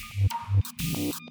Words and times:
Because 0.00 1.20
the 1.20 1.29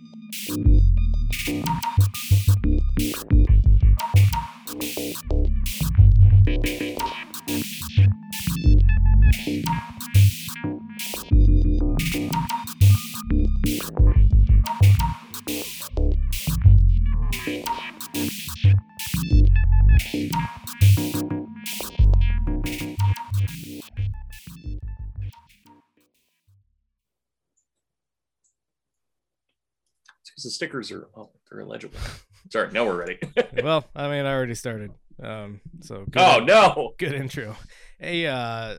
stickers 30.60 30.92
are 30.92 31.08
oh, 31.16 31.30
they're 31.50 31.62
illegible. 31.62 31.98
Sorry, 32.52 32.70
now 32.74 32.86
we're 32.86 32.98
ready. 32.98 33.18
well, 33.64 33.86
I 33.96 34.10
mean, 34.10 34.26
I 34.26 34.34
already 34.34 34.56
started. 34.56 34.92
Um, 35.24 35.62
so 35.80 36.04
good, 36.10 36.22
oh 36.22 36.40
no! 36.44 36.96
good 36.98 37.14
intro. 37.14 37.56
Hey, 37.98 38.28
uh, 38.28 38.36
uh, 38.36 38.76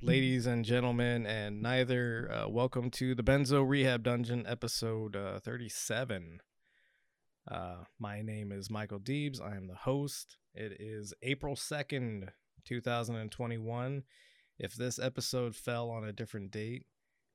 ladies 0.00 0.46
and 0.46 0.64
gentlemen, 0.64 1.26
and 1.26 1.60
neither, 1.60 2.30
uh, 2.30 2.48
welcome 2.48 2.88
to 2.90 3.16
the 3.16 3.24
Benzo 3.24 3.68
Rehab 3.68 4.04
Dungeon, 4.04 4.44
episode 4.46 5.16
uh, 5.16 5.40
37. 5.40 6.38
Uh, 7.50 7.78
my 7.98 8.22
name 8.22 8.52
is 8.52 8.70
Michael 8.70 9.00
Deebs. 9.00 9.42
I 9.42 9.56
am 9.56 9.66
the 9.66 9.74
host. 9.74 10.36
It 10.54 10.76
is 10.78 11.12
April 11.20 11.56
2nd, 11.56 12.28
2021. 12.64 14.04
If 14.56 14.74
this 14.74 15.00
episode 15.00 15.56
fell 15.56 15.90
on 15.90 16.04
a 16.04 16.12
different 16.12 16.52
date, 16.52 16.84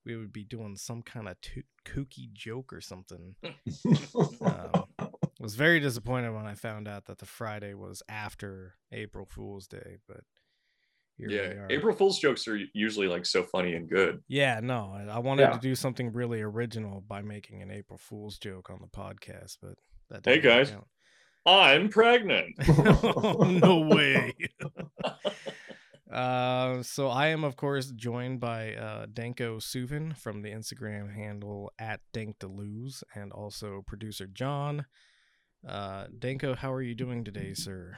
we 0.08 0.16
would 0.16 0.32
be 0.32 0.44
doing 0.46 0.76
some 0.78 1.02
kind 1.04 1.28
of 1.28 1.40
to- 1.42 1.64
kooky 1.86 2.32
joke 2.34 2.72
or 2.74 2.82
something. 2.82 3.36
Um, 4.41 4.86
was 5.40 5.54
very 5.55 5.80
disappointed 5.80 6.32
when 6.34 6.46
I 6.48 6.55
found 6.55 6.88
out 6.88 7.05
that 7.05 7.20
the 7.20 7.26
Friday 7.27 7.74
was 7.76 8.02
after 8.10 8.76
April 8.91 9.26
Fool's 9.30 9.68
Day, 9.68 9.98
but 10.08 10.22
here 11.18 11.27
we 11.30 11.36
yeah, 11.36 11.41
are. 11.41 11.68
April 11.70 11.96
Fool's 11.96 12.18
jokes 12.20 12.48
are 12.48 12.58
usually 12.74 13.08
like 13.08 13.26
so 13.26 13.44
funny 13.44 13.74
and 13.76 13.88
good. 13.90 14.22
Yeah, 14.27 14.60
no, 14.64 14.96
I- 15.10 15.20
wanted 15.20 15.44
Yeah. 15.44 15.52
to 15.52 15.60
do 15.60 15.76
something 15.76 16.12
really 16.12 16.42
original 16.42 17.02
by 17.02 17.21
making 17.21 17.62
an 17.62 17.70
April 17.70 17.99
Fool's 17.99 18.38
joke 18.40 18.70
on 18.71 18.80
the 18.82 18.88
podcast, 18.88 19.58
but 19.62 19.76
that 20.10 20.26
Hey, 20.26 20.40
guys. 20.40 20.71
out. 20.71 20.88
I'm 21.46 21.90
pregnant. 21.90 22.55
no 23.62 23.88
way. 23.90 24.34
uh, 26.12 26.82
so 26.84 27.10
I 27.10 27.27
am, 27.27 27.44
of 27.44 27.55
course, 27.55 27.91
joined 27.91 28.40
by 28.40 28.74
uh, 28.76 29.05
Danko 29.12 29.58
Suvin 29.58 30.16
from 30.16 30.41
the 30.41 30.49
Instagram 30.52 31.14
handle 31.14 31.72
at 31.80 31.99
DankDeleuze 32.14 33.04
and 33.16 33.32
also 33.32 33.84
producer 33.86 34.27
John. 34.27 34.86
Uh, 35.68 36.05
Danko, 36.18 36.55
how 36.55 36.72
are 36.72 36.82
you 36.82 36.96
doing 36.96 37.24
today, 37.24 37.54
sir? 37.54 37.98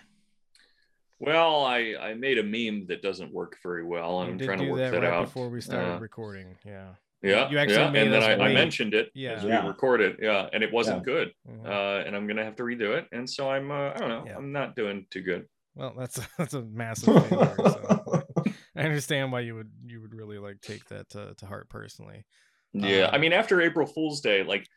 Well, 1.20 1.66
I 1.66 1.96
I 2.00 2.14
made 2.14 2.38
a 2.38 2.44
meme 2.44 2.88
that 2.88 3.02
doesn't 3.02 3.34
work 3.34 3.58
very 3.62 3.84
well, 3.84 4.22
and 4.22 4.40
I'm 4.40 4.40
trying 4.48 4.60
to 4.60 4.70
work 4.72 4.80
that 4.80 4.92
that, 4.92 5.02
right 5.02 5.14
out. 5.14 5.26
before 5.26 5.50
we 5.50 5.60
started 5.60 5.96
Uh, 5.96 6.00
recording. 6.00 6.56
Yeah. 6.66 6.96
yeah, 7.22 7.50
you 7.50 7.58
actually 7.58 7.76
yeah. 7.84 7.90
made 7.92 8.04
and 8.08 8.14
then 8.14 8.24
I, 8.24 8.46
I 8.46 8.54
mentioned 8.54 8.94
it 8.94 9.12
Yeah. 9.14 9.34
as 9.34 9.44
Yeah. 9.44 9.62
we 9.64 9.68
recorded. 9.68 10.16
Yeah, 10.22 10.48
and 10.54 10.64
it 10.64 10.72
wasn't 10.72 11.00
Yeah. 11.00 11.14
good. 11.14 11.34
Mhm. 11.48 11.66
Uh, 11.66 12.06
and 12.08 12.16
I'm 12.16 12.26
gonna 12.26 12.46
have 12.46 12.56
to 12.56 12.64
redo 12.64 12.98
it. 12.98 13.06
And 13.12 13.30
so 13.30 13.50
I'm 13.52 13.70
uh, 13.70 13.92
I 13.94 13.98
don't 13.98 14.08
know. 14.10 14.24
Yeah. 14.26 14.38
I'm 14.38 14.54
not 14.54 14.78
doing 14.78 15.06
too 15.12 15.22
good. 15.22 15.46
Well, 15.80 15.94
that's 15.98 16.20
that's 16.38 16.54
a 16.54 16.62
massive 16.62 17.28
failure. 17.30 17.56
So 17.58 18.24
I 18.76 18.82
understand 18.84 19.32
why 19.32 19.40
you 19.42 19.56
would 19.56 19.72
you 19.86 20.02
would 20.02 20.14
really 20.14 20.38
like 20.38 20.60
take 20.62 20.86
that 20.90 21.10
to, 21.12 21.34
to 21.36 21.46
heart 21.46 21.70
personally. 21.70 22.26
Yeah, 22.74 23.10
I 23.12 23.16
Um, 23.16 23.22
mean, 23.22 23.34
after 23.34 23.62
April 23.62 23.88
Fool's 23.88 24.20
Day, 24.22 24.44
like 24.44 24.68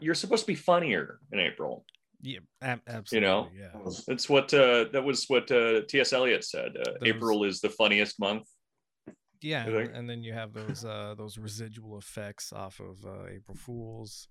you're 0.00 0.14
supposed 0.14 0.42
to 0.44 0.46
be 0.46 0.54
funnier 0.54 1.18
in 1.32 1.38
April. 1.38 1.84
Yeah, 2.22 2.40
ab- 2.62 2.80
absolutely. 2.88 3.28
know, 3.28 3.48
yeah. 3.54 3.78
That's 4.08 4.28
what 4.28 4.52
uh, 4.54 4.86
that 4.92 5.04
was 5.04 5.26
what 5.28 5.50
uh, 5.52 5.82
T.S. 5.88 6.12
Eliot 6.12 6.44
said. 6.44 6.72
Uh, 6.76 6.92
Those- 6.92 6.96
April 7.04 7.44
is 7.44 7.60
the 7.60 7.68
funniest 7.70 8.18
month. 8.18 8.48
Yeah, 9.40 9.66
and, 9.66 9.94
and 9.94 10.10
then 10.10 10.24
you 10.24 10.32
have 10.32 10.52
those 10.52 10.84
uh 10.84 11.14
those 11.16 11.38
residual 11.38 11.96
effects 11.98 12.52
off 12.52 12.80
of 12.80 13.04
uh, 13.06 13.26
April 13.30 13.56
Fools. 13.56 14.26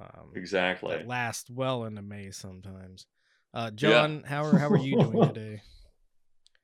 Um, 0.00 0.30
Exactly. 0.34 0.96
that 0.96 1.06
last 1.06 1.50
well 1.50 1.84
into 1.84 2.00
May 2.02 2.30
sometimes. 2.30 3.06
Uh, 3.56 3.70
John, 3.70 4.22
how 4.26 4.44
are 4.44 4.58
how 4.58 4.68
are 4.68 4.76
you 4.76 5.00
doing 5.00 5.28
today? 5.32 5.62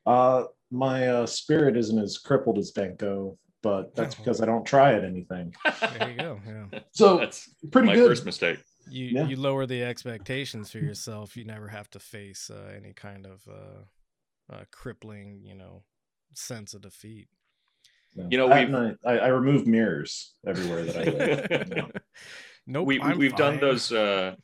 uh, 0.04 0.44
my 0.70 1.08
uh, 1.08 1.26
spirit 1.26 1.74
isn't 1.74 1.98
as 1.98 2.18
crippled 2.18 2.58
as 2.58 2.70
Benko, 2.70 3.38
but 3.62 3.94
that's 3.94 4.14
because 4.14 4.42
I 4.42 4.44
don't 4.46 4.66
try 4.66 4.92
at 4.92 5.02
anything. 5.02 5.54
There 5.98 6.10
you 6.10 6.16
go. 6.18 6.40
Yeah, 6.46 6.80
So 6.92 7.16
That's 7.20 7.48
pretty 7.70 7.86
my 7.88 7.94
good. 7.94 8.08
first 8.08 8.26
mistake. 8.26 8.58
you 8.90 9.06
Yeah. 9.06 9.26
you 9.26 9.36
lower 9.36 9.64
the 9.64 9.82
expectations 9.82 10.70
for 10.70 10.78
yourself. 10.80 11.34
You 11.34 11.46
never 11.46 11.68
have 11.68 11.88
to 11.92 11.98
face 11.98 12.50
uh, 12.50 12.70
any 12.76 12.92
kind 12.92 13.24
of 13.26 13.40
uh, 13.48 14.52
uh, 14.54 14.64
crippling, 14.70 15.40
you 15.42 15.54
know, 15.54 15.84
sense 16.34 16.74
of 16.74 16.82
defeat. 16.82 17.28
You 18.14 18.36
know, 18.36 18.48
we've- 18.48 18.60
and 18.64 18.76
I, 18.76 19.10
I, 19.10 19.18
I 19.18 19.26
remove 19.28 19.66
mirrors 19.66 20.34
everywhere 20.46 20.84
that 20.84 20.96
I 20.98 21.04
live. 21.10 21.68
no. 21.70 21.88
nope, 22.66 22.86
we, 22.86 22.98
we 22.98 23.04
I'm 23.04 23.16
we've 23.18 23.36
done 23.36 23.58
those 23.60 23.90
uh, 23.92 24.34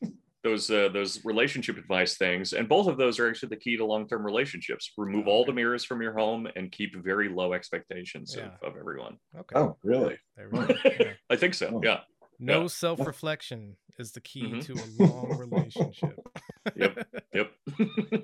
those 0.48 0.70
uh, 0.70 0.88
those 0.92 1.24
relationship 1.24 1.76
advice 1.78 2.16
things, 2.16 2.52
and 2.52 2.68
both 2.68 2.86
of 2.86 2.96
those 2.96 3.18
are 3.18 3.28
actually 3.28 3.50
the 3.50 3.56
key 3.56 3.76
to 3.76 3.84
long 3.84 4.08
term 4.08 4.24
relationships. 4.24 4.92
Remove 4.96 5.28
all 5.28 5.44
the 5.44 5.52
mirrors 5.52 5.84
from 5.84 6.00
your 6.02 6.14
home 6.14 6.48
and 6.56 6.72
keep 6.72 6.90
very 6.96 7.28
low 7.28 7.52
expectations 7.52 8.34
Yeah. 8.36 8.50
of, 8.62 8.72
of 8.72 8.76
everyone. 8.78 9.18
Okay. 9.36 9.56
Oh, 9.58 9.76
really? 9.82 10.16
There 10.36 10.48
we 10.50 10.58
go. 10.66 10.74
Yeah. 10.84 11.12
I 11.30 11.36
think 11.36 11.54
so. 11.54 11.66
Oh. 11.74 11.80
Yeah. 11.84 12.00
No 12.38 12.62
Yeah. 12.62 12.66
self 12.68 13.00
reflection 13.06 13.76
is 13.98 14.12
the 14.12 14.20
key 14.20 14.42
Mhm. 14.52 14.64
to 14.66 14.72
a 14.74 14.86
long 15.06 15.38
relationship. 15.38 16.18
Yep. 16.76 17.06
Yep. 17.32 17.50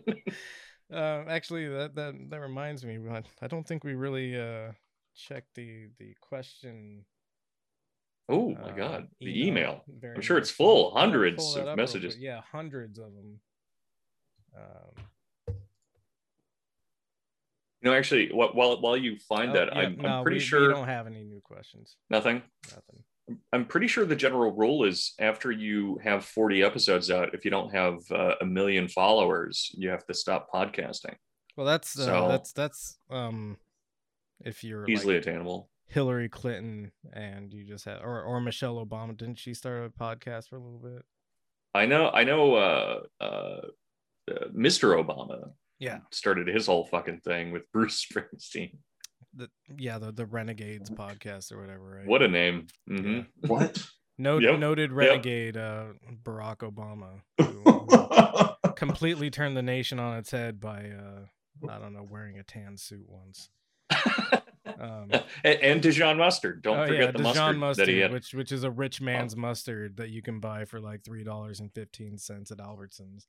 uh, 0.93 1.25
actually, 1.29 1.67
that 1.69 1.95
that 1.95 2.15
that 2.31 2.41
reminds 2.41 2.85
me. 2.85 2.99
I- 3.11 3.23
I 3.43 3.47
don't 3.49 3.67
think 3.67 3.85
we 3.85 3.95
really 3.95 4.39
uh 4.39 4.73
checked 5.15 5.55
the 5.55 5.89
the 5.99 6.15
question. 6.21 7.05
Oh 8.29 8.51
my 8.51 8.71
uh, 8.71 8.77
God, 8.77 9.09
the 9.21 9.47
email. 9.47 9.83
very 9.89 10.15
I'm 10.17 10.23
sure 10.23 10.39
it's 10.39 10.51
much. 10.51 10.57
full. 10.57 10.95
hundreds 10.95 11.57
of 11.57 11.77
messages. 11.77 12.17
Yeah, 12.19 12.41
hundreds 12.51 12.99
of 12.99 13.13
them. 13.15 13.41
Um, 14.57 15.05
You 17.83 17.91
know, 17.91 17.97
actually, 17.99 18.29
wh- 18.29 18.55
while 18.57 18.81
while 18.81 18.97
you 18.97 19.19
find 19.29 19.51
oh, 19.51 19.55
that, 19.55 19.69
yeah, 19.75 19.79
I'm, 19.81 19.97
no, 19.97 20.09
I'm 20.09 20.23
pretty 20.23 20.37
we, 20.37 20.41
sure 20.41 20.69
we 20.69 20.73
don't 20.73 20.89
have 20.89 21.07
any 21.07 21.23
new 21.23 21.43
questions. 21.43 21.97
nothing. 22.09 22.41
Nothing. 22.69 23.39
I'm 23.53 23.67
pretty 23.67 23.89
sure 23.89 24.07
the 24.07 24.17
general 24.17 24.53
rule 24.53 24.85
is 24.85 25.13
after 25.19 25.51
you 25.53 25.99
have 26.03 26.25
40 26.25 26.63
episodes 26.63 27.11
out, 27.11 27.35
if 27.35 27.45
you 27.45 27.51
don't 27.51 27.75
have 27.75 27.99
uh, 28.11 28.35
a 28.41 28.45
million 28.47 28.87
followers, 28.89 29.71
you 29.75 29.89
have 29.91 30.07
to 30.07 30.15
stop 30.15 30.49
podcasting. 30.53 31.15
Well, 31.57 31.67
that's 31.67 31.99
uh, 31.99 32.05
So- 32.07 32.29
that's 32.29 32.53
that's 32.53 32.99
um, 33.11 33.59
if 34.45 34.65
you're 34.65 34.89
Easily 34.89 35.17
like, 35.17 35.27
attainable. 35.27 35.69
Hillary 35.87 36.29
Clinton 36.29 36.93
and 37.13 37.53
you 37.53 37.65
just 37.65 37.85
had 37.85 37.99
or 38.03 38.23
or 38.23 38.41
Michelle 38.41 38.85
Obama. 38.85 39.17
Didn't 39.17 39.39
she 39.39 39.55
start 39.55 39.85
a 39.85 39.91
podcast 39.91 40.49
for 40.49 40.57
a 40.57 40.61
little 40.61 40.79
bit? 40.79 41.05
I 41.75 41.87
know. 41.87 42.11
I 42.11 42.25
know. 42.25 42.55
Uh, 42.55 43.01
uh, 43.21 43.61
uh, 44.31 44.49
Mr. 44.57 45.03
Obama 45.05 45.51
Yeah. 45.79 45.99
started 46.11 46.47
his 46.49 46.67
whole 46.67 46.85
fucking 46.87 47.21
thing 47.21 47.51
with 47.53 47.71
Bruce 47.73 48.07
Springsteen. 48.13 48.79
The 49.37 49.51
yeah, 49.77 49.99
the 49.99 50.13
the 50.13 50.27
Renegades 50.27 50.91
podcast 50.91 51.51
or 51.53 51.61
whatever, 51.61 51.97
right? 51.99 52.07
What 52.07 52.23
a 52.23 52.29
name! 52.29 52.67
hmm 52.87 52.97
Yeah. 53.07 53.23
What? 53.49 53.85
No, 54.17 54.39
Yep, 54.39 54.61
noted 54.61 54.91
yep. 54.91 54.97
renegade 54.97 55.57
uh, 55.57 55.87
Barack 56.23 56.59
Obama, 56.59 57.21
who 57.41 58.73
completely 58.77 59.29
turned 59.29 59.57
the 59.57 59.63
nation 59.63 59.99
on 59.99 60.17
its 60.19 60.31
head 60.31 60.61
by 60.61 60.89
uh, 60.91 61.69
I 61.69 61.79
don't 61.81 61.93
know 61.95 62.07
wearing 62.09 62.39
a 62.39 62.45
tan 62.45 62.77
suit 62.77 63.07
once. 63.09 63.51
Um, 64.81 65.11
and, 65.45 65.59
and 65.61 65.83
Dijon 65.83 66.19
mustard. 66.19 66.63
Don't 66.63 66.79
oh 66.79 66.87
forget 66.87 67.01
yeah, 67.01 67.07
the 67.07 67.19
Dijon 67.19 67.25
mustard, 67.25 67.59
mustard, 67.59 67.89
that 67.89 67.93
he 67.93 67.99
had. 67.99 68.13
which 68.13 68.35
which 68.35 68.53
is 68.53 68.65
a 68.65 68.71
rich 68.71 69.01
man's 69.01 69.37
mustard 69.37 69.97
that 69.99 70.11
you 70.11 70.23
can 70.23 70.41
buy 70.41 70.65
for 70.65 70.81
like 70.81 71.05
three 71.05 71.25
dollars 71.25 71.61
and 71.61 71.73
fifteen 71.73 72.19
cents 72.19 72.51
at 72.51 72.59
Albertsons. 72.59 73.27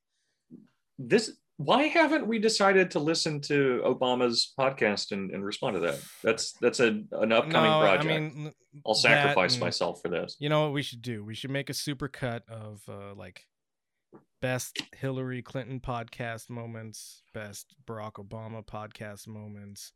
This. 0.98 1.32
Why 1.58 1.84
haven't 1.84 2.26
we 2.26 2.38
decided 2.38 2.90
to 2.90 2.98
listen 2.98 3.40
to 3.42 3.80
Obama's 3.86 4.52
podcast 4.58 5.12
and, 5.12 5.30
and 5.30 5.42
respond 5.42 5.74
to 5.76 5.80
that? 5.80 5.98
That's 6.22 6.52
that's 6.60 6.80
a, 6.80 7.00
an 7.12 7.32
upcoming 7.32 7.70
No, 7.70 7.80
project. 7.80 8.04
I 8.04 8.18
mean, 8.18 8.52
I'll 8.86 8.92
sacrifice 8.92 9.54
and- 9.54 9.62
myself 9.62 10.02
for 10.02 10.08
this. 10.10 10.36
You 10.38 10.50
know 10.50 10.64
what 10.64 10.74
we 10.74 10.82
should 10.82 11.00
do? 11.00 11.24
We 11.24 11.34
should 11.34 11.50
make 11.50 11.70
a 11.70 11.74
super 11.74 12.08
cut 12.08 12.42
of 12.48 12.82
uh, 12.88 13.14
like 13.14 13.46
best 14.42 14.82
Hillary 14.94 15.40
Clinton 15.40 15.80
podcast 15.80 16.50
moments, 16.50 17.22
best 17.32 17.74
Barack 17.86 18.14
Obama 18.14 18.62
podcast 18.64 19.26
moments, 19.26 19.92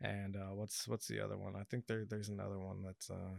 and 0.00 0.36
uh, 0.36 0.54
what's 0.54 0.86
what's 0.88 1.06
the 1.08 1.20
other 1.20 1.36
one? 1.36 1.54
I 1.56 1.64
think 1.64 1.86
there 1.86 2.04
there's 2.08 2.28
another 2.28 2.58
one 2.58 2.82
that's 2.84 3.10
uh, 3.10 3.38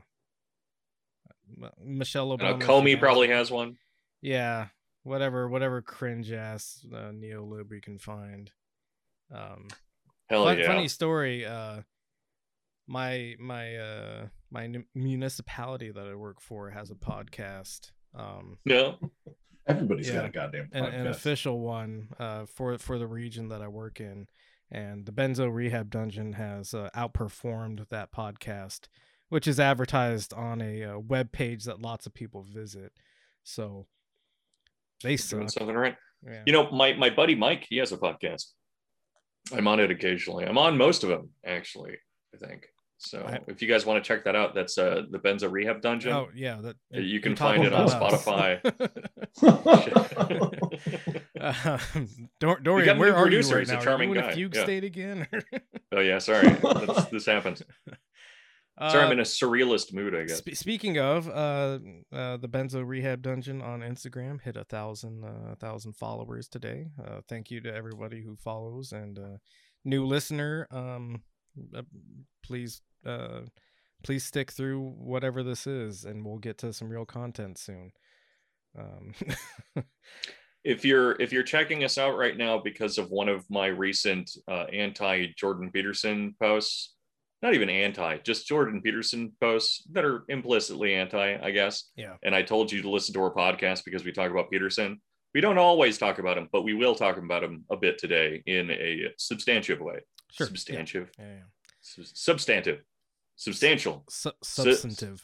M- 1.62 1.72
Michelle 1.98 2.32
Uh, 2.34 2.38
Obama. 2.38 2.62
Comey 2.62 2.92
should 2.92 3.00
probably 3.00 3.28
have- 3.30 3.38
has 3.38 3.52
one. 3.52 3.78
Yeah, 4.22 4.68
whatever 5.04 5.48
whatever 5.48 5.82
cringe 5.82 6.32
ass 6.32 6.86
uh, 6.94 7.12
neo 7.14 7.44
lib 7.46 7.70
we 7.72 7.82
can 7.82 8.00
find. 8.00 8.52
Um, 9.34 9.68
Hell 10.30 10.46
Fun- 10.46 10.60
yeah. 10.60 10.68
Funny 10.68 10.88
story. 10.88 11.46
Uh, 11.46 11.82
my 12.88 13.36
my 13.40 13.76
uh 13.78 14.28
my 14.52 14.64
n- 14.66 14.86
municipality 14.96 15.92
that 15.92 16.08
I 16.08 16.16
work 16.16 16.42
for 16.42 16.70
has 16.72 16.90
a 16.92 16.96
podcast. 16.96 17.92
Um, 18.14 18.58
Yeah. 18.66 18.94
Everybody's 19.68 20.08
Yeah. 20.10 20.16
got 20.16 20.26
a 20.26 20.30
goddamn 20.30 20.70
an, 20.74 20.86
an 20.86 21.08
official 21.08 21.60
one 21.60 22.10
uh, 22.20 22.46
for 22.48 22.78
for 22.80 22.98
the 22.98 23.06
region 23.08 23.50
that 23.50 23.62
I 23.62 23.68
work 23.68 24.00
in, 24.02 24.28
and 24.72 25.06
the 25.06 25.12
Benzo 25.12 25.54
Rehab 25.54 25.90
Dungeon 25.90 26.34
has 26.34 26.74
uh, 26.74 26.90
outperformed 26.96 27.88
that 27.90 28.12
podcast, 28.12 28.88
which 29.30 29.48
is 29.48 29.60
advertised 29.60 30.34
on 30.34 30.62
a 30.62 30.84
uh, 30.84 31.00
web 31.00 31.32
page 31.32 31.64
that 31.64 31.82
lots 31.82 32.06
of 32.06 32.14
people 32.14 32.44
visit. 32.44 32.94
So 33.44 33.88
they 35.04 35.16
Doing 35.16 35.48
something 35.48 35.76
right. 35.76 35.96
Yeah. 36.26 36.44
You 36.46 36.54
know, 36.54 36.70
my 36.72 36.94
my 36.94 37.10
buddy 37.10 37.36
Mike, 37.36 37.66
he 37.70 37.78
has 37.78 37.92
a 37.92 37.98
podcast. 37.98 38.46
I'm 39.54 39.68
on 39.68 39.80
it 39.80 39.90
occasionally. 39.90 40.46
I'm 40.46 40.58
on 40.58 40.78
most 40.78 41.04
of 41.04 41.10
them, 41.10 41.30
actually. 41.46 41.98
I 42.34 42.46
think. 42.46 42.68
So 43.02 43.26
if 43.48 43.62
you 43.62 43.68
guys 43.70 43.86
want 43.86 44.04
to 44.04 44.08
check 44.08 44.26
that 44.26 44.36
out, 44.36 44.54
that's 44.54 44.78
uh 44.78 45.04
the 45.10 45.20
Benzo 45.20 45.50
Rehab 45.50 45.82
Dungeon. 45.82 46.12
Oh 46.12 46.28
yeah, 46.36 46.60
that 46.62 46.76
You 46.92 47.02
you're 47.02 47.22
can 47.22 47.36
find 47.36 47.64
it 47.64 47.72
on 47.74 47.86
us. 47.90 47.94
Uh, 51.40 51.78
Dor- 52.40 52.60
Dorian, 52.60 52.98
where 53.00 53.16
are 53.16 53.30
you 53.30 53.40
right 53.42 53.68
now? 53.68 53.80
Are 53.82 54.04
you 54.04 54.14
in 54.14 54.20
guy. 54.20 54.30
a 54.32 54.34
fugue 54.36 54.56
Yeah. 54.56 54.64
state 54.64 54.84
again? 54.84 55.28
oh 55.94 56.00
yeah, 56.02 56.18
sorry. 56.20 56.50
That's, 56.50 57.06
this 57.06 57.26
happens. 57.26 57.64
Sorry, 58.80 59.04
I'm 59.04 59.10
Uh, 59.10 59.14
in 59.14 59.20
a 59.20 59.24
surrealist 59.24 59.94
mood, 59.94 60.16
I 60.16 60.24
guess. 60.26 60.38
Spe- 60.38 60.54
speaking 60.54 61.00
of 61.00 61.28
uh, 61.28 61.80
uh, 62.14 62.38
the 62.38 62.48
Benzo 62.50 62.86
Rehab 62.86 63.22
Dungeon 63.22 63.62
on 63.62 63.82
Instagram, 63.82 64.42
hit 64.42 64.56
a 64.56 64.64
thousand 64.64 65.24
uh, 65.26 65.56
thousand 65.56 65.94
followers 65.98 66.48
today. 66.48 66.88
Uh, 67.02 67.20
thank 67.28 67.52
you 67.52 67.60
to 67.62 67.74
everybody 67.74 68.22
who 68.24 68.36
follows 68.38 68.92
and 68.94 69.20
uh, 69.20 69.38
new 69.84 70.06
listener. 70.06 70.66
Um, 70.72 71.24
uh, 71.76 71.82
please 72.44 72.82
uh, 73.06 73.42
please 74.04 74.24
stick 74.24 74.52
through 74.52 74.94
whatever 74.98 75.44
this 75.44 75.68
is, 75.68 76.06
and 76.06 76.26
we'll 76.26 76.38
get 76.38 76.58
to 76.60 76.74
some 76.74 76.90
real 76.90 77.06
content 77.06 77.58
soon. 77.58 77.92
Um, 78.78 79.14
if 80.64 80.86
you're 80.86 81.20
if 81.22 81.32
you're 81.32 81.44
checking 81.44 81.84
us 81.84 81.98
out 81.98 82.18
right 82.18 82.38
now 82.38 82.60
because 82.60 82.98
of 82.98 83.10
one 83.10 83.30
of 83.30 83.46
my 83.50 83.68
recent 83.68 84.30
uh, 84.48 84.66
anti 84.74 85.28
Jordan 85.38 85.72
Peterson 85.72 86.36
posts, 86.42 86.96
not 87.42 87.54
even 87.54 87.70
anti, 87.70 88.18
just 88.20 88.48
Jordan 88.48 88.82
Peterson 88.82 89.32
posts 89.40 89.84
that 89.92 90.06
are 90.06 90.26
implicitly 90.30 90.96
anti, 90.96 91.38
I 91.42 91.52
guess. 91.52 91.90
Yeah. 91.96 92.16
And 92.24 92.36
I 92.36 92.42
told 92.42 92.72
you 92.72 92.82
to 92.82 92.90
listen 92.90 93.14
to 93.14 93.22
our 93.22 93.34
podcast 93.34 93.86
because 93.86 94.04
we 94.04 94.12
talk 94.12 94.32
about 94.32 94.52
Peterson. 94.52 95.02
We 95.34 95.42
don't 95.42 95.60
always 95.60 95.98
talk 95.98 96.18
about 96.18 96.38
him, 96.38 96.50
but 96.52 96.64
we 96.64 96.74
will 96.74 96.96
talk 96.96 97.18
about 97.18 97.44
him 97.44 97.64
a 97.70 97.78
bit 97.78 97.98
today 98.00 98.42
in 98.48 98.72
a 98.72 99.14
substantive 99.18 99.80
way. 99.80 100.00
sure. 100.32 100.48
Substantive. 100.48 101.12
Yeah, 101.20 101.26
yeah. 101.26 101.36
Sub- 101.40 101.59
substantive. 101.82 102.84
Substantial. 103.36 104.04
Su- 104.10 104.32
substantive. 104.44 105.22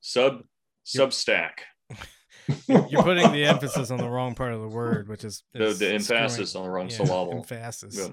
Sub 0.00 0.42
substack. 0.86 1.60
You're 2.68 3.02
putting 3.02 3.32
the 3.32 3.44
emphasis 3.46 3.90
on 3.90 3.98
the 3.98 4.08
wrong 4.08 4.34
part 4.34 4.52
of 4.52 4.60
the 4.60 4.68
word, 4.68 5.08
which 5.08 5.24
is, 5.24 5.42
The, 5.54 5.66
the 5.66 5.74
screwing- 5.74 5.94
emphasis 6.22 6.54
on 6.56 6.64
the 6.64 6.70
wrong 6.70 6.90
Yeah, 6.90 6.96
syllable. 6.96 7.38
Emphasis. 7.38 7.96
Yeah. 7.96 8.08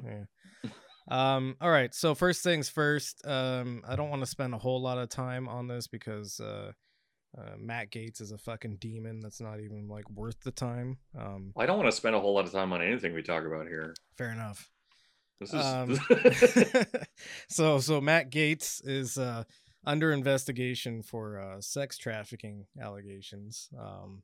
Yeah. 0.63 0.69
Um, 1.09 1.57
all 1.59 1.69
right. 1.69 1.93
So 1.93 2.15
first 2.15 2.41
things 2.43 2.69
first. 2.69 3.25
Um, 3.27 3.81
I 3.85 3.97
don't 3.97 4.09
want 4.09 4.21
to 4.21 4.25
spend 4.27 4.53
a 4.53 4.57
whole 4.57 4.81
lot 4.81 4.97
of 4.97 5.09
time 5.09 5.49
on 5.49 5.67
this 5.67 5.87
because 5.87 6.39
uh, 6.39 6.71
uh, 7.37 7.51
Matt 7.59 7.91
Gaetz 7.91 8.21
is 8.21 8.31
a 8.31 8.37
fucking 8.37 8.77
demon. 8.79 9.19
That's 9.19 9.41
not 9.41 9.59
even 9.59 9.89
like 9.89 10.09
worth 10.09 10.39
the 10.45 10.51
time. 10.51 10.97
Um, 11.19 11.51
I 11.57 11.65
don't 11.65 11.77
want 11.77 11.89
to 11.89 11.95
spend 11.95 12.15
a 12.15 12.19
whole 12.21 12.33
lot 12.35 12.45
of 12.45 12.53
time 12.53 12.71
on 12.71 12.81
anything 12.81 13.13
we 13.13 13.23
talk 13.23 13.43
about 13.45 13.67
here. 13.67 13.93
fair 14.17 14.31
enough. 14.31 14.69
This 15.41 15.53
is 15.53 15.65
Um, 15.65 15.99
so 17.49 17.79
so 17.79 17.99
Matt 17.99 18.29
Gaetz 18.29 18.81
is 18.87 19.17
uh, 19.17 19.43
under 19.85 20.11
investigation 20.11 21.01
for 21.01 21.39
uh, 21.39 21.59
sex 21.61 21.97
trafficking 21.97 22.67
allegations. 22.79 23.67
Um, 23.77 24.21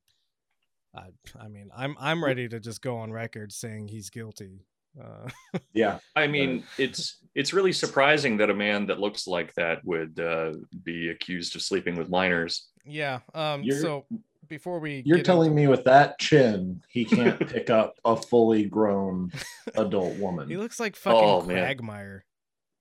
I 0.95 1.09
I 1.39 1.47
mean 1.47 1.71
I'm 1.75 1.97
I'm 1.99 2.23
ready 2.23 2.47
to 2.47 2.59
just 2.59 2.81
go 2.81 2.97
on 2.97 3.11
record 3.11 3.51
saying 3.51 3.87
he's 3.87 4.11
guilty. 4.11 4.65
Uh, 4.99 5.29
yeah. 5.73 5.99
I 6.15 6.27
mean, 6.27 6.63
it's 6.77 7.17
it's 7.35 7.51
really 7.51 7.73
surprising 7.73 8.37
that 8.37 8.49
a 8.51 8.53
man 8.53 8.85
that 8.85 8.99
looks 8.99 9.27
like 9.27 9.53
that 9.55 9.83
would 9.85 10.19
uh, 10.19 10.53
be 10.83 11.09
accused 11.09 11.55
of 11.55 11.61
sleeping 11.63 11.95
with 11.95 12.09
minors. 12.09 12.69
yeah. 12.85 13.19
Um. 13.33 13.63
You're- 13.63 13.81
so 13.81 14.05
before 14.47 14.79
we 14.79 15.03
You're 15.05 15.21
telling 15.21 15.51
into- 15.51 15.61
me 15.61 15.67
with 15.67 15.83
that 15.85 16.19
chin, 16.19 16.81
he 16.89 17.05
can't 17.05 17.39
pick 17.49 17.69
up 17.69 17.95
a 18.05 18.15
fully 18.15 18.65
grown 18.65 19.31
adult 19.75 20.17
woman 20.17 20.47
he 20.49 20.57
looks 20.57 20.79
like 20.79 20.95
fucking 20.95 21.19
Oh, 21.21 21.41
man. 21.41 21.57
Quagmire, 21.57 22.25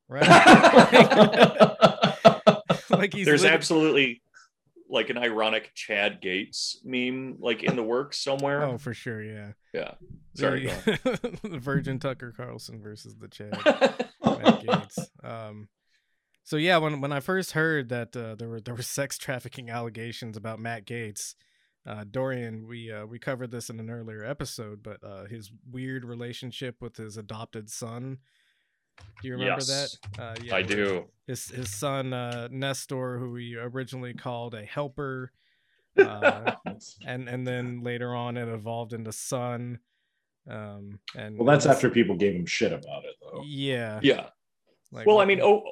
right? 0.08 0.26
like 2.90 3.12
he's 3.14 3.26
There's 3.26 3.42
lit- 3.42 3.52
absolutely 3.52 4.22
like 4.88 5.10
an 5.10 5.18
ironic 5.18 5.72
Chad 5.74 6.22
Gaetz 6.22 6.76
meme, 6.84 7.36
like 7.40 7.64
in 7.64 7.74
the 7.76 7.82
works 7.82 8.18
somewhere. 8.22 8.62
Oh, 8.62 8.78
for 8.78 8.94
sure. 8.94 9.20
Yeah. 9.22 9.52
Yeah. 9.74 9.94
Sorry. 10.34 10.66
The, 10.66 11.38
the 11.42 11.58
Virgin 11.58 11.98
Tucker 11.98 12.32
Carlson 12.36 12.80
versus 12.80 13.16
the 13.16 13.26
Chad. 13.28 13.54
on. 14.22 14.40
Gaetz. 14.62 14.98
Um, 15.24 15.68
so 16.44 16.56
yeah, 16.56 16.76
when 16.78 17.00
when 17.00 17.10
I 17.12 17.18
first 17.18 17.52
heard 17.52 17.88
that 17.88 18.16
uh, 18.16 18.36
there 18.36 18.48
were 18.48 18.60
there 18.60 18.74
were 18.76 18.82
sex 18.82 19.18
trafficking 19.18 19.70
allegations 19.70 20.36
about 20.36 20.60
Matt 20.60 20.86
Gaetz, 20.86 21.34
uh, 21.86 22.04
Dorian, 22.10 22.66
we 22.66 22.90
uh, 22.92 23.06
we 23.06 23.18
covered 23.18 23.50
this 23.50 23.70
in 23.70 23.78
an 23.80 23.90
earlier 23.90 24.24
episode, 24.24 24.82
but 24.82 25.02
uh, 25.04 25.24
his 25.26 25.50
weird 25.70 26.04
relationship 26.04 26.76
with 26.80 26.96
his 26.96 27.16
adopted 27.16 27.70
son. 27.70 28.18
Do 29.20 29.28
you 29.28 29.34
remember 29.34 29.62
Yes, 29.66 29.98
that? 30.16 30.22
Uh, 30.22 30.34
yeah, 30.42 30.56
I 30.56 30.62
do. 30.62 31.04
His 31.26 31.48
his 31.48 31.70
son 31.70 32.12
uh, 32.12 32.48
Nestor, 32.50 33.18
who 33.18 33.36
he 33.36 33.56
originally 33.56 34.14
called 34.14 34.54
a 34.54 34.64
helper, 34.64 35.32
uh, 35.98 36.52
and 37.06 37.28
and 37.28 37.46
then 37.46 37.82
later 37.82 38.14
on 38.14 38.36
it 38.36 38.48
evolved 38.48 38.92
into 38.92 39.12
son. 39.12 39.78
Um, 40.48 41.00
and 41.16 41.36
well, 41.38 41.46
that's 41.46 41.66
after 41.66 41.90
people 41.90 42.16
gave 42.16 42.34
him 42.34 42.46
shit 42.46 42.72
about 42.72 43.04
it, 43.04 43.16
though. 43.20 43.42
Yeah. 43.44 43.98
Yeah. 44.02 44.26
Like, 44.92 45.06
Well, 45.06 45.18
I 45.18 45.24
mean, 45.24 45.40
oh, 45.42 45.62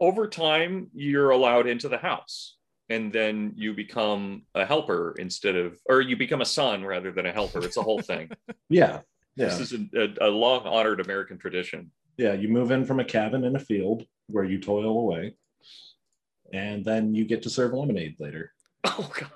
over 0.00 0.26
time, 0.26 0.88
you're 0.94 1.30
allowed 1.30 1.66
into 1.66 1.88
the 1.88 1.98
house, 1.98 2.56
and 2.92 3.12
then 3.12 3.52
you 3.56 3.74
become 3.74 4.42
a 4.54 4.64
helper 4.64 5.14
instead 5.18 5.56
of, 5.56 5.78
or 5.88 6.00
you 6.00 6.16
become 6.16 6.40
a 6.42 6.50
son 6.58 6.84
rather 6.84 7.10
than 7.12 7.26
a 7.26 7.32
helper. 7.32 7.60
It's 7.64 7.76
a 7.76 7.82
whole 7.82 8.00
thing. 8.02 8.30
Yeah. 8.68 9.00
Yeah. 9.34 9.46
This 9.46 9.60
is 9.60 9.72
a, 9.72 9.80
a, 10.24 10.28
a 10.28 10.30
long 10.30 10.66
honored 10.66 11.00
American 11.00 11.38
tradition. 11.38 11.90
Yeah. 12.18 12.34
You 12.34 12.48
move 12.48 12.70
in 12.70 12.84
from 12.84 13.00
a 13.00 13.04
cabin 13.16 13.44
in 13.44 13.56
a 13.56 13.58
field 13.58 14.04
where 14.26 14.44
you 14.44 14.58
toil 14.60 14.90
away, 15.04 15.36
and 16.52 16.84
then 16.84 17.14
you 17.14 17.24
get 17.24 17.42
to 17.44 17.50
serve 17.50 17.72
lemonade 17.72 18.16
later. 18.20 18.52
Oh 18.84 19.10
God. 19.18 19.30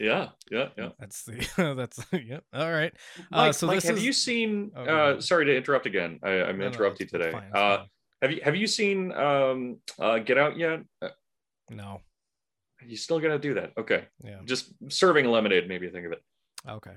Yeah, 0.00 0.28
yeah, 0.50 0.68
yeah. 0.76 0.88
That's 0.98 1.22
the 1.24 1.36
that's 1.76 2.04
yeah. 2.12 2.40
All 2.52 2.72
right. 2.72 2.92
Mike, 3.30 3.50
Uh, 3.50 3.52
so 3.52 3.66
Mike, 3.68 3.76
this 3.76 3.84
have 3.84 3.98
is- 3.98 4.04
you 4.04 4.12
seen? 4.12 4.72
Oh, 4.74 4.82
uh, 4.84 5.20
sorry 5.20 5.44
to 5.46 5.56
interrupt 5.56 5.86
again. 5.86 6.18
I, 6.24 6.30
I'm 6.42 6.56
No, 6.58 6.64
no, 6.64 6.70
interrupting 6.72 7.06
it's- 7.06 7.26
it's 7.26 7.32
today. 7.32 7.50
fine, 7.52 7.62
uh, 7.62 7.84
have 8.22 8.32
you 8.32 8.40
have 8.44 8.56
you 8.56 8.66
seen 8.66 9.12
um, 9.12 9.78
uh, 9.98 10.18
Get 10.18 10.38
Out 10.38 10.56
yet? 10.58 10.80
Uh, 11.00 11.10
No. 11.70 12.00
You 12.86 12.96
still 12.96 13.20
gonna 13.20 13.38
do 13.38 13.54
that? 13.54 13.72
Okay, 13.78 14.06
Yeah. 14.22 14.40
just 14.44 14.72
serving 14.88 15.26
lemonade 15.26 15.68
made 15.68 15.80
me 15.82 15.88
think 15.90 16.06
of 16.06 16.12
it, 16.12 16.22
Okay. 16.68 16.96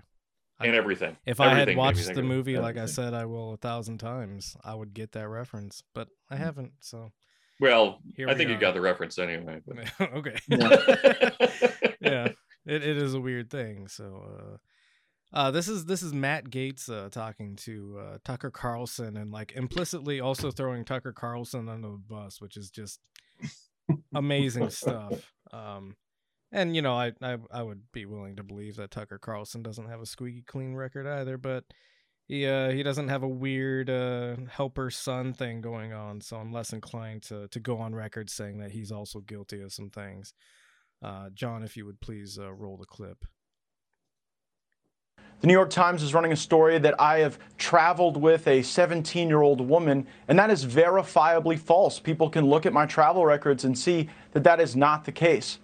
I- 0.59 0.67
and 0.67 0.75
everything. 0.75 1.17
If 1.25 1.39
I 1.39 1.45
had 1.49 1.51
Everything 1.53 1.67
made 1.67 1.73
me 1.75 1.77
watched 1.79 2.13
the 2.15 2.23
movie 2.23 2.57
like 2.57 2.77
I 2.77 2.85
said 2.85 3.13
I 3.13 3.25
will 3.25 3.53
a 3.53 3.57
thousand 3.57 3.97
times, 3.97 4.55
I 4.63 4.75
would 4.75 4.93
get 4.93 5.11
that 5.13 5.27
reference, 5.27 5.83
but 5.93 6.07
I 6.29 6.35
haven't. 6.37 6.73
So 6.79 7.11
Well, 7.59 7.99
Here 8.15 8.27
I 8.27 8.33
we 8.33 8.37
think 8.37 8.49
you 8.49 8.57
got 8.57 8.73
the 8.73 8.81
reference 8.81 9.17
anyway. 9.19 9.61
okay. 10.01 10.37
Yeah. 10.47 10.69
yeah. 12.01 12.27
It, 12.65 12.83
it 12.83 12.97
is 12.97 13.13
a 13.13 13.19
weird 13.19 13.49
thing. 13.49 13.87
So 13.87 14.23
uh 14.53 14.57
uh, 15.35 15.49
this 15.49 15.67
is 15.67 15.85
this 15.85 16.03
is 16.03 16.13
Matt 16.13 16.51
Gaetz 16.51 16.87
uh, 16.89 17.09
talking 17.09 17.55
to 17.55 17.97
uh, 17.99 18.17
Tucker 18.23 18.51
Carlson 18.51 19.17
and 19.17 19.31
like 19.31 19.53
implicitly 19.55 20.19
also 20.19 20.51
throwing 20.51 20.85
Tucker 20.85 21.11
Carlson 21.11 21.67
under 21.67 21.87
the 21.89 21.97
bus, 21.97 22.39
which 22.39 22.55
is 22.55 22.69
just 22.69 22.99
amazing 24.13 24.69
stuff. 24.71 25.31
Um, 25.51 25.95
and 26.51 26.75
you 26.75 26.81
know, 26.81 26.93
I, 26.93 27.13
I 27.21 27.37
I 27.51 27.63
would 27.63 27.91
be 27.91 28.05
willing 28.05 28.35
to 28.35 28.43
believe 28.43 28.75
that 28.75 28.91
Tucker 28.91 29.17
Carlson 29.17 29.63
doesn't 29.63 29.89
have 29.89 30.01
a 30.01 30.05
squeaky 30.05 30.43
clean 30.43 30.75
record 30.75 31.07
either, 31.07 31.37
but 31.37 31.65
he 32.27 32.45
uh, 32.45 32.69
he 32.69 32.83
doesn't 32.83 33.09
have 33.09 33.23
a 33.23 33.27
weird 33.27 33.89
uh, 33.89 34.35
helper 34.49 34.89
son 34.89 35.33
thing 35.33 35.61
going 35.61 35.93
on, 35.93 36.21
so 36.21 36.37
I'm 36.37 36.53
less 36.53 36.71
inclined 36.71 37.23
to 37.23 37.47
to 37.49 37.59
go 37.59 37.79
on 37.79 37.95
record 37.95 38.29
saying 38.29 38.59
that 38.59 38.71
he's 38.71 38.91
also 38.91 39.19
guilty 39.19 39.61
of 39.61 39.73
some 39.73 39.89
things. 39.89 40.33
Uh, 41.01 41.29
John, 41.33 41.63
if 41.63 41.75
you 41.75 41.85
would 41.85 41.99
please 41.99 42.39
uh, 42.39 42.53
roll 42.53 42.77
the 42.77 42.85
clip. 42.85 43.25
The 45.43 45.47
New 45.47 45.55
York 45.55 45.71
Times 45.71 46.01
is 46.03 46.13
running 46.13 46.31
a 46.31 46.37
story 46.37 46.79
that 46.79 47.01
I 47.01 47.19
have 47.19 47.37
traveled 47.57 48.15
with 48.15 48.47
a 48.47 48.61
17 48.61 49.27
year 49.27 49.41
old 49.41 49.59
woman, 49.59 50.07
and 50.29 50.39
that 50.39 50.49
is 50.49 50.65
verifiably 50.65 51.59
false. 51.59 51.99
People 51.99 52.29
can 52.29 52.45
look 52.45 52.65
at 52.65 52.71
my 52.71 52.85
travel 52.85 53.25
records 53.25 53.65
and 53.65 53.77
see 53.77 54.07
that 54.31 54.45
that 54.45 54.61
is 54.61 54.73
not 54.73 55.03
the 55.03 55.11
case. 55.11 55.59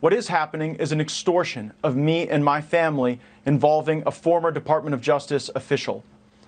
What 0.00 0.12
is 0.12 0.28
happening 0.28 0.74
is 0.74 0.92
an 0.92 1.00
extortion 1.00 1.72
of 1.82 1.96
me 1.96 2.28
and 2.28 2.44
my 2.44 2.60
family 2.60 3.20
involving 3.46 4.02
a 4.04 4.10
former 4.10 4.50
Department 4.50 4.92
of 4.92 5.00
Justice 5.00 5.48
official. 5.54 6.04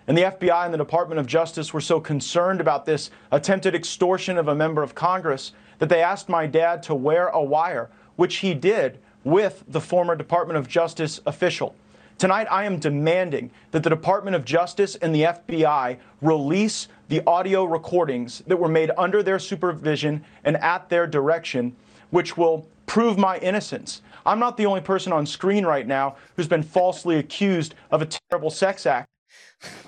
And 0.06 0.18
the 0.18 0.24
FBI 0.24 0.66
and 0.66 0.74
the 0.74 0.76
Department 0.76 1.18
of 1.18 1.26
Justice 1.26 1.72
were 1.72 1.80
so 1.80 2.00
concerned 2.00 2.60
about 2.60 2.84
this 2.84 3.10
attempted 3.32 3.74
extortion 3.74 4.36
of 4.36 4.48
a 4.48 4.54
member 4.54 4.82
of 4.82 4.94
Congress 4.94 5.52
that 5.78 5.88
they 5.88 6.02
asked 6.02 6.28
my 6.28 6.46
dad 6.46 6.82
to 6.82 6.94
wear 6.94 7.28
a 7.28 7.42
wire, 7.42 7.88
which 8.16 8.36
he 8.36 8.52
did 8.52 8.98
with 9.24 9.64
the 9.66 9.80
former 9.80 10.14
Department 10.14 10.58
of 10.58 10.68
Justice 10.68 11.18
official. 11.24 11.74
Tonight, 12.16 12.46
I 12.48 12.64
am 12.64 12.78
demanding 12.78 13.50
that 13.72 13.82
the 13.82 13.90
Department 13.90 14.36
of 14.36 14.44
Justice 14.44 14.94
and 14.96 15.12
the 15.12 15.22
FBI 15.22 15.98
release 16.22 16.86
the 17.08 17.22
audio 17.26 17.64
recordings 17.64 18.42
that 18.46 18.56
were 18.56 18.68
made 18.68 18.92
under 18.96 19.22
their 19.22 19.40
supervision 19.40 20.24
and 20.44 20.56
at 20.58 20.88
their 20.88 21.08
direction, 21.08 21.74
which 22.10 22.36
will 22.36 22.68
prove 22.86 23.18
my 23.18 23.38
innocence. 23.38 24.00
I'm 24.24 24.38
not 24.38 24.56
the 24.56 24.66
only 24.66 24.80
person 24.80 25.12
on 25.12 25.26
screen 25.26 25.66
right 25.66 25.86
now 25.86 26.16
who's 26.36 26.46
been 26.46 26.62
falsely 26.62 27.18
accused 27.18 27.74
of 27.90 28.00
a 28.00 28.06
terrible 28.06 28.50
sex 28.50 28.86
act. 28.86 29.08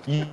You're 0.05 0.27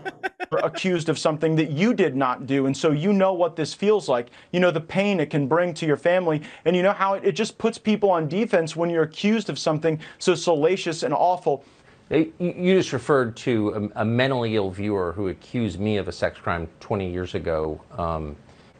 accused 0.63 1.09
of 1.09 1.19
something 1.19 1.55
that 1.57 1.71
you 1.71 1.95
did 1.95 2.17
not 2.17 2.47
do. 2.47 2.67
And 2.67 2.77
so 2.77 2.91
you 2.91 3.13
know 3.13 3.33
what 3.33 3.57
this 3.57 3.73
feels 3.73 4.09
like. 4.09 4.29
You 4.53 4.61
know 4.61 4.71
the 4.71 4.81
pain 4.81 5.21
it 5.21 5.31
can 5.31 5.47
bring 5.47 5.75
to 5.75 5.87
your 5.87 5.97
family. 5.97 6.43
And 6.65 6.75
you 6.75 6.83
know 6.83 6.93
how 6.93 7.15
it, 7.15 7.25
it 7.25 7.33
just 7.33 7.57
puts 7.59 7.79
people 7.79 8.11
on 8.11 8.29
defense 8.29 8.75
when 8.75 8.91
you're 8.91 9.03
accused 9.03 9.49
of 9.49 9.59
something 9.59 10.01
so 10.19 10.35
salacious 10.35 11.03
and 11.03 11.15
awful. 11.15 11.65
You 12.11 12.77
just 12.77 12.93
referred 12.93 13.35
to 13.39 13.91
a, 13.97 14.03
a, 14.03 14.05
mentally 14.05 14.57
ill 14.57 14.71
viewer 14.71 15.13
who 15.13 15.29
accused 15.29 15.81
me 15.81 15.97
of 15.97 16.07
a 16.07 16.13
sex 16.13 16.39
crime 16.39 16.69
20 16.81 17.11
years 17.11 17.35
ago. 17.35 17.81
Um, 17.97 18.37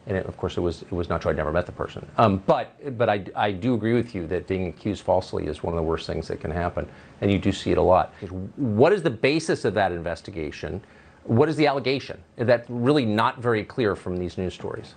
and 0.07 0.15
it, 0.15 0.27
of 0.27 0.37
course, 0.37 0.57
it 0.57 0.59
was 0.59 0.83
it 0.83 0.91
was 0.91 1.09
not 1.09 1.21
true. 1.21 1.31
I'd 1.31 1.37
never 1.37 1.51
met 1.51 1.65
the 1.65 1.71
person. 1.71 2.05
Um, 2.17 2.37
but 2.45 2.97
but 2.97 3.09
I, 3.09 3.25
I 3.35 3.51
do 3.51 3.73
agree 3.73 3.93
with 3.93 4.13
you 4.13 4.27
that 4.27 4.45
being 4.47 4.67
accused 4.67 5.03
falsely 5.03 5.47
is 5.47 5.63
one 5.63 5.73
of 5.73 5.77
the 5.77 5.83
worst 5.83 6.05
things 6.05 6.27
that 6.27 6.39
can 6.39 6.51
happen, 6.51 6.87
and 7.21 7.31
you 7.31 7.39
do 7.39 7.51
see 7.51 7.71
it 7.71 7.79
a 7.79 7.81
lot. 7.81 8.13
What 8.55 8.93
is 8.93 9.01
the 9.01 9.09
basis 9.09 9.65
of 9.65 9.73
that 9.73 9.91
investigation? 9.91 10.79
What 11.23 11.49
is 11.49 11.55
the 11.55 11.65
allegation? 11.65 12.21
That's 12.35 12.69
really 12.69 13.03
not 13.03 13.41
very 13.41 13.63
clear 13.63 13.95
from 13.95 14.17
these 14.17 14.37
news 14.37 14.53
stories. 14.53 14.93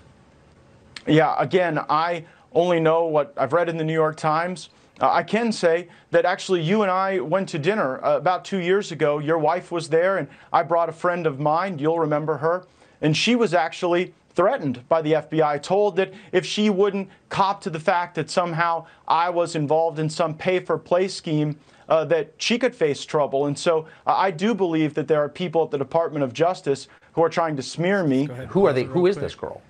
Yeah, 1.07 1.35
again, 1.39 1.79
I 1.89 2.27
only 2.53 2.81
know 2.81 3.07
what 3.07 3.33
I've 3.39 3.55
read 3.55 3.71
in 3.71 3.79
the 3.79 3.85
New 3.85 3.95
York 3.95 4.17
Times. 4.17 4.69
Uh, 5.01 5.11
I 5.11 5.23
can 5.23 5.53
say 5.53 5.89
that 6.11 6.25
actually 6.25 6.63
you 6.63 6.83
and 6.83 6.91
I 6.91 7.21
went 7.21 7.49
to 7.51 7.59
dinner 7.59 8.05
uh, 8.05 8.17
about 8.17 8.45
two 8.45 8.59
years 8.59 8.91
ago. 8.93 9.19
Your 9.19 9.39
wife 9.39 9.71
was 9.71 9.89
there, 9.89 10.19
and 10.19 10.29
I 10.53 10.63
brought 10.63 10.89
a 10.89 10.93
friend 10.93 11.27
of 11.27 11.39
mine. 11.39 11.79
You'll 11.79 12.01
remember 12.01 12.39
her. 12.39 12.67
And 13.01 13.17
she 13.17 13.37
was 13.37 13.55
actually 13.55 14.13
threatened 14.35 14.89
by 14.89 15.03
the 15.03 15.13
FBI, 15.13 15.63
told 15.63 15.97
that 15.97 16.13
if 16.33 16.45
she 16.45 16.71
wouldn't 16.71 17.09
cop 17.29 17.61
to 17.63 17.71
the 17.71 17.81
fact 17.81 18.15
that 18.17 18.31
somehow 18.31 18.87
I 19.07 19.31
was 19.31 19.57
involved 19.57 19.99
in 19.99 20.09
some 20.09 20.35
pay 20.35 20.61
for 20.61 20.79
play 20.79 21.09
scheme, 21.09 21.59
uh, 21.89 22.05
that 22.05 22.35
she 22.37 22.59
could 22.59 22.75
face 22.75 23.05
trouble. 23.05 23.47
And 23.47 23.59
so 23.59 23.87
uh, 24.07 24.15
I 24.15 24.31
do 24.31 24.55
believe 24.55 24.95
that 24.95 25.09
there 25.09 25.23
are 25.23 25.29
people 25.29 25.65
at 25.65 25.71
the 25.71 25.79
Department 25.79 26.23
of 26.23 26.33
Justice 26.33 26.89
who 27.13 27.23
are 27.23 27.29
trying 27.29 27.57
to 27.57 27.63
smear 27.63 28.05
me. 28.05 28.29
Who 28.51 28.67
are 28.67 28.73
they? 28.73 28.85
Who 28.85 29.07
is 29.07 29.17
this 29.17 29.35
girl? 29.35 29.63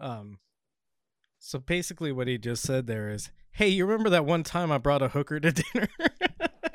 Um, 0.00 0.38
so 1.38 1.58
basically, 1.58 2.10
what 2.10 2.26
he 2.26 2.38
just 2.38 2.62
said 2.62 2.86
there 2.86 3.08
is, 3.08 3.30
"Hey, 3.56 3.68
you 3.68 3.86
remember 3.86 4.10
that 4.10 4.24
one 4.24 4.42
time 4.42 4.70
I 4.70 4.78
brought 4.78 5.02
a 5.02 5.08
hooker 5.08 5.40
to 5.40 5.52
dinner?" 5.52 5.88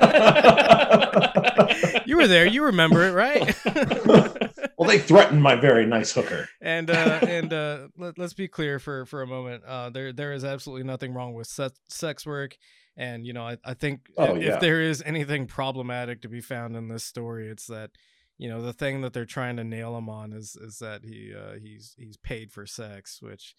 you 2.06 2.18
were 2.18 2.28
there. 2.28 2.46
You 2.46 2.66
remember 2.66 3.08
it, 3.08 3.14
right? 3.14 3.56
well, 4.78 4.88
they 4.88 5.00
threatened 5.00 5.42
my 5.42 5.56
very 5.56 5.86
nice 5.86 6.12
hooker. 6.12 6.50
And 6.62 6.90
uh, 6.90 7.20
and 7.22 7.54
uh, 7.54 7.88
let, 7.98 8.20
us 8.20 8.34
be 8.34 8.48
clear 8.48 8.80
for 8.80 9.06
for 9.06 9.22
a 9.22 9.28
moment. 9.28 9.64
Uh, 9.64 9.90
there 9.90 10.12
there 10.12 10.34
is 10.34 10.44
absolutely 10.44 10.84
nothing 10.84 11.14
wrong 11.14 11.34
with 11.34 11.48
sex 11.90 12.26
work. 12.26 12.58
And 12.98 13.26
you 13.26 13.34
know, 13.34 13.48
I, 13.48 13.58
I 13.64 13.74
think 13.74 14.10
oh, 14.18 14.36
if, 14.36 14.44
yeah. 14.44 14.56
if 14.56 14.60
there 14.60 14.82
is 14.82 15.02
anything 15.06 15.48
problematic 15.48 16.22
to 16.24 16.30
be 16.30 16.42
found 16.42 16.76
in 16.76 16.88
this 16.88 17.04
story, 17.04 17.48
it's 17.48 17.68
that 17.68 17.92
you 18.38 18.50
know 18.50 18.62
the 18.62 18.74
thing 18.74 19.02
that 19.02 19.14
they're 19.14 19.26
trying 19.26 19.58
to 19.58 19.64
nail 19.64 19.98
him 19.98 20.10
on 20.10 20.34
is 20.34 20.56
is 20.56 20.80
that 20.80 21.04
he 21.04 21.34
uh, 21.34 21.54
he's 21.62 21.96
he's 21.98 22.18
paid 22.18 22.52
for 22.52 22.66
sex, 22.66 23.20
which 23.22 23.56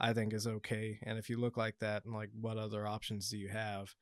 I 0.00 0.12
think 0.12 0.32
is 0.32 0.46
okay. 0.46 0.98
And 1.02 1.18
if 1.18 1.30
you 1.30 1.38
look 1.38 1.56
like 1.56 1.78
that, 1.80 2.04
and 2.04 2.14
like 2.14 2.30
what 2.38 2.56
other 2.56 2.86
options 2.86 3.28
do 3.28 3.38
you 3.38 3.48
have? 3.48 3.94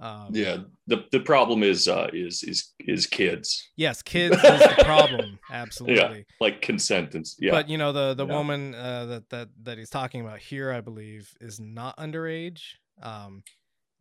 Um, 0.00 0.30
yeah, 0.32 0.58
the 0.86 1.04
the 1.12 1.20
problem 1.20 1.62
is 1.62 1.86
uh, 1.86 2.08
is 2.12 2.42
is 2.42 2.72
is 2.80 3.06
kids. 3.06 3.70
Yes, 3.76 4.02
kids 4.02 4.36
is 4.36 4.42
the 4.42 4.82
problem. 4.84 5.38
Absolutely. 5.50 6.18
Yeah, 6.18 6.22
like 6.40 6.62
consent 6.62 7.14
and 7.14 7.24
yeah. 7.38 7.52
But 7.52 7.68
you 7.68 7.78
know 7.78 7.92
the 7.92 8.14
the 8.14 8.26
yeah. 8.26 8.32
woman 8.34 8.74
uh, 8.74 9.06
that 9.06 9.30
that 9.30 9.48
that 9.62 9.78
he's 9.78 9.90
talking 9.90 10.20
about 10.20 10.40
here, 10.40 10.72
I 10.72 10.80
believe, 10.80 11.32
is 11.40 11.60
not 11.60 11.96
underage. 11.96 12.62
Um, 13.02 13.44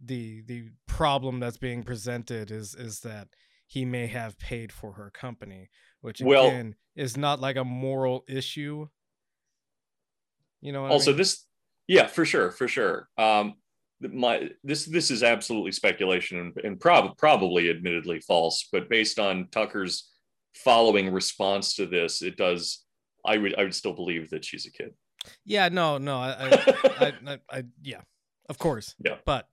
the 0.04 0.42
the 0.42 0.70
problem 0.88 1.40
that's 1.40 1.58
being 1.58 1.84
presented 1.84 2.50
is 2.50 2.74
is 2.74 3.02
that 3.02 3.28
he 3.68 3.86
may 3.86 4.08
have 4.08 4.38
paid 4.40 4.72
for 4.72 4.94
her 4.94 5.12
company, 5.12 5.70
which 6.02 6.22
again 6.22 6.76
well, 6.98 7.06
is 7.06 7.18
not 7.18 7.40
like 7.40 7.56
a 7.56 7.64
moral 7.64 8.24
issue. 8.28 8.88
You 10.64 10.72
know. 10.72 10.86
also, 10.86 11.12
I 11.12 11.14
mean? 11.14 11.18
this 11.20 11.46
yeah, 11.88 12.08
for 12.08 12.26
sure, 12.26 12.50
for 12.52 12.68
sure. 12.68 13.10
Um, 13.18 13.56
my 14.12 14.50
this 14.64 14.86
this 14.86 15.12
is 15.12 15.24
absolutely 15.24 15.72
speculation 15.72 16.40
and, 16.40 16.58
and 16.66 16.80
prob- 16.80 17.18
probably 17.18 17.70
admittedly 17.70 18.20
false 18.20 18.68
but 18.72 18.90
based 18.90 19.20
on 19.20 19.48
tucker's 19.52 20.12
following 20.56 21.12
response 21.12 21.76
to 21.76 21.86
this 21.86 22.22
it 22.22 22.36
does 22.36 22.84
i 23.26 23.38
would 23.38 23.58
i 23.58 23.64
would 23.64 23.74
still 23.74 23.94
believe 23.94 24.30
that 24.30 24.44
she's 24.44 24.66
a 24.66 24.72
kid 24.72 24.94
yeah 25.46 25.70
no 25.70 25.98
no 25.98 26.18
i 26.18 26.50
i, 27.00 27.14
I, 27.28 27.40
I, 27.50 27.64
yeah 27.82 28.02
of 28.50 28.58
course 28.58 28.96
yeah 29.04 29.16
but 29.26 29.48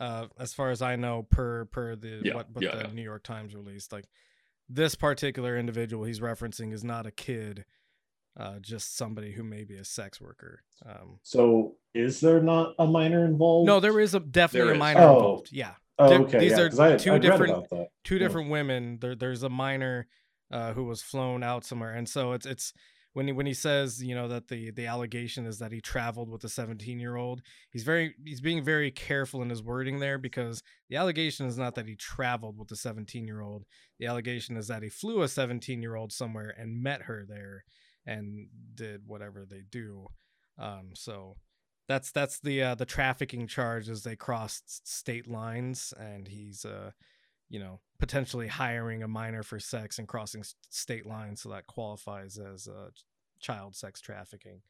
uh 0.00 0.26
as 0.38 0.54
far 0.54 0.70
as 0.70 0.80
i 0.80 0.96
know 0.96 1.26
per 1.28 1.64
per 1.66 1.96
the 1.96 2.20
yeah, 2.22 2.34
what, 2.34 2.50
what 2.52 2.64
yeah, 2.64 2.76
the 2.76 2.82
yeah. 2.88 2.92
new 2.92 3.02
york 3.02 3.24
times 3.24 3.54
released 3.54 3.92
like 3.92 4.06
this 4.68 4.94
particular 4.94 5.56
individual 5.56 6.04
he's 6.04 6.20
referencing 6.20 6.72
is 6.72 6.84
not 6.84 7.06
a 7.06 7.10
kid 7.10 7.64
uh, 8.38 8.58
just 8.60 8.96
somebody 8.96 9.32
who 9.32 9.42
may 9.42 9.64
be 9.64 9.76
a 9.76 9.84
sex 9.84 10.20
worker. 10.20 10.62
Um, 10.86 11.18
so, 11.22 11.74
is 11.94 12.20
there 12.20 12.40
not 12.40 12.74
a 12.78 12.86
minor 12.86 13.24
involved? 13.24 13.66
No, 13.66 13.80
there 13.80 13.98
is 13.98 14.14
a 14.14 14.20
definitely 14.20 14.74
a 14.74 14.78
minor 14.78 15.00
oh. 15.00 15.16
involved. 15.16 15.48
Yeah. 15.50 15.72
Oh, 15.98 16.12
okay. 16.22 16.38
These 16.38 16.52
yeah, 16.52 16.84
are 16.84 16.98
two 16.98 17.18
different 17.18 17.66
two 18.04 18.18
different 18.18 18.50
women. 18.50 18.98
There, 19.00 19.16
there's 19.16 19.42
a 19.42 19.48
minor 19.48 20.06
uh, 20.52 20.72
who 20.72 20.84
was 20.84 21.02
flown 21.02 21.42
out 21.42 21.64
somewhere, 21.64 21.92
and 21.92 22.08
so 22.08 22.32
it's 22.32 22.46
it's 22.46 22.72
when 23.14 23.26
he 23.26 23.32
when 23.32 23.46
he 23.46 23.54
says 23.54 24.00
you 24.00 24.14
know 24.14 24.28
that 24.28 24.46
the 24.46 24.70
the 24.70 24.86
allegation 24.86 25.44
is 25.44 25.58
that 25.58 25.72
he 25.72 25.80
traveled 25.80 26.30
with 26.30 26.44
a 26.44 26.48
17 26.48 27.00
year 27.00 27.16
old. 27.16 27.42
He's 27.72 27.82
very 27.82 28.14
he's 28.24 28.40
being 28.40 28.62
very 28.62 28.92
careful 28.92 29.42
in 29.42 29.50
his 29.50 29.62
wording 29.62 29.98
there 29.98 30.18
because 30.18 30.62
the 30.88 30.96
allegation 30.96 31.46
is 31.46 31.58
not 31.58 31.74
that 31.74 31.88
he 31.88 31.96
traveled 31.96 32.56
with 32.56 32.70
a 32.70 32.76
17 32.76 33.26
year 33.26 33.40
old. 33.40 33.64
The 33.98 34.06
allegation 34.06 34.56
is 34.56 34.68
that 34.68 34.84
he 34.84 34.88
flew 34.88 35.22
a 35.22 35.28
17 35.28 35.82
year 35.82 35.96
old 35.96 36.12
somewhere 36.12 36.54
and 36.56 36.80
met 36.80 37.02
her 37.02 37.24
there 37.28 37.64
and 38.08 38.48
did 38.74 39.02
whatever 39.06 39.44
they 39.44 39.62
do. 39.70 40.08
Um, 40.58 40.90
so 40.94 41.36
that's 41.86 42.10
that's 42.10 42.40
the 42.40 42.62
uh, 42.62 42.74
the 42.74 42.86
trafficking 42.86 43.46
charge 43.46 43.88
as 43.88 44.02
they 44.02 44.16
crossed 44.16 44.88
state 44.88 45.28
lines, 45.28 45.94
and 45.98 46.26
he's 46.26 46.64
uh, 46.64 46.90
you 47.48 47.60
know 47.60 47.80
potentially 47.98 48.48
hiring 48.48 49.02
a 49.02 49.08
minor 49.08 49.42
for 49.42 49.60
sex 49.60 49.98
and 49.98 50.08
crossing 50.08 50.42
state 50.70 51.06
lines, 51.06 51.42
so 51.42 51.50
that 51.50 51.66
qualifies 51.66 52.38
as 52.38 52.66
uh, 52.66 52.90
child 53.40 53.76
sex 53.76 54.00
trafficking. 54.00 54.60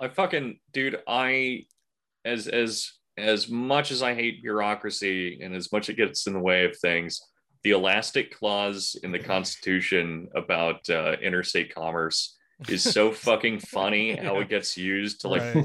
I 0.00 0.08
fucking 0.08 0.58
dude, 0.72 1.00
I 1.06 1.66
as 2.24 2.46
as 2.46 2.92
as 3.16 3.48
much 3.48 3.90
as 3.90 4.02
I 4.02 4.14
hate 4.14 4.42
bureaucracy 4.42 5.38
and 5.40 5.54
as 5.54 5.70
much 5.70 5.88
it 5.88 5.96
gets 5.96 6.26
in 6.26 6.32
the 6.32 6.40
way 6.40 6.64
of 6.64 6.76
things, 6.76 7.20
the 7.62 7.70
elastic 7.70 8.34
clause 8.34 8.96
in 9.04 9.12
the 9.12 9.20
Constitution 9.20 10.28
about 10.34 10.88
uh, 10.90 11.12
interstate 11.22 11.72
commerce 11.72 12.36
is 12.68 12.82
so 12.82 13.12
fucking 13.28 13.60
funny 13.60 14.16
how 14.16 14.40
it 14.40 14.48
gets 14.48 14.76
used 14.76 15.20
to 15.22 15.28
like 15.28 15.54
right. 15.54 15.64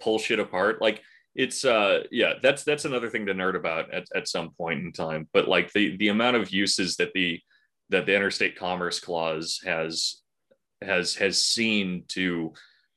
pull 0.00 0.18
shit 0.18 0.38
apart. 0.38 0.80
Like 0.80 1.02
it's 1.34 1.64
uh 1.64 2.04
yeah, 2.10 2.34
that's 2.42 2.64
that's 2.64 2.84
another 2.84 3.08
thing 3.08 3.26
to 3.26 3.34
nerd 3.34 3.56
about 3.56 3.92
at, 3.92 4.06
at 4.14 4.28
some 4.28 4.50
point 4.50 4.80
in 4.80 4.92
time. 4.92 5.28
But 5.32 5.48
like 5.48 5.72
the 5.72 5.96
the 5.96 6.08
amount 6.08 6.36
of 6.36 6.50
uses 6.50 6.96
that 6.96 7.12
the 7.14 7.40
that 7.90 8.06
the 8.06 8.14
interstate 8.14 8.56
commerce 8.56 9.00
clause 9.00 9.60
has 9.64 10.22
has 10.82 11.14
has 11.14 11.44
seen 11.44 12.04
to 12.08 12.52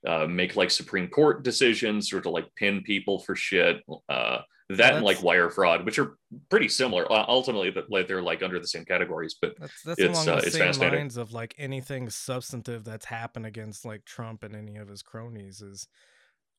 uh, 0.07 0.25
make 0.25 0.55
like 0.55 0.71
Supreme 0.71 1.07
Court 1.07 1.43
decisions 1.43 2.11
or 2.11 2.21
to 2.21 2.29
like 2.29 2.53
pin 2.55 2.81
people 2.81 3.19
for 3.19 3.35
shit. 3.35 3.83
Uh, 4.09 4.39
that 4.77 4.95
and 4.95 5.05
like 5.05 5.21
wire 5.23 5.49
fraud, 5.49 5.85
which 5.85 5.99
are 5.99 6.17
pretty 6.49 6.69
similar. 6.69 7.05
Ultimately, 7.11 7.71
but 7.71 7.89
like 7.89 8.07
they're 8.07 8.21
like 8.21 8.43
under 8.43 8.59
the 8.59 8.67
same 8.67 8.85
categories. 8.85 9.35
But 9.41 9.53
that's, 9.59 9.83
that's 9.83 9.99
it's 9.99 10.13
along 10.13 10.25
the 10.39 10.47
uh, 10.47 10.71
same 10.71 10.91
lines 10.91 11.17
of 11.17 11.33
like 11.33 11.55
anything 11.57 12.09
substantive 12.09 12.83
that's 12.83 13.05
happened 13.05 13.45
against 13.45 13.85
like 13.85 14.05
Trump 14.05 14.43
and 14.43 14.55
any 14.55 14.77
of 14.77 14.87
his 14.87 15.01
cronies 15.01 15.61
is 15.61 15.87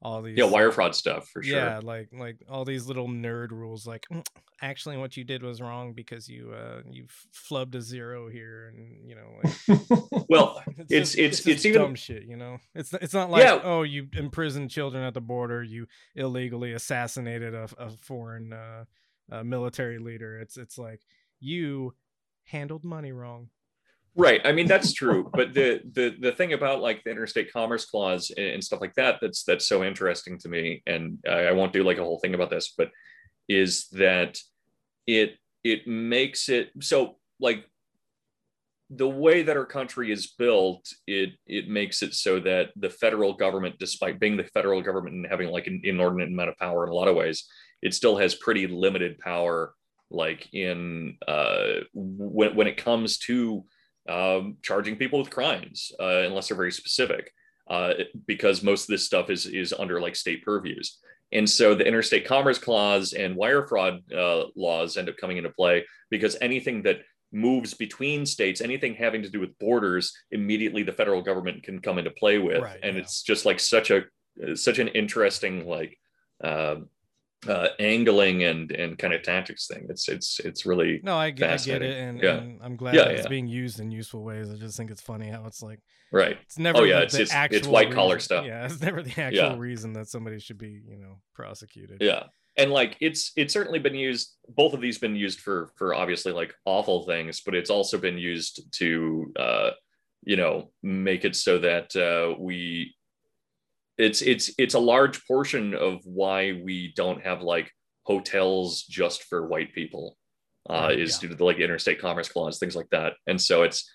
all 0.02 0.22
these 0.22 0.36
yeah 0.36 0.44
wire 0.44 0.72
fraud 0.72 0.94
stuff 0.94 1.28
for 1.28 1.42
sure. 1.42 1.56
Yeah 1.56 1.80
like 1.82 2.08
like 2.12 2.36
all 2.48 2.64
these 2.64 2.86
little 2.86 3.08
nerd 3.08 3.50
rules 3.50 3.86
like 3.86 4.04
mm, 4.12 4.24
actually 4.60 4.96
what 4.96 5.16
you 5.16 5.24
did 5.24 5.42
was 5.42 5.60
wrong 5.60 5.92
because 5.92 6.28
you 6.28 6.52
uh 6.52 6.82
you 6.90 7.06
flubbed 7.32 7.74
a 7.74 7.80
zero 7.80 8.28
here 8.28 8.72
and 8.74 9.08
you 9.08 9.14
know 9.14 9.38
like, 9.42 10.28
well 10.28 10.62
it's 10.78 10.90
it's, 10.90 10.90
just, 10.90 11.18
it's, 11.18 11.38
it's, 11.38 11.46
it's 11.46 11.66
even 11.66 11.82
dumb 11.82 11.94
shit 11.94 12.24
you 12.24 12.36
know? 12.36 12.58
It's 12.74 12.92
it's 12.94 13.14
not 13.14 13.30
like 13.30 13.44
yeah. 13.44 13.60
oh 13.62 13.82
you 13.82 14.08
imprisoned 14.14 14.70
children 14.70 15.04
at 15.04 15.14
the 15.14 15.20
border 15.20 15.62
you 15.62 15.86
illegally 16.14 16.72
assassinated 16.72 17.54
a, 17.54 17.68
a 17.78 17.90
foreign 17.90 18.52
uh, 18.52 18.84
uh, 19.30 19.44
military 19.44 19.98
leader. 19.98 20.38
It's 20.38 20.56
it's 20.56 20.78
like 20.78 21.00
you 21.40 21.94
handled 22.44 22.84
money 22.84 23.12
wrong 23.12 23.48
Right. 24.14 24.40
I 24.44 24.52
mean 24.52 24.66
that's 24.66 24.92
true, 25.02 25.30
but 25.32 25.54
the 25.54 25.80
the 25.92 26.14
the 26.20 26.32
thing 26.32 26.52
about 26.52 26.80
like 26.80 27.02
the 27.04 27.10
interstate 27.10 27.52
commerce 27.52 27.84
clause 27.84 28.30
and, 28.36 28.62
stuff 28.62 28.80
like 28.80 28.94
that 28.94 29.18
that's 29.20 29.44
that's 29.44 29.66
so 29.66 29.82
interesting 29.82 30.38
to 30.38 30.48
me, 30.48 30.82
and 30.86 31.18
I, 31.28 31.46
I 31.46 31.52
won't 31.52 31.72
do 31.72 31.82
like 31.82 31.98
a 31.98 32.04
whole 32.04 32.18
thing 32.18 32.34
about 32.34 32.50
this, 32.50 32.74
but 32.76 32.90
is 33.48 33.88
that 33.92 34.38
it 35.06 35.36
it 35.64 35.86
makes 35.86 36.48
it 36.48 36.70
so 36.80 37.16
like 37.40 37.64
the 38.94 39.08
way 39.08 39.42
that 39.42 39.56
our 39.56 39.64
country 39.64 40.12
is 40.12 40.34
built, 40.38 40.92
it 41.06 41.30
it 41.46 41.68
makes 41.68 42.02
it 42.02 42.14
so 42.14 42.38
that 42.40 42.70
the 42.76 42.90
federal 42.90 43.32
government, 43.32 43.76
despite 43.78 44.20
being 44.20 44.36
the 44.36 44.44
federal 44.44 44.82
government 44.82 45.16
and 45.16 45.26
having 45.28 45.48
like 45.48 45.66
an 45.66 45.80
inordinate 45.84 46.28
amount 46.28 46.50
of 46.50 46.58
power 46.58 46.84
in 46.84 46.90
a 46.90 46.94
lot 46.94 47.08
of 47.08 47.16
ways, 47.16 47.48
it 47.80 47.94
still 47.94 48.18
has 48.18 48.34
pretty 48.34 48.66
limited 48.66 49.18
power, 49.18 49.74
like 50.10 50.52
in 50.52 51.16
uh, 51.26 51.80
when 51.94 52.54
when 52.54 52.66
it 52.66 52.76
comes 52.76 53.18
to 53.18 53.64
um, 54.12 54.56
charging 54.62 54.96
people 54.96 55.18
with 55.18 55.30
crimes, 55.30 55.92
uh, 55.98 56.24
unless 56.26 56.48
they're 56.48 56.56
very 56.56 56.72
specific, 56.72 57.32
uh, 57.68 57.94
because 58.26 58.62
most 58.62 58.82
of 58.82 58.88
this 58.88 59.06
stuff 59.06 59.30
is 59.30 59.46
is 59.46 59.72
under 59.72 60.00
like 60.00 60.16
state 60.16 60.44
purviews. 60.44 60.98
And 61.32 61.48
so 61.48 61.74
the 61.74 61.86
interstate 61.86 62.26
commerce 62.26 62.58
clause 62.58 63.14
and 63.14 63.34
wire 63.34 63.66
fraud 63.66 64.02
uh, 64.12 64.44
laws 64.54 64.98
end 64.98 65.08
up 65.08 65.16
coming 65.16 65.38
into 65.38 65.48
play 65.48 65.86
because 66.10 66.36
anything 66.42 66.82
that 66.82 66.98
moves 67.32 67.72
between 67.72 68.26
states, 68.26 68.60
anything 68.60 68.94
having 68.94 69.22
to 69.22 69.30
do 69.30 69.40
with 69.40 69.58
borders, 69.58 70.12
immediately 70.30 70.82
the 70.82 70.92
federal 70.92 71.22
government 71.22 71.62
can 71.62 71.80
come 71.80 71.96
into 71.98 72.10
play 72.10 72.38
with, 72.38 72.62
Right, 72.62 72.80
and 72.82 72.96
yeah. 72.96 73.02
it's 73.02 73.22
just 73.22 73.46
like 73.46 73.60
such 73.60 73.90
a 73.90 74.02
such 74.54 74.78
an 74.78 74.88
interesting 74.88 75.66
like 75.66 75.98
uh, 77.48 77.68
angling 77.80 78.44
and 78.44 78.70
and 78.72 78.96
kind 78.98 79.12
of 79.12 79.22
tactics 79.22 79.66
thing. 79.66 79.86
It's 79.88 80.08
it's 80.08 80.38
it's 80.40 80.64
really 80.66 81.00
No, 81.02 81.16
I 81.16 81.30
get, 81.30 81.50
I 81.50 81.56
get 81.56 81.82
it, 81.82 81.96
and, 81.98 82.22
Yeah. 82.22 82.36
and 82.38 82.60
I'm 82.62 82.76
glad 82.76 82.94
Yeah, 82.94 83.06
it's 83.08 83.24
yeah. 83.24 83.28
being 83.28 83.48
used 83.48 83.80
in 83.80 83.90
useful 83.90 84.22
ways. 84.22 84.50
I 84.50 84.56
just 84.56 84.76
think 84.76 84.90
it's 84.90 85.02
funny 85.02 85.28
how 85.28 85.44
it's 85.46 85.62
like 85.62 85.80
right. 86.12 86.38
it's 86.42 86.58
never. 86.58 86.78
Oh, 86.78 86.84
yeah, 86.84 86.98
it's- 87.02 87.14
it's- 87.14 87.48
it's 87.50 87.66
white-collar 87.66 88.18
stuff. 88.20 88.46
Yeah, 88.46 88.64
it's 88.66 88.80
never 88.80 89.02
the 89.02 89.20
actual 89.20 89.56
reason 89.56 89.92
that 89.94 90.08
somebody 90.08 90.38
should 90.38 90.58
be, 90.58 90.80
you 90.88 90.96
know, 90.98 91.20
prosecuted. 91.34 91.98
yeah 92.00 92.24
and 92.58 92.70
like 92.70 92.98
it's 93.00 93.32
it's 93.34 93.54
certainly 93.54 93.78
been 93.78 93.94
used 93.94 94.36
both 94.46 94.74
of 94.74 94.80
these 94.82 94.98
been 94.98 95.16
used 95.16 95.40
for 95.40 95.70
for 95.76 95.94
obviously 95.94 96.32
like 96.32 96.52
awful 96.66 97.02
things 97.06 97.40
but 97.40 97.54
it's 97.54 97.70
also 97.70 97.96
been 97.96 98.18
used 98.18 98.70
to 98.72 99.32
uh 99.36 99.70
you 100.24 100.36
know 100.36 100.70
make 100.82 101.24
it 101.24 101.34
so 101.34 101.58
that 101.58 101.96
uh 101.96 102.36
we 102.38 102.94
it's 103.98 104.22
it's 104.22 104.50
it's 104.58 104.74
a 104.74 104.78
large 104.78 105.24
portion 105.26 105.74
of 105.74 106.00
why 106.04 106.60
we 106.64 106.92
don't 106.96 107.22
have 107.22 107.42
like 107.42 107.70
hotels 108.04 108.82
just 108.82 109.24
for 109.24 109.46
white 109.46 109.72
people 109.74 110.16
uh 110.70 110.90
is 110.92 111.18
due 111.18 111.28
to 111.28 111.34
the 111.34 111.44
like 111.44 111.58
interstate 111.58 112.00
commerce 112.00 112.28
clause 112.28 112.58
things 112.58 112.74
like 112.74 112.88
that 112.90 113.14
and 113.26 113.40
so 113.40 113.62
it's 113.62 113.90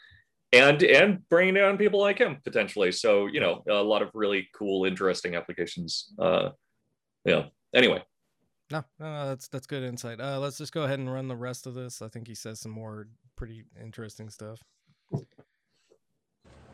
and 0.53 0.83
and 0.83 1.27
bringing 1.29 1.55
down 1.55 1.77
people 1.77 1.99
like 1.99 2.17
him 2.19 2.37
potentially 2.43 2.91
so 2.91 3.27
you 3.27 3.39
know 3.39 3.63
a 3.69 3.73
lot 3.73 4.01
of 4.01 4.09
really 4.13 4.47
cool 4.55 4.85
interesting 4.85 5.35
applications 5.35 6.13
uh 6.19 6.49
yeah 7.25 7.45
anyway 7.73 8.01
No, 8.69 8.83
no, 8.99 9.05
no, 9.13 9.27
that's 9.29 9.47
that's 9.47 9.65
good 9.65 9.83
insight. 9.83 10.19
Uh, 10.19 10.39
let's 10.39 10.57
just 10.57 10.73
go 10.73 10.83
ahead 10.83 10.99
and 10.99 11.11
run 11.11 11.29
the 11.29 11.37
rest 11.37 11.67
of 11.67 11.73
this. 11.73 12.01
I 12.01 12.09
think 12.09 12.27
he 12.27 12.35
says 12.35 12.59
some 12.59 12.73
more 12.73 13.07
pretty 13.37 13.63
interesting 13.81 14.29
stuff. 14.29 14.59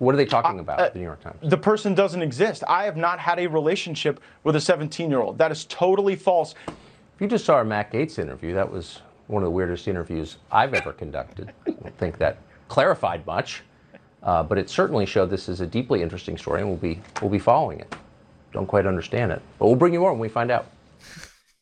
What 0.03 0.13
are 0.13 0.17
they 0.17 0.25
talking 0.25 0.59
about? 0.59 0.79
uh, 0.79 0.89
the 0.89 0.99
New 0.99 1.05
York 1.05 1.21
Times. 1.21 1.37
The 1.41 1.57
person 1.57 1.95
doesn't 1.95 2.21
exist. 2.21 2.63
I 2.67 2.83
have 2.83 2.97
not 2.97 3.19
had 3.19 3.39
a 3.39 3.47
relationship 3.47 4.19
with 4.43 4.55
a 4.55 4.61
17 4.61 5.09
year 5.09 5.21
old. 5.21 5.37
That 5.37 5.51
is 5.51 5.65
totally 5.65 6.15
false. 6.15 6.55
If 6.67 7.21
you 7.21 7.27
just 7.27 7.45
saw 7.45 7.55
our 7.55 7.63
Matt 7.63 7.91
Gaetz 7.91 8.19
interview, 8.19 8.53
that 8.53 8.69
was 8.69 8.99
one 9.27 9.43
of 9.43 9.47
the 9.47 9.51
weirdest 9.51 9.87
interviews 9.87 10.37
I've 10.51 10.73
ever 10.73 10.91
conducted. 10.91 11.53
I 11.65 11.71
don't 11.71 11.97
think 11.97 12.17
that 12.17 12.37
clarified 12.67 13.25
much, 13.25 13.63
uh, 14.23 14.43
but 14.43 14.57
it 14.57 14.69
certainly 14.69 15.05
showed 15.05 15.29
this 15.29 15.47
is 15.47 15.61
a 15.61 15.67
deeply 15.67 16.01
interesting 16.01 16.37
story, 16.37 16.59
and 16.61 16.69
we'll 16.69 16.77
be 16.77 16.99
we'll 17.21 17.31
be 17.31 17.39
following 17.39 17.79
it. 17.79 17.95
Don't 18.51 18.67
quite 18.67 18.85
understand 18.85 19.31
it, 19.31 19.41
but 19.57 19.67
we'll 19.67 19.75
bring 19.75 19.93
you 19.93 19.99
more 20.01 20.11
when 20.11 20.19
we 20.19 20.29
find 20.29 20.51
out. 20.51 20.67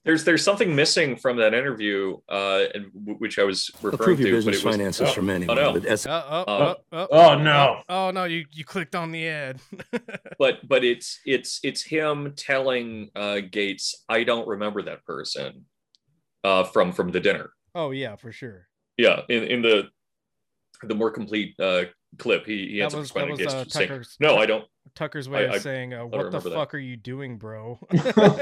There's 0.03 0.23
there's 0.23 0.43
something 0.43 0.75
missing 0.75 1.15
from 1.15 1.37
that 1.37 1.53
interview 1.53 2.17
uh 2.27 2.63
and 2.73 2.91
w- 2.93 3.17
which 3.19 3.37
i 3.37 3.43
was 3.43 3.69
referring 3.83 3.93
Approve 4.01 4.19
your 4.19 4.29
to 4.29 4.35
business 4.37 4.63
but 4.63 4.63
it 4.63 4.67
was 4.67 4.75
finances 4.77 5.09
oh, 5.09 5.13
from 5.13 5.29
anyone. 5.29 5.59
oh, 5.59 5.61
no. 5.61 5.73
but 5.79 5.85
as- 5.85 6.07
Uh, 6.07 6.23
oh, 6.27 6.53
Uh, 6.53 6.75
oh, 6.91 6.97
oh, 6.97 7.07
oh, 7.11 7.37
no. 7.37 7.81
Oh, 7.87 8.09
no, 8.11 8.23
you 8.23 8.45
you 8.51 8.65
clicked 8.65 8.95
on 8.95 9.11
the 9.11 9.27
ad. 9.27 9.59
but 10.39 10.67
but 10.67 10.83
it's 10.83 11.19
it's 11.25 11.59
it's 11.63 11.83
him 11.83 12.33
telling 12.35 13.11
uh 13.15 13.41
Gaetz 13.51 13.93
i 14.09 14.23
don't 14.23 14.47
remember 14.47 14.81
that 14.81 15.05
person 15.05 15.65
uh 16.43 16.63
from 16.63 16.91
from 16.93 17.11
the 17.11 17.19
dinner 17.19 17.51
oh 17.75 17.91
yeah, 17.91 18.15
for 18.15 18.31
sure. 18.31 18.67
yeah 18.97 19.21
in 19.29 19.43
in 19.43 19.61
the 19.61 19.83
the 20.81 20.95
more 20.95 21.11
complete 21.11 21.53
uh 21.59 21.83
clip 22.17 22.47
he, 22.47 22.67
he 22.69 22.81
ends 22.81 22.95
up 22.95 23.01
was- 23.01 23.11
that 23.11 23.19
responding 23.27 23.37
to 23.37 23.45
was, 23.45 23.53
Gaetz 23.53 23.59
uh, 23.61 23.63
just 23.65 23.75
saying, 23.75 24.03
no 24.19 24.37
i 24.37 24.47
don't 24.47 24.65
Tucker's 24.95 25.29
way 25.29 25.41
I- 25.41 25.49
of 25.49 25.53
I- 25.53 25.57
saying, 25.59 25.93
uh, 25.93 26.03
"What 26.05 26.11
the 26.17 26.25
remember 26.25 26.49
that. 26.49 26.55
fuck 26.55 26.73
are 26.73 26.79
you 26.79 26.97
doing, 26.97 27.37
bro?" 27.37 27.77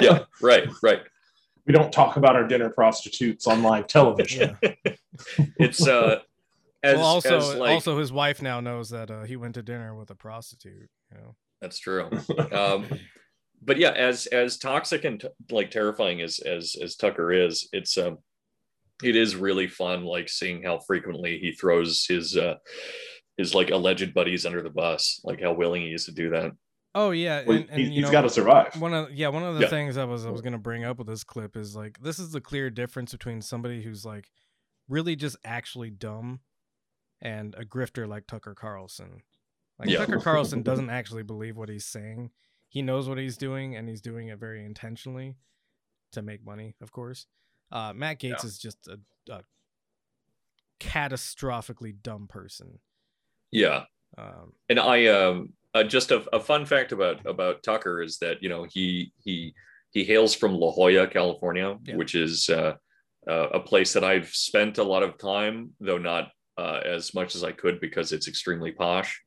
yeah 0.01 0.23
right 0.41 0.67
right 0.81 1.01
We 1.69 1.73
don't 1.73 1.93
talk 1.93 2.17
about 2.17 2.35
our 2.35 2.47
dinner 2.47 2.71
prostitutes 2.71 3.45
on 3.45 3.61
live 3.61 3.85
television. 3.85 4.57
yeah. 4.63 4.73
it's 5.59 5.87
uh 5.87 6.21
as, 6.81 6.97
well, 6.97 7.05
also, 7.05 7.37
as 7.37 7.55
like 7.55 7.71
also, 7.71 7.99
his 7.99 8.11
wife 8.11 8.41
now 8.41 8.59
knows 8.59 8.89
that 8.89 9.11
uh, 9.11 9.23
he 9.23 9.35
went 9.35 9.53
to 9.53 9.61
dinner 9.61 9.93
with 9.93 10.09
a 10.09 10.15
prostitute. 10.15 10.89
You 11.11 11.17
know. 11.17 11.35
That's 11.61 11.77
true. 11.77 12.09
Um, 12.51 12.87
but 13.61 13.77
yeah, 13.77 13.91
as 13.91 14.25
as 14.27 14.57
toxic 14.57 15.03
and 15.03 15.19
t- 15.19 15.27
like 15.51 15.69
terrifying 15.69 16.21
as 16.21 16.39
as 16.39 16.75
as 16.81 16.95
Tucker 16.95 17.31
is, 17.31 17.69
it's 17.71 17.99
um, 17.99 18.17
it 19.03 19.15
is 19.15 19.35
really 19.35 19.67
fun, 19.67 20.05
like 20.05 20.27
seeing 20.27 20.63
how 20.63 20.79
frequently 20.79 21.37
he 21.37 21.51
throws 21.51 22.05
his 22.07 22.35
uh 22.35 22.55
his 23.37 23.53
like 23.53 23.69
alleged 23.69 24.15
buddies 24.15 24.47
under 24.47 24.63
the 24.63 24.71
bus, 24.71 25.21
like 25.23 25.39
how 25.39 25.53
willing 25.53 25.83
he 25.83 25.93
is 25.93 26.05
to 26.05 26.13
do 26.13 26.31
that. 26.31 26.51
Oh 26.99 27.11
yeah, 27.11 27.43
Well, 27.45 27.57
and, 27.57 27.69
and 27.69 27.79
he's, 27.79 27.89
he's 27.89 28.09
got 28.09 28.21
to 28.21 28.29
survive. 28.29 28.79
one 28.81 28.93
of 28.93 29.11
yeah 29.13 29.29
one 29.29 29.43
of 29.43 29.55
the 29.55 29.61
Yeah. 29.61 29.67
things 29.69 29.95
I 29.95 30.03
was 30.03 30.25
I 30.25 30.29
was 30.29 30.41
gonna 30.41 30.57
bring 30.57 30.83
up 30.83 30.97
with 30.97 31.07
this 31.07 31.23
clip 31.23 31.55
is 31.55 31.75
like 31.75 31.99
this 32.01 32.19
is 32.19 32.31
the 32.31 32.41
clear 32.41 32.69
difference 32.69 33.11
between 33.11 33.41
somebody 33.41 33.81
who's 33.83 34.03
like 34.05 34.29
really 34.87 35.15
just 35.15 35.37
actually 35.45 35.89
dumb 35.91 36.39
and 37.21 37.55
a 37.55 37.63
grifter 37.63 38.07
like 38.07 38.27
Tucker 38.27 38.53
Carlson. 38.55 39.21
Like 39.77 39.89
Yeah. 39.89 39.99
Tucker 39.99 40.19
Carlson 40.23 40.61
doesn't 40.63 40.89
actually 40.89 41.23
believe 41.23 41.55
what 41.55 41.69
he's 41.69 41.85
saying. 41.85 42.31
He 42.67 42.81
knows 42.81 43.07
what 43.07 43.17
he's 43.17 43.37
doing 43.37 43.75
and 43.75 43.87
he's 43.87 44.01
doing 44.01 44.27
it 44.27 44.37
very 44.39 44.63
intentionally 44.65 45.35
to 46.11 46.21
make 46.21 46.43
money, 46.45 46.75
of 46.81 46.91
course. 46.91 47.27
Uh, 47.71 47.93
Matt 47.93 48.19
Gaetz 48.19 48.43
is 48.43 48.57
just 48.57 48.87
a, 48.87 48.99
a 49.31 49.41
catastrophically 50.79 51.93
dumb 52.01 52.27
person. 52.27 52.79
Yeah, 53.51 53.85
Um, 54.17 54.53
and 54.69 54.79
I 54.79 55.07
um 55.07 55.53
uh, 55.73 55.83
just 55.83 56.11
a, 56.11 56.23
a 56.35 56.39
fun 56.39 56.65
fact 56.65 56.91
about 56.91 57.25
about 57.25 57.63
Tucker 57.63 58.01
is 58.01 58.17
that 58.19 58.41
you 58.41 58.49
know 58.49 58.65
he 58.69 59.11
he 59.23 59.53
he 59.91 60.03
hails 60.03 60.35
from 60.35 60.53
La 60.55 60.71
Jolla, 60.71 61.07
California, 61.07 61.77
Yeah. 61.83 61.95
which 61.95 62.15
is 62.15 62.49
uh, 62.49 62.73
uh, 63.27 63.47
a 63.53 63.59
place 63.59 63.93
that 63.93 64.03
I've 64.03 64.29
spent 64.29 64.77
a 64.77 64.83
lot 64.83 65.03
of 65.03 65.17
time, 65.17 65.71
though 65.79 65.97
not 65.97 66.31
uh, 66.57 66.81
as 66.85 67.13
much 67.13 67.35
as 67.35 67.43
I 67.43 67.51
could 67.51 67.79
because 67.79 68.11
it's 68.11 68.27
extremely 68.27 68.71
posh. 68.71 69.19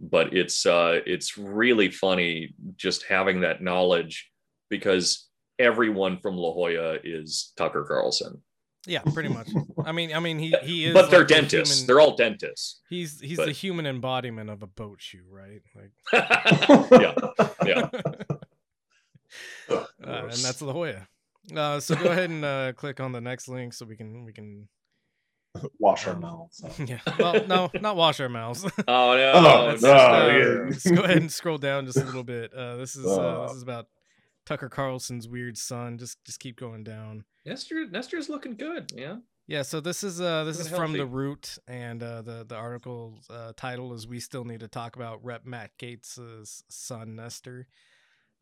But 0.00 0.34
it's 0.36 0.66
uh, 0.66 1.00
it's 1.06 1.38
really 1.38 1.90
funny 1.90 2.54
just 2.76 3.04
having 3.04 3.40
that 3.40 3.62
knowledge 3.62 4.30
because 4.68 5.28
everyone 5.58 6.18
from 6.18 6.36
La 6.36 6.52
Jolla 6.52 6.98
is 7.02 7.52
Tucker 7.56 7.84
Carlson, 7.84 8.42
yeah, 8.86 9.02
pretty 9.12 9.28
much. 9.28 9.48
I 9.84 9.92
mean, 9.92 10.12
I 10.14 10.20
mean, 10.20 10.38
he 10.38 10.54
he 10.62 10.86
is. 10.86 10.94
but 10.94 11.10
they're 11.10 11.20
like 11.20 11.28
dentists. 11.28 11.74
human- 11.80 11.86
They're 11.86 12.00
all 12.00 12.16
dentists. 12.16 12.80
He's 12.88 13.20
he's 13.20 13.36
but- 13.36 13.46
the 13.46 13.52
human 13.52 13.86
embodiment 13.86 14.50
of 14.50 14.62
a 14.62 14.66
boat 14.66 15.00
shoe, 15.00 15.24
right? 15.30 15.62
Like, 15.74 15.92
yeah, 16.92 17.14
yeah. 17.64 17.88
Uh, 19.68 19.84
and 20.00 20.32
that's 20.32 20.62
La 20.62 20.72
Jolla. 20.72 21.08
Uh, 21.54 21.80
so 21.80 21.94
go 21.96 22.10
ahead 22.10 22.30
and 22.30 22.44
uh, 22.44 22.72
click 22.74 23.00
on 23.00 23.12
the 23.12 23.20
next 23.20 23.48
link 23.48 23.72
so 23.72 23.84
we 23.84 23.96
can 23.96 24.24
we 24.24 24.32
can 24.32 24.68
wash 25.80 26.06
our 26.06 26.16
mouths. 26.16 26.62
yeah. 26.78 26.98
Well, 27.18 27.44
no, 27.46 27.70
not 27.80 27.96
wash 27.96 28.20
our 28.20 28.28
mouths. 28.28 28.64
Oh 28.86 29.16
no! 29.16 29.32
Oh, 29.34 29.66
Let's 29.68 29.82
no, 29.82 29.90
uh, 29.92 30.26
yeah. 30.66 30.70
just 30.72 30.94
go 30.94 31.02
ahead 31.02 31.18
and 31.18 31.30
scroll 31.32 31.58
down 31.58 31.86
just 31.86 31.98
a 31.98 32.04
little 32.04 32.22
bit. 32.24 32.52
Uh, 32.54 32.76
this 32.76 32.94
is 32.96 33.04
uh, 33.04 33.16
Uh. 33.42 33.46
this 33.48 33.56
is 33.56 33.62
about 33.62 33.86
Tucker 34.46 34.68
Carlson's 34.68 35.28
weird 35.28 35.58
son. 35.58 35.98
Just 35.98 36.24
just 36.24 36.40
keep 36.40 36.58
going 36.58 36.84
down. 36.84 37.24
Nestor, 37.44 37.86
Nestor's 37.90 38.28
looking 38.28 38.56
good. 38.56 38.90
Yeah. 38.94 39.16
Yeah, 39.48 39.62
so 39.62 39.80
this 39.80 40.02
is 40.02 40.20
uh 40.20 40.42
this 40.44 40.58
is 40.58 40.72
Looking 40.72 40.76
from 40.76 40.92
the 40.94 41.06
root, 41.06 41.58
and 41.68 42.02
uh, 42.02 42.22
the 42.22 42.44
the 42.44 42.56
article 42.56 43.20
uh, 43.30 43.52
title 43.56 43.92
is 43.92 44.06
"We 44.06 44.18
Still 44.18 44.44
Need 44.44 44.60
to 44.60 44.68
Talk 44.68 44.96
About 44.96 45.24
Rep 45.24 45.44
Matt 45.44 45.70
Gaetz's 45.78 46.64
son 46.68 47.14
Nestor." 47.14 47.68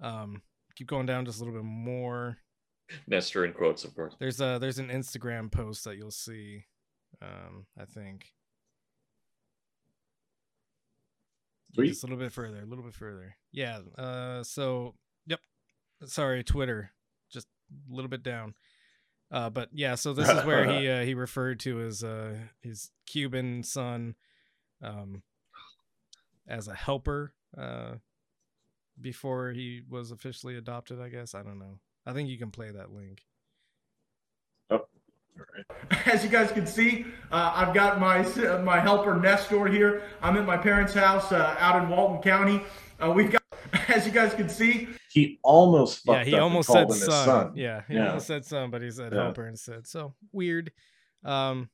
Um, 0.01 0.40
keep 0.77 0.87
going 0.87 1.05
down 1.05 1.27
just 1.27 1.40
a 1.40 1.45
little 1.45 1.61
bit 1.61 1.67
more. 1.67 2.38
Nestor 3.07 3.45
in 3.45 3.53
quotes, 3.53 3.85
of 3.85 3.95
course. 3.95 4.14
There's 4.19 4.40
a 4.40 4.59
there's 4.59 4.79
an 4.79 4.88
Instagram 4.88 5.51
post 5.51 5.85
that 5.85 5.97
you'll 5.97 6.11
see. 6.11 6.64
Um, 7.21 7.67
I 7.79 7.85
think 7.85 8.33
Sweet. 11.75 11.88
just 11.88 12.03
a 12.03 12.07
little 12.07 12.19
bit 12.19 12.33
further, 12.33 12.62
a 12.62 12.67
little 12.67 12.85
bit 12.85 12.95
further. 12.95 13.37
Yeah. 13.53 13.81
Uh, 13.99 14.43
so 14.43 14.85
yep. 14.85 14.95
Sorry, 16.07 16.45
Twitter, 16.45 16.93
just 17.31 17.47
a 17.90 17.95
little 17.95 18.09
bit 18.09 18.23
down. 18.23 18.55
Uh, 19.31 19.51
but 19.51 19.69
yeah, 19.73 19.95
so 19.95 20.12
this 20.12 20.29
is 20.29 20.45
where 20.45 20.67
he 20.67 20.88
uh, 20.90 21.03
he 21.03 21.14
referred 21.14 21.61
to 21.61 21.77
his 21.77 22.05
uh 22.05 22.37
his 22.62 22.90
Cuban 23.07 23.62
son, 23.62 24.14
um, 24.83 25.23
as 26.47 26.69
a 26.69 26.75
helper 26.75 27.33
uh, 27.57 27.95
before 29.01 29.51
he 29.51 29.83
was 29.88 30.11
officially 30.11 30.57
adopted. 30.57 31.01
I 31.01 31.09
guess 31.09 31.35
I 31.35 31.43
don't 31.43 31.59
know. 31.59 31.79
I 32.07 32.12
think 32.12 32.29
you 32.29 32.38
can 32.38 32.51
play 32.51 32.71
that 32.71 32.93
link. 32.93 33.25
As 36.07 36.23
you 36.23 36.31
guys 36.31 36.53
can 36.53 36.67
see, 36.67 37.07
uh, 37.33 37.53
I've 37.55 37.75
got 37.75 37.99
my 37.99 38.23
my 38.62 38.79
helper 38.79 39.17
Nestor 39.17 39.67
here. 39.67 40.03
I'm 40.23 40.37
at 40.37 40.47
my 40.47 40.57
parents' 40.57 40.95
house 40.95 41.33
uh, 41.33 41.57
out 41.59 41.83
in 41.83 41.88
Walton 41.88 42.23
County. 42.23 42.61
Uh, 43.03 43.11
we've 43.11 43.33
got, 43.33 43.43
as 43.89 44.07
you 44.07 44.13
guys 44.13 44.35
can 44.35 44.49
see, 44.49 44.89
He 45.11 45.39
almost 45.43 46.03
yeah, 46.07 46.25
he 46.25 46.35
up 46.35 46.43
almost 46.43 46.69
said 46.69 46.87
called 46.87 46.91
him 46.93 46.99
son. 47.11 47.25
son. 47.27 47.53
Yeah, 47.57 47.83
he 47.89 47.95
Yeah. 47.95 48.09
almost 48.09 48.27
said 48.27 48.45
son, 48.45 48.71
but 48.71 48.83
he 48.83 48.91
said 48.91 49.13
Yeah. 49.13 49.23
helper 49.25 49.47
instead. 49.49 49.87
So 49.87 50.15
weird. 50.33 50.73
Um, 51.25 51.71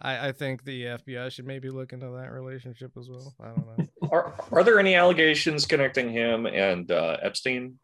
I, 0.00 0.28
I 0.28 0.32
think 0.32 0.64
the 0.64 0.84
FBI 0.84 1.30
should 1.30 1.46
maybe 1.46 1.68
look 1.68 1.92
into 1.92 2.06
that 2.06 2.32
relationship 2.32 2.92
as 2.98 3.08
well. 3.10 3.34
I 3.40 3.48
don't 3.48 3.78
know. 3.78 3.88
Are 4.12 4.34
are 4.52 4.62
there 4.64 4.78
any 4.78 4.94
allegations 4.94 5.66
connecting 5.66 6.10
him 6.10 6.46
and 6.46 6.90
uh, 6.90 7.16
Epstein? 7.22 7.78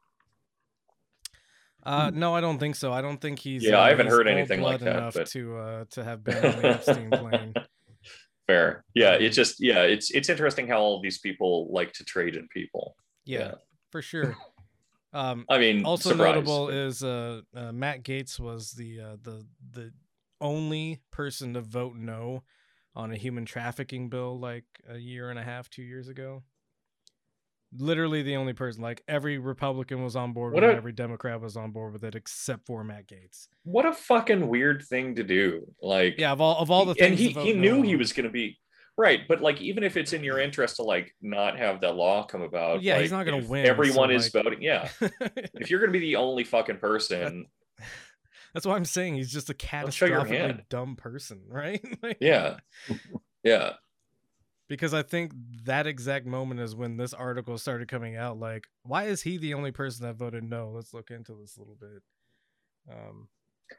Uh, 1.84 2.10
no, 2.14 2.34
I 2.34 2.40
don't 2.40 2.58
think 2.58 2.76
so. 2.76 2.92
I 2.92 3.02
don't 3.02 3.20
think 3.20 3.40
he's. 3.40 3.64
Yeah, 3.64 3.78
uh, 3.78 3.82
I 3.82 3.88
haven't 3.88 4.06
heard 4.06 4.28
anything 4.28 4.60
like 4.62 4.80
that, 4.80 4.96
enough 4.96 5.14
but- 5.14 5.26
to 5.28 5.56
uh, 5.58 5.84
to 5.90 6.04
have 6.04 6.22
been 6.22 6.36
on 6.36 6.62
the 6.62 6.68
Epstein 6.68 7.10
plane. 7.10 7.54
Fair. 8.46 8.84
Yeah, 8.94 9.12
it's 9.14 9.34
just 9.34 9.56
yeah, 9.60 9.82
it's 9.82 10.10
it's 10.12 10.28
interesting 10.28 10.68
how 10.68 10.78
all 10.78 11.00
these 11.02 11.18
people 11.18 11.68
like 11.72 11.92
to 11.94 12.04
trade 12.04 12.36
in 12.36 12.46
people. 12.48 12.94
Yeah, 13.24 13.38
Yeah. 13.38 13.54
for 13.90 14.02
sure. 14.02 14.36
Um, 15.14 15.44
I 15.50 15.58
mean, 15.58 15.84
also 15.84 16.10
surprise. 16.10 16.34
notable 16.36 16.68
is 16.70 17.04
uh, 17.04 17.42
uh, 17.54 17.70
Matt 17.72 18.02
Gaetz 18.02 18.40
was 18.40 18.72
the 18.72 19.00
uh, 19.00 19.16
the 19.22 19.46
the 19.72 19.92
only 20.40 21.00
person 21.10 21.52
to 21.54 21.60
vote 21.60 21.94
no 21.96 22.42
on 22.96 23.12
a 23.12 23.16
human 23.16 23.44
trafficking 23.44 24.08
bill 24.08 24.38
like 24.40 24.64
a 24.88 24.96
year 24.96 25.28
and 25.30 25.38
a 25.38 25.42
half, 25.42 25.68
two 25.68 25.82
years 25.82 26.08
ago. 26.08 26.42
Literally 27.74 28.22
the 28.22 28.36
only 28.36 28.52
person. 28.52 28.82
Like 28.82 29.02
every 29.08 29.38
Republican 29.38 30.02
was 30.02 30.14
on 30.14 30.32
board 30.34 30.52
What 30.52 30.62
with 30.62 30.72
it, 30.72 30.76
every 30.76 30.92
Democrat 30.92 31.40
was 31.40 31.56
on 31.56 31.70
board 31.70 31.94
with 31.94 32.04
it, 32.04 32.14
except 32.14 32.66
for 32.66 32.84
Matt 32.84 33.06
Gaetz. 33.06 33.48
what 33.64 33.86
a 33.86 33.94
fucking 33.94 34.46
weird 34.48 34.82
thing 34.82 35.14
to 35.14 35.22
do. 35.24 35.66
Like 35.80 36.16
Yeah, 36.18 36.32
of 36.32 36.40
all 36.42 36.58
of 36.58 36.70
all 36.70 36.84
the 36.84 36.90
and 36.90 36.98
things, 37.16 37.18
he 37.20 37.32
to 37.32 37.40
he 37.40 37.52
no 37.54 37.60
knew 37.60 37.82
he 37.82 37.92
on. 37.94 37.98
was 37.98 38.12
going 38.12 38.24
to 38.26 38.30
be 38.32 38.58
right, 38.98 39.20
but 39.28 39.40
like 39.40 39.60
even 39.60 39.82
if 39.84 39.96
it's 39.96 40.12
in 40.12 40.22
your 40.24 40.38
interest 40.38 40.76
to 40.76 40.82
like 40.82 41.14
not 41.20 41.58
have 41.58 41.80
that 41.80 41.94
law 41.96 42.24
come 42.24 42.42
about, 42.42 42.82
Yeah, 42.82 42.98
he's 43.00 43.12
not 43.12 43.24
gonna 43.24 43.46
win, 43.46 43.66
Everyone 43.66 44.10
so, 44.10 44.14
is 44.14 44.34
like- 44.34 44.44
voting. 44.44 44.62
Yeah, 44.62 44.88
if 45.54 45.70
you're 45.70 45.80
going 45.80 45.92
to 45.92 45.98
be 45.98 46.04
the 46.04 46.16
only 46.16 46.44
fucking 46.44 46.78
person, 46.78 47.46
That's 48.54 48.66
why 48.66 48.76
I'm 48.76 48.84
saying 48.84 49.14
he's 49.14 49.32
just 49.32 49.48
a 49.48 49.56
Let's 49.82 49.94
show 49.96 50.04
your 50.04 50.20
catastrophically 50.20 50.68
dumb 50.68 50.96
person, 50.96 51.40
right? 51.48 51.82
Like- 52.02 52.18
yeah, 52.20 52.58
yeah, 53.42 53.72
because 54.68 54.92
I 54.92 55.02
think 55.02 55.32
that 55.64 55.86
exact 55.86 56.26
moment 56.26 56.60
is 56.60 56.74
when 56.74 56.96
this 56.98 57.14
article 57.14 57.56
started 57.58 57.88
coming 57.88 58.16
out. 58.16 58.38
Like, 58.38 58.66
why 58.82 59.04
is 59.04 59.22
he 59.22 59.38
the 59.38 59.54
only 59.54 59.70
person 59.70 60.06
that 60.06 60.16
voted 60.16 60.44
no? 60.44 60.70
Let's 60.74 60.92
look 60.92 61.10
into 61.10 61.34
this 61.40 61.56
a 61.56 61.60
little 61.60 61.76
bit. 61.80 62.02
Um, 62.90 63.28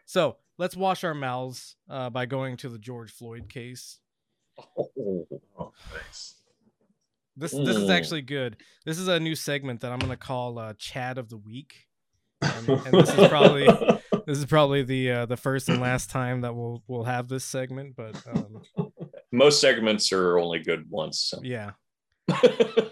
so 0.05 0.37
let's 0.57 0.75
wash 0.75 1.03
our 1.03 1.13
mouths 1.13 1.75
uh, 1.89 2.09
by 2.09 2.25
going 2.25 2.57
to 2.57 2.69
the 2.69 2.79
George 2.79 3.11
Floyd 3.11 3.49
case. 3.49 3.99
Oh, 4.57 5.71
nice. 5.93 6.35
This 7.35 7.51
this 7.51 7.75
is 7.75 7.89
Mm. 7.89 7.95
actually 7.97 8.21
good. 8.21 8.57
This 8.85 8.99
is 8.99 9.07
a 9.07 9.19
new 9.19 9.35
segment 9.35 9.81
that 9.81 9.91
I'm 9.91 9.99
gonna 9.99 10.17
call 10.17 10.59
uh, 10.59 10.73
Chad 10.77 11.17
of 11.17 11.29
the 11.29 11.37
Week, 11.37 11.87
and, 12.41 12.69
and 12.85 12.93
this 12.93 13.09
is 13.09 13.27
probably 13.27 13.65
this 14.27 14.37
is 14.37 14.45
probably 14.45 14.83
the 14.83 15.11
uh, 15.11 15.25
the 15.25 15.37
first 15.37 15.67
and 15.69 15.81
last 15.81 16.11
time 16.11 16.41
that 16.41 16.55
we'll 16.55 16.83
we'll 16.87 17.05
have 17.05 17.27
this 17.27 17.43
segment. 17.43 17.95
But 17.95 18.21
um, 18.27 18.61
most 19.31 19.59
segments 19.59 20.11
are 20.13 20.37
only 20.37 20.59
good 20.59 20.85
once. 20.89 21.19
so. 21.19 21.39
yeah, 21.43 21.71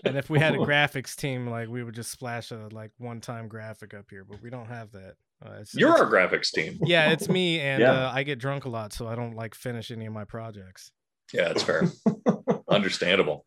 And 0.06 0.18
if 0.18 0.28
we 0.30 0.40
had 0.40 0.56
a 0.56 0.58
graphics 0.58 1.16
team, 1.16 1.48
like 1.48 1.68
we 1.70 1.84
would 1.84 1.94
just 1.94 2.10
splash 2.12 2.50
a 2.50 2.68
like 2.72 2.90
one 2.98 3.22
time 3.22 3.48
graphic 3.48 3.94
up 3.94 4.06
here, 4.10 4.24
but 4.24 4.42
we 4.42 4.50
don't 4.50 4.68
have 4.68 4.92
that. 4.94 5.14
Uh, 5.46 5.58
it's, 5.62 5.76
You're 5.76 5.90
it's- 5.90 6.02
our 6.04 6.12
graphics 6.12 6.52
team. 6.52 6.80
yeah, 6.84 7.12
it's 7.12 7.30
me, 7.30 7.60
and 7.60 7.82
Yeah. 7.82 8.08
uh, 8.08 8.12
I 8.14 8.24
get 8.24 8.40
drunk 8.40 8.66
a 8.66 8.70
lot, 8.70 8.92
so 8.92 9.08
I 9.08 9.14
don't 9.16 9.36
like 9.36 9.54
finish 9.54 9.92
any 9.92 10.08
of 10.08 10.14
my 10.14 10.26
projects. 10.26 10.92
Yeah, 11.34 11.48
that's 11.50 11.64
fair. 11.64 11.84
Understandable. 12.70 13.46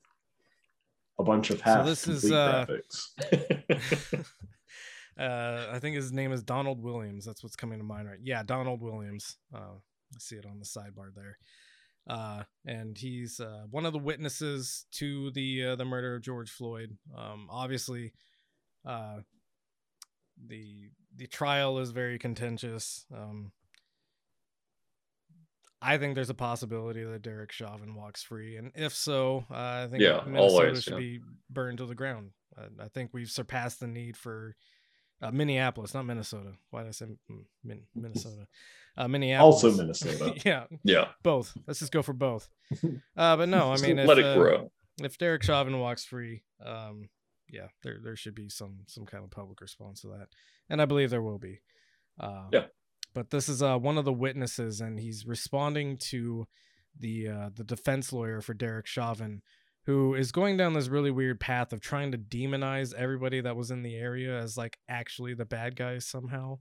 a 1.18 1.24
bunch 1.24 1.50
of 1.50 1.60
half 1.60 1.84
So 1.84 1.90
this 1.90 2.08
is, 2.08 2.32
uh, 2.32 2.66
graphics. 2.68 4.24
uh, 5.18 5.66
I 5.72 5.78
think 5.78 5.96
his 5.96 6.12
name 6.12 6.32
is 6.32 6.42
Donald 6.42 6.82
Williams. 6.82 7.24
That's 7.24 7.42
what's 7.42 7.56
coming 7.56 7.78
to 7.78 7.84
mind, 7.84 8.08
right? 8.08 8.18
Yeah, 8.22 8.42
Donald 8.42 8.80
Williams. 8.80 9.36
Uh, 9.54 9.76
I 10.14 10.18
see 10.18 10.36
it 10.36 10.46
on 10.46 10.58
the 10.58 10.64
sidebar 10.64 11.14
there. 11.14 11.38
Uh, 12.08 12.42
and 12.66 12.98
he's 12.98 13.40
uh, 13.40 13.62
one 13.70 13.86
of 13.86 13.92
the 13.92 13.98
witnesses 13.98 14.84
to 14.92 15.30
the 15.30 15.64
uh, 15.64 15.76
the 15.76 15.84
murder 15.84 16.16
of 16.16 16.22
George 16.22 16.50
Floyd. 16.50 16.96
Um, 17.16 17.48
obviously, 17.50 18.12
uh, 18.84 19.18
the 20.46 20.90
the 21.16 21.26
trial 21.26 21.78
is 21.78 21.92
very 21.92 22.18
contentious. 22.18 23.06
Um, 23.14 23.52
I 25.84 25.98
think 25.98 26.14
there's 26.14 26.30
a 26.30 26.34
possibility 26.34 27.04
that 27.04 27.22
Derek 27.22 27.52
Chauvin 27.52 27.94
walks 27.94 28.22
free, 28.22 28.56
and 28.56 28.72
if 28.74 28.94
so, 28.94 29.44
uh, 29.50 29.54
I 29.84 29.88
think 29.90 30.02
Yeah, 30.02 30.22
Minnesota 30.26 30.38
always, 30.66 30.82
should 30.82 30.92
yeah. 30.94 30.98
be 30.98 31.20
burned 31.50 31.78
to 31.78 31.86
the 31.86 31.94
ground. 31.94 32.30
I, 32.56 32.84
I 32.84 32.88
think 32.88 33.10
we've 33.12 33.30
surpassed 33.30 33.80
the 33.80 33.86
need 33.86 34.16
for 34.16 34.56
uh, 35.22 35.30
Minneapolis, 35.30 35.92
not 35.94 36.06
Minnesota. 36.06 36.52
Why 36.70 36.82
did 36.82 36.88
I 36.88 36.92
say 36.92 37.06
Min- 37.62 37.86
Minnesota? 37.94 38.46
Uh, 38.96 39.08
Minneapolis. 39.08 39.64
Also 39.64 39.76
Minnesota. 39.82 40.34
yeah, 40.44 40.64
yeah. 40.84 41.08
both. 41.22 41.54
Let's 41.66 41.80
just 41.80 41.92
go 41.92 42.02
for 42.02 42.12
both. 42.14 42.48
Uh, 43.16 43.36
but 43.36 43.48
no, 43.48 43.72
I 43.72 43.76
mean, 43.78 43.96
let 44.06 44.18
if, 44.18 44.24
it 44.24 44.28
uh, 44.28 44.34
grow. 44.36 44.72
if 45.02 45.18
Derek 45.18 45.42
Chauvin 45.44 45.78
walks 45.78 46.04
free, 46.04 46.42
um, 46.64 47.08
yeah, 47.48 47.68
there 47.84 47.98
there 48.02 48.16
should 48.16 48.34
be 48.34 48.48
some 48.48 48.80
some 48.86 49.06
kind 49.06 49.22
of 49.24 49.30
public 49.30 49.60
response 49.60 50.00
to 50.00 50.08
that, 50.08 50.28
and 50.68 50.82
I 50.82 50.84
believe 50.86 51.10
there 51.10 51.22
will 51.22 51.38
be. 51.38 51.60
Uh, 52.18 52.46
Yeah. 52.52 52.66
But 53.14 53.30
this 53.30 53.48
is 53.48 53.62
uh, 53.62 53.78
one 53.78 53.96
of 53.96 54.04
the 54.04 54.12
witnesses, 54.12 54.80
and 54.80 54.98
he's 54.98 55.26
responding 55.26 55.96
to 55.98 56.46
the 56.98 57.28
uh, 57.28 57.50
the 57.54 57.64
defense 57.64 58.12
lawyer 58.12 58.40
for 58.40 58.54
Derek 58.54 58.86
Chauvin, 58.86 59.42
who 59.86 60.14
is 60.14 60.32
going 60.32 60.56
down 60.56 60.72
this 60.72 60.88
really 60.88 61.10
weird 61.10 61.40
path 61.40 61.72
of 61.72 61.80
trying 61.80 62.12
to 62.12 62.18
demonize 62.18 62.92
everybody 62.94 63.40
that 63.40 63.56
was 63.56 63.70
in 63.70 63.82
the 63.82 63.96
area 63.96 64.38
as 64.38 64.56
like 64.56 64.78
actually 64.88 65.34
the 65.34 65.44
bad 65.44 65.76
guys 65.76 66.06
somehow. 66.06 66.58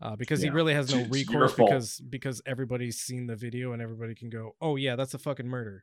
Uh, 0.00 0.14
because 0.14 0.40
he 0.40 0.48
really 0.48 0.74
has 0.74 0.94
no 0.94 1.00
It's 1.00 1.10
recourse 1.10 1.54
because 1.54 2.00
because 2.00 2.40
everybody's 2.46 3.00
seen 3.00 3.26
the 3.26 3.34
video 3.34 3.72
and 3.72 3.82
everybody 3.82 4.14
can 4.14 4.30
go, 4.30 4.54
oh 4.60 4.76
yeah, 4.76 4.94
that's 4.94 5.14
a 5.14 5.18
fucking 5.18 5.48
murder. 5.48 5.82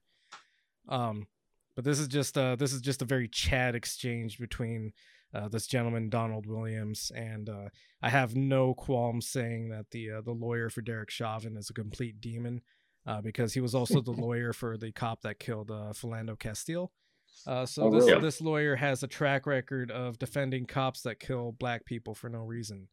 Um, 0.88 1.28
but 1.76 1.84
this 1.84 2.00
is 2.00 2.08
just 2.08 2.38
uh 2.38 2.56
this 2.56 2.72
is 2.72 2.80
just 2.80 3.02
a 3.02 3.06
very 3.06 3.28
Chad 3.28 3.76
exchange 3.76 4.40
between 4.40 4.94
uh, 5.36 5.48
this 5.50 5.68
gentleman 5.68 6.10
Donald 6.10 6.46
Williams 6.48 7.12
and 7.16 7.50
uh, 7.50 7.70
I 8.02 8.10
have 8.10 8.36
no 8.36 8.74
qualms 8.74 9.28
saying 9.28 9.70
that 9.70 9.92
the 9.92 10.12
uh, 10.12 10.22
the 10.22 10.32
lawyer 10.32 10.70
for 10.70 10.82
Derek 10.82 11.10
Chauvin 11.12 11.58
is 11.58 11.70
a 11.70 11.74
complete 11.74 12.22
demon 12.22 12.62
uh, 13.06 13.22
because 13.22 13.54
he 13.54 13.60
was 13.60 13.76
also 13.76 14.02
the 14.02 14.12
lawyer 14.26 14.54
for 14.54 14.78
the 14.78 14.92
cop 14.92 15.22
that 15.22 15.40
killed 15.40 15.70
uh, 15.72 15.92
Philando 15.94 16.38
Castile. 16.40 16.92
Uh, 17.46 17.66
so 17.66 17.84
Oh, 17.84 17.92
this 17.92 18.06
really? 18.08 18.22
this 18.22 18.40
lawyer 18.42 18.76
has 18.78 19.04
a 19.04 19.08
track 19.08 19.46
record 19.46 19.92
of 19.92 20.18
defending 20.18 20.66
cops 20.66 21.02
that 21.02 21.20
kill 21.20 21.52
black 21.52 21.86
people 21.86 22.16
for 22.16 22.30
no 22.30 22.40
reason. 22.40 22.88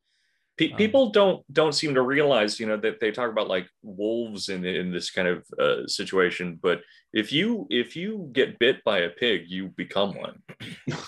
Pe- 0.59 0.71
um, 0.71 0.77
people 0.77 1.11
don't 1.11 1.45
don't 1.53 1.73
seem 1.73 1.95
to 1.95 2.03
realize, 2.03 2.61
you 2.61 2.67
know, 2.67 2.77
that 2.77 3.01
they 3.01 3.11
talk 3.11 3.31
about 3.31 3.49
like 3.49 3.67
wolves 3.83 4.49
in 4.49 4.65
in 4.65 4.93
this 4.93 5.11
kind 5.11 5.29
of 5.29 5.45
uh, 5.59 5.87
situation. 5.87 6.59
But 6.62 6.81
if 7.12 7.33
you 7.33 7.67
if 7.71 7.97
you 7.97 8.31
get 8.33 8.59
bit 8.59 8.85
by 8.85 9.01
a 9.01 9.11
pig, 9.11 9.45
you 9.49 9.69
become 9.69 10.15
one. 10.15 10.43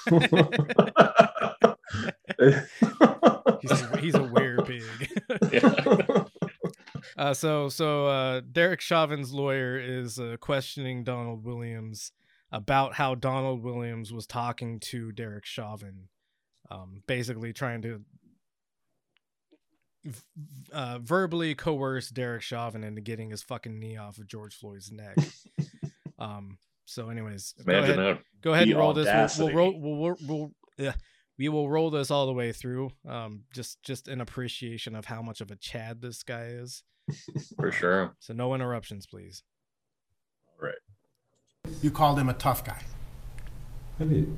He's 3.61 3.83
a, 3.83 3.97
he's 3.99 4.15
a 4.15 4.21
werepig. 4.21 4.83
Yeah. 5.53 6.25
Uh, 7.19 7.35
so 7.35 7.69
so 7.69 8.07
uh, 8.07 8.41
Derek 8.51 8.81
Chauvin's 8.81 9.33
lawyer 9.33 9.79
is 9.79 10.19
uh, 10.19 10.37
questioning 10.41 11.05
Donald 11.05 11.45
Williams 11.45 12.11
about 12.51 12.95
how 12.95 13.15
Donald 13.15 13.63
Williams 13.63 14.13
was 14.13 14.27
talking 14.27 14.81
to 14.81 15.13
Derek 15.13 15.45
Chauvin, 15.45 16.09
um, 16.71 17.03
basically 17.07 17.53
trying 17.53 17.83
to 17.83 17.99
v- 17.99 18.05
uh, 20.73 20.99
verbally 21.01 21.55
coerce 21.55 22.09
Derek 22.09 22.43
Chauvin 22.43 22.85
into 22.85 23.01
getting 23.01 23.31
his 23.31 23.43
fucking 23.43 23.79
knee 23.79 23.97
off 23.97 24.19
of 24.19 24.27
George 24.27 24.55
Floyd's 24.55 24.93
neck. 24.93 25.17
um. 26.19 26.59
So, 26.87 27.09
anyways, 27.09 27.55
go 27.65 27.79
ahead, 27.79 28.19
go 28.43 28.53
ahead 28.53 28.69
and 28.69 28.77
roll 28.77 28.93
this. 28.93 29.39
We'll, 29.39 29.47
we'll 29.47 29.57
roll. 29.57 29.81
We'll, 29.81 29.97
we'll, 29.97 30.17
we'll 30.29 30.51
yeah, 30.77 30.93
we 31.39 31.49
will 31.49 31.69
roll 31.69 31.91
this 31.91 32.11
all 32.11 32.27
the 32.27 32.33
way 32.33 32.53
through. 32.53 32.91
Um, 33.09 33.45
just 33.53 33.83
just 33.83 34.09
an 34.09 34.21
appreciation 34.21 34.95
of 34.95 35.07
how 35.07 35.23
much 35.23 35.41
of 35.41 35.51
a 35.51 35.57
Chad 35.57 36.01
this 36.01 36.23
guy 36.23 36.45
is. 36.45 36.83
For 37.57 37.73
sure. 37.73 38.15
So 38.19 38.33
no 38.35 38.55
interruptions, 38.55 39.07
please. 39.07 39.43
All 40.49 40.69
right. 40.69 41.75
You 41.83 41.91
called 41.91 42.19
him 42.19 42.29
a 42.29 42.35
tough 42.35 42.65
guy. 42.65 42.83
I 44.01 44.05
did. 44.05 44.37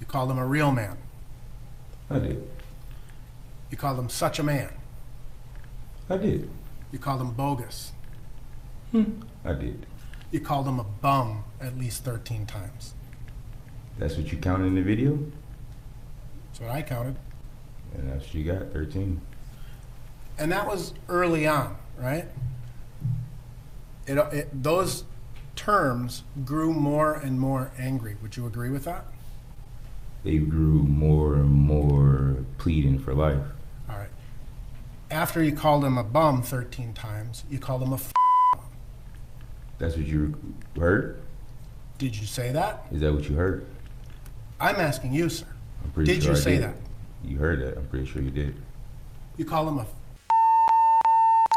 You 0.00 0.06
called 0.06 0.30
him 0.30 0.38
a 0.38 0.46
real 0.46 0.72
man. 0.72 0.98
I 2.10 2.18
did. 2.18 2.48
You 3.70 3.76
called 3.76 3.98
him 3.98 4.08
such 4.08 4.38
a 4.38 4.42
man. 4.42 4.72
I 6.08 6.16
did. 6.16 6.48
You 6.92 6.98
called 6.98 7.20
him 7.20 7.32
bogus. 7.32 7.92
Hmm. 8.92 9.22
I 9.44 9.52
did. 9.52 9.86
You 10.30 10.40
called 10.40 10.66
him 10.66 10.78
a 10.78 10.84
bum 10.84 11.44
at 11.60 11.76
least 11.76 12.04
13 12.04 12.46
times. 12.46 12.94
That's 13.98 14.16
what 14.16 14.30
you 14.30 14.38
counted 14.38 14.66
in 14.66 14.74
the 14.74 14.82
video? 14.82 15.18
That's 16.48 16.60
what 16.60 16.70
I 16.70 16.82
counted. 16.82 17.16
And 17.94 18.10
that's 18.10 18.24
what 18.26 18.34
you 18.34 18.44
got, 18.44 18.72
13. 18.72 19.20
And 20.38 20.52
that 20.52 20.66
was 20.66 20.92
early 21.08 21.46
on, 21.46 21.76
right? 21.96 22.26
It, 24.06 24.18
it, 24.18 24.62
those 24.62 25.04
terms 25.56 26.22
grew 26.44 26.72
more 26.72 27.14
and 27.14 27.40
more 27.40 27.72
angry. 27.78 28.16
Would 28.22 28.36
you 28.36 28.46
agree 28.46 28.70
with 28.70 28.84
that? 28.84 29.06
They 30.22 30.38
grew 30.38 30.82
more 30.82 31.34
and 31.34 31.50
more 31.50 32.36
pleading 32.58 32.98
for 32.98 33.14
life. 33.14 33.42
All 35.10 35.16
right. 35.16 35.22
After 35.22 35.42
you 35.42 35.52
called 35.52 35.84
him 35.84 35.98
a 35.98 36.04
bum 36.04 36.42
13 36.42 36.94
times, 36.94 37.44
you 37.50 37.58
called 37.58 37.82
him 37.82 37.92
a 37.92 37.96
f- 37.96 38.12
That's 39.78 39.96
what 39.96 40.06
you 40.06 40.34
heard? 40.78 41.20
Did 41.98 42.16
you 42.16 42.26
say 42.26 42.52
that? 42.52 42.86
Is 42.92 43.00
that 43.00 43.12
what 43.12 43.28
you 43.28 43.36
heard? 43.36 43.66
I'm 44.60 44.76
asking 44.76 45.12
you, 45.12 45.28
sir. 45.28 45.46
I'm 45.84 45.90
pretty 45.90 46.14
Did 46.14 46.22
sure 46.22 46.32
you 46.32 46.38
I 46.38 46.40
say 46.40 46.50
did. 46.56 46.62
that? 46.64 46.74
You 47.24 47.38
heard 47.38 47.60
that. 47.60 47.76
I'm 47.78 47.86
pretty 47.86 48.06
sure 48.06 48.22
you 48.22 48.30
did. 48.30 48.54
You 49.36 49.44
call 49.44 49.68
him 49.68 49.78
a 49.78 49.82
f- 49.82 49.88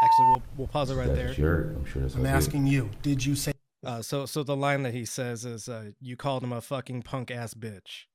Actually, 0.02 0.26
we'll 0.28 0.44
we'll 0.58 0.68
pause 0.68 0.90
it 0.92 0.96
right 0.96 1.08
that's 1.08 1.18
there. 1.18 1.28
what 1.30 1.38
you 1.38 1.44
heard. 1.46 1.76
I'm 1.76 1.86
sure 1.86 2.02
that's 2.02 2.16
I'm 2.16 2.22
what 2.22 2.30
I 2.30 2.32
did. 2.32 2.38
asking 2.38 2.68
you. 2.68 2.90
Did 3.02 3.26
you 3.26 3.36
say 3.36 3.52
Uh, 3.86 4.02
so 4.02 4.26
so 4.26 4.44
the 4.44 4.56
line 4.56 4.84
that 4.84 4.94
he 4.94 5.04
says 5.06 5.44
is, 5.46 5.68
uh, 5.68 5.92
"You 6.02 6.16
called 6.16 6.44
him 6.44 6.54
a 6.54 6.62
fucking 6.62 7.02
punk 7.04 7.32
ass 7.32 7.54
bitch," 7.54 8.06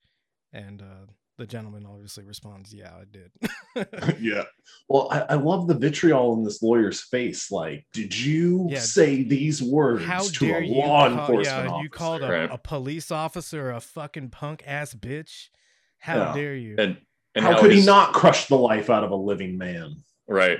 and 0.52 0.80
uh, 0.82 1.06
the 1.36 1.46
gentleman 1.46 1.84
obviously 1.86 2.24
responds, 2.24 2.72
"Yeah, 2.72 2.92
I 2.94 3.04
did." 3.10 4.16
yeah. 4.20 4.44
Well, 4.88 5.08
I, 5.10 5.20
I 5.20 5.34
love 5.34 5.66
the 5.66 5.74
vitriol 5.74 6.34
in 6.34 6.44
this 6.44 6.62
lawyer's 6.62 7.00
face. 7.02 7.50
Like, 7.50 7.86
did 7.92 8.16
you 8.18 8.68
Yeah. 8.70 8.78
say 8.80 9.22
these 9.22 9.62
words 9.62 10.04
How 10.04 10.22
to 10.22 10.30
dare 10.46 10.58
a 10.58 10.64
you? 10.66 10.74
law 10.74 11.08
call- 11.08 11.20
enforcement 11.20 11.46
yeah, 11.46 11.66
officer? 11.72 11.82
you 11.82 11.90
called 11.90 12.22
a, 12.22 12.28
Right. 12.30 12.50
a 12.52 12.58
police 12.58 13.10
officer 13.10 13.70
a 13.70 13.80
fucking 13.80 14.30
punk 14.30 14.62
ass 14.66 14.94
bitch. 14.94 15.48
How 15.98 16.16
Yeah. 16.16 16.34
dare 16.34 16.54
you? 16.56 16.76
And 16.78 16.98
and 17.34 17.44
how, 17.44 17.58
could 17.58 17.72
he 17.72 17.84
not 17.84 18.12
crush 18.12 18.46
the 18.46 18.56
life 18.56 18.90
out 18.90 19.02
of 19.02 19.10
a 19.10 19.16
living 19.16 19.58
man? 19.58 19.96
Right. 20.28 20.58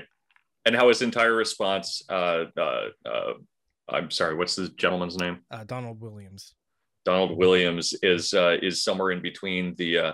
And 0.65 0.75
how 0.75 0.89
his 0.89 1.01
entire 1.01 1.33
response, 1.33 2.01
uh, 2.09 2.45
uh, 2.57 2.87
uh, 3.05 3.33
I'm 3.87 4.11
sorry, 4.11 4.35
what's 4.35 4.55
the 4.57 4.67
gentleman's 4.69 5.15
name? 5.17 5.39
Uh, 5.49 5.63
Donald 5.63 6.01
Williams. 6.01 6.53
Donald 7.05 7.37
Williams 7.37 7.93
is 8.01 8.33
uh, 8.33 8.57
is 8.61 8.83
somewhere 8.83 9.11
in 9.11 9.21
between 9.21 9.75
the 9.75 9.97
uh, 9.99 10.13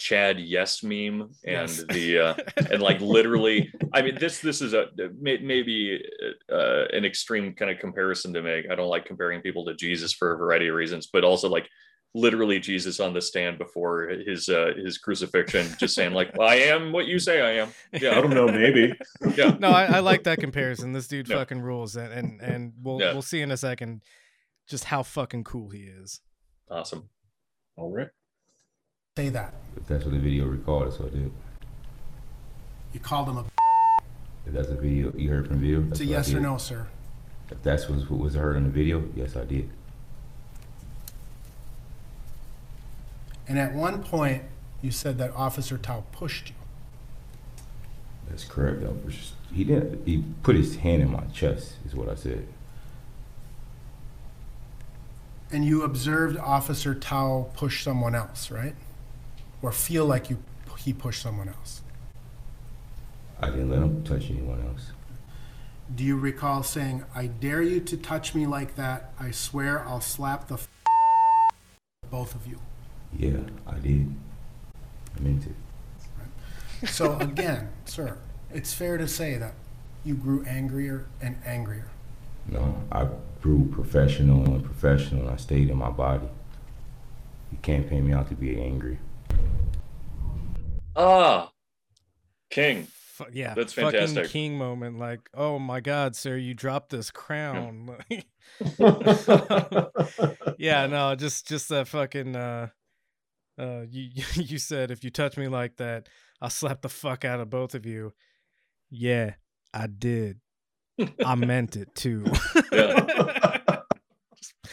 Chad 0.00 0.40
Yes 0.40 0.82
meme 0.82 1.20
and 1.44 1.68
Yes. 1.68 1.84
the 1.90 2.18
uh, 2.18 2.34
and 2.72 2.82
like 2.82 3.00
literally. 3.00 3.70
I 3.92 4.02
mean, 4.02 4.16
this 4.18 4.40
this 4.40 4.60
is 4.62 4.72
a 4.74 4.86
maybe 5.20 6.02
uh, 6.50 6.86
an 6.92 7.04
extreme 7.04 7.52
kind 7.54 7.70
of 7.70 7.78
comparison 7.78 8.32
to 8.34 8.42
make. 8.42 8.64
I 8.70 8.74
don't 8.74 8.88
like 8.88 9.04
comparing 9.04 9.42
people 9.42 9.64
to 9.66 9.74
Jesus 9.74 10.12
for 10.12 10.32
a 10.32 10.38
variety 10.38 10.68
of 10.68 10.74
reasons, 10.74 11.08
but 11.12 11.22
also 11.22 11.48
like 11.48 11.68
literally 12.14 12.58
Jesus 12.58 12.98
on 12.98 13.12
the 13.14 13.20
stand 13.20 13.56
before 13.58 14.08
his 14.08 14.48
uh, 14.48 14.72
his 14.76 14.98
crucifixion, 14.98 15.66
just 15.78 15.94
saying 15.94 16.12
like, 16.14 16.36
"I 16.40 16.56
am 16.56 16.92
what 16.92 17.06
you 17.06 17.18
say 17.18 17.40
I 17.42 17.62
am." 17.62 17.68
Yeah, 17.92 18.12
I 18.16 18.20
don't 18.22 18.34
know, 18.34 18.46
maybe. 18.48 18.92
Yeah. 19.36 19.56
No, 19.60 19.68
I, 19.70 19.84
I 19.84 19.98
like 20.00 20.24
that 20.24 20.38
comparison. 20.40 20.92
This 20.92 21.06
dude 21.08 21.28
Yeah. 21.28 21.36
fucking 21.36 21.60
rules, 21.60 21.94
and 21.96 22.12
and, 22.12 22.40
and 22.40 22.72
we'll 22.82 23.00
Yeah. 23.00 23.12
we'll 23.12 23.22
see 23.22 23.42
in 23.42 23.50
a 23.50 23.56
second 23.56 24.02
just 24.68 24.84
how 24.84 25.02
fucking 25.02 25.44
cool 25.44 25.68
he 25.70 25.82
is. 25.82 26.20
Awesome. 26.70 27.10
All 27.76 27.90
right. 27.90 28.08
Say 29.20 29.28
that? 29.28 29.52
If 29.76 29.86
that's 29.86 30.06
what 30.06 30.14
the 30.14 30.18
video 30.18 30.46
recorded, 30.46 30.94
so 30.94 31.04
I 31.04 31.10
did. 31.10 31.30
You 32.94 33.00
called 33.00 33.28
him 33.28 33.36
a 33.36 33.44
If 34.46 34.54
that's 34.54 34.68
a 34.68 34.74
video 34.74 35.12
you 35.14 35.28
heard 35.28 35.46
from 35.46 35.58
video, 35.58 35.84
It's 35.90 36.00
a 36.00 36.06
yes 36.06 36.32
or 36.32 36.40
no, 36.40 36.56
sir. 36.56 36.86
If 37.50 37.62
that's 37.62 37.86
what 37.86 37.96
was, 37.96 38.08
what 38.08 38.18
was 38.18 38.34
heard 38.34 38.56
in 38.56 38.64
the 38.64 38.70
video, 38.70 39.04
yes, 39.14 39.36
I 39.36 39.44
did. 39.44 39.68
And 43.46 43.58
at 43.58 43.74
one 43.74 44.02
point, 44.02 44.42
you 44.80 44.90
said 44.90 45.18
that 45.18 45.32
Officer 45.32 45.76
Thao 45.76 46.02
pushed 46.12 46.48
you. 46.48 46.54
That's 48.30 48.44
correct. 48.44 48.82
He 49.52 49.64
didn't. 49.64 50.06
He 50.06 50.24
put 50.42 50.56
his 50.56 50.76
hand 50.76 51.02
in 51.02 51.12
my 51.12 51.24
chest. 51.34 51.74
Is 51.84 51.94
what 51.94 52.08
I 52.08 52.14
said. 52.14 52.48
And 55.52 55.62
you 55.66 55.82
observed 55.82 56.38
Officer 56.38 56.94
Thao 56.94 57.52
push 57.52 57.84
someone 57.84 58.14
else, 58.14 58.50
right? 58.50 58.74
Or 59.62 59.72
feel 59.72 60.06
like 60.06 60.30
you 60.30 60.38
he 60.80 60.92
pushed 60.94 61.22
someone 61.22 61.48
else. 61.48 61.82
I 63.40 63.50
didn't 63.50 63.70
let 63.70 63.80
him 63.80 64.02
touch 64.02 64.30
anyone 64.30 64.64
else. 64.66 64.92
Do 65.94 66.04
you 66.04 66.16
recall 66.16 66.62
saying, 66.62 67.04
I 67.14 67.26
dare 67.26 67.62
you 67.62 67.80
to 67.80 67.96
touch 67.96 68.34
me 68.34 68.46
like 68.46 68.76
that. 68.76 69.12
I 69.18 69.30
swear 69.30 69.86
I'll 69.86 70.00
slap 70.00 70.48
the 70.48 70.54
f- 70.54 70.68
both 72.10 72.34
of 72.34 72.46
you. 72.46 72.58
Yeah, 73.18 73.40
I 73.66 73.78
did. 73.78 74.14
I 75.16 75.20
meant 75.20 75.46
it. 75.46 76.88
So 76.88 77.18
again, 77.18 77.68
sir, 77.84 78.16
it's 78.52 78.72
fair 78.72 78.96
to 78.96 79.08
say 79.08 79.36
that 79.36 79.54
you 80.04 80.14
grew 80.14 80.44
angrier 80.44 81.06
and 81.20 81.36
angrier. 81.44 81.88
No, 82.46 82.82
I 82.90 83.06
grew 83.42 83.68
professional 83.70 84.44
and 84.44 84.64
professional. 84.64 85.22
And 85.22 85.30
I 85.30 85.36
stayed 85.36 85.68
in 85.68 85.76
my 85.76 85.90
body. 85.90 86.28
You 87.52 87.58
can't 87.62 87.88
pay 87.88 88.00
me 88.00 88.12
out 88.12 88.28
to 88.28 88.34
be 88.34 88.60
angry. 88.60 88.98
Ah, 90.96 91.50
King. 92.50 92.86
Fu- 92.90 93.24
yeah, 93.32 93.54
That's 93.54 93.72
fucking 93.74 93.90
fantastic. 93.90 94.30
king 94.30 94.56
moment. 94.58 94.98
Like, 94.98 95.20
oh 95.34 95.58
my 95.58 95.80
god, 95.80 96.16
sir, 96.16 96.36
you 96.36 96.54
dropped 96.54 96.90
this 96.90 97.10
crown. 97.10 97.96
yeah, 100.58 100.86
no, 100.86 101.14
just 101.16 101.46
just 101.46 101.68
that 101.68 101.86
fucking. 101.88 102.34
uh 102.36 102.68
uh, 103.58 103.82
you 103.90 104.10
you 104.34 104.58
said 104.58 104.90
if 104.90 105.04
you 105.04 105.10
touch 105.10 105.36
me 105.36 105.48
like 105.48 105.76
that, 105.76 106.08
I'll 106.40 106.48
slap 106.50 106.80
the 106.80 106.88
fuck 106.88 107.24
out 107.24 107.40
of 107.40 107.50
both 107.50 107.74
of 107.74 107.84
you. 107.84 108.14
Yeah, 108.90 109.34
I 109.74 109.86
did. 109.86 110.40
I 111.24 111.34
meant 111.34 111.76
it 111.76 111.94
too. 111.94 112.24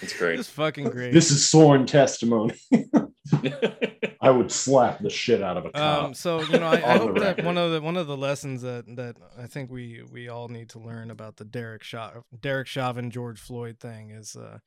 It's 0.01 0.17
great. 0.17 0.39
It's 0.39 0.49
fucking 0.49 0.89
great. 0.89 1.13
This 1.13 1.32
is 1.32 1.47
sworn 1.47 1.86
testimony. 1.86 2.56
I 4.21 4.30
would 4.30 4.51
slap 4.51 4.99
the 4.99 5.10
shit 5.10 5.41
out 5.43 5.58
of 5.58 5.65
a 5.65 5.71
cop. 5.71 6.03
Um, 6.06 6.13
so 6.13 6.41
you 6.41 6.60
know, 6.60 6.67
I, 6.67 6.77
I 6.77 6.93
On 6.93 6.99
hope 6.99 7.19
that 7.19 7.43
one 7.43 7.58
of 7.58 7.71
the 7.71 7.82
one 7.82 7.97
of 7.97 8.08
the 8.08 8.17
lessons 8.17 8.62
that 8.62 8.86
that 8.95 9.15
I 9.38 9.47
think 9.47 9.69
we 9.69 10.03
we 10.12 10.30
all 10.30 10.47
need 10.47 10.69
to 10.69 10.80
learn 10.80 11.12
about 11.12 11.38
the 11.38 11.45
Derek 11.45 11.84
Shaw, 11.84 12.12
Derek 12.39 12.67
Chauvin 12.67 13.12
George 13.12 13.39
Floyd 13.39 13.80
thing 13.80 14.12
is, 14.12 14.36
uh, 14.36 14.60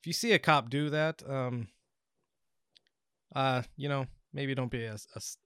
if 0.00 0.06
you 0.06 0.12
see 0.12 0.32
a 0.32 0.38
cop 0.38 0.70
do 0.70 0.90
that, 0.90 1.22
um, 1.28 1.68
uh, 3.34 3.62
you 3.76 3.88
know, 3.88 4.06
maybe 4.32 4.54
don't 4.54 4.70
be 4.70 4.84
a, 4.84 4.92
a 4.92 5.16
s- 5.16 5.38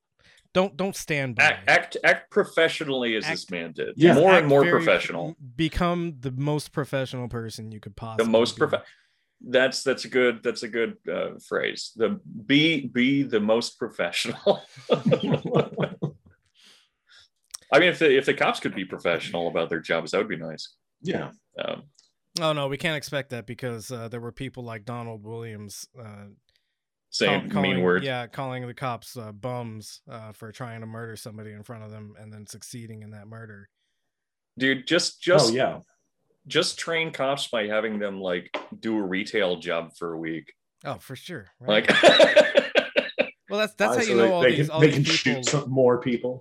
don't 0.55 0.77
don't 0.77 0.97
stand 0.97 1.37
by. 1.37 1.45
act, 1.45 1.69
act 1.69 1.97
act 2.05 2.31
professionally 2.31 3.15
as 3.17 3.27
this 3.27 3.51
man 3.51 3.73
did. 3.73 3.95
Yeah. 3.97 4.15
more 4.15 4.31
Act 4.33 4.41
and 4.41 4.49
more 4.49 4.63
very- 4.65 4.73
professional. 4.73 5.37
Become 5.57 6.17
the 6.21 6.31
most 6.33 6.73
professional 6.73 7.29
person 7.29 7.71
you 7.73 7.81
could 7.81 7.97
possibly. 7.97 8.25
The 8.25 8.31
most 8.31 8.57
be. 8.57 8.67
prof. 8.67 8.83
That's 9.41 9.83
that's 9.85 10.05
a 10.05 10.09
good 10.09 10.43
that's 10.43 10.63
a 10.65 10.69
good 10.69 10.97
uh, 11.13 11.39
phrase. 11.47 11.93
The 11.95 12.21
be 12.47 12.87
be 12.87 13.23
the 13.23 13.39
most 13.41 13.79
professional. 13.79 14.63
I 17.71 17.79
mean, 17.79 17.91
if 17.91 17.99
the 17.99 18.17
if 18.17 18.25
the 18.27 18.35
cops 18.35 18.61
could 18.61 18.75
be 18.75 18.85
professional 18.85 19.49
about 19.49 19.69
their 19.69 19.81
jobs, 19.81 20.11
that 20.13 20.19
would 20.19 20.29
be 20.29 20.37
nice. 20.37 20.75
yeah. 21.03 21.31
Um, 21.63 21.83
Oh 22.41 22.53
no, 22.53 22.69
we 22.69 22.77
can't 22.77 22.97
expect 22.97 23.31
that 23.31 23.47
because 23.47 23.91
uh, 23.91 24.07
there 24.09 24.21
were 24.21 24.31
people 24.31 24.63
like 24.63 24.85
Donald 24.85 25.25
Williams 25.25 25.89
uh, 25.99 26.27
saying 27.11 27.43
call- 27.43 27.51
calling, 27.51 27.75
mean 27.77 27.83
words. 27.83 28.05
Yeah, 28.05 28.27
calling 28.27 28.67
the 28.67 28.75
cops 28.75 29.17
uh, 29.17 29.33
bums 29.33 30.01
uh, 30.11 30.33
for 30.33 30.53
trying 30.53 30.81
to 30.81 30.87
murder 30.87 31.17
somebody 31.17 31.53
in 31.53 31.63
front 31.63 31.85
of 31.85 31.91
them 31.91 32.15
and 32.19 32.33
then 32.33 32.47
succeeding 32.47 33.03
in 33.03 33.11
that 33.11 33.27
murder. 33.27 33.69
Dude, 34.59 34.87
just 34.87 35.23
just 35.23 35.51
oh 35.51 35.55
yeah. 35.55 35.79
just 36.47 36.79
train 36.79 37.13
cops 37.13 37.47
by 37.49 37.67
having 37.67 37.99
them 37.99 38.21
like 38.21 38.57
do 38.81 38.97
a 38.99 39.03
retail 39.03 39.57
job 39.57 39.97
for 39.97 40.13
a 40.15 40.19
week. 40.19 40.53
Oh, 40.85 40.97
for 40.99 41.17
sure. 41.17 41.47
Right? 41.61 41.89
Like 41.89 42.03
well, 43.51 43.61
that's 43.61 43.75
that's 43.75 43.97
Uh, 43.97 44.01
how 44.01 44.03
you 44.03 44.17
know 44.17 44.33
all 44.33 44.41
they 44.43 44.57
these 44.57 44.67
can, 44.67 44.71
all 44.75 44.81
they 44.81 44.87
these 44.91 44.95
can 44.97 45.05
people. 45.05 45.43
shoot 45.43 45.45
some 45.51 45.71
more 45.71 46.01
people. 46.01 46.41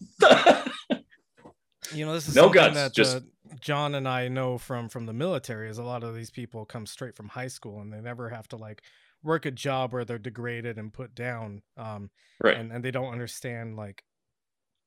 You 1.93 2.05
know, 2.05 2.13
this 2.13 2.27
is 2.27 2.35
No 2.35 2.43
something 2.43 2.61
guns, 2.61 2.75
that 2.75 2.93
just- 2.93 3.17
uh, 3.17 3.19
John 3.61 3.95
and 3.95 4.07
I 4.07 4.27
know 4.27 4.57
from 4.57 4.89
from 4.89 5.05
the 5.05 5.13
military. 5.13 5.69
Is 5.69 5.77
a 5.77 5.83
lot 5.83 6.03
of 6.03 6.13
these 6.13 6.29
people 6.29 6.65
come 6.65 6.85
straight 6.85 7.15
from 7.15 7.29
high 7.29 7.47
school 7.47 7.79
and 7.81 7.91
they 7.93 8.01
never 8.01 8.29
have 8.29 8.47
to 8.49 8.57
like 8.57 8.83
work 9.23 9.45
a 9.45 9.51
job 9.51 9.93
where 9.93 10.05
they're 10.05 10.17
degraded 10.17 10.77
and 10.77 10.93
put 10.93 11.15
down. 11.15 11.61
Um, 11.75 12.09
right. 12.43 12.57
and 12.57 12.71
and 12.71 12.83
they 12.83 12.91
don't 12.91 13.11
understand 13.11 13.75
like 13.75 14.03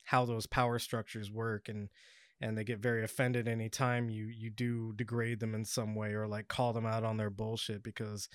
how 0.04 0.24
those 0.24 0.46
power 0.46 0.78
structures 0.78 1.30
work 1.30 1.68
and 1.68 1.88
and 2.40 2.56
they 2.56 2.64
get 2.64 2.78
very 2.78 3.04
offended 3.04 3.46
anytime 3.46 4.08
you 4.08 4.26
you 4.26 4.50
do 4.50 4.92
degrade 4.96 5.40
them 5.40 5.54
in 5.54 5.64
some 5.64 5.94
way 5.94 6.12
or 6.12 6.26
like 6.26 6.48
call 6.48 6.72
them 6.72 6.86
out 6.86 7.04
on 7.04 7.16
their 7.16 7.30
bullshit 7.30 7.82
because 7.82 8.28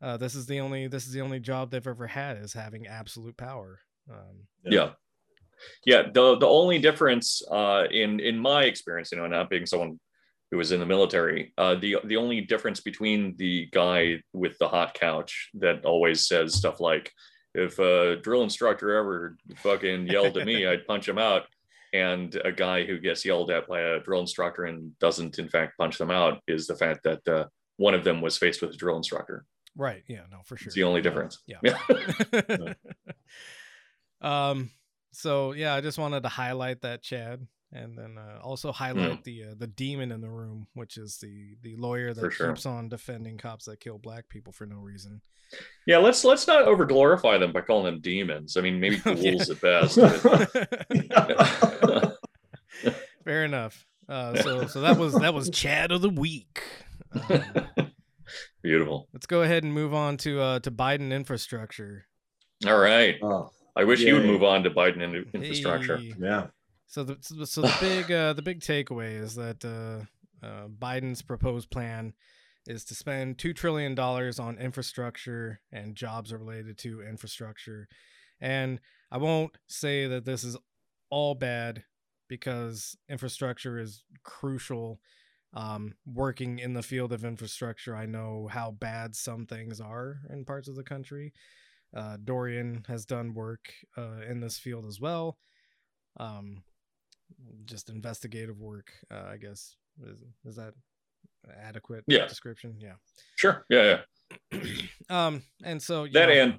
uh, 0.00 0.16
this 0.16 0.34
is 0.34 0.46
the 0.46 0.60
only 0.60 0.86
this 0.86 1.06
is 1.06 1.12
the 1.12 1.20
only 1.20 1.40
job 1.40 1.70
they've 1.70 1.86
ever 1.86 2.06
had 2.06 2.36
is 2.36 2.52
having 2.52 2.86
absolute 2.86 3.36
power 3.36 3.80
um, 4.10 4.46
yeah 4.64 4.90
yeah 5.84 6.02
the 6.14 6.38
the 6.38 6.46
only 6.46 6.78
difference 6.78 7.42
uh 7.50 7.84
in 7.90 8.20
in 8.20 8.38
my 8.38 8.62
experience 8.62 9.10
you 9.10 9.18
know 9.18 9.26
not 9.26 9.50
being 9.50 9.66
someone 9.66 9.98
who 10.50 10.56
was 10.56 10.72
in 10.72 10.80
the 10.80 10.86
military. 10.86 11.52
Uh, 11.58 11.74
the 11.74 11.96
the 12.04 12.16
only 12.16 12.40
difference 12.40 12.80
between 12.80 13.36
the 13.36 13.66
guy 13.72 14.22
with 14.32 14.56
the 14.58 14.68
hot 14.68 14.94
couch 14.94 15.50
that 15.54 15.84
always 15.84 16.26
says 16.26 16.54
stuff 16.54 16.80
like, 16.80 17.12
"If 17.54 17.78
a 17.78 18.16
drill 18.16 18.42
instructor 18.42 18.96
ever 18.96 19.36
fucking 19.56 20.06
yelled 20.06 20.36
at 20.38 20.46
me, 20.46 20.66
I'd 20.68 20.86
punch 20.86 21.08
him 21.08 21.18
out," 21.18 21.44
and 21.92 22.34
a 22.44 22.52
guy 22.52 22.84
who 22.84 22.98
gets 22.98 23.24
yelled 23.24 23.50
at 23.50 23.68
by 23.68 23.80
a 23.80 24.00
drill 24.00 24.20
instructor 24.20 24.64
and 24.64 24.98
doesn't 24.98 25.38
in 25.38 25.48
fact 25.48 25.78
punch 25.78 25.98
them 25.98 26.10
out 26.10 26.40
is 26.46 26.66
the 26.66 26.76
fact 26.76 27.04
that 27.04 27.28
uh, 27.28 27.46
one 27.76 27.94
of 27.94 28.04
them 28.04 28.20
was 28.20 28.38
faced 28.38 28.62
with 28.62 28.72
a 28.72 28.76
drill 28.76 28.96
instructor. 28.96 29.44
Right. 29.76 30.02
Yeah. 30.08 30.22
No, 30.30 30.38
for 30.44 30.56
sure. 30.56 30.66
It's 30.66 30.74
the 30.74 30.84
only 30.84 31.02
difference. 31.02 31.38
Yeah. 31.46 31.78
um. 34.20 34.70
So 35.12 35.52
yeah, 35.52 35.74
I 35.74 35.80
just 35.80 35.98
wanted 35.98 36.22
to 36.22 36.28
highlight 36.28 36.82
that, 36.82 37.02
Chad, 37.02 37.46
and 37.72 37.96
then 37.98 38.16
uh, 38.18 38.38
also 38.42 38.72
highlight 38.72 39.24
the 39.24 39.44
uh, 39.44 39.54
the 39.56 39.66
demon 39.66 40.12
in 40.12 40.20
the 40.20 40.30
room, 40.30 40.66
which 40.74 40.96
is 40.96 41.18
the 41.18 41.56
the 41.62 41.76
lawyer 41.76 42.14
that 42.14 42.20
For 42.20 42.30
sure. 42.30 42.48
keeps 42.52 42.66
on 42.66 42.88
defending 42.88 43.38
cops 43.38 43.64
that 43.66 43.80
kill 43.80 43.98
black 43.98 44.28
people 44.28 44.52
for 44.52 44.66
no 44.66 44.76
reason. 44.76 45.20
Yeah, 45.86 45.98
let's 45.98 46.24
let's 46.24 46.46
not 46.46 46.62
over 46.62 46.84
glorify 46.84 47.38
them 47.38 47.52
by 47.52 47.62
calling 47.62 47.86
them 47.86 48.00
demons. 48.00 48.56
I 48.56 48.60
mean, 48.60 48.80
maybe 48.80 48.96
Yeah. 49.06 49.14
ghouls 49.14 49.50
at 49.50 49.60
best. 49.60 49.98
but- 49.98 52.18
Fair 53.24 53.44
enough. 53.44 53.86
Uh, 54.08 54.40
so 54.42 54.66
so 54.66 54.80
that 54.82 54.96
was 54.96 55.14
that 55.14 55.34
was 55.34 55.50
Chad 55.50 55.92
of 55.92 56.00
the 56.02 56.10
week. 56.10 56.62
Um, 57.12 57.42
Beautiful. 58.62 59.08
let's 59.12 59.26
go 59.26 59.42
ahead 59.42 59.64
and 59.64 59.72
move 59.72 59.94
on 59.94 60.16
to 60.18 60.40
uh, 60.40 60.60
to 60.60 60.70
Biden 60.70 61.12
infrastructure. 61.12 62.06
All 62.66 62.78
right. 62.78 63.16
Oh, 63.22 63.50
I 63.76 63.84
wish 63.84 64.00
you 64.00 64.14
would 64.14 64.24
move 64.26 64.42
on 64.42 64.64
to 64.64 64.70
Biden 64.70 65.02
in- 65.02 65.26
infrastructure. 65.32 65.98
Hey. 65.98 66.14
yeah. 66.18 66.46
So 66.88 67.04
the 67.04 67.18
so 67.20 67.34
the- 67.34 67.46
so 67.46 67.60
the 67.62 67.76
big 67.80 68.10
uh, 68.10 68.32
the 68.32 68.42
big 68.42 68.60
takeaway 68.60 69.20
is 69.20 69.34
that 69.34 69.64
uh, 69.64 70.46
uh, 70.46 70.68
Biden's 70.68 71.22
proposed 71.22 71.70
plan 71.70 72.14
is 72.66 72.84
to 72.86 72.94
spend 72.94 73.38
two 73.38 73.52
trillion 73.52 73.94
dollars 73.94 74.38
on 74.38 74.58
infrastructure 74.58 75.60
and 75.70 75.94
jobs 75.94 76.32
are 76.32 76.38
related 76.38 76.78
to 76.78 77.02
infrastructure, 77.02 77.88
and 78.40 78.80
I 79.10 79.18
won't 79.18 79.56
say 79.68 80.06
that 80.06 80.24
this 80.24 80.44
is 80.44 80.56
all 81.10 81.34
bad 81.34 81.84
because 82.26 82.96
infrastructure 83.08 83.78
is 83.78 84.02
crucial. 84.24 84.98
Um, 85.54 85.94
working 86.04 86.58
in 86.58 86.74
the 86.74 86.82
field 86.82 87.10
of 87.10 87.24
infrastructure, 87.24 87.96
I 87.96 88.04
know 88.04 88.48
how 88.50 88.70
bad 88.70 89.16
some 89.16 89.46
things 89.46 89.80
are 89.80 90.20
in 90.30 90.44
parts 90.44 90.68
of 90.68 90.76
the 90.76 90.82
country. 90.82 91.32
Uh, 91.96 92.18
Dorian 92.22 92.84
has 92.86 93.06
done 93.06 93.32
work 93.32 93.72
uh, 93.96 94.20
in 94.28 94.40
this 94.40 94.58
field 94.58 94.84
as 94.84 95.00
well. 95.00 95.38
Um, 96.20 96.64
just 97.64 97.88
investigative 97.90 98.58
work, 98.58 98.92
uh, 99.10 99.24
I 99.30 99.36
guess. 99.36 99.76
Is, 100.02 100.16
is 100.44 100.56
that 100.56 100.74
adequate 101.62 102.04
Yeah. 102.06 102.26
description? 102.26 102.76
Yeah. 102.80 102.94
Sure. 103.36 103.64
Yeah, 103.68 104.00
yeah. 104.52 104.60
Um, 105.10 105.42
and 105.64 105.80
so 105.82 106.06
That 106.12 106.28
know- 106.28 106.34
and 106.34 106.58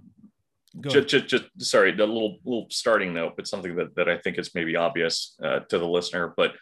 just, 0.81 1.07
just, 1.07 1.27
just 1.27 1.45
sorry, 1.59 1.91
the 1.91 2.05
little 2.05 2.37
little 2.43 2.67
starting 2.69 3.13
note, 3.13 3.33
but 3.35 3.47
something 3.47 3.75
that, 3.75 3.95
that 3.95 4.09
I 4.09 4.17
think 4.17 4.39
is 4.39 4.55
maybe 4.55 4.75
obvious 4.75 5.35
uh, 5.43 5.59
to 5.69 5.77
the 5.77 5.87
listener. 5.87 6.33
But 6.35 6.53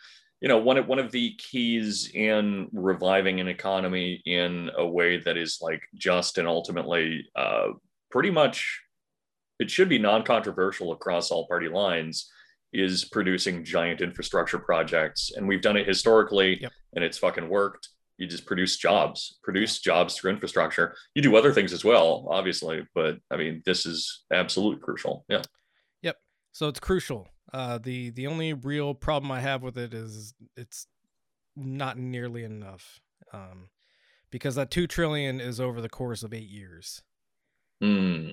you 0.42 0.48
know, 0.50 0.58
one 0.58 0.78
of 0.78 0.88
one 0.88 1.00
of 1.00 1.12
the 1.12 1.34
keys 1.38 2.12
in 2.14 2.68
reviving 2.74 3.40
an 3.40 3.48
economy 3.48 4.22
in 4.26 4.70
a 4.78 4.86
way 4.86 5.18
that 5.20 5.38
is 5.38 5.60
like 5.62 5.82
just 5.96 6.38
and 6.38 6.48
ultimately 6.48 7.26
uh, 7.36 7.68
pretty 8.12 8.32
much 8.32 8.82
it 9.60 9.72
should 9.72 9.90
be 9.90 9.98
non-controversial 9.98 10.92
across 10.92 11.32
all 11.32 11.48
party 11.48 11.68
lines 11.70 12.30
is 12.74 13.06
producing 13.06 13.64
giant 13.64 14.02
infrastructure 14.02 14.60
projects 14.60 15.32
and 15.36 15.48
we've 15.48 15.62
done 15.62 15.78
it 15.78 15.88
historically 15.88 16.60
Yep. 16.62 16.72
and 16.96 17.04
it's 17.04 17.18
fucking 17.18 17.48
worked 17.50 17.90
you 18.18 18.28
just 18.28 18.46
produce 18.46 18.78
jobs 18.78 19.38
produce 19.44 19.80
jobs 19.80 20.16
through 20.16 20.32
infrastructure 20.32 20.96
you 21.16 21.22
do 21.22 21.36
other 21.38 21.54
things 21.54 21.72
as 21.72 21.86
well 21.86 22.28
obviously 22.30 22.82
but 22.94 23.18
i 23.32 23.38
mean 23.38 23.62
this 23.66 23.86
is 23.86 24.24
absolutely 24.34 24.82
crucial 24.82 25.26
yeah 25.30 25.42
Yep. 26.04 26.18
So 26.52 26.68
it's 26.68 26.80
crucial. 26.80 27.30
Uh, 27.54 27.78
the 27.78 28.10
the 28.10 28.28
only 28.28 28.54
real 28.54 28.94
problem 28.94 29.32
I 29.32 29.40
have 29.40 29.62
with 29.64 29.78
it 29.78 29.94
is 29.94 30.34
it's 30.58 30.86
not 31.56 31.98
nearly 31.98 32.44
enough. 32.44 33.00
Um, 33.34 33.70
because 34.32 34.56
that 34.56 34.70
two 34.70 34.86
trillion 34.88 35.40
is 35.40 35.60
over 35.62 35.80
the 35.80 35.88
course 35.90 36.24
of 36.24 36.34
eight 36.34 36.50
years. 36.50 37.02
Hmm. 37.82 38.30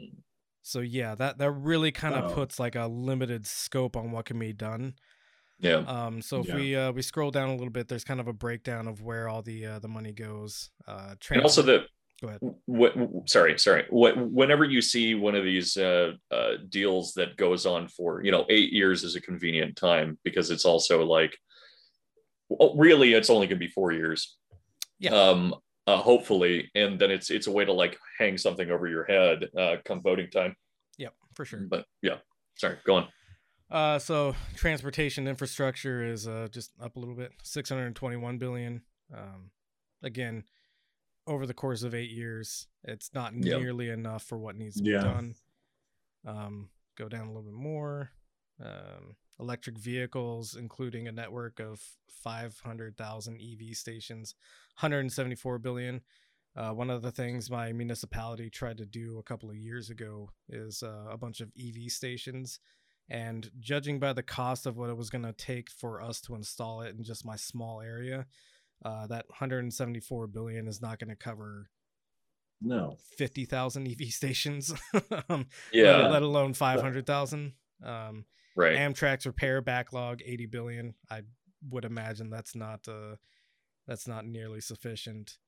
So 0.67 0.81
yeah, 0.81 1.15
that 1.17 1.37
that 1.39 1.51
really 1.53 1.93
kind 1.93 2.15
of 2.17 2.25
Oh. 2.25 2.35
puts 2.35 2.59
like 2.59 2.75
a 2.75 2.87
limited 2.87 3.47
scope 3.47 3.97
on 3.97 4.11
what 4.13 4.25
can 4.25 4.39
be 4.39 4.55
done. 4.55 4.95
yeah 5.59 5.85
Um, 5.87 6.23
so 6.23 6.41
if 6.41 6.49
Yeah. 6.49 6.55
we 6.55 6.75
uh, 6.75 6.93
we 6.93 7.03
scroll 7.03 7.31
down 7.31 7.51
a 7.51 7.53
little 7.55 7.71
bit, 7.71 7.87
there's 7.89 8.03
kind 8.05 8.19
of 8.19 8.29
a 8.29 8.33
breakdown 8.33 8.89
of 8.89 9.03
where 9.03 9.29
all 9.29 9.43
the 9.43 9.67
uh, 9.67 9.79
the 9.79 9.89
money 9.89 10.13
goes. 10.13 10.71
Uh, 10.87 11.17
and 11.31 11.43
also 11.43 11.61
the 11.63 11.87
Go 12.23 12.29
ahead. 12.29 12.41
what 12.65 12.95
sorry 13.27 13.59
sorry 13.59 13.85
what 13.91 14.17
whenever 14.31 14.65
you 14.65 14.81
see 14.81 15.15
one 15.15 15.35
of 15.35 15.45
these 15.45 15.77
uh, 15.77 16.15
uh, 16.31 16.53
deals 16.71 17.13
that 17.15 17.37
goes 17.37 17.67
on 17.67 17.89
for 17.89 18.23
you 18.25 18.31
know 18.31 18.47
eight 18.49 18.73
years 18.73 19.05
is 19.05 19.17
a 19.17 19.21
convenient 19.21 19.77
time 19.77 20.19
because 20.25 20.51
it's 20.51 20.65
also 20.65 21.05
like 21.05 21.37
well, 22.49 22.75
really 22.77 23.13
it's 23.13 23.31
only 23.31 23.47
going 23.47 23.59
to 23.59 23.67
be 23.67 23.71
four 23.71 23.93
years 23.93 24.37
Yeah. 24.99 25.13
um 25.15 25.55
uh, 25.87 25.97
hopefully 25.99 26.71
and 26.75 26.99
then 26.99 27.11
it's 27.11 27.31
it's 27.31 27.47
a 27.47 27.51
way 27.53 27.65
to 27.65 27.73
like 27.73 27.99
hang 28.19 28.39
something 28.39 28.71
over 28.71 28.87
your 28.89 29.05
head 29.05 29.49
uh 29.59 29.77
come 29.85 30.01
voting 30.03 30.31
time 30.31 30.55
Yep, 30.99 31.15
for 31.35 31.45
sure. 31.45 31.61
but 31.69 31.85
yeah 32.03 32.19
sorry 32.57 32.77
go 32.85 32.97
on 32.97 33.09
Uh, 33.71 33.99
so 33.99 34.35
transportation 34.55 35.27
infrastructure 35.27 36.05
is 36.05 36.27
uh 36.29 36.47
just 36.51 36.71
up 36.81 36.97
a 36.97 36.99
little 37.01 37.15
bit, 37.17 37.33
621 37.43 38.39
billion. 38.39 38.83
Um, 39.13 39.51
again, 40.03 40.45
over 41.27 41.47
the 41.47 41.55
course 41.55 41.83
of 41.83 41.95
eight 41.95 42.11
years, 42.11 42.69
it's 42.85 43.13
not 43.15 43.33
Yeah. 43.35 43.57
nearly 43.59 43.89
enough 43.91 44.23
for 44.23 44.39
what 44.39 44.55
needs 44.57 44.77
to 44.77 44.85
Yeah. 44.85 44.99
be 44.99 45.05
done. 45.05 45.35
Um, 46.27 46.71
go 46.97 47.09
down 47.09 47.27
a 47.27 47.33
little 47.33 47.43
bit 47.51 47.55
more. 47.55 48.11
Um, 48.61 49.17
electric 49.41 49.79
vehicles, 49.79 50.57
including 50.59 51.09
a 51.09 51.13
network 51.13 51.61
of 51.61 51.81
500,000 52.09 53.41
EV 53.41 53.77
stations, 53.77 54.35
174 54.81 55.59
billion. 55.59 56.01
Uh, 56.57 56.71
one 56.71 56.89
of 56.89 57.03
the 57.03 57.11
things 57.11 57.51
my 57.51 57.73
municipality 57.73 58.49
tried 58.49 58.79
to 58.79 58.87
do 58.87 59.19
a 59.19 59.23
couple 59.25 59.51
of 59.51 59.57
years 59.57 59.91
ago 59.91 60.31
is 60.49 60.83
uh, 60.83 61.07
a 61.11 61.19
bunch 61.19 61.41
of 61.41 61.51
EV 61.59 61.91
stations. 61.91 62.61
And 63.11 63.51
judging 63.61 63.99
by 63.99 64.13
the 64.13 64.23
cost 64.23 64.65
of 64.65 64.77
what 64.77 64.89
it 64.89 64.97
was 64.97 65.11
going 65.11 65.25
to 65.25 65.33
take 65.33 65.69
for 65.71 66.01
us 66.01 66.21
to 66.23 66.37
install 66.37 66.81
it 66.83 66.95
in 66.97 67.03
just 67.03 67.27
my 67.27 67.37
small 67.37 67.81
area, 67.81 68.27
uh, 68.85 69.07
that 69.09 69.27
174 69.29 70.27
billion 70.29 70.69
is 70.69 70.81
not 70.81 70.99
going 70.99 71.11
to 71.11 71.17
cover 71.17 71.69
No. 72.63 72.97
50,000 73.19 73.89
EV 73.89 74.09
stations, 74.11 74.73
um, 75.29 75.47
yeah 75.73 76.03
let, 76.03 76.13
let 76.13 76.23
alone 76.23 76.55
500,000. 76.55 77.53
Um, 77.85 78.25
right 78.55 78.77
Amtrak's 78.77 79.27
repair 79.27 79.61
backlog 79.61 80.21
80 80.25 80.47
billion. 80.47 80.95
I 81.11 81.23
would 81.71 81.85
imagine 81.85 82.31
that's 82.31 82.55
not 82.55 82.87
uh 82.89 83.17
that's 83.87 84.09
not 84.09 84.25
nearly 84.25 84.61
sufficient. 84.61 85.39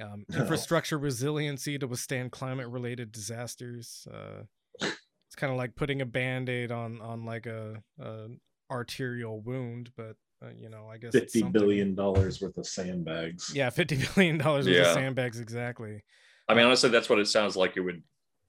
Um, 0.00 0.24
No. 0.28 0.40
Infrastructure 0.40 0.98
resiliency 0.98 1.78
to 1.78 1.86
withstand 1.86 2.32
climate 2.32 2.68
related 2.68 3.12
disasters. 3.12 4.08
Uh, 4.12 4.44
it's 4.80 5.36
kind 5.36 5.52
of 5.52 5.56
like 5.56 5.76
putting 5.76 6.00
a 6.00 6.06
band-aid 6.06 6.72
on 6.72 7.00
on 7.00 7.24
like 7.24 7.46
a, 7.46 7.82
a 8.00 8.26
arterial 8.70 9.40
wound, 9.40 9.90
but 9.96 10.16
uh, 10.42 10.48
you 10.58 10.68
know, 10.68 10.88
I 10.90 10.98
guess 10.98 11.14
it's 11.14 11.32
Fifty 11.32 11.48
billion 11.48 11.94
dollars 11.94 12.40
worth 12.40 12.56
of 12.56 12.66
sandbags. 12.66 13.52
Yeah, 13.54 13.70
50 13.70 14.06
billion 14.14 14.38
dollars 14.38 14.66
worth 14.66 14.78
of 14.78 14.94
sandbags 14.94 15.38
exactly. 15.38 16.02
i 16.48 16.54
mean 16.54 16.66
honestly 16.66 16.90
that's 16.90 17.08
what 17.08 17.18
it 17.18 17.26
sounds 17.26 17.56
like 17.56 17.76
it 17.76 17.80
would 17.80 18.02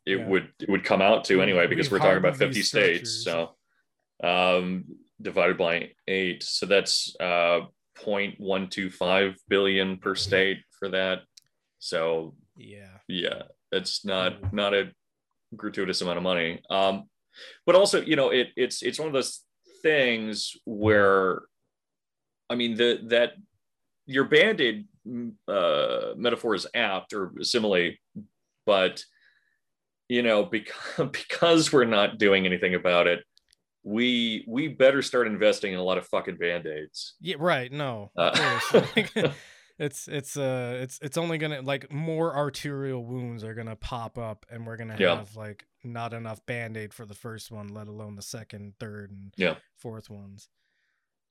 it 0.05 0.19
Yeah. 0.19 0.27
would 0.27 0.53
it 0.59 0.69
would 0.69 0.83
come 0.83 1.01
out 1.01 1.23
to 1.25 1.41
anyway 1.41 1.67
because 1.67 1.89
we 1.89 1.95
we're 1.97 1.99
talking 2.03 2.17
about 2.17 2.37
50 2.37 2.61
states 2.61 3.23
so 3.23 3.55
um 4.23 4.85
divided 5.21 5.57
by 5.57 5.91
eight. 6.07 6.43
So 6.43 6.65
that's 6.65 7.15
uh 7.19 7.61
0.125 7.97 9.35
billion 9.47 9.97
per 9.97 10.15
state 10.15 10.59
for 10.77 10.89
that. 10.89 11.21
So 11.79 12.35
Yeah. 12.57 12.97
yeah 13.07 13.43
it's 13.71 14.05
not 14.05 14.53
not 14.53 14.73
a 14.73 14.91
gratuitous 15.55 16.01
amount 16.01 16.17
of 16.17 16.23
money. 16.23 16.61
Um 16.69 17.09
but 17.65 17.75
also 17.75 18.01
you 18.01 18.15
know 18.15 18.29
it 18.29 18.49
it's 18.55 18.81
it's 18.83 18.99
one 18.99 19.07
of 19.07 19.13
those 19.13 19.43
things 19.81 20.55
where 20.65 21.41
i 22.49 22.55
mean 22.55 22.75
the 22.75 23.01
that 23.07 23.33
your 24.07 24.23
band-aid 24.23 24.87
mm, 25.05 25.33
uh 25.47 26.13
metaphor 26.15 26.55
is 26.55 26.65
apt 26.73 27.13
or 27.13 27.33
simile 27.41 27.91
but 28.65 29.03
you 30.09 30.21
know 30.21 30.43
because 30.57 31.09
because 31.11 31.71
we're 31.73 31.85
not 31.85 32.17
doing 32.17 32.45
anything 32.45 32.75
about 32.75 33.07
it 33.07 33.19
we 33.83 34.43
we 34.47 34.67
better 34.67 35.01
start 35.01 35.27
investing 35.27 35.73
in 35.73 35.79
a 35.79 35.83
lot 35.83 35.97
of 35.97 36.07
fucking 36.07 36.37
band-aids 36.37 37.15
Yeah, 37.21 37.35
right. 37.37 37.71
No, 37.71 38.11
Uh, 38.17 38.31
of 38.33 38.37
course. 38.39 38.73
Like, 38.95 39.13
it's 39.77 40.07
it's 40.07 40.37
uh 40.37 40.79
it's 40.81 40.97
it's 41.03 41.17
only 41.17 41.37
gonna 41.37 41.61
like 41.61 41.91
more 41.91 42.35
arterial 42.35 43.05
wounds 43.05 43.43
are 43.43 43.53
gonna 43.53 43.75
pop 43.75 44.17
up, 44.17 44.45
and 44.49 44.65
we're 44.65 44.77
gonna 44.77 44.97
Yeah. 44.97 45.17
have 45.17 45.35
like 45.35 45.67
not 45.83 46.13
enough 46.13 46.43
band 46.47 46.77
aid 46.77 46.93
for 46.95 47.05
the 47.05 47.13
first 47.13 47.51
one, 47.51 47.67
let 47.67 47.87
alone 47.87 48.15
the 48.15 48.21
second, 48.23 48.73
third, 48.79 49.11
and 49.11 49.33
Yeah. 49.37 49.55
fourth 49.77 50.09
ones. 50.09 50.49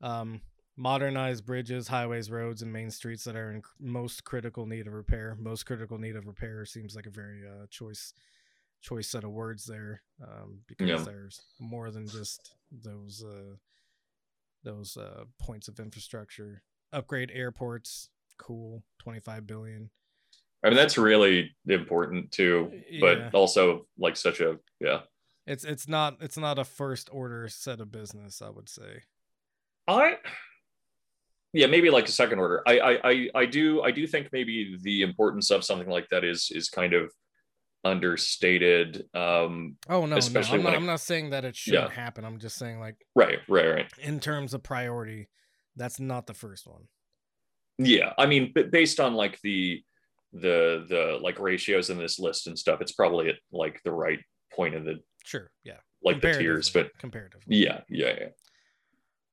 Um, 0.01 0.43
modernize 0.77 1.41
bridges, 1.41 1.89
highways, 1.89 2.31
roads, 2.31 2.63
and 2.63 2.73
main 2.73 2.91
streets 2.91 3.25
that 3.25 3.35
are 3.35 3.51
in 3.51 3.63
most 3.81 4.23
critical 4.25 4.67
need 4.67 4.87
of 4.87 4.93
repair. 4.93 5.37
Most 5.41 5.65
critical 5.65 5.99
need 5.99 6.15
of 6.15 6.27
repair 6.27 6.65
seems 6.67 6.95
like 6.95 7.07
a 7.07 7.11
very 7.11 7.43
uh, 7.45 7.67
choice 7.69 8.13
choice 8.85 9.09
set 9.09 9.25
of 9.25 9.31
words 9.31 9.65
there, 9.65 10.03
um, 10.23 10.61
because 10.69 10.89
Yeah. 10.89 11.03
there's 11.05 11.41
more 11.59 11.91
than 11.91 12.07
just 12.07 12.55
those 12.71 13.25
uh, 13.25 13.57
those 14.63 14.97
uh, 14.97 15.25
points 15.39 15.69
of 15.69 15.81
infrastructure. 15.81 16.63
Upgrade 16.93 17.31
airports, 17.33 18.11
cool, 18.39 18.83
twenty 18.99 19.21
five 19.21 19.47
billion. 19.47 19.91
I 20.63 20.69
mean, 20.69 20.77
that's 20.77 20.97
really 20.97 21.55
important 21.67 22.31
too, 22.31 22.71
but 23.01 23.19
Yeah. 23.19 23.31
also 23.33 23.87
like 23.99 24.17
such 24.17 24.41
a 24.41 24.59
yeah. 24.81 25.03
It's 25.47 25.65
it's 25.65 25.89
not 25.89 26.19
it's 26.21 26.39
not 26.39 26.59
a 26.59 26.65
first 26.65 27.09
order 27.11 27.49
set 27.49 27.81
of 27.81 27.91
business, 27.91 28.43
I 28.43 28.51
would 28.51 28.69
say. 28.69 29.03
I 29.89 30.19
yeah, 31.53 31.67
maybe 31.69 31.89
like 31.91 32.09
a 32.09 32.13
second 32.13 32.39
order. 32.39 32.63
I, 32.67 32.79
I 32.79 33.11
I 33.11 33.31
I 33.35 33.47
do 33.47 33.83
I 33.83 33.91
do 33.91 34.07
think 34.07 34.29
maybe 34.33 34.77
the 34.83 35.03
importance 35.03 35.51
of 35.51 35.65
something 35.65 35.89
like 35.89 36.09
that 36.11 36.23
is 36.25 36.51
is 36.51 36.69
kind 36.69 36.93
of 36.95 37.13
understated. 37.85 39.05
Um, 39.15 39.77
Oh 39.89 40.07
no, 40.07 40.17
Especially 40.17 40.59
no, 40.59 40.59
I'm 40.59 40.65
not, 40.65 40.73
it- 40.75 40.77
I'm 40.77 40.87
not 40.87 41.01
saying 41.01 41.31
that 41.31 41.45
it 41.45 41.57
shouldn't 41.57 41.91
Yeah. 41.91 41.95
happen. 41.95 42.25
I'm 42.25 42.39
just 42.39 42.57
saying 42.57 42.81
like 42.81 42.97
right, 43.15 43.39
right, 43.49 43.67
right. 43.69 43.93
in 44.03 44.21
terms 44.21 44.55
of 44.55 44.63
priority, 44.63 45.29
that's 45.77 46.01
not 46.01 46.27
the 46.27 46.35
first 46.35 46.67
one. 46.67 46.89
Yeah, 47.79 48.13
I 48.19 48.27
mean, 48.27 48.53
b- 48.55 48.65
based 48.65 49.01
on 49.01 49.15
like 49.15 49.41
the 49.43 49.83
the 50.33 50.85
the 50.89 51.19
like 51.23 51.39
ratios 51.39 51.91
in 51.91 51.99
this 51.99 52.19
list 52.19 52.47
and 52.47 52.59
stuff, 52.59 52.81
it's 52.81 52.93
probably 52.93 53.29
at 53.29 53.37
like 53.53 53.81
the 53.85 53.93
right 53.93 54.21
point 54.53 54.75
of 54.75 54.85
the 54.85 55.01
Sure, 55.25 55.51
yeah. 55.65 55.79
like 56.03 56.21
the 56.21 56.33
tiers, 56.35 56.71
but 56.71 56.91
comparatively. 56.99 57.57
yeah, 57.57 57.81
yeah, 57.89 58.15
yeah. 58.21 58.29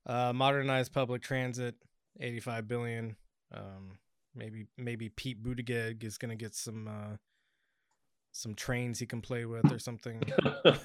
Uh, 0.05 0.33
modernized 0.33 0.93
public 0.93 1.21
transit, 1.21 1.75
85 2.19 2.67
billion. 2.67 3.15
Um, 3.53 3.99
maybe 4.33 4.65
maybe 4.77 5.09
Pete 5.09 5.43
Buttigieg 5.43 6.03
is 6.03 6.17
gonna 6.17 6.35
get 6.35 6.55
some 6.55 6.87
uh, 6.87 7.17
some 8.33 8.55
trains 8.55 8.97
he 8.99 9.05
can 9.05 9.21
play 9.21 9.45
with 9.45 9.71
or 9.71 9.77
something. 9.79 10.21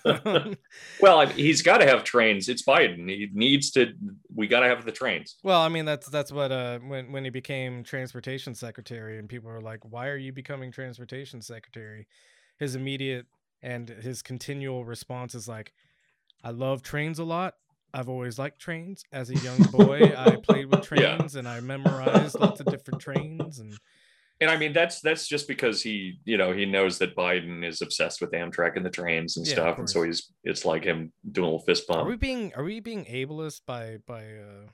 well, 1.00 1.20
I, 1.20 1.26
he's 1.26 1.62
got 1.62 1.78
to 1.78 1.86
have 1.86 2.04
trains. 2.04 2.48
It's 2.48 2.62
Biden. 2.64 3.08
He 3.08 3.28
needs 3.32 3.70
to. 3.72 3.92
We 4.34 4.46
got 4.46 4.60
to 4.60 4.66
have 4.68 4.84
the 4.84 4.92
trains. 4.92 5.36
well, 5.42 5.60
I 5.60 5.68
mean 5.68 5.84
that's 5.84 6.08
that's 6.08 6.32
what 6.32 6.50
uh 6.52 6.78
when 6.80 7.12
when 7.12 7.24
he 7.24 7.30
became 7.30 7.84
transportation 7.84 8.54
secretary 8.54 9.18
and 9.18 9.28
people 9.28 9.50
were 9.50 9.60
like, 9.60 9.80
"Why 9.84 10.08
are 10.08 10.16
you 10.16 10.32
becoming 10.32 10.70
transportation 10.72 11.40
secretary?" 11.42 12.06
His 12.58 12.74
immediate 12.74 13.26
and 13.62 13.88
his 13.88 14.22
continual 14.22 14.84
response 14.84 15.34
is 15.34 15.46
like, 15.48 15.72
"I 16.42 16.50
love 16.50 16.82
trains 16.82 17.18
a 17.18 17.24
lot. 17.24 17.54
I've 17.94 18.08
always 18.08 18.38
liked 18.38 18.58
trains. 18.58 19.04
As 19.12 19.30
a 19.30 19.34
young 19.36 19.62
boy, 19.70 20.12
I 20.16 20.36
played 20.36 20.66
with 20.66 20.90
Yeah. 20.92 21.16
trains 21.16 21.36
and 21.36 21.48
I 21.48 21.60
memorized 21.60 22.38
lots 22.38 22.60
of 22.60 22.66
different 22.66 23.00
trains 23.00 23.58
and 23.58 23.72
And 24.40 24.50
I 24.50 24.56
mean, 24.58 24.72
that's 24.74 25.00
that's 25.00 25.26
just 25.26 25.48
because 25.48 25.82
he, 25.82 26.18
you 26.24 26.36
know, 26.36 26.52
he 26.52 26.66
knows 26.66 26.98
that 26.98 27.16
Biden 27.16 27.64
is 27.66 27.80
obsessed 27.80 28.20
with 28.20 28.32
Amtrak 28.32 28.76
and 28.76 28.84
the 28.84 28.90
trains 28.90 29.36
and 29.38 29.46
Yeah, 29.46 29.54
stuff, 29.54 29.78
and 29.78 29.88
so 29.88 30.02
he's 30.02 30.30
it's 30.44 30.64
like 30.66 30.84
him 30.84 31.10
doing 31.32 31.44
a 31.46 31.50
little 31.50 31.64
fist 31.64 31.84
Are 31.88 31.96
bump. 31.98 32.08
we 32.10 32.16
being 32.16 32.52
are 32.54 32.62
we 32.64 32.80
being 32.80 33.06
ableist 33.06 33.62
by 33.66 33.98
by 34.06 34.24
uh 34.24 34.68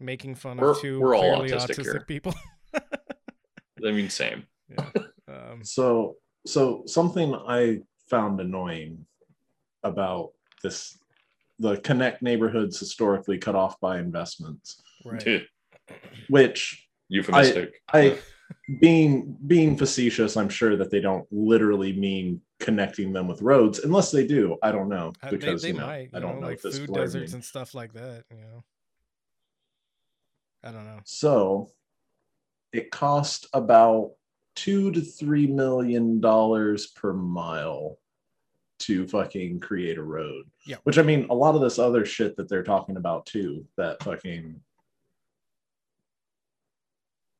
making 0.00 0.36
fun 0.36 0.56
We're- 0.56 0.70
of 0.70 0.80
2 0.80 1.00
we're 1.00 1.14
all 1.16 1.40
autistic 1.42 1.76
autistic, 1.76 1.82
here. 1.82 2.04
people? 2.06 2.34
I 3.86 3.90
mean, 3.92 4.08
same. 4.10 4.44
yeah. 4.70 4.90
Um, 5.28 5.62
So, 5.62 6.16
so 6.46 6.84
something 6.86 7.34
I 7.34 7.80
found 8.08 8.40
annoying 8.40 9.04
about 9.82 10.30
this, 10.62 10.96
the 11.58 11.76
connect 11.76 12.22
neighborhoods 12.22 12.80
historically 12.80 13.36
cut 13.36 13.54
off 13.54 13.78
by 13.78 13.98
investments, 13.98 14.80
right. 15.04 15.42
which 16.30 16.88
Euphemistic. 17.08 17.74
I, 17.92 18.18
being 18.80 19.36
being 19.46 19.76
facetious, 19.76 20.36
I'm 20.36 20.48
sure 20.48 20.76
that 20.76 20.90
they 20.90 21.00
don't 21.00 21.26
literally 21.30 21.92
mean 21.92 22.40
connecting 22.60 23.12
them 23.12 23.28
with 23.28 23.42
roads, 23.42 23.80
unless 23.80 24.10
they 24.10 24.26
do. 24.26 24.56
I 24.62 24.72
don't 24.72 24.88
know 24.88 25.12
Uh, 25.22 25.30
they 25.30 25.36
because 25.36 25.62
they 25.62 25.68
you 25.68 25.74
know, 25.74 25.86
might, 25.86 26.10
I 26.12 26.20
don't 26.20 26.36
know, 26.36 26.40
know, 26.40 26.46
like 26.48 26.60
this 26.60 26.78
food 26.78 26.92
deserts 26.92 27.32
and 27.32 27.44
stuff 27.44 27.74
like 27.74 27.92
that, 27.94 28.24
you 28.30 28.36
know. 28.36 28.64
I 30.64 30.72
don't 30.72 30.84
know. 30.84 31.00
So 31.04 31.70
it 32.72 32.90
cost 32.90 33.46
about 33.52 34.12
two 34.54 34.90
to 34.90 35.00
three 35.00 35.46
million 35.46 36.20
dollars 36.20 36.88
per 36.88 37.12
mile 37.12 37.98
to 38.80 39.06
fucking 39.08 39.60
create 39.60 39.98
a 39.98 40.02
road. 40.02 40.44
Yeah. 40.66 40.76
Which 40.84 40.98
I 40.98 41.02
mean, 41.02 41.26
a 41.30 41.34
lot 41.34 41.54
of 41.54 41.60
this 41.60 41.78
other 41.78 42.04
shit 42.04 42.36
that 42.36 42.48
they're 42.48 42.62
talking 42.62 42.96
about 42.96 43.26
too, 43.26 43.66
that 43.76 44.02
fucking 44.02 44.60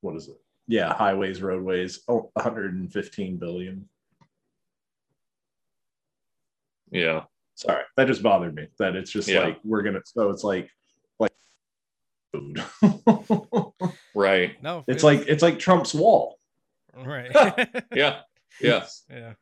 what 0.00 0.16
is 0.16 0.28
it? 0.28 0.40
Yeah, 0.68 0.92
highways, 0.94 1.40
roadways, 1.42 2.00
oh, 2.08 2.30
115 2.34 3.36
billion. 3.38 3.88
yeah. 6.90 7.24
Sorry, 7.54 7.82
that 7.96 8.06
just 8.06 8.22
bothered 8.22 8.54
me. 8.54 8.68
That 8.78 8.94
it's 8.94 9.10
just 9.10 9.28
Yeah. 9.28 9.40
like 9.40 9.58
we're 9.64 9.82
gonna 9.82 10.00
so 10.04 10.30
it's 10.30 10.44
like 10.44 10.70
like 11.18 11.32
food. 12.32 12.62
Right. 14.14 14.60
No, 14.62 14.84
it's 14.88 15.02
like 15.04 15.26
it's 15.28 15.42
like 15.42 15.58
Trump's 15.58 15.94
wall. 15.94 16.38
right. 16.96 17.30
Yeah. 17.94 18.20
Yeah. 18.60 18.86
yeah. 19.08 19.34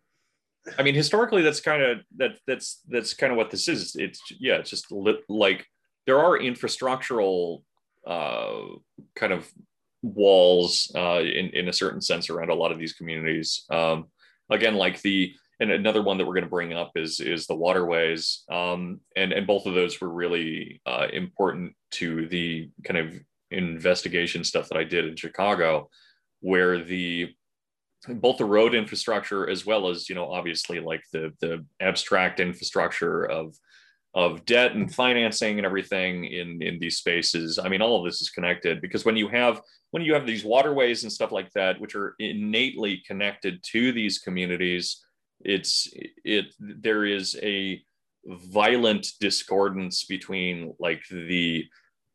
I 0.79 0.83
mean, 0.83 0.95
historically, 0.95 1.41
that's 1.41 1.61
kind 1.61 1.83
of 1.83 2.01
that. 2.19 2.33
That's 2.47 2.83
that's 2.87 3.15
kind 3.15 3.33
of 3.33 3.39
what 3.39 3.51
this 3.51 3.67
is. 3.69 3.97
It's 3.97 4.21
yeah. 4.39 4.57
It's 4.57 4.69
just 4.69 4.93
li- 4.93 5.23
like 5.31 5.67
there 6.07 6.19
are 6.19 6.39
infrastructural 6.39 7.63
uh, 8.07 8.61
kind 9.15 9.33
of 9.33 9.51
walls 10.03 10.91
uh, 10.95 11.21
in 11.21 11.51
in 11.51 11.69
a 11.69 11.73
certain 11.73 12.01
sense 12.01 12.31
around 12.31 12.51
a 12.51 12.55
lot 12.55 12.73
of 12.73 12.79
these 12.79 12.93
communities. 12.93 13.65
Um, 13.71 14.07
again, 14.51 14.75
like 14.75 15.01
the 15.03 15.35
and 15.59 15.71
another 15.71 16.03
one 16.03 16.19
that 16.19 16.27
we're 16.27 16.35
going 16.35 16.45
to 16.45 16.51
bring 16.51 16.75
up 16.75 16.93
is 16.97 17.21
is 17.21 17.47
the 17.47 17.55
waterways, 17.55 18.45
um, 18.51 19.01
and 19.17 19.33
and 19.33 19.47
both 19.47 19.67
of 19.67 19.75
those 19.75 20.01
were 20.01 20.11
really 20.11 20.81
uh, 20.87 21.07
important 21.13 21.75
to 21.93 22.27
the 22.29 22.71
kind 22.85 22.99
of 22.99 23.19
investigation 23.51 24.45
stuff 24.45 24.69
that 24.69 24.79
I 24.79 24.85
did 24.85 25.07
in 25.07 25.17
Chicago, 25.17 25.89
where 26.41 26.83
the 26.83 27.35
both 28.09 28.37
the 28.37 28.45
road 28.45 28.75
infrastructure 28.75 29.49
as 29.49 29.65
well 29.65 29.89
as 29.89 30.09
you 30.09 30.15
know 30.15 30.31
obviously 30.31 30.81
like 30.81 31.03
the 31.13 31.33
the 31.41 31.65
abstract 31.81 32.39
infrastructure 32.41 33.25
of 33.25 33.55
of 34.17 34.45
debt 34.47 34.73
and 34.73 34.93
financing 34.93 35.59
and 35.59 35.67
everything 35.67 36.25
in 36.25 36.61
in 36.61 36.81
these 36.81 36.97
spaces. 36.97 37.61
I 37.63 37.69
mean 37.69 37.83
all 37.83 37.99
of 37.99 38.05
this 38.05 38.21
is 38.21 38.31
connected 38.31 38.81
because 38.81 39.05
when 39.05 39.17
you 39.17 39.29
have 39.29 39.61
when 39.93 40.03
you 40.03 40.15
have 40.15 40.27
these 40.27 40.45
waterways 40.45 41.05
and 41.05 41.13
stuff 41.13 41.31
like 41.31 41.53
that 41.53 41.81
which 41.81 41.95
are 41.95 42.17
innately 42.19 43.03
connected 43.07 43.63
to 43.63 43.93
these 43.93 44.19
communities 44.19 45.05
it's 45.41 45.89
it 46.25 46.47
there 46.59 47.05
is 47.05 47.37
a 47.43 47.81
violent 48.27 49.07
discordance 49.21 50.05
between 50.05 50.75
like 50.81 51.03
the 51.11 51.65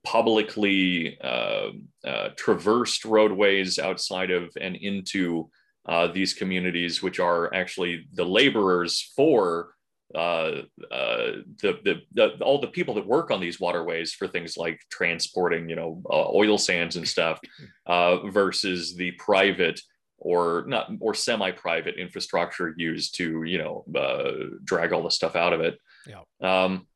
publicly 0.04 1.18
uh, 1.22 1.70
uh, 2.04 2.30
traversed 2.36 3.06
roadways 3.06 3.80
outside 3.80 4.32
of 4.32 4.52
and 4.60 4.76
into 4.76 5.50
uh, 5.86 6.08
these 6.08 6.34
communities, 6.34 7.02
which 7.02 7.20
are 7.20 7.54
actually 7.54 8.06
the 8.14 8.26
laborers 8.26 9.12
for 9.16 9.76
uh, 10.16 10.62
uh, 10.92 11.32
the, 11.62 11.80
the, 11.84 12.02
the 12.14 12.28
all 12.44 12.60
the 12.60 12.68
people 12.68 12.94
that 12.96 13.06
work 13.06 13.32
on 13.32 13.40
these 13.40 13.60
waterways 13.60 14.14
for 14.14 14.28
things 14.28 14.58
like 14.58 14.80
transporting, 14.90 15.70
you 15.70 15.76
know, 15.76 16.02
uh, 16.10 16.30
oil 16.34 16.58
sands 16.58 16.96
and 16.96 17.08
stuff, 17.08 17.40
uh, 17.86 18.28
versus 18.30 18.96
the 18.96 19.12
private 19.12 19.80
or 20.18 20.66
not 20.68 20.92
or 21.00 21.14
semi-private 21.14 21.96
infrastructure 21.96 22.74
used 22.78 23.16
to, 23.16 23.44
you 23.44 23.58
know, 23.58 23.84
uh, 23.96 24.56
drag 24.64 24.94
all 24.94 25.04
the 25.04 25.12
stuff 25.12 25.36
out 25.36 25.54
of 25.54 25.62
it. 25.62 25.80
Yeah. 26.08 26.22
Um, 26.42 26.88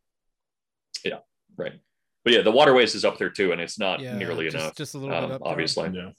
yeah. 1.04 1.20
Right. 1.58 1.74
But 2.24 2.34
yeah, 2.34 2.42
the 2.42 2.52
waterways 2.52 2.96
is 2.96 3.06
up 3.06 3.18
there 3.18 3.30
too, 3.30 3.52
and 3.52 3.62
it's 3.62 3.78
not 3.80 4.00
Yeah, 4.00 4.18
nearly 4.18 4.46
just, 4.46 4.56
enough. 4.56 4.76
Just 4.76 4.96
a 4.96 4.98
little 4.98 5.16
um, 5.16 5.24
bit 5.26 5.32
up 5.36 5.42
there. 5.44 5.52
obviously. 5.52 5.92
Yeah. 5.94 6.12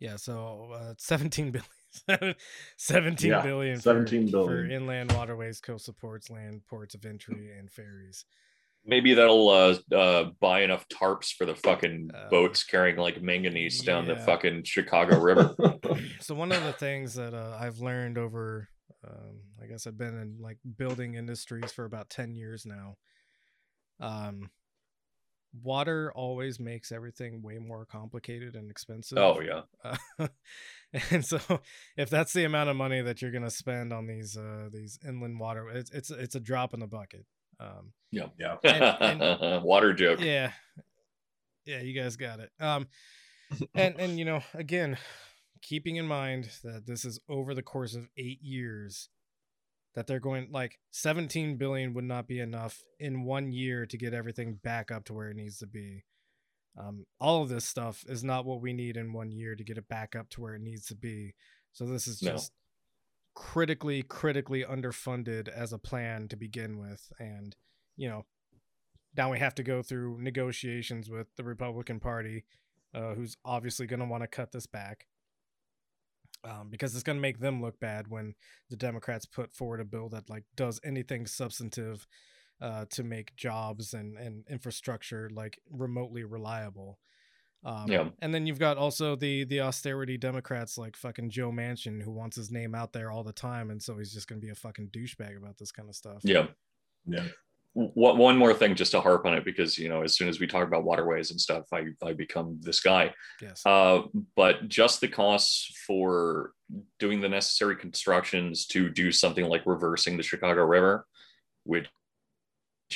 Yeah, 0.00 0.16
so 0.16 0.72
uh, 0.74 0.94
17 0.98 1.50
billion. 1.52 1.64
17 2.76 3.30
Yeah, 3.30 3.42
billion 3.42 3.76
for, 3.76 3.82
17 3.82 4.30
for 4.30 4.32
billion. 4.32 4.70
inland 4.70 5.12
waterways, 5.12 5.60
coastal 5.60 5.94
ports, 5.94 6.30
land 6.30 6.62
ports 6.66 6.94
of 6.94 7.04
entry, 7.04 7.50
and 7.58 7.70
ferries. 7.70 8.24
Maybe 8.84 9.12
that'll 9.14 9.48
uh, 9.50 9.76
uh, 9.94 10.30
buy 10.40 10.62
enough 10.62 10.86
tarps 10.88 11.32
for 11.34 11.44
the 11.44 11.54
fucking 11.54 12.10
Uh, 12.14 12.28
boats 12.30 12.64
carrying 12.64 12.96
like 12.96 13.20
manganese 13.20 13.82
down 13.82 14.06
the 14.06 14.16
fucking 14.16 14.64
Chicago 14.64 15.18
River. 15.20 15.54
so 16.20 16.34
one 16.34 16.52
of 16.52 16.62
the 16.64 16.72
things 16.72 17.14
that 17.14 17.34
uh, 17.34 17.56
I've 17.60 17.80
learned 17.80 18.16
over, 18.18 18.68
um, 19.06 19.40
I 19.62 19.66
guess 19.66 19.86
I've 19.86 19.98
been 19.98 20.18
in 20.18 20.36
like 20.40 20.58
building 20.76 21.14
industries 21.14 21.70
for 21.72 21.84
about 21.84 22.08
ten 22.08 22.34
years 22.34 22.64
now. 22.64 22.96
Um, 24.00 24.50
water 25.62 26.12
always 26.14 26.60
makes 26.60 26.92
everything 26.92 27.42
way 27.42 27.58
more 27.58 27.84
complicated 27.86 28.54
and 28.54 28.70
expensive. 28.70 29.18
oh 29.18 29.40
yeah, 29.40 29.62
Uh, 30.18 30.28
and 31.10 31.24
so 31.24 31.38
if 31.96 32.10
that's 32.10 32.32
the 32.32 32.44
amount 32.44 32.70
of 32.70 32.76
money 32.76 33.00
that 33.00 33.20
you're 33.22 33.30
gonna 33.32 33.50
spend 33.50 33.92
on 33.92 34.06
these 34.06 34.36
uh 34.36 34.68
these 34.72 34.98
inland 35.06 35.38
water, 35.40 35.68
it's 35.70 35.90
it's 35.90 36.10
it's 36.10 36.34
a 36.34 36.40
drop 36.40 36.74
in 36.74 36.80
the 36.80 36.86
bucket. 36.86 37.24
Um, 37.60 37.92
yeah, 38.10 38.26
Yeah. 38.38 38.56
And- 38.62 39.62
Water 39.64 39.92
joke. 39.92 40.20
yeah, 40.20 40.52
yeah, 41.64 41.80
you 41.80 41.98
guys 42.00 42.16
got 42.16 42.40
it. 42.40 42.50
Um, 42.60 42.86
and 43.74 43.98
and 43.98 44.18
you 44.18 44.24
know, 44.24 44.42
again, 44.54 44.96
keeping 45.62 45.96
in 45.96 46.06
mind 46.06 46.50
that 46.62 46.86
this 46.86 47.04
is 47.04 47.18
over 47.28 47.54
the 47.54 47.62
course 47.62 47.94
of 47.94 48.06
eight 48.16 48.40
years, 48.42 49.08
that 49.94 50.06
they're 50.06 50.20
going 50.20 50.48
like 50.52 50.78
17 50.90 51.56
billion 51.56 51.94
would 51.94 52.04
not 52.04 52.28
be 52.28 52.40
enough 52.40 52.82
in 53.00 53.24
one 53.24 53.52
year 53.52 53.86
to 53.86 53.96
get 53.98 54.14
everything 54.14 54.58
back 54.62 54.90
up 54.90 55.04
to 55.04 55.12
where 55.14 55.28
it 55.30 55.36
needs 55.36 55.58
to 55.58 55.66
be. 55.66 56.04
Um, 56.78 57.06
all 57.18 57.42
of 57.42 57.48
this 57.48 57.64
stuff 57.64 58.04
is 58.08 58.22
not 58.22 58.44
what 58.44 58.60
we 58.60 58.72
need 58.72 58.96
in 58.96 59.12
one 59.12 59.32
year 59.32 59.56
to 59.56 59.64
get 59.64 59.78
it 59.78 59.88
back 59.88 60.14
up 60.14 60.28
to 60.30 60.40
where 60.40 60.54
it 60.54 60.60
needs 60.62 60.86
to 60.86 60.94
be. 60.94 61.34
So 61.72 61.86
this 61.86 62.06
is 62.06 62.22
No. 62.22 62.32
just 62.32 62.52
critically, 63.34 64.02
critically 64.02 64.64
underfunded 64.64 65.48
as 65.48 65.72
a 65.72 65.78
plan 65.78 66.28
to 66.28 66.36
begin 66.36 66.78
with, 66.78 67.12
and 67.18 67.56
you 67.96 68.08
know, 68.08 68.26
now 69.16 69.30
we 69.32 69.38
have 69.40 69.54
to 69.56 69.62
go 69.64 69.82
through 69.82 70.20
negotiations 70.20 71.10
with 71.10 71.26
the 71.36 71.42
Republican 71.42 71.98
Party, 71.98 72.44
uh, 72.94 73.14
who's 73.14 73.36
obviously 73.44 73.86
going 73.86 74.00
to 74.00 74.06
want 74.06 74.22
to 74.22 74.28
cut 74.28 74.52
this 74.52 74.66
back. 74.66 75.06
Um, 76.44 76.68
because 76.70 76.94
it's 76.94 77.02
going 77.02 77.18
to 77.18 77.22
make 77.22 77.40
them 77.40 77.60
look 77.60 77.80
bad 77.80 78.08
when 78.08 78.34
the 78.70 78.76
Democrats 78.76 79.26
put 79.26 79.52
forward 79.52 79.80
a 79.80 79.84
bill 79.84 80.08
that 80.10 80.30
like 80.30 80.44
does 80.54 80.80
anything 80.84 81.26
substantive 81.26 82.06
uh, 82.60 82.84
to 82.90 83.02
make 83.02 83.34
jobs 83.36 83.92
and, 83.92 84.16
and 84.16 84.44
infrastructure 84.48 85.28
like 85.32 85.58
remotely 85.70 86.24
reliable. 86.24 86.98
Um, 87.64 87.86
Yeah. 87.88 88.08
And 88.20 88.32
then 88.32 88.46
you've 88.46 88.58
got 88.58 88.76
also 88.76 89.16
the 89.16 89.44
the 89.44 89.60
austerity 89.60 90.16
Democrats 90.16 90.78
like 90.78 90.96
fucking 90.96 91.30
Joe 91.30 91.50
Manchin 91.50 92.02
who 92.02 92.12
wants 92.12 92.36
his 92.36 92.50
name 92.50 92.74
out 92.74 92.92
there 92.92 93.10
all 93.10 93.24
the 93.24 93.32
time, 93.32 93.70
and 93.70 93.82
so 93.82 93.98
he's 93.98 94.12
just 94.12 94.28
going 94.28 94.40
to 94.40 94.44
be 94.44 94.52
a 94.52 94.54
fucking 94.54 94.90
douchebag 94.90 95.36
about 95.36 95.58
this 95.58 95.72
kind 95.72 95.88
of 95.88 95.96
stuff. 95.96 96.20
Yeah. 96.22 96.46
Yeah. 97.06 97.24
What 97.74 98.16
one 98.16 98.36
more 98.36 98.54
thing 98.54 98.74
just 98.74 98.92
to 98.92 99.00
harp 99.00 99.24
on 99.24 99.34
it 99.34 99.44
because 99.44 99.78
you 99.78 99.88
know 99.88 100.02
as 100.02 100.16
soon 100.16 100.28
as 100.28 100.40
we 100.40 100.46
talk 100.46 100.66
about 100.66 100.84
waterways 100.84 101.30
and 101.30 101.40
stuff, 101.40 101.64
I 101.72 101.86
I 102.04 102.12
become 102.12 102.58
this 102.60 102.80
guy. 102.80 103.14
Yes. 103.40 103.62
Uh, 103.64 104.02
but 104.34 104.68
just 104.68 105.00
the 105.00 105.08
costs 105.08 105.72
for 105.86 106.52
doing 106.98 107.20
the 107.20 107.28
necessary 107.28 107.76
constructions 107.76 108.66
to 108.68 108.90
do 108.90 109.12
something 109.12 109.44
like 109.44 109.62
reversing 109.64 110.16
the 110.16 110.22
Chicago 110.22 110.64
River, 110.64 111.06
which 111.64 111.88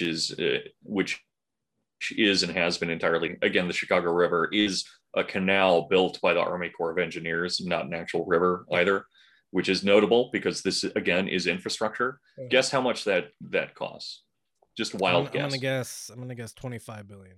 is 0.01 0.33
uh, 0.33 0.59
which 0.83 1.21
is 2.17 2.43
and 2.43 2.53
has 2.57 2.79
been 2.79 2.91
entirely 2.91 3.37
again 3.43 3.69
the 3.69 3.73
Chicago 3.73 4.11
River 4.11 4.49
is 4.53 4.85
a 5.15 5.23
canal 5.23 5.83
built 5.89 6.21
by 6.21 6.33
the 6.33 6.41
Army 6.41 6.71
Corps 6.71 6.91
of 6.91 6.99
Engineers, 6.99 7.61
not 7.65 7.87
an 7.87 7.95
actual 7.95 8.25
river 8.25 8.65
either, 8.73 9.05
which 9.51 9.69
is 9.69 9.85
notable 9.85 10.31
because 10.33 10.63
this 10.63 10.85
again 10.85 11.29
is 11.29 11.47
infrastructure. 11.47 12.19
Yeah. 12.39 12.47
Guess 12.49 12.71
how 12.71 12.81
much 12.81 13.05
that 13.05 13.29
that 13.51 13.75
costs? 13.75 14.23
Just 14.77 14.95
wild 14.95 15.29
I'm, 15.29 15.37
I'm 15.37 15.49
gonna 15.49 15.59
guess. 15.59 16.11
I'm 16.13 16.21
gonna 16.21 16.35
guess 16.35 16.53
25 16.53 17.07
billion. 17.09 17.37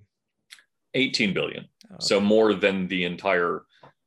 18 0.94 1.34
billion. 1.34 1.66
Oh, 1.92 1.96
So 1.98 2.20
more 2.20 2.54
than 2.54 2.86
the 2.86 3.04
entire 3.04 3.62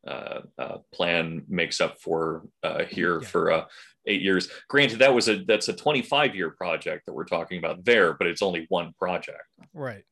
uh, 0.07 0.41
uh, 0.57 0.77
plan 0.93 1.43
makes 1.49 1.81
up 1.81 1.99
for 1.99 2.43
uh, 2.63 2.85
here 2.85 3.21
Yeah. 3.21 3.27
for 3.27 3.51
uh, 3.51 3.65
eight 4.05 4.21
years. 4.21 4.49
Granted, 4.69 4.99
that 4.99 5.13
was 5.13 5.27
a 5.27 5.43
that's 5.43 5.67
a 5.67 5.73
25 5.73 6.33
year 6.35 6.51
project 6.51 7.05
that 7.05 7.13
we're 7.13 7.25
talking 7.25 7.57
about 7.59 7.83
there, 7.83 8.13
but 8.13 8.27
it's 8.27 8.41
only 8.41 8.65
one 8.69 8.93
project, 8.97 9.43
right. 9.73 10.05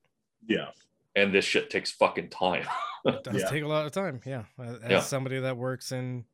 Yeah. 0.47 0.67
and 1.15 1.33
this 1.33 1.45
shit 1.45 1.69
takes 1.69 1.91
fucking 1.91 2.29
time. 2.29 2.65
It 3.07 3.23
does 3.23 3.35
Yeah. 3.39 3.49
take 3.51 3.63
a 3.63 3.67
lot 3.67 3.85
of 3.85 3.91
time. 3.91 4.19
Yeah. 4.25 4.45
As 4.59 4.79
as 4.79 4.89
Yeah. 4.91 4.99
somebody 5.01 5.39
that 5.39 5.55
works 5.55 5.91
in 5.91 6.25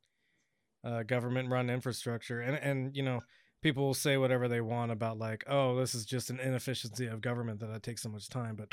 uh, 0.86 1.04
government 1.04 1.50
run 1.50 1.70
infrastructure, 1.70 2.40
and 2.40 2.56
and 2.56 2.96
you 2.96 3.04
know, 3.04 3.20
people 3.62 3.84
will 3.86 3.94
say 3.94 4.18
whatever 4.18 4.48
they 4.48 4.62
want 4.62 4.92
about 4.92 5.18
like, 5.20 5.44
oh, 5.48 5.76
this 5.76 5.94
is 5.96 6.06
just 6.06 6.30
an 6.30 6.40
inefficiency 6.40 7.08
of 7.08 7.22
government 7.22 7.60
that 7.60 7.70
it 7.72 7.84
takes 7.84 8.02
so 8.02 8.10
much 8.10 8.30
time, 8.30 8.56
but 8.56 8.70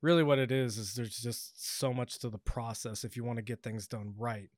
really 0.00 0.22
what 0.22 0.38
it 0.38 0.50
is 0.50 0.78
is 0.78 0.94
there's 0.94 1.16
just 1.16 1.78
so 1.78 1.92
much 1.92 2.18
to 2.20 2.28
the 2.28 2.38
process 2.38 3.04
if 3.04 3.16
you 3.16 3.24
want 3.24 3.36
to 3.36 3.42
get 3.42 3.62
things 3.62 3.86
done 3.86 4.14
right. 4.18 4.50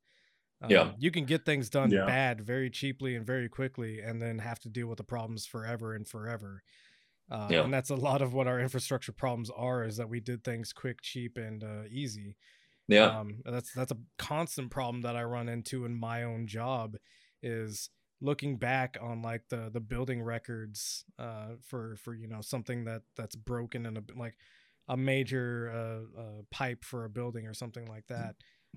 Um, 0.62 0.70
Yeah. 0.70 0.92
you 0.98 1.10
can 1.10 1.24
get 1.26 1.44
things 1.44 1.68
done 1.68 1.90
Yeah. 1.90 2.06
bad 2.06 2.40
very 2.40 2.70
cheaply 2.70 3.16
and 3.16 3.26
very 3.26 3.48
quickly, 3.48 4.00
and 4.00 4.22
then 4.22 4.38
have 4.38 4.60
to 4.60 4.70
deal 4.70 4.86
with 4.86 4.98
the 4.98 5.04
problems 5.04 5.46
forever 5.46 5.94
and 5.94 6.06
forever. 6.08 6.62
Uh, 7.30 7.48
Yeah. 7.50 7.62
And 7.64 7.74
that's 7.74 7.90
a 7.90 7.96
lot 7.96 8.22
of 8.22 8.34
what 8.34 8.46
our 8.46 8.60
infrastructure 8.60 9.12
problems 9.12 9.50
are: 9.50 9.84
is 9.84 9.96
that 9.98 10.08
we 10.08 10.20
did 10.20 10.44
things 10.44 10.72
quick, 10.72 11.00
cheap, 11.02 11.36
and 11.38 11.64
uh, 11.64 11.84
easy. 11.90 12.36
yeah, 12.88 13.18
Um, 13.20 13.42
that's 13.44 13.72
that's 13.72 13.92
a 13.92 13.98
constant 14.18 14.70
problem 14.70 15.02
that 15.02 15.16
I 15.16 15.24
run 15.24 15.48
into 15.48 15.84
in 15.84 15.94
my 15.94 16.22
own 16.22 16.46
job 16.46 16.96
is 17.42 17.90
looking 18.20 18.56
back 18.56 18.96
on 19.00 19.22
like 19.22 19.42
the 19.48 19.70
the 19.72 19.80
building 19.80 20.22
records 20.22 21.04
uh 21.18 21.48
for 21.62 21.96
for 21.96 22.14
you 22.14 22.28
know 22.28 22.40
something 22.40 22.84
that 22.84 23.02
that's 23.16 23.36
broken 23.36 23.86
in 23.86 23.96
a 23.96 24.02
like 24.16 24.34
a 24.88 24.96
major 24.96 25.70
uh, 25.74 26.20
uh 26.20 26.42
pipe 26.50 26.84
for 26.84 27.04
a 27.04 27.08
building 27.10 27.46
or 27.46 27.54
something 27.54 27.86
like 27.86 28.06
that 28.08 28.34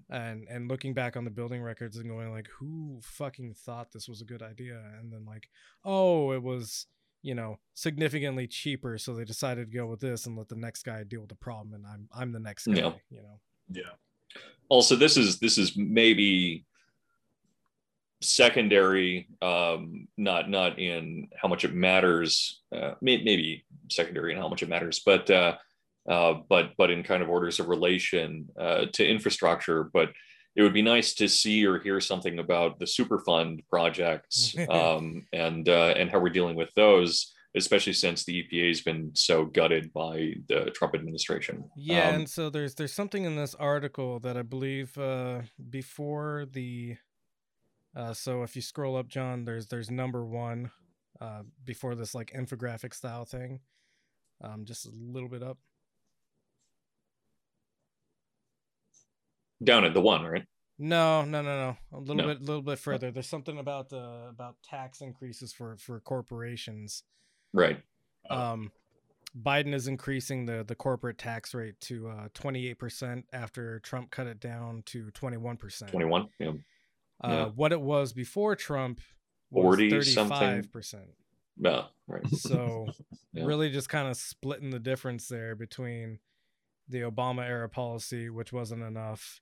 and 0.10 0.46
and 0.50 0.70
looking 0.70 0.94
back 0.94 1.18
on 1.18 1.24
the 1.26 1.30
building 1.32 1.62
records 1.62 1.98
and 1.98 2.08
going 2.10 2.32
like 2.32 2.48
who 2.60 3.00
fucking 3.04 3.54
thought 3.54 3.92
this 3.92 4.08
was 4.08 4.22
a 4.22 4.26
good 4.26 4.42
idea 4.42 4.82
and 5.00 5.12
then 5.12 5.26
like 5.26 5.50
oh 5.86 6.32
it 6.32 6.42
was 6.42 6.88
you 7.24 7.34
know 7.36 7.58
significantly 7.74 8.48
cheaper 8.48 8.98
so 8.98 9.14
they 9.14 9.26
decided 9.26 9.72
to 9.72 9.78
go 9.78 9.86
with 9.88 10.00
this 10.00 10.26
and 10.26 10.38
let 10.38 10.48
the 10.50 10.56
next 10.56 10.84
guy 10.84 11.04
deal 11.04 11.20
with 11.22 11.30
the 11.30 11.36
problem 11.36 11.74
and 11.74 11.86
i'm 11.86 12.08
i'm 12.14 12.32
the 12.32 12.40
next 12.40 12.68
guy 12.68 12.76
Yeah. 12.76 12.94
you 13.10 13.22
know 13.22 13.40
Yeah. 13.70 13.94
also 14.70 14.96
this 14.96 15.18
is 15.18 15.40
this 15.40 15.58
is 15.58 15.76
maybe 15.76 16.66
secondary 18.22 19.28
um 19.41 20.07
not 20.18 20.49
not 20.49 20.80
in 20.80 21.28
how 21.39 21.47
much 21.47 21.63
it 21.63 21.74
matters 21.74 22.63
uh 22.76 22.93
may, 23.01 23.24
maybe 23.24 23.63
secondary 23.91 24.34
in 24.34 24.39
how 24.39 24.47
much 24.47 24.63
it 24.63 24.70
matters 24.70 25.01
but 25.05 25.30
uh 25.30 25.55
uh 26.09 26.34
but 26.49 26.72
but 26.78 26.89
in 26.89 27.03
kind 27.03 27.22
of 27.22 27.30
orders 27.30 27.59
of 27.59 27.68
relation 27.68 28.47
uh 28.59 28.86
to 28.93 29.07
infrastructure. 29.07 29.84
But 29.93 30.09
it 30.55 30.63
would 30.63 30.74
be 30.74 30.82
nice 30.82 31.13
to 31.15 31.28
see 31.28 31.65
or 31.68 31.78
hear 31.80 31.99
something 32.01 32.39
about 32.39 32.80
the 32.80 32.86
superfund 32.86 33.63
projects 33.70 34.55
um 34.70 35.26
and 35.32 35.70
uh 35.70 35.93
and 35.95 36.09
how 36.09 36.20
we're 36.20 36.30
dealing 36.30 36.55
with 36.55 36.74
those 36.76 37.34
especially 37.55 37.93
since 37.93 38.24
the 38.24 38.43
epa 38.43 38.68
has 38.68 38.82
been 38.82 39.11
so 39.15 39.45
gutted 39.45 39.91
by 39.93 40.34
the 40.47 40.72
trump 40.74 40.95
administration. 40.95 41.63
Yeah, 41.76 42.09
Um, 42.09 42.15
and 42.15 42.30
so 42.30 42.49
there's 42.49 42.76
there's 42.76 42.93
something 42.93 43.26
in 43.26 43.36
this 43.36 43.55
article 43.55 44.20
that 44.20 44.38
I 44.38 44.43
believe 44.43 44.97
uh, 44.97 45.41
before 45.70 46.45
the 46.51 46.97
uh, 47.98 48.14
so 48.14 48.43
if 48.43 48.56
you 48.56 48.62
scroll 48.62 48.95
up, 48.95 49.08
John, 49.08 49.43
there's 49.43 49.68
there's 49.68 49.89
number 49.91 50.24
one 50.26 50.72
uh, 51.20 51.41
before 51.66 51.95
this 51.95 52.14
like 52.16 52.32
infographic 52.32 52.93
style 52.93 53.26
thing, 53.26 53.60
um, 54.41 54.64
just 54.66 54.86
a 54.86 54.91
little 54.91 55.30
bit 55.30 55.41
up. 55.43 55.58
down 59.64 59.84
at 59.84 59.93
the 59.95 60.02
one 60.02 60.24
right 60.24 60.45
No, 60.78 61.24
no, 61.26 61.41
no, 61.41 61.76
no, 61.91 61.98
a 61.98 62.00
little 62.00 62.16
No. 62.16 62.28
bit, 62.28 62.41
little 62.41 62.62
bit 62.62 62.78
further. 62.78 63.10
There's 63.10 63.28
something 63.28 63.58
about 63.58 63.89
the 63.89 64.28
about 64.30 64.56
tax 64.64 65.02
increases 65.02 65.52
for 65.52 65.78
for 65.78 66.00
corporations. 66.00 67.04
right 67.54 67.82
Um, 68.30 68.72
Biden 69.36 69.74
is 69.74 69.88
increasing 69.88 70.45
the 70.45 70.64
the 70.64 70.76
corporate 70.76 71.18
tax 71.18 71.56
rate 71.56 71.80
to 71.82 72.08
uh, 72.10 72.28
28% 72.36 73.24
after 73.34 73.80
Trump 73.80 74.12
cut 74.12 74.28
it 74.28 74.39
down 74.39 74.84
to 74.88 75.06
21%. 75.12 75.88
21 75.88 76.30
yeah 76.39 76.52
Uh. 77.22 77.45
What 77.47 77.72
it 77.72 77.82
was 77.82 78.13
before 78.13 78.55
Trump 78.55 78.99
was 79.49 79.63
40 79.63 80.01
something. 80.03 80.63
35%. 80.63 80.95
Yeah, 81.59 81.84
right. 82.07 82.28
So 82.38 82.88
Yeah. 83.34 83.45
really 83.45 83.70
just 83.72 83.89
kind 83.89 84.07
of 84.07 84.18
splitting 84.18 84.70
the 84.72 84.80
difference 84.80 85.28
there 85.28 85.55
between 85.55 86.20
the 86.89 87.01
Obama 87.01 87.45
era 87.47 87.68
policy, 87.70 88.30
which 88.30 88.51
wasn't 88.53 88.84
enough. 88.84 89.41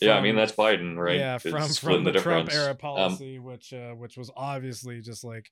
yeah, 0.00 0.16
I 0.16 0.20
mean 0.20 0.36
that's 0.36 0.52
Biden, 0.52 0.96
right? 0.96 1.18
Yeah, 1.18 1.36
It's 1.36 1.78
from 1.78 1.94
from 1.94 2.04
the, 2.04 2.12
Trump 2.12 2.48
difference. 2.48 2.54
era 2.54 2.70
Um, 2.72 2.76
policy, 2.76 3.38
which 3.38 3.72
uh, 3.72 3.92
which 3.92 4.16
was 4.16 4.30
obviously 4.36 5.00
just 5.00 5.24
like 5.24 5.50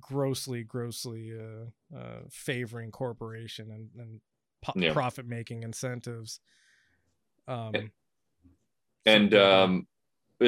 grossly, 0.00 0.62
grossly 0.64 1.32
uh, 1.38 1.96
uh, 1.96 2.20
favoring 2.30 2.90
corporation 2.90 3.70
and, 3.70 3.90
and 3.98 4.20
po- 4.62 4.72
Yeah. 4.76 4.92
profit 4.92 5.26
making 5.26 5.62
incentives. 5.64 6.40
Um, 7.46 7.90
and 9.04 9.30
so- 9.32 9.64
um, 9.64 9.86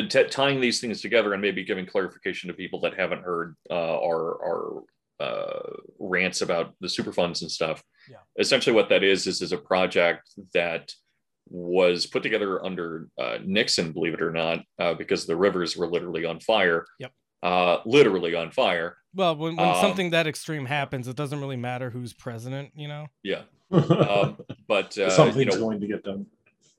t- 0.03 0.25
tying 0.25 0.61
these 0.61 0.81
things 0.81 1.01
together 1.01 1.33
and 1.33 1.43
maybe 1.43 1.65
giving 1.65 1.87
clarification 1.87 2.49
to 2.49 2.55
people 2.55 2.81
that 2.81 2.99
haven't 2.99 3.23
heard 3.23 3.57
uh, 3.71 3.99
our 4.01 4.43
our 4.43 4.83
uh, 5.21 5.77
rants 5.99 6.43
about 6.43 6.75
the 6.81 6.89
super 6.89 7.13
funds 7.13 7.43
and 7.43 7.51
stuff. 7.51 7.83
Yeah. 8.11 8.19
Essentially, 8.39 8.75
what 8.75 8.89
that 8.91 9.03
is 9.03 9.27
is 9.27 9.43
is 9.43 9.53
a 9.53 9.59
project 9.59 10.29
that 10.55 10.93
was 11.49 12.07
put 12.07 12.23
together 12.23 12.65
under 12.65 13.09
uh, 13.19 13.39
Nixon, 13.45 13.93
believe 13.93 14.15
it 14.15 14.23
or 14.23 14.33
not, 14.33 14.61
uh, 14.79 14.95
because 14.95 15.27
the 15.27 15.37
rivers 15.37 15.77
were 15.77 15.87
literally 15.87 16.25
on 16.25 16.41
fire. 16.41 16.87
Yep. 16.99 17.13
Uh, 17.43 17.79
literally 17.85 18.35
on 18.35 18.51
fire. 18.51 18.97
well, 19.15 19.37
when, 19.37 19.57
when 19.57 19.69
um, 19.69 19.75
something 19.79 20.11
that 20.11 20.27
extreme 20.27 20.65
happens, 20.65 21.07
it 21.09 21.15
doesn't 21.15 21.39
really 21.39 21.59
matter 21.59 21.91
who's 21.91 22.15
president, 22.15 22.71
you 22.75 22.89
know. 22.89 23.07
Yeah. 23.23 23.43
Um, 23.75 24.39
but 24.69 24.97
uh, 24.99 25.11
Something's 25.11 25.37
you 25.37 25.45
know, 25.47 25.59
going 25.59 25.81
to 25.81 25.87
get 25.89 26.05
done. 26.05 26.27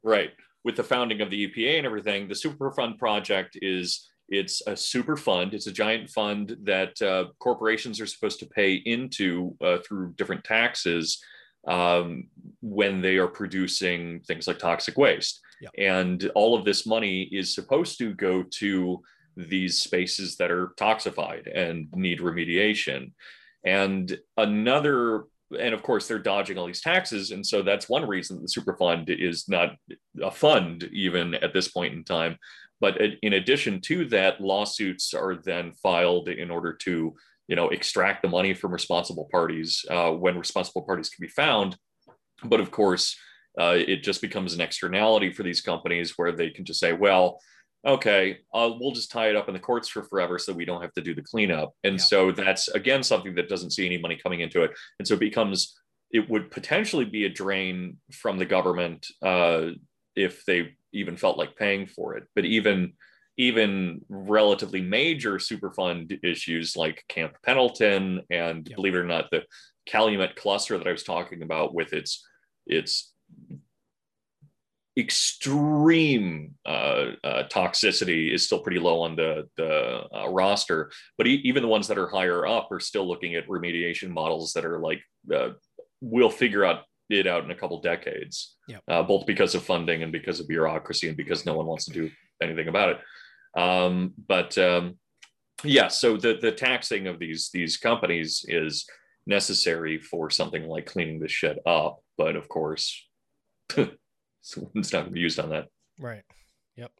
Right. 0.02 0.32
With 0.66 0.76
the 0.76 0.84
founding 0.84 1.22
of 1.22 1.30
the 1.30 1.48
EPA 1.48 1.78
and 1.78 1.86
everything, 1.86 2.28
the 2.28 2.34
Superfund 2.34 2.98
project 2.98 3.58
is 3.62 4.10
it's 4.30 4.62
a 4.66 4.76
super 4.76 5.16
fund. 5.16 5.54
It's 5.54 5.68
a 5.68 5.72
giant 5.72 6.10
fund 6.10 6.58
that 6.64 7.00
uh, 7.02 7.26
corporations 7.40 8.02
are 8.02 8.08
supposed 8.08 8.40
to 8.40 8.48
pay 8.48 8.74
into 8.74 9.56
uh, 9.62 9.78
through 9.88 10.14
different 10.14 10.44
taxes 10.44 11.24
um, 11.68 12.28
when 12.62 13.02
they 13.02 13.18
are 13.18 13.28
producing 13.28 14.22
things 14.22 14.48
like 14.48 14.60
toxic 14.60 14.98
waste. 14.98 15.40
Yeah. 15.62 15.70
And 15.78 16.32
all 16.36 16.58
of 16.58 16.66
this 16.66 16.86
money 16.86 17.30
is 17.32 17.54
supposed 17.54 17.98
to 18.00 18.14
go 18.14 18.44
to 18.44 19.02
these 19.38 19.80
spaces 19.80 20.36
that 20.38 20.52
are 20.52 20.74
toxified 20.78 21.50
and 21.54 21.88
need 21.94 22.20
remediation. 22.20 23.12
And 23.66 24.18
another, 24.38 25.26
and 25.60 25.74
of 25.74 25.84
course, 25.84 26.08
they're 26.08 26.20
dodging 26.20 26.58
all 26.58 26.68
these 26.68 26.82
taxes. 26.82 27.32
And 27.32 27.46
so 27.46 27.62
that's 27.62 27.90
one 27.90 28.08
reason 28.08 28.42
the 28.42 28.48
super 28.48 28.76
fund 28.78 29.10
is 29.10 29.48
not 29.48 29.76
a 30.22 30.32
fund, 30.32 30.90
even 30.92 31.36
at 31.36 31.54
this 31.54 31.68
point 31.68 31.94
in 31.94 32.04
time. 32.04 32.38
But 32.82 33.00
in 33.24 33.34
addition 33.34 33.82
to 33.82 34.06
that, 34.10 34.42
lawsuits 34.42 35.14
are 35.14 35.36
then 35.36 35.72
filed 35.74 36.30
in 36.30 36.52
order 36.52 36.74
to 36.84 37.16
you 37.48 37.56
know 37.56 37.70
extract 37.70 38.22
the 38.22 38.28
money 38.28 38.54
from 38.54 38.72
responsible 38.72 39.28
parties 39.32 39.86
uh, 39.90 40.12
when 40.12 40.38
responsible 40.38 40.82
parties 40.82 41.10
can 41.10 41.22
be 41.22 41.30
found 41.30 41.78
but 42.44 42.60
of 42.60 42.72
course 42.72 43.18
uh, 43.60 43.76
it 43.76 44.04
just 44.04 44.22
becomes 44.22 44.54
an 44.54 44.62
externality 44.62 45.32
for 45.32 45.44
these 45.44 45.62
companies 45.62 46.14
where 46.18 46.32
they 46.32 46.50
can 46.50 46.66
just 46.66 46.80
say 46.80 46.94
well 46.94 47.40
okay 47.86 48.40
uh, 48.54 48.72
we'll 48.80 48.92
just 48.92 49.12
tie 49.12 49.30
it 49.30 49.36
up 49.36 49.48
in 49.48 49.54
the 49.54 49.60
courts 49.60 49.88
for 49.88 50.04
forever 50.04 50.40
so 50.40 50.52
we 50.54 50.66
don't 50.66 50.82
have 50.82 50.94
to 50.94 51.02
do 51.02 51.14
the 51.14 51.22
cleanup 51.22 51.72
and 51.84 51.96
Yeah. 51.96 52.06
so 52.06 52.32
that's 52.32 52.68
again 52.70 53.04
something 53.04 53.36
that 53.36 53.50
doesn't 53.50 53.72
see 53.72 53.86
any 53.86 53.98
money 53.98 54.20
coming 54.22 54.42
into 54.42 54.64
it 54.64 54.72
and 55.00 55.08
so 55.08 55.14
it 55.14 55.20
becomes 55.20 55.80
it 56.12 56.30
would 56.30 56.50
potentially 56.52 57.06
be 57.06 57.26
a 57.26 57.30
drain 57.30 57.98
from 58.12 58.38
the 58.38 58.46
government 58.46 59.06
uh, 59.22 59.70
if 60.16 60.46
they 60.46 60.74
even 60.94 61.18
felt 61.18 61.38
like 61.38 61.56
paying 61.58 61.86
for 61.88 62.16
it 62.16 62.24
but 62.36 62.46
even 62.46 62.94
even 63.38 64.00
relatively 64.08 64.80
major 64.82 65.34
superfund 65.36 66.18
issues 66.24 66.78
like 66.78 67.04
Camp 67.10 67.34
Pendleton 67.44 68.22
and 68.30 68.66
Yep. 68.68 68.76
believe 68.78 68.96
it 68.96 69.00
or 69.00 69.04
not, 69.06 69.30
the 69.30 69.44
Calumet 69.86 70.38
cluster 70.38 70.78
that 70.78 70.88
I 70.88 70.94
was 70.94 71.04
talking 71.04 71.42
about 71.44 71.74
with 71.74 71.92
its 71.92 72.26
its 72.66 73.14
extreme 74.98 76.56
uh, 76.66 77.12
uh, 77.24 77.44
toxicity 77.50 78.34
is 78.34 78.46
still 78.46 78.60
pretty 78.60 78.80
low 78.80 79.02
on 79.02 79.16
the 79.16 79.48
the 79.58 80.04
uh, 80.16 80.30
roster, 80.30 80.92
but 81.18 81.28
e- 81.28 81.42
even 81.44 81.62
the 81.64 81.70
ones 81.70 81.88
that 81.88 81.98
are 81.98 82.08
higher 82.08 82.46
up 82.46 82.72
are 82.72 82.80
still 82.80 83.08
looking 83.08 83.36
at 83.36 83.48
remediation 83.48 84.10
models 84.10 84.54
that 84.54 84.66
are 84.66 84.80
like 84.80 85.02
uh, 85.34 85.50
we'll 86.02 86.30
figure 86.30 86.66
out 86.66 86.84
it 87.10 87.28
out 87.28 87.44
in 87.44 87.52
a 87.52 87.56
couple 87.56 87.80
decades, 87.82 88.56
Yep. 88.68 88.82
uh, 88.88 89.04
both 89.04 89.26
because 89.28 89.54
of 89.54 89.64
funding 89.64 90.02
and 90.02 90.12
because 90.12 90.40
of 90.40 90.48
bureaucracy 90.48 91.08
and 91.08 91.16
because 91.18 91.46
no 91.46 91.54
one 91.56 91.68
wants 91.68 91.86
to 91.86 91.92
do 91.92 92.10
anything 92.42 92.68
about 92.68 92.90
it. 92.90 93.00
Um, 93.60 94.14
but 94.28 94.58
um, 94.58 94.98
yeah, 95.64 95.88
so 95.88 96.18
the 96.18 96.38
the 96.42 96.52
taxing 96.52 97.08
of 97.08 97.20
these 97.20 97.50
these 97.54 97.78
companies 97.78 98.44
is 98.48 98.86
necessary 99.28 100.00
for 100.00 100.30
something 100.30 100.64
like 100.68 100.86
cleaning 100.86 101.20
this 101.20 101.32
shit 101.32 101.58
up. 101.66 102.00
But 102.18 102.36
of 102.36 102.48
course, 102.50 103.06
it's 104.76 104.94
not 104.94 105.00
going 105.00 105.06
to 105.06 105.12
be 105.12 105.20
used 105.20 105.40
on 105.40 105.50
that. 105.50 105.68
Right. 106.00 106.24
Yep. 106.76 106.92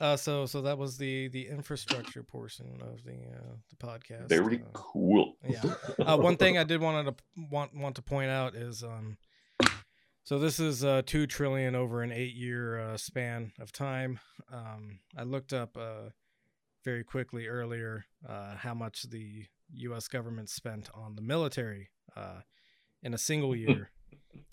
Uh, 0.00 0.16
so 0.16 0.46
so 0.46 0.62
that 0.62 0.78
was 0.78 0.96
the 0.96 1.28
the 1.28 1.46
infrastructure 1.48 2.22
portion 2.22 2.80
of 2.80 3.04
the 3.04 3.12
uh, 3.12 3.56
the 3.68 3.76
podcast. 3.76 4.28
Very 4.30 4.56
Uh, 4.62 4.66
cool. 4.72 5.36
yeah. 5.46 5.62
uh, 5.98 6.16
one 6.16 6.36
thing 6.38 6.56
I 6.56 6.64
did 6.64 6.80
wanted 6.80 7.16
to 7.18 7.24
want 7.50 7.74
want 7.76 7.96
to 7.96 8.02
point 8.02 8.30
out 8.30 8.54
is 8.54 8.82
um, 8.82 9.18
so 10.24 10.38
this 10.38 10.58
is 10.58 10.84
uh 10.84 11.02
two 11.04 11.26
trillion 11.26 11.74
over 11.74 12.02
an 12.02 12.12
eight 12.12 12.34
year 12.34 12.78
uh, 12.80 12.96
span 12.96 13.52
of 13.60 13.72
time. 13.72 14.20
Um, 14.50 15.00
I 15.16 15.24
looked 15.24 15.52
up 15.52 15.76
uh 15.76 16.10
very 16.82 17.04
quickly 17.04 17.46
earlier 17.46 18.06
uh 18.26 18.56
how 18.56 18.72
much 18.72 19.02
the 19.02 19.44
U.S. 19.74 20.08
government 20.08 20.48
spent 20.48 20.88
on 20.94 21.14
the 21.14 21.22
military 21.22 21.90
uh 22.16 22.40
in 23.02 23.12
a 23.12 23.18
single 23.18 23.54
year, 23.64 23.90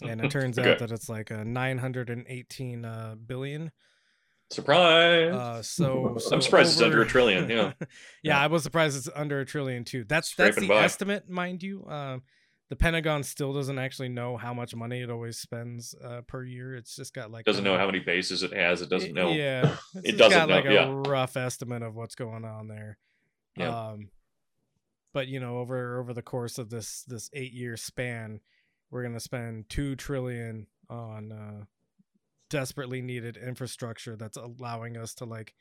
and 0.03 0.21
it 0.23 0.31
turns 0.31 0.57
Okay. 0.59 0.71
out 0.71 0.79
that 0.79 0.91
it's 0.91 1.09
like 1.09 1.31
a 1.31 1.43
nine 1.45 1.77
hundred 1.77 2.09
and 2.09 2.25
eighteen 2.27 2.85
uh, 2.85 3.15
billion. 3.25 3.71
Surprise! 4.49 5.33
Uh, 5.33 5.61
so, 5.61 6.15
so 6.19 6.31
I'm 6.35 6.41
surprised 6.41 6.71
it's 6.73 6.81
under 6.81 7.01
a 7.01 7.05
trillion. 7.05 7.49
Yeah. 7.49 7.73
yeah, 7.79 7.85
Yeah. 8.23 8.39
I 8.39 8.47
was 8.47 8.63
surprised 8.63 8.97
it's 8.97 9.09
under 9.13 9.39
a 9.41 9.45
trillion 9.45 9.83
too. 9.83 10.05
That's 10.05 10.33
that's 10.35 10.57
the 10.57 10.67
by. 10.67 10.83
estimate, 10.83 11.29
mind 11.29 11.63
you. 11.63 11.85
Um, 11.87 12.23
the 12.69 12.75
Pentagon 12.75 13.23
still 13.23 13.53
doesn't 13.53 13.79
actually 13.79 14.09
know 14.09 14.35
how 14.35 14.53
much 14.53 14.75
money 14.75 15.01
it 15.01 15.09
always 15.09 15.37
spends 15.37 15.95
uh, 16.03 16.21
per 16.27 16.43
year. 16.43 16.75
It's 16.75 16.95
just 16.95 17.13
got 17.13 17.29
like 17.31 17.45
doesn't 17.45 17.65
a- 17.65 17.69
know 17.69 17.77
how 17.77 17.85
many 17.85 17.99
bases 17.99 18.43
it 18.43 18.53
has. 18.53 18.81
It 18.81 18.89
doesn't 18.89 19.13
know. 19.13 19.31
Yeah, 19.31 19.75
it's 19.95 20.09
It 20.09 20.17
doesn't 20.17 20.37
got 20.37 20.49
know, 20.49 20.55
like 20.55 20.65
a 20.65 20.73
yeah. 20.73 20.93
rough 21.07 21.35
estimate 21.37 21.81
of 21.83 21.95
what's 21.95 22.15
going 22.15 22.45
on 22.45 22.67
there. 22.67 22.97
Yeah. 23.57 23.69
Um, 23.89 24.09
but 25.13 25.27
you 25.27 25.39
know, 25.41 25.57
over 25.57 25.99
over 25.99 26.13
the 26.13 26.21
course 26.21 26.57
of 26.57 26.69
this 26.69 27.03
this 27.07 27.29
eight 27.33 27.51
year 27.53 27.75
span, 27.75 28.39
we're 28.89 29.03
gonna 29.03 29.19
spend 29.19 29.69
two 29.69 29.95
trillion 29.95 30.67
on 30.89 31.31
uh, 31.31 31.63
desperately 32.49 33.01
needed 33.01 33.37
infrastructure 33.37 34.15
that's 34.15 34.37
allowing 34.37 34.95
us 34.97 35.13
to 35.15 35.25
like 35.25 35.53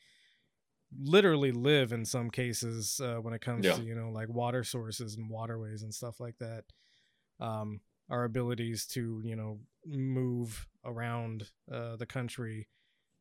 literally 0.97 1.51
live 1.53 1.93
in 1.93 2.05
some 2.05 2.31
cases 2.31 3.01
uh, 3.03 3.17
when 3.17 3.35
it 3.35 3.41
comes 3.41 3.65
Yeah. 3.65 3.75
to 3.75 3.83
you 3.83 3.95
know 3.95 4.11
like 4.11 4.29
water 4.29 4.63
sources 4.63 5.17
and 5.17 5.29
waterways 5.29 5.83
and 5.83 5.93
stuff 5.93 6.21
like 6.21 6.39
that 6.39 6.65
um 7.41 7.81
our 8.09 8.25
abilities 8.25 8.87
to 8.87 9.21
you 9.25 9.35
know 9.35 9.59
move 9.85 10.69
around 10.85 11.51
uh, 11.71 11.97
the 11.97 12.07
country 12.07 12.69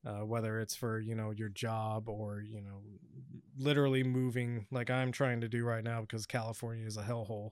uh, 0.05 0.23
whether 0.23 0.59
it's 0.59 0.75
for 0.75 0.99
you 0.99 1.15
know 1.15 1.31
your 1.31 1.49
job 1.49 2.07
or 2.07 2.39
you 2.39 2.61
know 2.61 2.81
literally 3.57 4.03
moving 4.03 4.67
like 4.71 4.89
i'm 4.91 5.11
trying 5.11 5.41
to 5.41 5.49
do 5.49 5.65
right 5.65 5.83
now 5.83 6.01
because 6.01 6.25
california 6.27 6.85
is 6.85 6.97
a 6.97 7.03
hellhole 7.03 7.49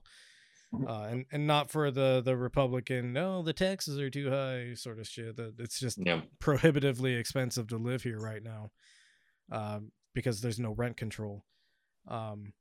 uh, 0.88 1.06
and 1.10 1.24
and 1.32 1.46
not 1.46 1.70
for 1.70 1.90
the 1.90 2.20
the 2.24 2.36
republican 2.36 3.12
no 3.12 3.42
the 3.42 3.52
taxes 3.52 3.98
are 3.98 4.10
too 4.10 4.30
high 4.30 4.74
sort 4.74 4.98
of 4.98 5.06
shit 5.06 5.36
that 5.36 5.54
it's 5.58 5.78
just 5.78 5.98
Yeah. 6.04 6.22
prohibitively 6.40 7.14
expensive 7.14 7.66
to 7.68 7.76
live 7.76 8.02
here 8.02 8.18
right 8.20 8.42
now 8.42 8.70
um, 9.52 9.92
because 10.14 10.40
there's 10.40 10.58
no 10.58 10.72
rent 10.72 10.96
control. 10.96 11.44
Um, 12.08 12.52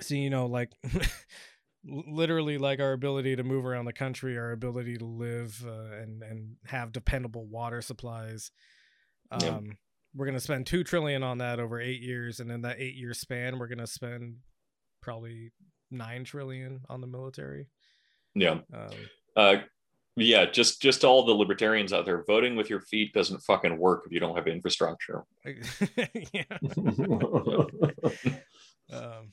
so 0.00 0.14
you 0.14 0.30
know, 0.30 0.46
like 0.46 0.70
literally, 1.84 2.58
like 2.58 2.80
our 2.80 2.92
ability 2.92 3.36
to 3.36 3.44
move 3.44 3.64
around 3.66 3.84
the 3.84 3.92
country, 3.92 4.36
our 4.38 4.52
ability 4.52 4.96
to 4.98 5.04
live 5.04 5.62
uh, 5.66 5.96
and 6.02 6.22
and 6.22 6.56
have 6.66 6.92
dependable 6.92 7.46
water 7.46 7.80
supplies. 7.82 8.50
Um, 9.30 9.40
Yeah. 9.42 9.60
We're 10.16 10.26
gonna 10.26 10.40
spend 10.40 10.66
two 10.66 10.84
trillion 10.84 11.22
on 11.24 11.38
that 11.38 11.58
over 11.58 11.80
eight 11.80 12.00
years, 12.00 12.38
and 12.40 12.50
in 12.50 12.62
that 12.62 12.76
eight 12.78 12.94
year 12.94 13.14
span, 13.14 13.58
we're 13.58 13.66
gonna 13.68 13.86
spend 13.86 14.36
probably 15.02 15.50
nine 15.94 16.24
trillion 16.24 16.80
on 16.88 17.00
the 17.00 17.06
military. 17.06 17.66
Yeah. 18.34 18.58
Um, 18.72 18.90
Uh, 19.36 19.56
yeah. 20.16 20.44
Just 20.44 20.80
just 20.80 21.04
all 21.04 21.24
the 21.24 21.32
libertarians 21.32 21.92
out 21.92 22.04
there 22.04 22.24
voting 22.24 22.56
with 22.56 22.70
your 22.70 22.80
feet 22.80 23.12
doesn't 23.12 23.42
fucking 23.42 23.78
work 23.78 24.04
if 24.06 24.12
you 24.12 24.20
don't 24.20 24.36
have 24.36 24.46
infrastructure. 24.46 25.24
yeah. 26.32 26.44
um, 28.92 29.32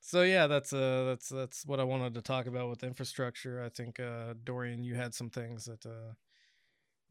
so 0.00 0.22
yeah, 0.22 0.46
that's 0.46 0.72
uh 0.72 1.04
that's 1.06 1.28
that's 1.28 1.66
what 1.66 1.80
I 1.80 1.84
wanted 1.84 2.14
to 2.14 2.22
talk 2.22 2.46
about 2.46 2.68
with 2.68 2.82
infrastructure. 2.82 3.62
I 3.62 3.68
think 3.68 4.00
uh 4.00 4.34
Dorian, 4.44 4.84
you 4.84 4.94
had 4.94 5.14
some 5.14 5.30
things 5.30 5.64
that 5.66 5.84
uh 5.86 6.14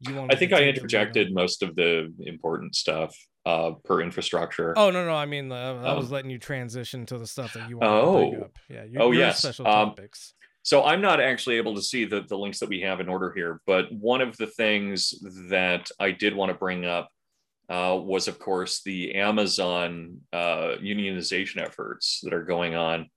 you 0.08 0.14
wanted. 0.14 0.34
I 0.34 0.38
think 0.38 0.52
I 0.52 0.56
take 0.56 0.60
the 0.60 0.66
lead 0.66 0.68
on. 0.70 0.76
interjected 0.76 1.34
most 1.34 1.62
of 1.62 1.74
the 1.76 2.12
important 2.20 2.74
stuff 2.74 3.14
uh, 3.46 3.72
per 3.84 4.00
infrastructure. 4.00 4.72
Oh 4.78 4.90
no 4.90 5.04
no, 5.04 5.14
I 5.14 5.26
mean 5.26 5.50
uh, 5.50 5.80
I 5.84 5.90
Um, 5.90 5.96
was 5.98 6.10
letting 6.10 6.30
you 6.30 6.38
transition 6.38 7.06
to 7.06 7.18
the 7.18 7.26
stuff 7.26 7.52
that 7.54 7.68
you 7.68 7.78
wanted 7.78 7.90
to 7.90 7.96
Oh. 8.06 8.30
bring 8.30 8.42
up. 8.42 8.58
Yeah, 8.68 8.84
you, 8.84 8.98
Oh, 9.00 9.10
yes. 9.12 9.40
special 9.40 9.66
Um. 9.66 9.94
So 10.64 10.84
I'm 10.84 11.00
not 11.00 11.20
actually 11.20 11.56
able 11.56 11.74
to 11.74 11.82
see 11.82 12.04
the, 12.04 12.20
the 12.22 12.38
links 12.38 12.60
that 12.60 12.68
we 12.68 12.80
have 12.82 13.00
in 13.00 13.08
order 13.08 13.32
here, 13.34 13.60
but 13.66 13.90
one 13.90 14.20
of 14.20 14.36
the 14.36 14.46
things 14.46 15.12
that 15.48 15.90
I 15.98 16.12
did 16.12 16.36
want 16.36 16.50
to 16.52 16.54
bring 16.56 16.86
up 16.86 17.08
uh, 17.68 17.98
was, 18.00 18.28
of 18.28 18.38
course, 18.38 18.80
the 18.84 19.16
Amazon 19.16 20.18
uh, 20.32 20.76
unionization 20.80 21.60
efforts 21.60 22.20
that 22.22 22.32
are 22.32 22.44
going 22.44 22.76
on. 22.76 23.08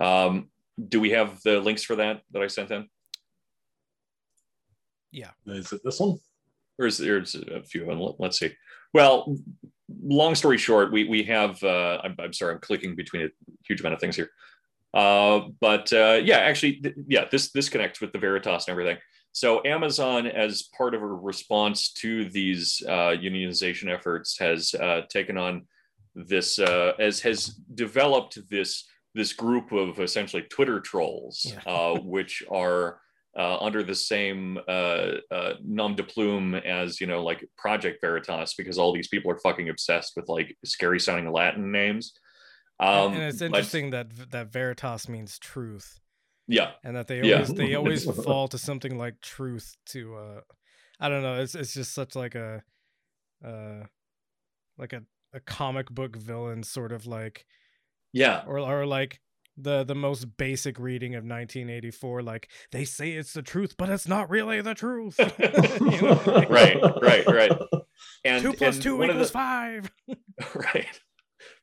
Um, 0.00 0.48
do 0.88 0.98
we 0.98 1.10
have 1.10 1.42
the 1.42 1.60
links 1.60 1.82
for 1.82 1.96
that 1.96 2.22
that 2.30 2.40
I 2.42 2.46
sent 2.46 2.70
in? 2.70 2.86
Is 5.46 5.72
it 5.72 5.80
this 5.84 6.00
one? 6.00 6.18
Or 6.78 6.86
is 6.86 6.98
there's 6.98 7.34
a 7.34 7.62
few 7.62 7.82
of 7.82 7.88
them? 7.88 8.00
Let- 8.00 8.20
Let's 8.20 8.38
see. 8.38 8.52
Well, 8.94 9.36
long 10.02 10.34
story 10.34 10.58
short, 10.58 10.92
we 10.92 11.04
we 11.08 11.22
have. 11.24 11.62
Uh, 11.62 12.00
I'm, 12.04 12.14
I'm 12.18 12.32
sorry, 12.32 12.54
I'm 12.54 12.60
clicking 12.60 12.94
between 12.96 13.22
a 13.26 13.28
huge 13.66 13.80
amount 13.80 13.94
of 13.94 14.00
things 14.00 14.16
here. 14.16 14.30
Uh, 14.94 15.40
but 15.60 15.92
uh, 15.92 16.20
yeah, 16.22 16.38
actually, 16.38 16.74
th- 16.76 16.94
yeah, 17.06 17.24
this 17.30 17.50
this 17.52 17.68
connects 17.68 18.00
with 18.00 18.12
the 18.12 18.18
Veritas 18.18 18.66
and 18.66 18.72
everything. 18.72 18.96
So 19.32 19.62
Amazon, 19.64 20.26
as 20.26 20.62
part 20.76 20.94
of 20.94 21.02
a 21.02 21.06
response 21.06 21.92
to 21.94 22.28
these 22.30 22.82
uh, 22.88 23.12
unionization 23.28 23.92
efforts, 23.92 24.38
has 24.38 24.74
uh, 24.74 25.02
taken 25.10 25.36
on 25.36 25.66
this 26.14 26.58
uh, 26.58 26.92
as 26.98 27.20
has 27.20 27.46
developed 27.74 28.38
this 28.48 28.84
this 29.14 29.32
group 29.34 29.72
of 29.72 30.00
essentially 30.00 30.42
Twitter 30.44 30.80
trolls, 30.80 31.44
Yeah. 31.44 31.60
uh, 31.72 31.98
which 32.00 32.42
are 32.50 33.00
uh, 33.38 33.56
under 33.60 33.82
the 33.84 33.94
same 33.94 34.58
uh, 34.68 35.12
uh, 35.30 35.54
nom 35.64 35.94
de 35.94 36.02
plume 36.02 36.54
as 36.56 37.00
you 37.00 37.06
know, 37.06 37.22
like 37.22 37.46
Project 37.56 38.00
Veritas, 38.00 38.54
because 38.58 38.78
all 38.78 38.92
these 38.92 39.08
people 39.08 39.30
are 39.30 39.38
fucking 39.38 39.68
obsessed 39.68 40.12
with 40.16 40.28
like 40.28 40.56
scary 40.64 40.98
sounding 41.00 41.32
Latin 41.32 41.70
names. 41.72 42.12
And- 42.80 42.88
Um, 42.90 43.12
and 43.14 43.22
it's 43.22 43.40
interesting 43.42 43.90
that 43.90 44.30
that 44.30 44.52
Veritas 44.52 45.08
means 45.08 45.38
truth. 45.38 46.00
Yeah. 46.50 46.70
and 46.82 46.96
that 46.96 47.06
they 47.08 47.20
Yeah. 47.22 47.34
always 47.34 47.54
they 47.54 47.74
always 47.80 48.04
fall 48.24 48.48
to 48.48 48.58
something 48.58 48.96
like 48.98 49.20
truth 49.20 49.76
to 49.92 50.00
uh 50.16 50.40
I 50.98 51.08
don't 51.10 51.22
know, 51.22 51.40
it's 51.42 51.54
it's 51.54 51.74
just 51.74 51.92
such 51.92 52.16
like 52.16 52.34
a 52.34 52.62
uh 53.44 53.84
like 54.78 54.92
a, 54.94 55.02
a 55.34 55.40
comic 55.40 55.90
book 55.90 56.16
villain 56.16 56.62
sort 56.62 56.92
of 56.92 57.06
like 57.06 57.44
Yeah. 58.12 58.44
or 58.46 58.58
or 58.58 58.86
like 58.86 59.20
the 59.60 59.84
the 59.84 59.94
most 59.94 60.36
basic 60.36 60.78
reading 60.78 61.14
of 61.14 61.24
1984 61.24 62.22
like 62.22 62.48
they 62.72 62.84
say 62.84 63.12
it's 63.12 63.32
the 63.32 63.42
truth 63.42 63.74
but 63.76 63.88
it's 63.88 64.06
not 64.08 64.30
really 64.30 64.60
the 64.60 64.74
truth. 64.74 65.18
You 65.80 66.02
know, 66.02 66.46
Right, 66.50 66.78
right, 67.02 67.26
right. 67.26 67.52
And 68.24 68.42
two 68.42 68.52
plus 68.52 68.76
and 68.76 68.82
two 68.82 69.02
equals 69.02 69.28
the- 69.28 69.32
five. 69.32 69.90
Right. 70.54 70.86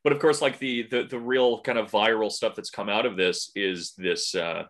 But 0.04 0.12
of 0.12 0.18
course 0.20 0.40
like 0.42 0.58
the, 0.58 0.86
the 0.90 1.04
the 1.04 1.18
real 1.18 1.60
kind 1.62 1.78
of 1.78 1.90
viral 1.90 2.30
stuff 2.30 2.54
that's 2.54 2.70
come 2.70 2.88
out 2.88 3.06
of 3.06 3.16
this 3.16 3.50
is 3.54 3.92
this 3.96 4.34
uh 4.34 4.64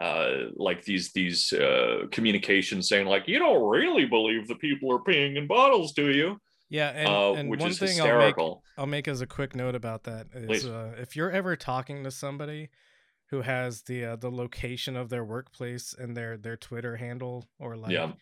uh 0.00 0.30
like 0.54 0.84
these 0.84 1.12
these 1.12 1.52
uh 1.52 2.02
communications 2.12 2.88
saying 2.88 3.06
like 3.06 3.26
you 3.26 3.38
don't 3.38 3.68
really 3.68 4.04
believe 4.04 4.46
the 4.46 4.54
people 4.56 4.92
are 4.92 4.98
peeing 5.00 5.36
in 5.36 5.46
bottles 5.46 5.92
do 5.94 6.10
you 6.10 6.36
yeah 6.68 6.88
and, 6.90 7.08
uh 7.08 7.32
and 7.34 7.48
which 7.48 7.60
one 7.60 7.70
is 7.70 7.78
thing 7.78 8.00
I'll 8.00 8.18
make, 8.18 8.36
I'll 8.76 8.86
make 8.86 9.08
as 9.08 9.20
a 9.20 9.26
quick 9.26 9.54
note 9.54 9.74
about 9.74 10.04
that 10.04 10.26
is 10.34 10.66
uh, 10.66 10.94
if 10.98 11.16
you're 11.16 11.30
ever 11.30 11.56
talking 11.56 12.04
to 12.04 12.10
somebody 12.10 12.70
who 13.30 13.42
has 13.42 13.82
the 13.82 14.04
uh, 14.04 14.16
the 14.16 14.30
location 14.30 14.96
of 14.96 15.08
their 15.08 15.24
workplace 15.24 15.94
and 15.96 16.16
their 16.16 16.36
their 16.36 16.56
Twitter 16.56 16.96
handle 16.96 17.46
or 17.58 17.76
like 17.76 17.92
yeah. 17.92 18.12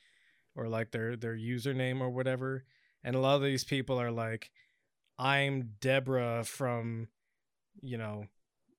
or 0.55 0.69
like 0.69 0.91
their 0.91 1.17
their 1.17 1.37
username 1.37 2.01
or 2.01 2.11
whatever 2.11 2.65
and 3.03 3.15
a 3.15 3.19
lot 3.19 3.37
of 3.37 3.43
these 3.43 3.65
people 3.65 4.01
are 4.01 4.11
like 4.11 4.51
I'm 5.19 5.75
Deborah 5.81 6.45
from 6.45 7.09
you 7.81 7.99
know 7.99 8.27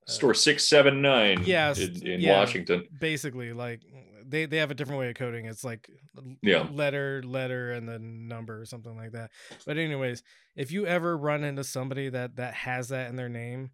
uh, 0.07 0.11
store 0.11 0.33
679 0.33 1.43
Yes, 1.45 1.79
in, 1.79 2.05
in 2.05 2.21
yeah. 2.21 2.39
washington. 2.39 2.87
basically 2.99 3.53
like 3.53 3.81
they 4.27 4.45
they 4.45 4.57
have 4.57 4.71
a 4.71 4.75
different 4.75 4.99
way 4.99 5.09
of 5.09 5.15
coding 5.15 5.45
it's 5.45 5.63
like 5.63 5.89
Yeah. 6.41 6.67
letter 6.71 7.21
letter 7.23 7.71
and 7.71 7.87
then 7.87 8.27
number 8.27 8.59
or 8.61 8.65
something 8.65 8.95
like 8.95 9.11
that 9.11 9.31
but 9.65 9.77
anyways 9.77 10.23
if 10.55 10.71
you 10.71 10.85
ever 10.85 11.17
run 11.17 11.43
into 11.43 11.63
somebody 11.63 12.09
that 12.09 12.35
that 12.37 12.53
has 12.53 12.89
that 12.89 13.09
in 13.09 13.15
their 13.15 13.29
name 13.29 13.71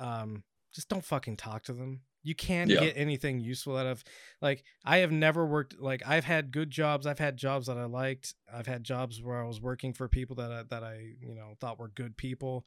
um 0.00 0.42
just 0.72 0.88
don't 0.88 1.04
fucking 1.04 1.36
talk 1.36 1.62
to 1.64 1.72
them 1.72 2.00
you 2.22 2.34
can't 2.34 2.70
Yeah. 2.70 2.80
get 2.80 2.96
anything 2.96 3.38
useful 3.40 3.76
out 3.76 3.86
of 3.86 4.02
like 4.40 4.64
i 4.84 4.98
have 4.98 5.12
never 5.12 5.44
worked 5.46 5.78
like 5.80 6.02
i've 6.06 6.24
had 6.24 6.50
good 6.52 6.70
jobs 6.70 7.06
i've 7.06 7.18
had 7.18 7.36
jobs 7.36 7.66
that 7.66 7.76
i 7.78 7.84
liked 7.84 8.34
i've 8.52 8.66
had 8.66 8.82
jobs 8.82 9.22
where 9.22 9.42
i 9.42 9.46
was 9.46 9.60
working 9.60 9.92
for 9.92 10.08
people 10.08 10.36
that 10.36 10.50
i 10.50 10.62
that 10.70 10.82
i 10.82 11.00
you 11.20 11.34
know 11.34 11.54
thought 11.60 11.78
were 11.78 11.88
good 11.88 12.16
people 12.16 12.66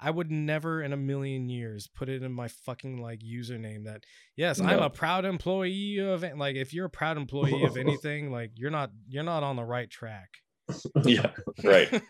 I 0.00 0.10
would 0.10 0.30
never 0.30 0.82
in 0.82 0.92
a 0.92 0.96
million 0.96 1.48
years 1.48 1.88
put 1.88 2.08
it 2.08 2.22
in 2.22 2.32
my 2.32 2.48
fucking 2.48 3.00
like 3.00 3.20
username 3.20 3.84
that 3.84 4.04
yes, 4.36 4.60
I'm 4.60 4.80
a 4.80 4.90
proud 4.90 5.24
employee 5.24 5.98
of 5.98 6.24
it. 6.24 6.36
Like 6.36 6.56
if 6.56 6.72
you're 6.72 6.86
a 6.86 6.90
proud 6.90 7.16
employee 7.16 7.64
of 7.64 7.76
anything, 7.76 8.30
like 8.30 8.52
you're 8.54 8.70
not 8.70 8.90
you're 9.08 9.24
not 9.24 9.42
on 9.42 9.56
the 9.56 9.64
right 9.64 9.90
track. 9.90 10.28
yeah 11.04 11.30
right 11.64 12.02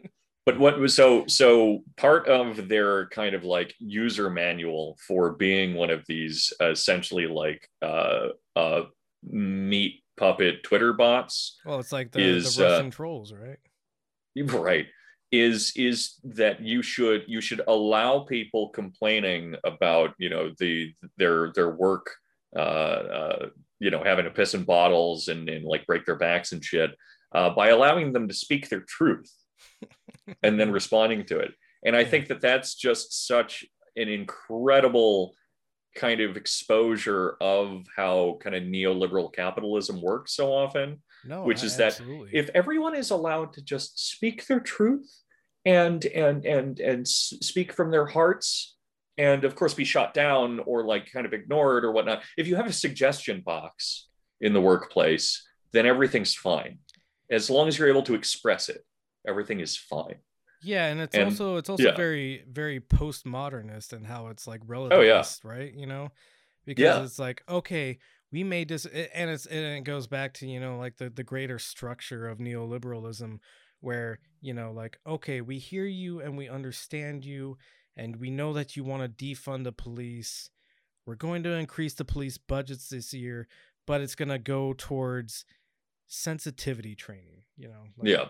but 0.46 0.58
what 0.58 0.78
was 0.78 0.94
so 0.94 1.26
so 1.26 1.80
part 1.96 2.26
of 2.28 2.68
their 2.68 3.08
kind 3.08 3.34
of 3.34 3.44
like 3.44 3.74
user 3.78 4.30
manual 4.30 4.96
for 5.06 5.32
being 5.32 5.74
one 5.74 5.90
of 5.90 6.04
these 6.08 6.52
essentially 6.60 7.26
like 7.26 7.68
uh 7.82 8.28
uh 8.54 8.82
meat 9.22 10.02
puppet 10.16 10.62
twitter 10.62 10.92
bots 10.92 11.58
well, 11.66 11.78
it's 11.78 11.92
like 11.92 12.12
the, 12.12 12.20
Is, 12.20 12.56
the 12.56 12.66
uh, 12.66 12.70
Russian 12.70 12.90
trolls, 12.90 13.32
right? 13.32 13.58
You're 14.34 14.46
right 14.46 14.86
is 15.32 15.72
is 15.74 16.14
that 16.22 16.60
you 16.60 16.82
should 16.82 17.24
you 17.26 17.40
should 17.40 17.60
allow 17.66 18.20
people 18.20 18.68
complaining 18.70 19.56
about 19.64 20.14
you 20.18 20.30
know 20.30 20.52
the 20.58 20.92
their 21.16 21.52
their 21.54 21.70
work 21.70 22.10
uh 22.54 22.58
uh 22.58 23.46
you 23.80 23.90
know 23.90 24.04
having 24.04 24.24
to 24.24 24.30
piss 24.30 24.54
in 24.54 24.62
bottles 24.62 25.28
and, 25.28 25.48
and 25.48 25.64
like 25.64 25.86
break 25.86 26.04
their 26.06 26.16
backs 26.16 26.52
and 26.52 26.64
shit 26.64 26.92
uh, 27.34 27.50
by 27.50 27.68
allowing 27.68 28.12
them 28.12 28.28
to 28.28 28.34
speak 28.34 28.68
their 28.68 28.84
truth 28.88 29.30
and 30.42 30.58
then 30.58 30.70
responding 30.70 31.24
to 31.24 31.38
it. 31.38 31.52
And 31.84 31.96
i 31.96 32.04
think 32.04 32.28
that 32.28 32.40
that's 32.40 32.74
just 32.74 33.26
such 33.26 33.64
an 33.96 34.08
incredible 34.08 35.34
kind 35.96 36.20
of 36.20 36.36
exposure 36.36 37.36
of 37.40 37.84
how 37.96 38.38
kind 38.42 38.54
of 38.54 38.62
neoliberal 38.62 39.32
capitalism 39.32 40.00
works 40.02 40.34
so 40.34 40.52
often 40.52 41.02
No, 41.26 41.42
which 41.44 41.62
is 41.62 41.76
that 41.76 41.88
absolutely. 41.98 42.30
if 42.32 42.50
everyone 42.54 42.94
is 42.94 43.10
allowed 43.10 43.52
to 43.54 43.62
just 43.62 44.08
speak 44.10 44.46
their 44.46 44.60
truth 44.60 45.10
and 45.64 46.04
and 46.06 46.44
and 46.46 46.80
and 46.80 47.06
speak 47.08 47.72
from 47.72 47.90
their 47.90 48.06
hearts 48.06 48.76
and 49.18 49.44
of 49.44 49.54
course 49.56 49.74
be 49.74 49.84
shot 49.84 50.14
down 50.14 50.60
or 50.60 50.84
like 50.84 51.10
kind 51.12 51.26
of 51.26 51.32
ignored 51.32 51.84
or 51.84 51.92
whatnot 51.92 52.22
if 52.36 52.46
you 52.46 52.54
have 52.56 52.66
a 52.66 52.72
suggestion 52.72 53.40
box 53.44 54.08
in 54.40 54.52
the 54.52 54.60
workplace 54.60 55.44
then 55.72 55.86
everything's 55.86 56.34
fine 56.34 56.78
as 57.30 57.50
long 57.50 57.66
as 57.66 57.78
you're 57.78 57.88
able 57.88 58.02
to 58.02 58.14
express 58.14 58.68
it 58.68 58.84
everything 59.26 59.58
is 59.60 59.76
fine 59.76 60.16
yeah, 60.62 60.86
and 60.86 61.00
it's 61.00 61.14
and- 61.14 61.24
also 61.24 61.56
it's 61.56 61.68
also 61.68 61.82
yeah. 61.84 61.96
very 61.96 62.42
very 62.50 62.80
postmodernist 62.80 63.92
and 63.92 64.06
how 64.06 64.28
it's 64.28 64.46
like 64.46 64.60
relativist, 64.66 64.92
Oh, 64.92 65.00
yeah. 65.02 65.24
right? 65.44 65.72
You 65.74 65.86
know, 65.86 66.10
because 66.64 66.82
Yeah. 66.82 67.02
it's 67.04 67.18
like 67.18 67.42
okay, 67.48 67.98
we 68.32 68.44
made 68.44 68.68
this, 68.68 68.86
and 68.86 69.30
it's 69.30 69.46
and 69.46 69.64
it 69.64 69.84
goes 69.84 70.06
back 70.06 70.34
to 70.34 70.46
you 70.46 70.60
know 70.60 70.78
like 70.78 70.96
the 70.96 71.10
the 71.10 71.22
greater 71.24 71.58
structure 71.58 72.28
of 72.28 72.38
neoliberalism, 72.38 73.38
where 73.80 74.18
you 74.40 74.54
know 74.54 74.72
like 74.72 74.98
okay, 75.06 75.40
we 75.40 75.58
hear 75.58 75.84
you 75.86 76.20
and 76.20 76.36
we 76.36 76.48
understand 76.48 77.24
you, 77.24 77.56
and 77.96 78.16
we 78.16 78.30
know 78.30 78.52
that 78.52 78.76
you 78.76 78.84
want 78.84 79.02
to 79.02 79.24
defund 79.24 79.64
the 79.64 79.72
police. 79.72 80.50
We're 81.06 81.14
going 81.14 81.42
to 81.44 81.50
increase 81.52 81.94
the 81.94 82.04
police 82.04 82.36
budgets 82.36 82.88
this 82.88 83.14
year, 83.14 83.46
but 83.86 84.00
it's 84.00 84.16
going 84.16 84.28
to 84.28 84.40
go 84.40 84.74
towards 84.76 85.44
sensitivity 86.08 86.96
training. 86.96 87.44
You 87.56 87.68
know, 87.68 87.82
like, 87.96 88.08
yeah 88.08 88.24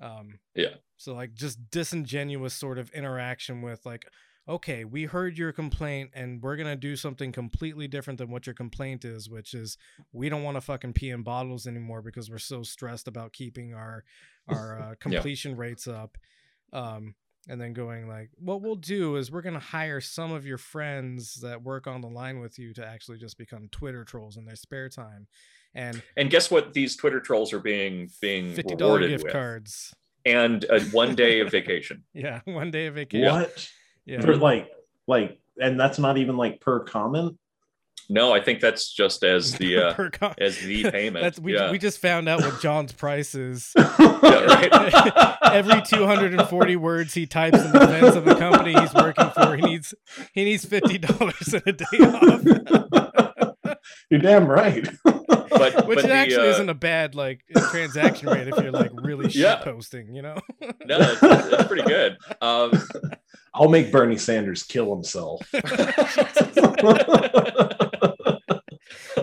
um 0.00 0.38
Yeah. 0.54 0.74
so 0.96 1.14
like 1.14 1.34
just 1.34 1.70
disingenuous 1.70 2.54
sort 2.54 2.78
of 2.78 2.90
interaction 2.90 3.62
with 3.62 3.86
like 3.86 4.06
okay 4.48 4.84
we 4.84 5.04
heard 5.04 5.36
your 5.36 5.52
complaint 5.52 6.10
and 6.14 6.42
we're 6.42 6.56
gonna 6.56 6.76
do 6.76 6.96
something 6.96 7.32
completely 7.32 7.88
different 7.88 8.18
than 8.18 8.30
what 8.30 8.46
your 8.46 8.54
complaint 8.54 9.04
is 9.04 9.28
which 9.28 9.54
is 9.54 9.76
we 10.12 10.28
don't 10.28 10.42
want 10.42 10.56
to 10.56 10.60
fucking 10.60 10.92
pee 10.92 11.10
in 11.10 11.22
bottles 11.22 11.66
anymore 11.66 12.02
because 12.02 12.30
we're 12.30 12.38
so 12.38 12.62
stressed 12.62 13.08
about 13.08 13.32
keeping 13.32 13.74
our 13.74 14.04
our 14.48 14.80
uh, 14.80 14.94
completion 15.00 15.56
rates 15.56 15.86
up 15.86 16.16
um 16.72 17.14
and 17.48 17.60
then 17.60 17.72
going 17.72 18.08
like 18.08 18.30
what 18.38 18.60
we'll 18.60 18.74
do 18.74 19.16
is 19.16 19.30
we're 19.30 19.42
going 19.42 19.54
to 19.54 19.60
hire 19.60 20.00
some 20.00 20.32
of 20.32 20.46
your 20.46 20.58
friends 20.58 21.34
that 21.42 21.62
work 21.62 21.86
on 21.86 22.00
the 22.00 22.08
line 22.08 22.40
with 22.40 22.58
you 22.58 22.72
to 22.74 22.84
actually 22.84 23.18
just 23.18 23.38
become 23.38 23.68
twitter 23.70 24.04
trolls 24.04 24.36
in 24.36 24.44
their 24.44 24.56
spare 24.56 24.88
time. 24.88 25.26
And 25.74 26.02
and 26.16 26.30
guess 26.30 26.50
what 26.50 26.72
these 26.72 26.96
twitter 26.96 27.20
trolls 27.20 27.52
are 27.52 27.58
being 27.58 28.10
being 28.20 28.54
$50 28.54 29.08
gift 29.08 29.24
with? 29.24 29.32
cards. 29.32 29.94
And 30.24 30.64
a 30.64 30.80
one 30.86 31.14
day 31.14 31.40
of 31.40 31.50
vacation. 31.52 32.04
Yeah 32.12 32.40
one 32.44 32.70
day 32.70 32.86
of 32.86 32.94
vacation. 32.94 33.30
What? 33.30 33.68
Yeah 34.06 34.20
For 34.20 34.36
like, 34.36 34.70
like, 35.06 35.38
and 35.60 35.78
that's 35.78 35.98
not 35.98 36.16
even 36.18 36.36
like 36.36 36.60
per 36.60 36.80
comment. 36.80 37.36
no 38.08 38.32
i 38.32 38.40
think 38.40 38.60
that's 38.60 38.92
just 38.92 39.24
as 39.24 39.54
the 39.54 39.78
uh 39.82 39.94
Per 39.94 40.10
com- 40.10 40.34
as 40.38 40.58
the 40.60 40.90
payment 40.90 41.22
That's 41.24 41.40
we, 41.40 41.54
yeah. 41.54 41.70
we 41.72 41.78
just 41.78 41.98
found 41.98 42.28
out 42.28 42.40
what 42.40 42.60
John's 42.60 42.92
price 42.92 43.34
is. 43.34 43.72
Yeah, 44.22 44.44
right. 44.44 45.32
Every 45.52 45.80
240 45.82 46.76
words 46.76 47.14
he 47.14 47.26
types 47.26 47.58
in 47.62 47.72
defense 47.72 48.16
of 48.16 48.24
the 48.24 48.34
company 48.34 48.72
he's 48.78 48.92
working 48.94 49.30
for, 49.30 49.56
he 49.56 49.62
needs 49.62 49.94
he 50.34 50.44
needs 50.44 50.64
fifty 50.64 50.98
dollars 50.98 51.54
in 51.54 51.62
a 51.66 51.72
day 51.72 51.84
off. 52.00 53.76
You're 54.10 54.20
damn 54.20 54.46
right. 54.46 54.88
but 55.04 55.86
Which 55.86 55.96
but 55.96 56.02
the, 56.06 56.12
actually 56.12 56.48
uh, 56.48 56.52
isn't 56.52 56.68
a 56.68 56.74
bad 56.74 57.14
like 57.14 57.40
transaction 57.70 58.28
rate 58.28 58.48
if 58.48 58.56
you're 58.62 58.72
like 58.72 58.90
really 58.94 59.30
shit 59.30 59.60
posting, 59.60 60.14
you 60.14 60.22
know? 60.22 60.36
no 60.84 60.98
that's, 60.98 61.20
that's 61.20 61.64
pretty 61.68 61.82
good 61.84 62.16
um 62.40 62.72
I'll 63.56 63.68
make 63.68 63.90
Bernie 63.90 64.18
Sanders 64.18 64.62
kill 64.62 64.94
himself. 64.94 65.40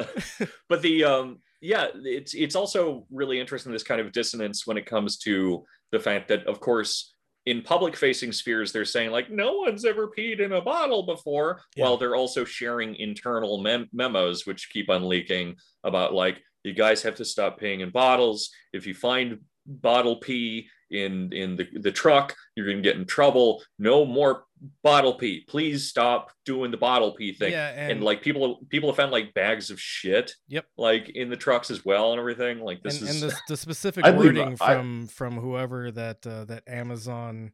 but 0.69 0.81
the 0.81 1.03
um 1.03 1.39
yeah 1.61 1.87
it's 2.03 2.33
it's 2.33 2.55
also 2.55 3.05
really 3.11 3.39
interesting 3.39 3.71
this 3.71 3.83
kind 3.83 4.01
of 4.01 4.11
dissonance 4.11 4.65
when 4.67 4.77
it 4.77 4.85
comes 4.85 5.17
to 5.17 5.63
the 5.91 5.99
fact 5.99 6.27
that 6.29 6.45
of 6.47 6.59
course 6.59 7.13
in 7.45 7.61
public 7.61 7.95
facing 7.95 8.31
spheres 8.31 8.71
they're 8.71 8.85
saying 8.85 9.11
like 9.11 9.29
no 9.29 9.53
one's 9.57 9.85
ever 9.85 10.09
peed 10.17 10.39
in 10.39 10.53
a 10.53 10.61
bottle 10.61 11.05
before 11.05 11.61
Yeah. 11.75 11.85
while 11.85 11.97
they're 11.97 12.15
also 12.15 12.45
sharing 12.45 12.95
internal 12.95 13.61
mem- 13.61 13.89
memos 13.93 14.45
which 14.45 14.69
keep 14.71 14.89
on 14.89 15.07
leaking 15.07 15.55
about 15.83 16.13
like 16.13 16.41
you 16.63 16.73
guys 16.73 17.01
have 17.03 17.15
to 17.15 17.25
stop 17.25 17.59
peeing 17.59 17.81
in 17.81 17.89
bottles 17.89 18.49
if 18.73 18.87
you 18.87 18.93
find 18.93 19.39
bottle 19.65 20.17
pee 20.17 20.67
in 20.93 21.33
in 21.33 21.55
the, 21.55 21.67
the 21.81 21.91
truck 21.91 22.35
you're 22.55 22.65
going 22.67 22.77
to 22.77 22.83
get 22.83 22.95
in 22.97 23.05
trouble. 23.05 23.63
No 23.79 24.05
more 24.05 24.45
bottle 24.83 25.15
pee. 25.15 25.43
Please 25.47 25.89
stop 25.89 26.31
doing 26.45 26.71
the 26.71 26.77
bottle 26.77 27.11
pee 27.11 27.33
thing. 27.33 27.51
Yeah, 27.51 27.69
and, 27.75 27.91
and, 27.93 28.03
like 28.03 28.21
people 28.21 28.59
people 28.69 28.89
have 28.89 28.95
found 28.95 29.11
like 29.11 29.33
bags 29.33 29.69
of 29.71 29.79
shit 29.79 30.35
Yep. 30.47 30.65
like 30.77 31.09
in 31.09 31.29
the 31.29 31.35
trucks 31.35 31.69
as 31.71 31.83
well 31.83 32.11
and 32.11 32.19
everything. 32.19 32.59
Like 32.59 32.81
this 32.83 33.01
and, 33.01 33.09
is 33.09 33.21
and 33.23 33.31
the, 33.31 33.37
the 33.49 33.57
specific 33.57 34.05
I 34.07 34.11
wording 34.11 34.57
I- 34.61 34.75
from 34.75 35.07
from 35.07 35.37
whoever 35.37 35.91
that 35.91 36.25
uh, 36.25 36.45
that 36.45 36.63
Amazon 36.67 37.51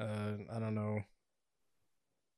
uh 0.00 0.32
I 0.54 0.58
don't 0.58 0.74
know 0.74 0.98
I- 0.98 1.04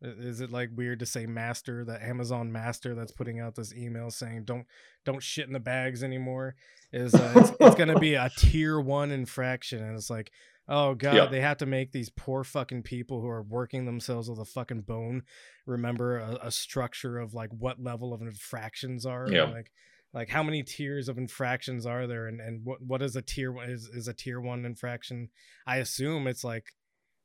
Is 0.01 0.41
it 0.41 0.53
like 0.53 0.71
weird 0.77 1.01
to 1.01 1.07
say 1.07 1.27
master, 1.27 1.85
the 1.85 2.03
Amazon 2.05 2.53
master 2.53 2.95
that's 2.95 3.11
putting 3.13 3.41
out 3.41 3.57
this 3.57 3.75
email 3.75 4.11
saying 4.11 4.45
don't 4.45 4.67
don't 5.05 5.23
shit 5.23 5.47
in 5.49 5.53
the 5.53 5.61
bags 5.61 6.03
anymore? 6.05 6.55
Is 6.93 7.15
uh, 7.15 7.33
it's, 7.37 7.53
it's 7.61 7.75
gonna 7.75 7.99
be 7.99 8.15
a 8.15 8.31
tier 8.37 8.79
one 8.81 9.11
infraction, 9.11 9.83
and 9.83 9.97
it's 9.97 10.09
like, 10.09 10.31
oh 10.69 10.95
god, 10.95 11.15
Yeah. 11.17 11.27
they 11.27 11.41
have 11.41 11.57
to 11.59 11.67
make 11.67 11.91
these 11.93 12.11
poor 12.11 12.45
fucking 12.45 12.85
people 12.85 13.21
who 13.21 13.29
are 13.29 13.43
working 13.43 13.87
themselves 13.87 14.31
with 14.31 14.39
a 14.39 14.45
fucking 14.45 14.83
bone 14.83 15.23
remember 15.67 16.19
a, 16.19 16.39
a 16.45 16.51
structure 16.51 17.19
of 17.19 17.35
like 17.35 17.51
what 17.51 17.83
level 17.83 18.15
of 18.15 18.23
infractions 18.23 19.05
are, 19.05 19.29
Yeah. 19.31 19.45
like 19.51 19.73
like 20.15 20.29
how 20.31 20.43
many 20.43 20.63
tiers 20.63 21.09
of 21.09 21.19
infractions 21.19 21.85
are 21.87 22.07
there, 22.07 22.27
and 22.29 22.41
and 22.41 22.65
what 22.65 22.81
what 22.81 23.03
is 23.03 23.17
a 23.17 23.23
tier 23.23 23.51
one 23.53 23.69
is 23.69 23.87
is 23.89 24.07
a 24.07 24.15
tier 24.15 24.41
one 24.41 24.65
infraction? 24.65 25.31
I 25.67 25.79
assume 25.79 26.29
it's 26.29 26.45
like. 26.45 26.67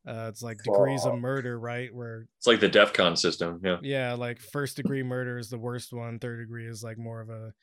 Uh, 0.06 0.28
it's 0.28 0.42
like 0.42 0.58
degrees 0.64 1.06
of 1.06 1.18
murder, 1.18 1.58
right? 1.58 1.94
Where 1.94 2.28
It's 2.38 2.48
like 2.48 2.60
the 2.60 2.68
DEF 2.68 2.92
CON 2.94 3.16
system. 3.16 3.62
Yeah. 3.64 3.78
yeah, 3.82 4.14
like 4.14 4.40
first 4.40 4.76
degree 4.76 5.04
murder 5.04 5.38
is 5.38 5.50
the 5.50 5.58
worst 5.58 5.94
one. 5.94 6.20
Third 6.20 6.40
degree 6.40 6.68
is 6.68 6.84
like 6.84 6.98
more 6.98 7.22
of 7.22 7.30
a 7.30 7.54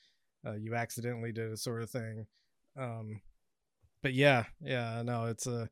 uh, 0.47 0.55
you 0.55 0.75
accidentally 0.75 1.33
did 1.33 1.53
it 1.53 1.59
sort 1.59 1.83
of 1.83 1.91
thing. 1.91 2.27
Um, 2.79 3.21
but 4.03 4.15
yeah, 4.15 4.45
yeah, 4.63 5.03
no, 5.03 5.27
it's 5.27 5.47
a 5.47 5.69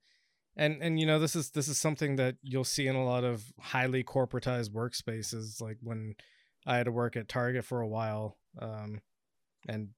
and 0.57 0.83
and 0.83 1.01
you 1.01 1.07
know 1.07 1.19
this 1.19 1.35
is 1.37 1.51
this 1.51 1.69
is 1.69 1.79
something 1.79 2.17
that 2.17 2.37
you'll 2.43 2.65
see 2.65 2.87
in 2.87 2.97
a 2.97 3.05
lot 3.05 3.25
of 3.25 3.45
highly 3.61 4.05
corporatized 4.05 4.71
workspaces. 4.71 5.63
Like 5.63 5.79
when 5.81 6.15
I 6.67 6.77
had 6.77 6.85
to 6.85 6.93
work 6.93 7.17
at 7.17 7.29
Target 7.29 7.65
for 7.65 7.81
a 7.81 7.89
while, 7.89 8.37
um, 8.61 9.01
and 9.69 9.89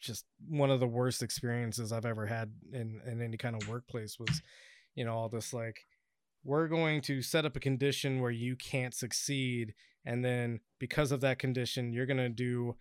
just 0.00 0.24
one 0.48 0.70
of 0.70 0.80
the 0.80 0.88
worst 0.88 1.22
experiences 1.22 1.92
I've 1.92 2.06
ever 2.06 2.26
had 2.26 2.50
in 2.72 3.00
in 3.06 3.22
any 3.22 3.36
kind 3.36 3.54
of 3.54 3.68
workplace 3.68 4.18
was, 4.18 4.42
you 4.94 5.04
know, 5.04 5.12
all 5.12 5.28
this 5.28 5.52
like 5.52 5.86
we're 6.44 6.68
going 6.68 7.00
to 7.02 7.20
set 7.22 7.44
up 7.44 7.56
a 7.56 7.60
condition 7.60 8.20
where 8.20 8.30
you 8.30 8.56
can't 8.56 8.94
succeed 8.94 9.74
and 10.04 10.24
then 10.24 10.60
because 10.78 11.12
of 11.12 11.20
that 11.20 11.38
condition 11.38 11.92
you're 11.92 12.06
going 12.06 12.16
to 12.16 12.28
do 12.28 12.74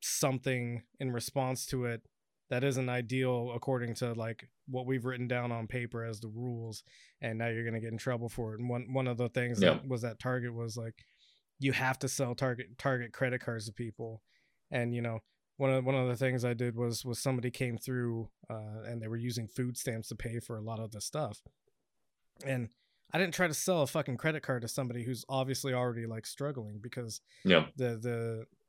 something 0.00 0.82
in 1.00 1.10
response 1.10 1.66
to 1.66 1.84
it 1.86 2.02
that 2.48 2.62
isn't 2.62 2.88
ideal 2.88 3.52
according 3.56 3.94
to 3.94 4.12
like 4.12 4.48
what 4.68 4.86
we've 4.86 5.04
written 5.04 5.26
down 5.26 5.50
on 5.50 5.66
paper 5.66 6.04
as 6.04 6.20
the 6.20 6.28
rules 6.28 6.82
and 7.20 7.38
now 7.38 7.48
you're 7.48 7.64
going 7.64 7.74
to 7.74 7.80
get 7.80 7.90
in 7.92 7.98
trouble 7.98 8.28
for 8.28 8.54
it 8.54 8.60
and 8.60 8.68
one 8.68 8.86
one 8.92 9.08
of 9.08 9.16
the 9.16 9.28
things 9.30 9.60
Yeah. 9.60 9.74
that 9.74 9.88
was 9.88 10.04
at 10.04 10.18
target 10.20 10.54
was 10.54 10.76
like 10.76 10.94
you 11.58 11.72
have 11.72 11.98
to 12.00 12.08
sell 12.08 12.34
target 12.34 12.78
target 12.78 13.12
credit 13.12 13.40
cards 13.40 13.66
to 13.66 13.72
people 13.72 14.22
and 14.70 14.94
you 14.94 15.00
know 15.02 15.18
one 15.56 15.70
of 15.70 15.84
one 15.84 15.94
of 15.94 16.08
the 16.08 16.16
things 16.16 16.44
I 16.44 16.54
did 16.54 16.76
was 16.76 17.04
was 17.04 17.18
somebody 17.18 17.50
came 17.50 17.78
through 17.78 18.28
uh, 18.50 18.82
and 18.86 19.00
they 19.00 19.08
were 19.08 19.16
using 19.16 19.48
food 19.48 19.76
stamps 19.76 20.08
to 20.08 20.14
pay 20.14 20.38
for 20.40 20.56
a 20.56 20.62
lot 20.62 20.80
of 20.80 20.90
the 20.92 21.00
stuff, 21.00 21.40
and 22.44 22.68
I 23.12 23.18
didn't 23.18 23.34
try 23.34 23.46
to 23.46 23.54
sell 23.54 23.82
a 23.82 23.86
fucking 23.86 24.16
credit 24.16 24.42
card 24.42 24.62
to 24.62 24.68
somebody 24.68 25.04
who's 25.04 25.24
obviously 25.28 25.72
already 25.72 26.06
like 26.06 26.26
struggling 26.26 26.78
because 26.82 27.20
Yeah. 27.44 27.66
the 27.76 27.96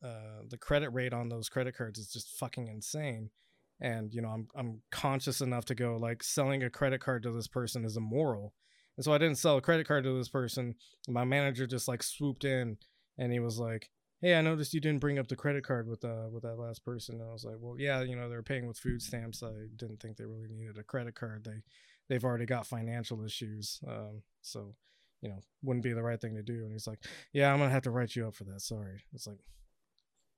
the 0.02 0.08
uh, 0.08 0.44
the 0.48 0.58
credit 0.58 0.90
rate 0.92 1.14
on 1.14 1.28
those 1.30 1.50
credit 1.50 1.76
cards 1.76 1.98
is 2.00 2.12
just 2.12 2.38
fucking 2.38 2.68
insane. 2.68 3.32
And 3.82 4.14
you 4.14 4.22
know, 4.22 4.30
I'm 4.30 4.48
I'm 4.56 4.82
conscious 4.92 5.42
enough 5.42 5.66
to 5.66 5.76
go 5.76 5.98
like 5.98 6.24
selling 6.24 6.64
a 6.64 6.70
credit 6.70 7.02
card 7.02 7.24
to 7.24 7.32
this 7.32 7.48
person 7.48 7.84
is 7.84 7.98
immoral, 7.98 8.54
and 8.96 9.04
so 9.04 9.12
I 9.12 9.18
didn't 9.18 9.38
sell 9.38 9.58
a 9.58 9.62
credit 9.62 9.88
card 9.88 10.04
to 10.06 10.18
this 10.18 10.30
person. 10.30 10.76
My 11.08 11.24
manager 11.26 11.68
just 11.68 11.88
like 11.88 12.02
swooped 12.04 12.44
in 12.46 12.78
and 13.20 13.32
he 13.32 13.40
was 13.40 13.58
like, 13.60 13.90
"Hey, 14.22 14.36
I 14.36 14.42
noticed 14.42 14.74
you 14.74 14.82
didn't 14.82 15.02
bring 15.02 15.20
up 15.20 15.28
the 15.28 15.36
credit 15.36 15.64
card 15.64 15.88
with 15.88 16.04
uh 16.06 16.28
with 16.32 16.44
that 16.44 16.58
last 16.58 16.84
person." 16.84 17.16
And 17.22 17.30
I 17.30 17.34
was 17.34 17.46
like, 17.46 17.58
"Well, 17.60 17.76
yeah, 17.80 18.02
you 18.02 18.16
know, 18.16 18.30
they 18.30 18.36
were 18.36 18.44
paying 18.44 18.68
with 18.68 18.78
food 18.78 19.02
stamps. 19.02 19.44
I 19.44 19.52
didn't 19.76 20.00
think 20.00 20.18
they 20.18 20.26
really 20.26 20.48
needed 20.50 20.78
a 20.78 20.84
credit 20.84 21.16
card. 21.16 21.44
They 21.44 21.62
they've 22.10 22.24
already 22.24 22.46
got 22.46 22.66
financial 22.68 23.24
issues, 23.24 23.80
um, 23.88 24.22
so 24.42 24.76
you 25.22 25.30
know, 25.30 25.40
wouldn't 25.64 25.84
be 25.84 25.94
the 25.94 26.04
right 26.04 26.20
thing 26.22 26.36
to 26.36 26.44
do." 26.44 26.64
And 26.64 26.72
he's 26.72 26.88
like, 26.88 27.00
"Yeah, 27.34 27.52
I'm 27.52 27.60
gonna 27.60 27.72
have 27.72 27.84
to 27.84 27.92
write 27.92 28.16
you 28.16 28.28
up 28.28 28.36
for 28.36 28.44
that. 28.46 28.62
Sorry." 28.62 29.04
It's 29.14 29.28
like, 29.28 29.40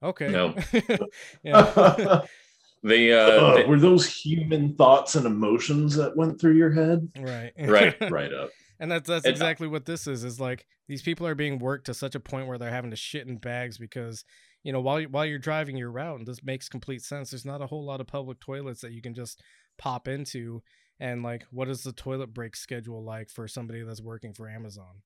okay, 0.03 0.30
No. 0.30 0.55
yeah, 1.43 2.21
They, 2.82 3.11
uh, 3.11 3.17
Ugh, 3.27 3.55
they- 3.57 3.65
were 3.65 3.77
those 3.80 4.07
human 4.07 4.73
thoughts 4.75 5.15
and 5.15 5.25
emotions 5.25 5.95
that 5.97 6.15
went 6.15 6.39
through 6.39 6.53
your 6.55 6.71
head? 6.71 7.09
right, 7.17 7.51
Right, 7.57 7.95
Right 8.09 8.34
up. 8.34 8.51
And 8.80 8.89
that's 8.91 9.07
that's 9.07 9.25
And, 9.25 9.34
uh, 9.34 9.36
exactly 9.36 9.67
what 9.67 9.86
this 9.86 10.07
is. 10.07 10.23
Is 10.23 10.39
like 10.39 10.65
these 10.88 11.01
people 11.01 11.27
are 11.27 11.36
being 11.36 11.59
worked 11.59 11.86
to 11.88 11.93
such 11.93 12.15
a 12.15 12.19
point 12.19 12.47
where 12.47 12.57
they're 12.57 12.69
having 12.71 12.91
to 12.91 12.95
shit 12.97 13.27
in 13.27 13.38
bags 13.38 13.77
because 13.77 14.23
you 14.63 14.71
know 14.71 14.80
while 14.82 14.99
you, 15.01 15.09
while 15.09 15.25
you're 15.25 15.38
driving 15.39 15.75
your 15.77 15.91
route, 15.91 16.19
and 16.19 16.27
this 16.27 16.43
makes 16.43 16.69
complete 16.69 17.01
sense. 17.01 17.32
There's 17.32 17.45
not 17.45 17.61
a 17.61 17.67
whole 17.67 17.86
lot 17.86 17.99
of 18.01 18.07
public 18.07 18.39
toilets 18.39 18.82
that 18.82 18.91
you 18.93 19.01
can 19.01 19.13
just 19.13 19.41
pop 19.77 20.07
into. 20.07 20.61
And 21.01 21.23
like, 21.23 21.45
what 21.51 21.69
is 21.69 21.84
the 21.84 21.93
toilet 21.93 22.34
break 22.34 22.55
schedule 22.57 23.03
like 23.03 23.30
for 23.30 23.47
somebody 23.47 23.84
that's 23.84 24.01
working 24.01 24.34
for 24.34 24.49
Amazon? 24.49 25.01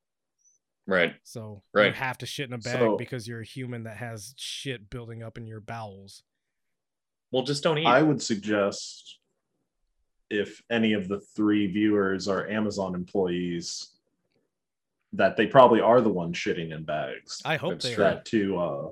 right. 0.86 1.14
So 1.24 1.64
you 1.74 1.80
Right. 1.82 1.96
have 1.96 2.18
to 2.18 2.26
shit 2.26 2.48
in 2.50 2.54
a 2.54 2.58
bag 2.58 2.80
So- 2.80 2.98
because 2.98 3.28
you're 3.28 3.40
a 3.42 3.46
human 3.46 3.84
that 3.84 3.98
has 3.98 4.34
shit 4.38 4.90
building 4.90 5.24
up 5.24 5.38
in 5.38 5.48
your 5.48 5.62
bowels. 5.62 6.24
Well, 7.32 7.44
just 7.44 7.64
don't 7.64 7.78
eat. 7.78 7.86
I 7.88 8.02
would 8.02 8.22
suggest 8.22 9.18
if 10.30 10.62
any 10.70 10.94
of 10.94 11.08
the 11.08 11.20
three 11.20 11.68
viewers 11.68 12.28
are 12.28 12.48
Amazon 12.48 12.96
employees, 12.96 13.90
that 15.14 15.38
they 15.38 15.46
probably 15.46 15.80
are 15.80 16.02
the 16.02 16.10
ones 16.10 16.38
shitting 16.38 16.74
in 16.74 16.84
bags. 16.84 17.42
I 17.46 17.56
hope 17.56 17.82
they 17.82 17.94
true. 17.94 18.04
are. 18.04 18.10
that 18.16 18.26
to 18.26 18.58
uh, 18.60 18.88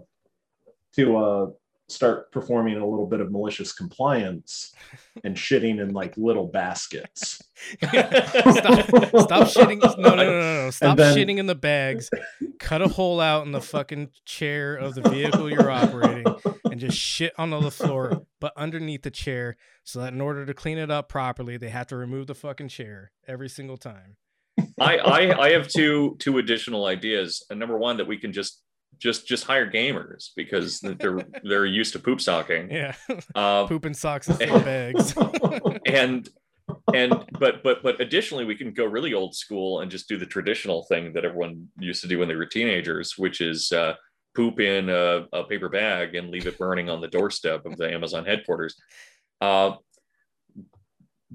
to 0.96 1.18
uh, 1.18 1.50
start 1.92 2.32
performing 2.32 2.78
a 2.78 2.86
little 2.88 3.06
bit 3.06 3.20
of 3.20 3.32
malicious 3.32 3.74
compliance 3.74 4.74
and 5.24 5.36
shitting 5.36 5.82
in 5.82 5.94
like 5.94 6.18
little 6.18 6.48
baskets. 6.48 7.42
stop, 7.78 8.00
stop 8.00 9.48
shitting. 9.48 9.82
No, 9.98 10.10
no, 10.10 10.16
no, 10.16 10.24
no, 10.24 10.64
no. 10.66 10.70
Stop 10.72 10.98
then- 10.98 11.16
shitting 11.16 11.38
in 11.38 11.46
the 11.46 11.56
bags. 11.56 12.10
Cut 12.60 12.82
a 12.82 12.88
hole 12.88 13.20
out 13.20 13.46
in 13.46 13.52
the 13.52 13.62
fucking 13.62 14.10
chair 14.26 14.76
of 14.76 14.96
the 14.96 15.02
vehicle 15.02 15.50
you're 15.50 15.70
operating 15.70 16.26
and 16.70 16.80
just 16.80 16.98
shit 16.98 17.34
on 17.38 17.50
the 17.50 17.72
floor, 17.72 18.24
but 18.40 18.54
underneath 18.56 19.04
the 19.04 19.12
chair, 19.12 19.58
so 19.84 20.00
that 20.00 20.14
in 20.14 20.22
order 20.22 20.46
to 20.46 20.54
clean 20.54 20.78
it 20.78 20.90
up 20.90 21.10
properly, 21.10 21.58
they 21.58 21.70
have 21.70 21.88
to 21.88 21.96
remove 21.96 22.28
the 22.28 22.36
fucking 22.36 22.70
chair 22.70 23.12
every 23.28 23.50
single 23.50 23.78
time. 23.78 24.16
I, 24.80 24.98
I 24.98 25.40
I 25.48 25.52
have 25.52 25.68
two 25.68 26.16
two 26.20 26.38
additional 26.38 26.86
ideas. 26.86 27.46
And 27.50 27.60
number 27.60 27.78
one, 27.78 27.98
that 27.98 28.08
we 28.08 28.18
can 28.18 28.34
just 28.34 28.62
just 28.98 29.28
just 29.28 29.46
hire 29.46 29.70
gamers 29.70 30.30
because 30.36 30.80
they're 30.80 31.20
they're 31.44 31.66
used 31.66 31.94
to 31.94 32.00
poop 32.00 32.22
socking. 32.22 32.70
Yeah, 32.70 32.96
Uh, 33.36 33.66
poop 33.68 33.86
in 33.86 33.94
socks 33.94 34.28
and 34.28 34.66
bags. 34.66 35.16
and 35.86 36.30
and 36.94 37.14
but 37.40 37.64
but 37.64 37.84
but 37.84 38.00
additionally, 38.00 38.46
we 38.46 38.56
can 38.56 38.74
go 38.74 38.86
really 38.86 39.14
old 39.14 39.36
school 39.36 39.82
and 39.82 39.92
just 39.92 40.08
do 40.08 40.18
the 40.18 40.26
traditional 40.26 40.84
thing 40.84 41.14
that 41.14 41.26
everyone 41.26 41.68
used 41.80 42.02
to 42.02 42.08
do 42.08 42.20
when 42.20 42.28
they 42.28 42.36
were 42.36 42.46
teenagers, 42.46 43.16
which 43.18 43.42
is 43.42 43.72
uh, 43.72 43.94
poop 44.36 44.60
in 44.60 44.90
a, 44.90 45.26
a 45.34 45.44
paper 45.46 45.70
bag 45.70 46.16
and 46.16 46.30
leave 46.30 46.48
it 46.48 46.58
burning 46.58 46.90
on 46.90 47.02
the 47.02 47.08
doorstep 47.08 47.66
of 47.66 47.76
the 47.78 47.92
Amazon 47.92 48.26
headquarters. 48.26 48.76
Uh, 49.42 49.74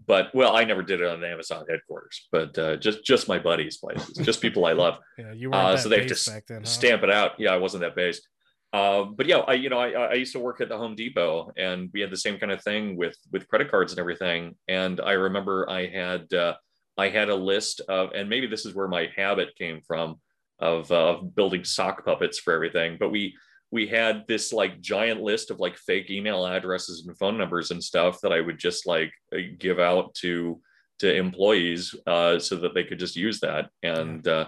but 0.07 0.35
well, 0.35 0.57
I 0.57 0.65
never 0.65 0.83
did 0.83 1.01
it 1.01 1.07
on 1.09 1.21
the 1.21 1.29
Amazon 1.29 1.65
headquarters, 1.69 2.29
but 2.31 2.59
uh, 2.59 2.77
just 2.77 3.05
just 3.05 3.29
my 3.29 3.39
buddies' 3.39 3.79
places, 3.79 4.17
just 4.19 4.43
people 4.43 4.67
I 4.67 4.73
love. 4.73 4.99
Yeah, 5.19 5.33
you 5.33 5.51
weren't 5.51 5.67
Uh, 5.67 5.77
so 5.77 5.89
they 5.89 6.01
have 6.01 6.09
to 6.09 6.31
back 6.31 6.47
then, 6.47 6.59
huh? 6.61 6.67
stamp 6.67 7.03
it 7.03 7.11
out. 7.11 7.33
Yeah, 7.39 7.53
I 7.55 7.57
wasn't 7.57 7.83
that 7.83 7.97
based. 7.97 8.27
Uh, 8.73 9.05
but 9.05 9.27
yeah, 9.27 9.39
I 9.39 9.55
you 9.55 9.71
know 9.71 9.79
I, 9.79 9.91
I 9.93 10.15
used 10.15 10.33
to 10.33 10.39
work 10.39 10.61
at 10.61 10.69
the 10.69 10.77
Home 10.77 10.95
Depot, 10.95 11.53
and 11.57 11.89
we 11.95 12.01
had 12.01 12.11
the 12.11 12.17
same 12.17 12.39
kind 12.39 12.53
of 12.53 12.63
thing 12.63 12.97
with 12.97 13.17
with 13.33 13.49
credit 13.49 13.71
cards 13.71 13.93
and 13.93 13.99
everything. 13.99 14.57
And 14.69 15.01
I 15.01 15.13
remember 15.13 15.69
I 15.71 15.87
had 15.87 16.33
uh, 16.35 16.55
I 16.99 17.09
had 17.09 17.29
a 17.31 17.35
list 17.35 17.81
of, 17.89 18.11
and 18.15 18.29
maybe 18.29 18.47
this 18.47 18.67
is 18.67 18.75
where 18.75 18.89
my 18.89 19.09
habit 19.17 19.57
came 19.57 19.81
from 19.87 20.17
of 20.59 20.91
uh, 20.93 21.15
of 21.15 21.35
building 21.35 21.65
sock 21.65 22.05
puppets 22.05 22.39
for 22.39 22.53
everything. 22.53 22.97
But 23.01 23.11
we 23.11 23.35
we 23.73 23.87
had 23.87 24.25
this 24.29 24.53
like 24.53 24.81
giant 24.81 25.21
list 25.23 25.51
of 25.51 25.59
like 25.61 25.77
fake 25.77 26.11
email 26.11 26.47
addresses 26.47 27.05
and 27.07 27.19
phone 27.19 27.37
numbers 27.37 27.71
and 27.71 27.83
stuff 27.83 28.21
that 28.23 28.33
I 28.33 28.41
would 28.41 28.59
just 28.59 28.87
like 28.87 29.13
uh, 29.35 29.39
give 29.59 29.79
out 29.81 30.15
to 30.17 30.61
to 31.01 31.15
employees 31.15 31.95
uh, 32.07 32.39
so 32.39 32.57
that 32.57 32.75
they 32.75 32.85
could 32.85 32.99
just 32.99 33.17
use 33.17 33.41
that. 33.41 33.69
And 33.83 34.27
uh, 34.27 34.47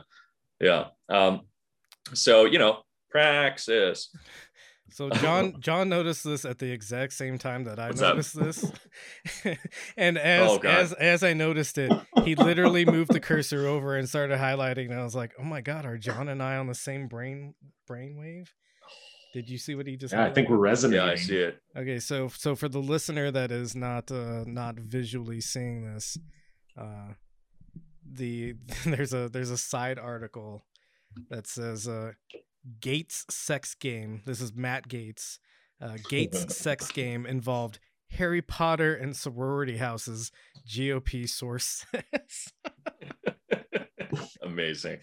yeah, 0.60 0.86
um, 1.08 1.42
so 2.14 2.44
you 2.46 2.58
know, 2.58 2.82
praxis. 3.10 4.10
So 4.90 5.10
John 5.10 5.54
John 5.60 5.88
noticed 5.90 6.24
this 6.24 6.44
at 6.46 6.58
the 6.58 6.70
exact 6.70 7.12
same 7.12 7.36
time 7.38 7.64
that 7.64 7.78
I 7.78 7.88
What's 7.88 8.00
up? 8.00 8.14
noticed 8.14 8.38
this. 8.40 8.72
and 9.98 10.16
as 10.16 10.50
Oh, 10.50 10.58
as 10.58 10.92
as 10.94 11.22
I 11.22 11.34
noticed 11.34 11.76
it, 11.76 11.92
he 12.24 12.34
literally 12.34 12.84
moved 12.86 13.12
the 13.12 13.20
cursor 13.20 13.66
over 13.66 13.96
and 13.96 14.08
started 14.08 14.38
highlighting 14.38 14.90
and 14.90 14.98
I 15.00 15.04
was 15.04 15.14
like, 15.14 15.34
"Oh 15.38 15.44
my 15.44 15.60
god, 15.60 15.84
are 15.84 15.98
John 15.98 16.28
and 16.28 16.42
I 16.42 16.56
on 16.56 16.66
the 16.68 16.74
same 16.74 17.08
brain 17.08 17.54
brainwave?" 17.90 18.48
Did 19.34 19.48
you 19.50 19.58
see 19.58 19.74
what 19.74 19.86
he 19.86 19.96
just 19.96 20.14
Yeah, 20.14 20.24
I 20.24 20.32
think 20.32 20.48
highlighted? 20.48 20.50
we're 20.50 20.56
resonating. 20.56 21.06
Yeah, 21.06 21.12
I 21.12 21.14
see 21.16 21.36
it. 21.36 21.58
Okay, 21.76 21.98
so 21.98 22.28
so 22.28 22.54
for 22.54 22.68
the 22.68 22.78
listener 22.80 23.30
that 23.30 23.50
is 23.50 23.74
not 23.76 24.10
uh 24.10 24.44
not 24.46 24.76
visually 24.76 25.40
seeing 25.40 25.84
this, 25.84 26.16
uh 26.80 27.12
the 28.10 28.54
there's 28.86 29.12
a 29.12 29.28
there's 29.28 29.50
a 29.50 29.58
side 29.58 29.98
article 29.98 30.64
that 31.30 31.46
says 31.46 31.86
uh 31.86 32.12
Gaetz 32.80 33.24
sex 33.30 33.74
game. 33.74 34.22
This 34.26 34.40
is 34.40 34.54
Matt 34.54 34.88
Gaetz. 34.88 35.38
Uh, 35.80 35.96
Gaetz 36.10 36.50
sex 36.64 36.90
game 36.90 37.24
involved 37.24 37.78
Harry 38.12 38.42
Potter 38.42 38.94
and 38.94 39.16
sorority 39.16 39.76
houses. 39.76 40.32
GOP 40.66 41.28
source 41.28 41.84
says. 41.94 42.52
Amazing. 44.42 44.98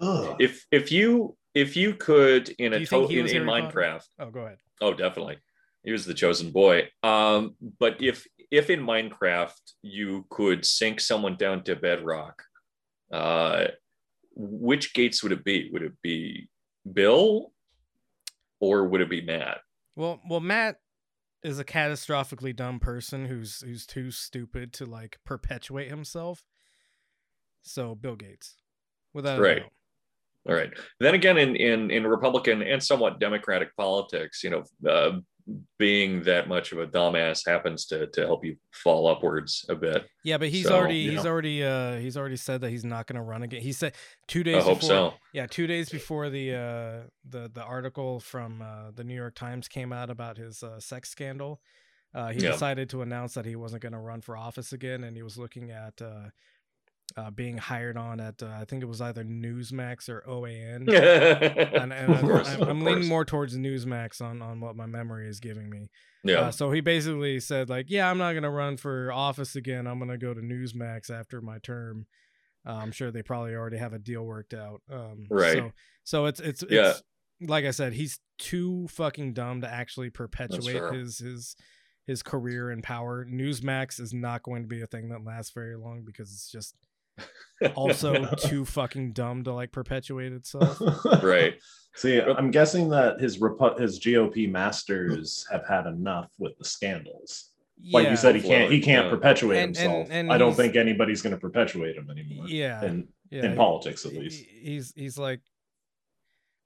Ugh. 0.00 0.36
If 0.40 0.64
if 0.70 0.90
you 0.92 1.36
if 1.54 1.76
you 1.76 1.94
could 1.94 2.50
in 2.58 2.72
a 2.74 2.78
you 2.78 2.86
to- 2.86 3.08
in, 3.08 3.26
in 3.28 3.42
Minecraft, 3.44 4.04
Oh, 4.18 4.30
go 4.30 4.40
ahead. 4.40 4.58
oh 4.80 4.94
definitely, 4.94 5.38
he 5.82 5.92
was 5.92 6.04
the 6.06 6.14
chosen 6.14 6.50
boy. 6.52 6.88
Um, 7.02 7.56
but 7.78 8.00
if 8.02 8.26
if 8.50 8.70
in 8.70 8.80
Minecraft 8.80 9.60
you 9.82 10.24
could 10.30 10.64
sink 10.64 11.00
someone 11.00 11.36
down 11.36 11.64
to 11.64 11.76
bedrock, 11.76 12.42
uh, 13.12 13.66
which 14.34 14.94
gates 14.94 15.22
would 15.22 15.32
it 15.32 15.44
be? 15.44 15.68
Would 15.72 15.82
it 15.82 15.94
be 16.02 16.48
Bill, 16.90 17.52
or 18.60 18.84
would 18.88 19.00
it 19.00 19.10
be 19.10 19.20
Matt? 19.22 19.58
Well, 19.96 20.20
well, 20.28 20.40
Matt 20.40 20.76
is 21.42 21.58
a 21.58 21.64
catastrophically 21.64 22.54
dumb 22.54 22.78
person 22.80 23.24
who's 23.26 23.60
who's 23.62 23.84
too 23.86 24.10
stupid 24.10 24.72
to 24.74 24.86
like 24.86 25.18
perpetuate 25.24 25.88
himself. 25.90 26.44
So 27.62 27.94
Bill 27.94 28.16
Gates, 28.16 28.54
without 29.12 29.38
a 29.38 29.42
Right. 29.42 29.62
All 30.48 30.54
right. 30.54 30.70
Then 31.00 31.14
again, 31.14 31.36
in 31.36 31.56
in 31.56 31.90
in 31.90 32.06
Republican 32.06 32.62
and 32.62 32.82
somewhat 32.82 33.20
Democratic 33.20 33.76
politics, 33.76 34.42
you 34.42 34.50
know, 34.50 34.64
uh, 34.88 35.20
being 35.78 36.22
that 36.24 36.48
much 36.48 36.72
of 36.72 36.78
a 36.78 36.86
dumbass 36.86 37.46
happens 37.46 37.86
to 37.86 38.06
to 38.08 38.22
help 38.26 38.44
you 38.44 38.56
fall 38.72 39.06
upwards 39.06 39.64
a 39.68 39.74
bit. 39.74 40.08
Yeah, 40.24 40.38
but 40.38 40.48
he's 40.48 40.66
So, 40.66 40.76
already 40.76 41.06
he's 41.08 41.24
know. 41.24 41.24
already 41.24 41.62
uh 41.64 41.96
he's 41.98 42.16
already 42.16 42.36
said 42.36 42.60
that 42.62 42.70
he's 42.70 42.84
not 42.84 43.06
going 43.06 43.16
to 43.16 43.22
run 43.22 43.42
again. 43.42 43.62
He 43.62 43.72
said 43.72 43.94
two 44.26 44.42
days 44.42 44.62
I 44.62 44.64
hope 44.64 44.78
before. 44.78 44.82
so. 44.82 45.14
Yeah, 45.32 45.46
two 45.46 45.66
days 45.66 45.90
before 45.90 46.28
the 46.30 46.54
uh 46.54 47.02
the 47.24 47.48
the 47.52 47.62
article 47.62 48.20
from 48.20 48.60
uh, 48.62 48.90
the 48.90 49.04
New 49.04 49.14
York 49.14 49.34
Times 49.34 49.68
came 49.68 49.92
out 49.92 50.10
about 50.10 50.36
his 50.36 50.62
uh, 50.62 50.80
sex 50.80 51.10
scandal, 51.10 51.60
uh, 52.14 52.32
he 52.32 52.42
Yeah. 52.42 52.50
decided 52.50 52.90
to 52.90 53.02
announce 53.02 53.34
that 53.34 53.44
he 53.44 53.56
wasn't 53.56 53.82
going 53.82 53.92
to 53.92 53.98
run 54.00 54.20
for 54.22 54.36
office 54.36 54.72
again, 54.72 55.04
and 55.04 55.16
he 55.16 55.22
was 55.22 55.38
looking 55.38 55.70
at 55.70 56.00
uh, 56.02 56.30
uh, 57.16 57.30
being 57.30 57.56
hired 57.58 57.96
on 57.96 58.20
at 58.20 58.42
uh, 58.42 58.48
I 58.60 58.64
think 58.64 58.82
it 58.82 58.86
was 58.86 59.00
either 59.00 59.24
Newsmax 59.24 60.08
or 60.08 60.22
OAN. 60.28 60.88
and, 61.82 61.92
and 61.92 62.12
Of 62.14 62.20
course, 62.20 62.48
I'm, 62.48 62.62
of 62.62 62.68
I'm 62.68 62.80
leaning 62.80 63.00
course. 63.00 63.08
more 63.08 63.24
towards 63.24 63.56
Newsmax 63.56 64.20
on 64.20 64.42
on 64.42 64.60
what 64.60 64.76
my 64.76 64.86
memory 64.86 65.28
is 65.28 65.40
giving 65.40 65.70
me. 65.70 65.88
Yeah. 66.24 66.40
Uh, 66.40 66.50
so 66.50 66.70
he 66.70 66.80
basically 66.80 67.40
said 67.40 67.68
like, 67.68 67.86
yeah, 67.88 68.10
I'm 68.10 68.18
not 68.18 68.34
gonna 68.34 68.50
run 68.50 68.76
for 68.76 69.10
office 69.12 69.56
again. 69.56 69.86
I'm 69.86 69.98
gonna 69.98 70.18
go 70.18 70.34
to 70.34 70.40
Newsmax 70.40 71.10
after 71.10 71.40
my 71.40 71.58
term. 71.58 72.06
Uh, 72.66 72.72
I'm 72.74 72.92
sure 72.92 73.10
they 73.10 73.22
probably 73.22 73.54
already 73.54 73.78
have 73.78 73.94
a 73.94 73.98
deal 73.98 74.24
worked 74.24 74.52
out. 74.52 74.82
Um, 74.92 75.26
Right. 75.30 75.56
So, 75.56 75.72
so 76.04 76.26
it's 76.26 76.40
it's 76.40 76.64
Yeah. 76.68 76.90
it's 76.90 77.02
like 77.40 77.64
I 77.64 77.70
said, 77.70 77.92
he's 77.94 78.18
too 78.38 78.86
fucking 78.88 79.32
dumb 79.32 79.60
to 79.62 79.68
actually 79.72 80.10
perpetuate 80.10 80.92
his 80.92 81.18
his 81.18 81.56
his 82.06 82.22
career 82.22 82.70
in 82.70 82.82
power. 82.82 83.24
Newsmax 83.24 84.00
is 84.00 84.12
not 84.12 84.42
going 84.42 84.62
to 84.62 84.68
be 84.68 84.82
a 84.82 84.86
thing 84.86 85.08
that 85.10 85.24
lasts 85.24 85.52
very 85.52 85.76
long 85.76 86.02
because 86.04 86.32
it's 86.32 86.50
just 86.50 86.74
also 87.74 88.24
too 88.38 88.64
fucking 88.64 89.12
dumb 89.12 89.44
to 89.44 89.52
like 89.52 89.72
perpetuate 89.72 90.32
itself. 90.32 90.80
right. 91.22 91.54
See, 91.96 92.20
I'm 92.20 92.50
guessing 92.52 92.90
that 92.90 93.18
his 93.20 93.38
Repu- 93.38 93.80
his 93.80 93.98
GOP 93.98 94.48
masters 94.48 95.44
have 95.50 95.66
had 95.66 95.86
enough 95.86 96.30
with 96.38 96.56
the 96.58 96.64
scandals. 96.64 97.50
Like 97.92 98.04
Yeah. 98.04 98.10
you 98.12 98.16
said, 98.16 98.34
he 98.36 98.42
can't 98.42 98.70
he 98.72 98.80
can't 98.80 99.06
Yeah. 99.06 99.10
perpetuate 99.10 99.56
And- 99.58 99.66
and- 99.68 99.76
himself. 99.76 100.08
and 100.10 100.32
I 100.32 100.38
don't 100.38 100.54
think 100.54 100.76
anybody's 100.76 101.22
going 101.22 101.34
to 101.34 101.40
perpetuate 101.40 101.96
him 101.96 102.08
anymore. 102.10 102.46
Yeah. 102.48 102.84
in 102.84 103.08
yeah, 103.30 103.44
in 103.46 103.50
he- 103.52 103.56
politics 103.56 104.04
at 104.06 104.12
least. 104.12 104.44
he's 104.48 104.92
he's 104.94 105.18
like 105.18 105.40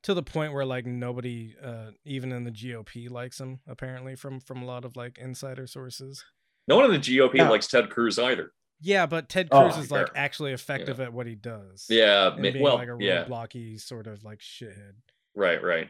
to 0.03 0.15
the 0.15 0.23
point 0.23 0.53
where 0.53 0.65
like 0.67 0.85
nobody 0.85 1.55
uh 1.63 1.93
even 2.05 2.33
in 2.33 2.45
the 2.45 2.51
GOP 2.51 3.09
likes 3.11 3.41
him 3.41 3.61
apparently 3.67 4.15
from 4.17 4.41
from 4.41 4.63
a 4.63 4.67
lot 4.67 4.85
of 4.85 4.97
like 4.97 5.17
insider 5.19 5.67
sources. 5.67 6.25
No 6.69 6.77
one 6.77 6.85
in 6.87 6.91
the 6.93 6.99
GOP 6.99 7.35
Yeah. 7.37 7.49
likes 7.49 7.69
Ted 7.69 7.89
Cruz 7.91 8.19
either. 8.19 8.53
Yeah, 8.83 9.07
but 9.07 9.29
Ted 9.29 9.49
Oh, 9.51 9.63
Cruz 9.63 9.79
is 9.79 9.91
like 9.91 10.09
actually 10.15 10.53
effective 10.53 11.01
at 11.01 11.13
what 11.13 11.27
he 11.27 11.35
does. 11.35 11.87
Yeah. 11.89 12.33
and 12.33 12.43
being 12.43 12.61
well, 12.61 12.77
like 12.77 12.89
a 12.89 12.97
yeah. 12.99 13.25
roadblocky 13.25 13.81
sort 13.81 14.07
of 14.07 14.25
like 14.25 14.41
shithead. 14.41 14.95
Right. 15.35 15.63
Right. 15.63 15.89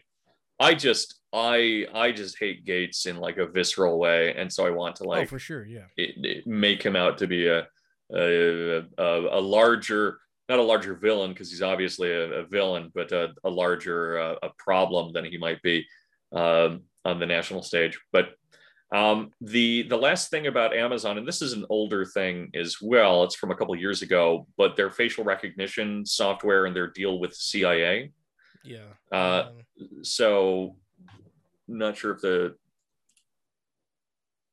I 0.61 0.75
just 0.75 1.19
I 1.33 1.87
I 1.93 2.13
just 2.13 2.39
hate 2.39 2.65
Gaetz 2.65 3.07
in 3.07 3.17
like 3.17 3.39
a 3.39 3.47
visceral 3.47 3.99
way, 3.99 4.33
and 4.35 4.53
so 4.53 4.65
I 4.65 4.71
want 4.71 4.97
to 4.97 5.05
like 5.05 5.17
oh, 5.17 5.21
like 5.21 5.29
for 5.29 5.41
sure, 5.41 5.65
yeah. 5.65 5.87
it, 5.97 6.25
it 6.25 6.47
make 6.47 6.83
him 6.83 6.95
out 6.95 7.19
to 7.19 7.27
be 7.27 7.49
a 7.49 7.67
a, 8.15 8.85
a, 8.99 9.39
a 9.39 9.41
larger 9.41 10.19
not 10.49 10.59
a 10.59 10.63
larger 10.63 10.95
villain 10.95 11.33
because 11.33 11.51
he's 11.51 11.63
obviously 11.63 12.13
a, 12.13 12.41
a 12.41 12.47
villain 12.47 12.93
but 12.95 13.11
a, 13.13 13.33
a 13.45 13.51
larger 13.51 14.19
uh, 14.19 14.35
a 14.43 14.51
problem 14.59 15.13
than 15.13 15.25
he 15.25 15.39
might 15.39 15.61
be 15.63 15.85
um, 16.33 16.83
on 17.05 17.19
the 17.19 17.27
national 17.27 17.63
stage 17.63 17.99
but 18.13 18.35
um, 18.93 19.31
the 19.41 19.83
the 19.89 19.97
last 19.97 20.31
thing 20.31 20.47
about 20.47 20.77
amazon 20.77 21.19
and 21.19 21.27
this 21.27 21.41
is 21.43 21.53
an 21.55 21.65
older 21.71 22.05
thing 22.05 22.51
as 22.55 22.77
well 22.81 23.25
it's 23.25 23.35
from 23.35 23.51
a 23.51 23.55
couple 23.57 23.75
years 23.75 24.03
ago 24.03 24.47
but 24.57 24.77
their 24.77 24.91
facial 24.91 25.25
recognition 25.25 26.05
software 26.05 26.67
and 26.67 26.77
their 26.77 26.89
deal 26.89 27.19
with 27.19 27.35
cia 27.35 28.11
Yeah. 28.65 28.79
Uh, 29.11 29.49
Um, 29.49 29.89
so 30.03 30.77
not 31.67 31.97
sure 31.97 32.13
if 32.13 32.21
the 32.21 32.55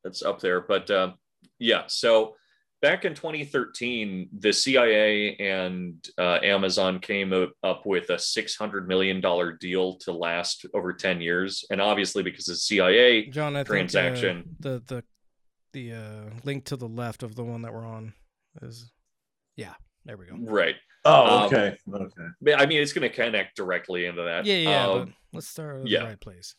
that's 0.04 0.24
up 0.24 0.40
there 0.40 0.62
but 0.62 0.90
uh, 0.90 1.12
yeah 1.60 1.84
so 1.88 2.36
back 2.82 3.04
in 3.06 3.14
2013 3.14 4.30
the 4.40 4.54
cia 4.54 5.36
and 5.38 6.08
uh, 6.18 6.40
amazon 6.44 7.00
came 7.00 7.34
up, 7.34 7.52
up 7.64 7.86
with 7.86 8.10
a 8.10 8.18
600 8.20 8.88
million 8.88 9.20
dollar 9.22 9.52
deal 9.52 9.96
to 9.98 10.12
last 10.12 10.66
over 10.74 10.94
10 10.94 11.20
years 11.22 11.66
and 11.72 11.82
obviously 11.82 12.24
because 12.24 12.46
the 12.46 12.56
cia 12.56 13.28
John, 13.28 13.56
I 13.56 13.64
transaction. 13.64 14.44
think 14.62 14.66
uh, 14.66 14.80
the 14.80 14.84
the 14.96 15.04
the 15.74 15.94
uh 15.94 16.30
link 16.44 16.66
to 16.66 16.76
the 16.76 16.88
left 16.88 17.22
of 17.24 17.36
the 17.36 17.44
one 17.44 17.62
that 17.64 17.74
we're 17.74 17.86
on 17.86 18.14
is 18.62 18.92
yeah, 19.56 19.74
there 20.06 20.16
we 20.18 20.26
go. 20.26 20.36
right 20.40 20.76
Oh, 21.06 21.38
Um, 21.40 21.46
okay, 21.46 21.78
okay. 21.94 22.54
i 22.58 22.66
mean 22.66 22.82
it's 22.82 22.92
going 22.94 23.10
to 23.10 23.14
connect 23.16 23.56
directly 23.56 24.06
into 24.06 24.22
that 24.24 24.46
Yeah, 24.46 24.56
yeah, 24.56 24.88
Um, 24.88 25.00
but 25.06 25.38
let's 25.38 25.48
start 25.48 25.82
at 25.82 25.88
yeah. 25.88 26.00
the 26.00 26.06
right 26.06 26.20
place. 26.20 26.56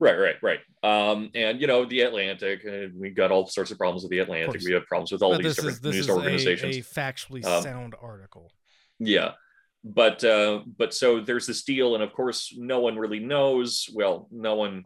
Right, 0.00 0.16
right, 0.18 0.36
right. 0.42 0.60
Um, 0.82 1.30
and 1.34 1.60
you 1.60 1.66
know, 1.66 1.84
the 1.84 2.00
Atlantic, 2.00 2.64
uh, 2.66 2.88
we 2.98 3.10
got 3.10 3.30
all 3.30 3.46
sorts 3.46 3.70
of 3.70 3.76
problems 3.76 4.02
with 4.02 4.10
the 4.10 4.20
Atlantic. 4.20 4.62
We 4.64 4.72
have 4.72 4.86
problems 4.86 5.12
with 5.12 5.22
all 5.22 5.32
But 5.32 5.42
these 5.42 5.56
different 5.56 5.76
is 5.76 5.80
this 5.80 5.94
news 5.94 6.04
is 6.04 6.08
a, 6.08 6.12
organizations. 6.14 6.76
a 6.76 6.80
factually 6.80 7.44
Um, 7.44 7.62
sound 7.62 7.94
article. 8.00 8.50
Yeah. 8.98 9.32
But 9.84 10.24
uh, 10.24 10.60
but 10.78 10.94
so 10.94 11.20
there's 11.20 11.46
this 11.46 11.62
deal, 11.64 11.94
and 11.94 12.02
of 12.02 12.12
course, 12.12 12.54
no 12.56 12.80
one 12.80 12.98
really 12.98 13.18
knows. 13.20 13.88
Well, 13.94 14.26
no 14.30 14.54
one 14.54 14.84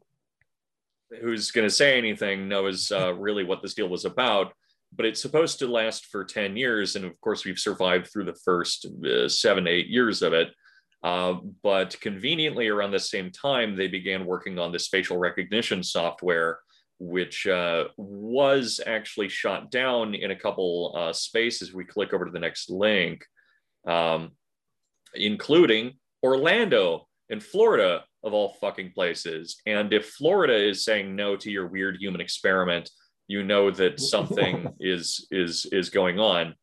who's 1.21 1.51
going 1.53 1.67
to 1.67 1.75
say 1.75 1.97
anything 1.97 2.49
knows 2.49 2.91
uh, 2.91 3.15
really 3.27 3.45
what 3.45 3.63
this 3.63 3.75
deal 3.75 3.89
was 3.89 4.05
about. 4.05 4.53
But 4.97 5.07
it's 5.07 5.21
supposed 5.21 5.59
to 5.59 5.67
last 5.67 6.07
for 6.07 6.25
10 6.25 6.57
years. 6.57 6.95
And 6.95 7.05
of 7.05 7.21
course, 7.21 7.45
we've 7.45 7.59
survived 7.59 8.09
through 8.13 8.27
the 8.27 8.39
first 8.45 8.87
uh, 9.05 9.29
seven, 9.29 9.67
eight 9.67 9.89
years 9.89 10.23
of 10.23 10.33
it. 10.33 10.49
Uh, 11.05 11.35
but 11.63 11.95
conveniently, 12.01 12.69
around 12.69 12.91
the 12.91 12.99
same 12.99 13.31
time, 13.31 13.77
they 13.77 13.89
began 13.89 14.25
working 14.25 14.59
on 14.59 14.73
this 14.73 14.89
facial 14.89 15.19
recognition 15.19 15.83
software, 15.83 16.61
which 16.99 17.47
uh, 17.47 17.85
was 17.99 18.81
actually 18.87 19.29
shot 19.29 19.71
down 19.71 20.15
in 20.15 20.31
a 20.31 20.37
couple 20.37 20.95
uh, 20.97 21.13
spaces. 21.13 21.75
We 21.75 21.85
click 21.85 22.15
over 22.15 22.25
to 22.25 22.31
the 22.31 22.39
next 22.39 22.71
link, 22.71 23.23
um, 23.87 24.31
including 25.15 25.93
Orlando 26.23 27.07
in 27.29 27.39
Florida, 27.39 28.05
of 28.23 28.33
all 28.33 28.57
fucking 28.59 28.93
places. 28.93 29.61
And 29.67 29.93
if 29.93 30.09
Florida 30.13 30.57
is 30.57 30.87
saying 30.87 31.15
no 31.15 31.37
to 31.37 31.51
your 31.51 31.67
weird 31.67 31.99
human 32.01 32.23
experiment, 32.23 32.89
you 33.29 33.43
know 33.43 33.71
that 33.71 34.01
something 34.15 34.69
is 34.81 35.27
is 35.31 35.67
is 35.71 35.91
going 35.91 36.19
on. 36.19 36.55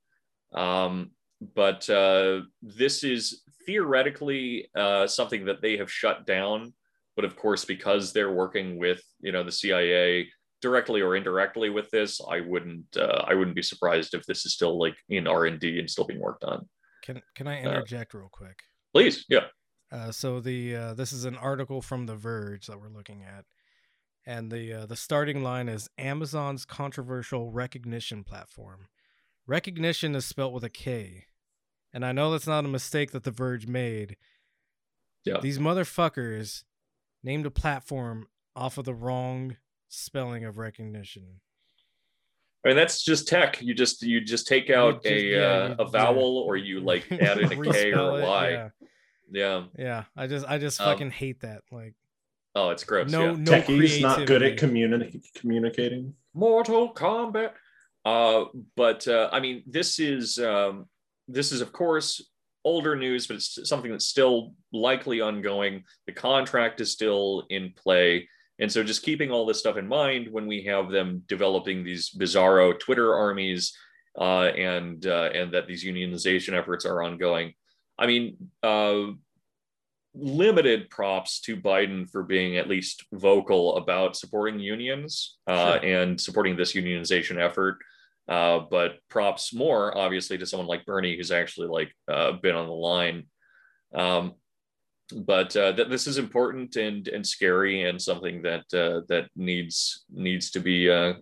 Um, 0.53 1.11
but 1.55 1.87
uh, 1.89 2.41
this 2.63 3.03
is 3.03 3.43
theoretically 3.65 4.69
uh, 4.75 5.07
something 5.07 5.45
that 5.45 5.61
they 5.61 5.77
have 5.77 5.91
shut 5.91 6.25
down. 6.25 6.73
But 7.15 7.25
of 7.25 7.35
course, 7.35 7.65
because 7.65 8.13
they're 8.13 8.31
working 8.31 8.77
with 8.77 9.03
you 9.19 9.31
know 9.31 9.43
the 9.43 9.51
CIA 9.51 10.29
directly 10.61 11.01
or 11.01 11.15
indirectly 11.15 11.69
with 11.69 11.89
this, 11.89 12.21
I 12.29 12.41
wouldn't 12.41 12.97
uh, 12.97 13.23
I 13.27 13.33
wouldn't 13.33 13.55
be 13.55 13.61
surprised 13.61 14.13
if 14.13 14.25
this 14.25 14.45
is 14.45 14.53
still 14.53 14.79
like 14.79 14.95
in 15.09 15.27
R 15.27 15.45
and 15.45 15.59
D 15.59 15.79
and 15.79 15.89
still 15.89 16.05
being 16.05 16.21
worked 16.21 16.43
on. 16.43 16.67
Can 17.03 17.21
can 17.35 17.47
I 17.47 17.63
uh, 17.63 17.69
interject 17.69 18.13
real 18.13 18.29
quick? 18.31 18.59
Please, 18.93 19.25
yeah. 19.29 19.45
Uh, 19.91 20.11
so 20.11 20.39
the 20.39 20.75
uh, 20.75 20.93
this 20.93 21.11
is 21.11 21.25
an 21.25 21.35
article 21.35 21.81
from 21.81 22.05
The 22.05 22.15
Verge 22.15 22.67
that 22.67 22.79
we're 22.79 22.89
looking 22.89 23.23
at, 23.23 23.45
and 24.25 24.51
the 24.51 24.73
uh, 24.73 24.85
the 24.85 24.95
starting 24.95 25.43
line 25.43 25.67
is 25.67 25.89
Amazon's 25.97 26.65
controversial 26.65 27.51
Rekognition 27.51 28.25
platform. 28.25 28.87
Rekognition 29.49 30.15
is 30.15 30.25
spelt 30.25 30.53
with 30.53 30.63
a 30.63 30.69
K, 30.69 31.25
and 31.93 32.05
I 32.05 32.11
know 32.11 32.31
that's 32.31 32.47
not 32.47 32.65
a 32.65 32.69
mistake 32.69 33.11
that 33.11 33.23
The 33.23 33.31
Verge 33.31 33.67
made. 33.67 34.17
Yeah. 35.25 35.39
These 35.41 35.59
motherfuckers 35.59 36.63
named 37.23 37.45
a 37.45 37.51
platform 37.51 38.27
off 38.55 38.77
of 38.77 38.85
the 38.85 38.93
wrong 38.93 39.57
spelling 39.87 40.43
of 40.45 40.57
recognition. 40.57 41.41
I 42.65 42.69
mean, 42.69 42.77
that's 42.77 43.03
just 43.03 43.27
tech. 43.27 43.61
You 43.61 43.73
just 43.73 44.03
you 44.03 44.21
just 44.21 44.47
take 44.47 44.69
out 44.69 45.03
just- 45.03 45.13
a 45.13 45.21
yeah, 45.21 45.39
uh, 45.39 45.75
a 45.79 45.85
vowel 45.89 46.37
or 46.47 46.57
you 46.57 46.79
like 46.79 47.11
add 47.11 47.39
in 47.39 47.45
a 47.45 47.49
K 47.49 47.55
Respell 47.55 48.11
or 48.13 48.19
it, 48.19 48.23
a 48.23 48.27
Y. 48.27 48.49
Yeah, 48.51 48.69
Yeah. 49.31 49.63
yeah. 49.77 50.03
I 50.15 50.27
just 50.27 50.45
I 50.47 50.57
just 50.57 50.79
Um, 50.79 50.85
fucking 50.87 51.11
hate 51.11 51.41
that. 51.41 51.61
Like 51.71 51.95
Oh, 52.53 52.69
it's 52.71 52.83
gross. 52.83 53.09
no 53.09 53.31
yeah. 53.31 53.35
no 53.37 53.51
Techies 53.51 54.01
not 54.01 54.27
good 54.27 54.43
at 54.43 54.57
communi- 54.57 55.23
communicating. 55.35 56.13
Mortal 56.33 56.93
Kombat. 56.93 57.51
Uh, 58.03 58.45
but 58.75 59.07
uh, 59.07 59.29
I 59.31 59.39
mean, 59.39 59.63
this 59.67 59.99
is 59.99 60.37
um, 60.39 60.87
this 61.31 61.51
is 61.51 61.61
of 61.61 61.71
course 61.71 62.21
older 62.63 62.95
news, 62.95 63.27
but 63.27 63.37
it's 63.37 63.57
something 63.67 63.91
that's 63.91 64.05
still 64.05 64.53
likely 64.71 65.21
ongoing. 65.21 65.83
The 66.05 66.13
contract 66.13 66.81
is 66.81 66.91
still 66.91 67.45
in 67.49 67.73
play. 67.75 68.27
And 68.59 68.71
so 68.71 68.83
just 68.83 69.03
keeping 69.03 69.31
all 69.31 69.45
this 69.45 69.59
stuff 69.59 69.77
in 69.77 69.87
mind 69.87 70.27
when 70.31 70.45
we 70.45 70.63
have 70.65 70.91
them 70.91 71.23
developing 71.27 71.83
these 71.83 72.11
bizarro 72.11 72.77
Twitter 72.79 73.15
armies 73.15 73.75
uh, 74.19 74.45
and 74.55 75.05
uh, 75.07 75.29
and 75.33 75.53
that 75.53 75.67
these 75.67 75.83
unionization 75.83 76.53
efforts 76.53 76.85
are 76.85 77.01
ongoing. 77.01 77.53
I 77.97 78.07
mean, 78.07 78.51
uh, 78.61 79.13
limited 80.13 80.89
props 80.89 81.39
to 81.41 81.55
Biden 81.55 82.09
for 82.09 82.23
being 82.23 82.57
at 82.57 82.67
least 82.67 83.05
vocal 83.13 83.77
about 83.77 84.17
supporting 84.17 84.59
unions 84.59 85.37
uh, 85.47 85.79
sure. 85.79 85.85
and 85.85 86.19
supporting 86.19 86.55
this 86.55 86.73
unionization 86.73 87.39
effort. 87.39 87.77
Uh, 88.27 88.59
but 88.69 88.99
props 89.09 89.53
more 89.53 89.97
obviously 89.97 90.37
to 90.37 90.45
someone 90.45 90.67
like 90.67 90.85
Bernie, 90.85 91.17
who's 91.17 91.31
actually 91.31 91.67
like 91.67 91.91
uh, 92.07 92.33
been 92.33 92.55
on 92.55 92.67
the 92.67 92.73
line. 92.73 93.25
Um, 93.93 94.35
but 95.13 95.55
uh, 95.57 95.73
that 95.73 95.89
this 95.89 96.07
is 96.07 96.17
important 96.17 96.75
and 96.77 97.07
and 97.07 97.25
scary 97.25 97.83
and 97.83 98.01
something 98.01 98.41
that 98.43 98.61
uh, 98.73 99.01
that 99.09 99.27
needs 99.35 100.05
needs 100.09 100.51
to 100.51 100.59
be 100.59 100.89
uh, 100.89 101.13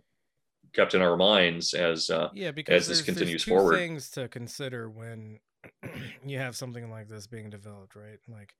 kept 0.73 0.93
in 0.93 1.01
our 1.01 1.17
minds 1.17 1.73
as 1.73 2.09
uh, 2.09 2.29
yeah 2.33 2.51
because 2.51 2.83
as 2.83 2.87
this 2.87 3.01
continues 3.01 3.43
forward. 3.43 3.75
Things 3.75 4.09
to 4.11 4.27
consider 4.27 4.89
when 4.89 5.39
you 6.25 6.37
have 6.37 6.55
something 6.55 6.89
like 6.91 7.07
this 7.07 7.27
being 7.27 7.49
developed, 7.49 7.95
right? 7.95 8.19
Like 8.27 8.53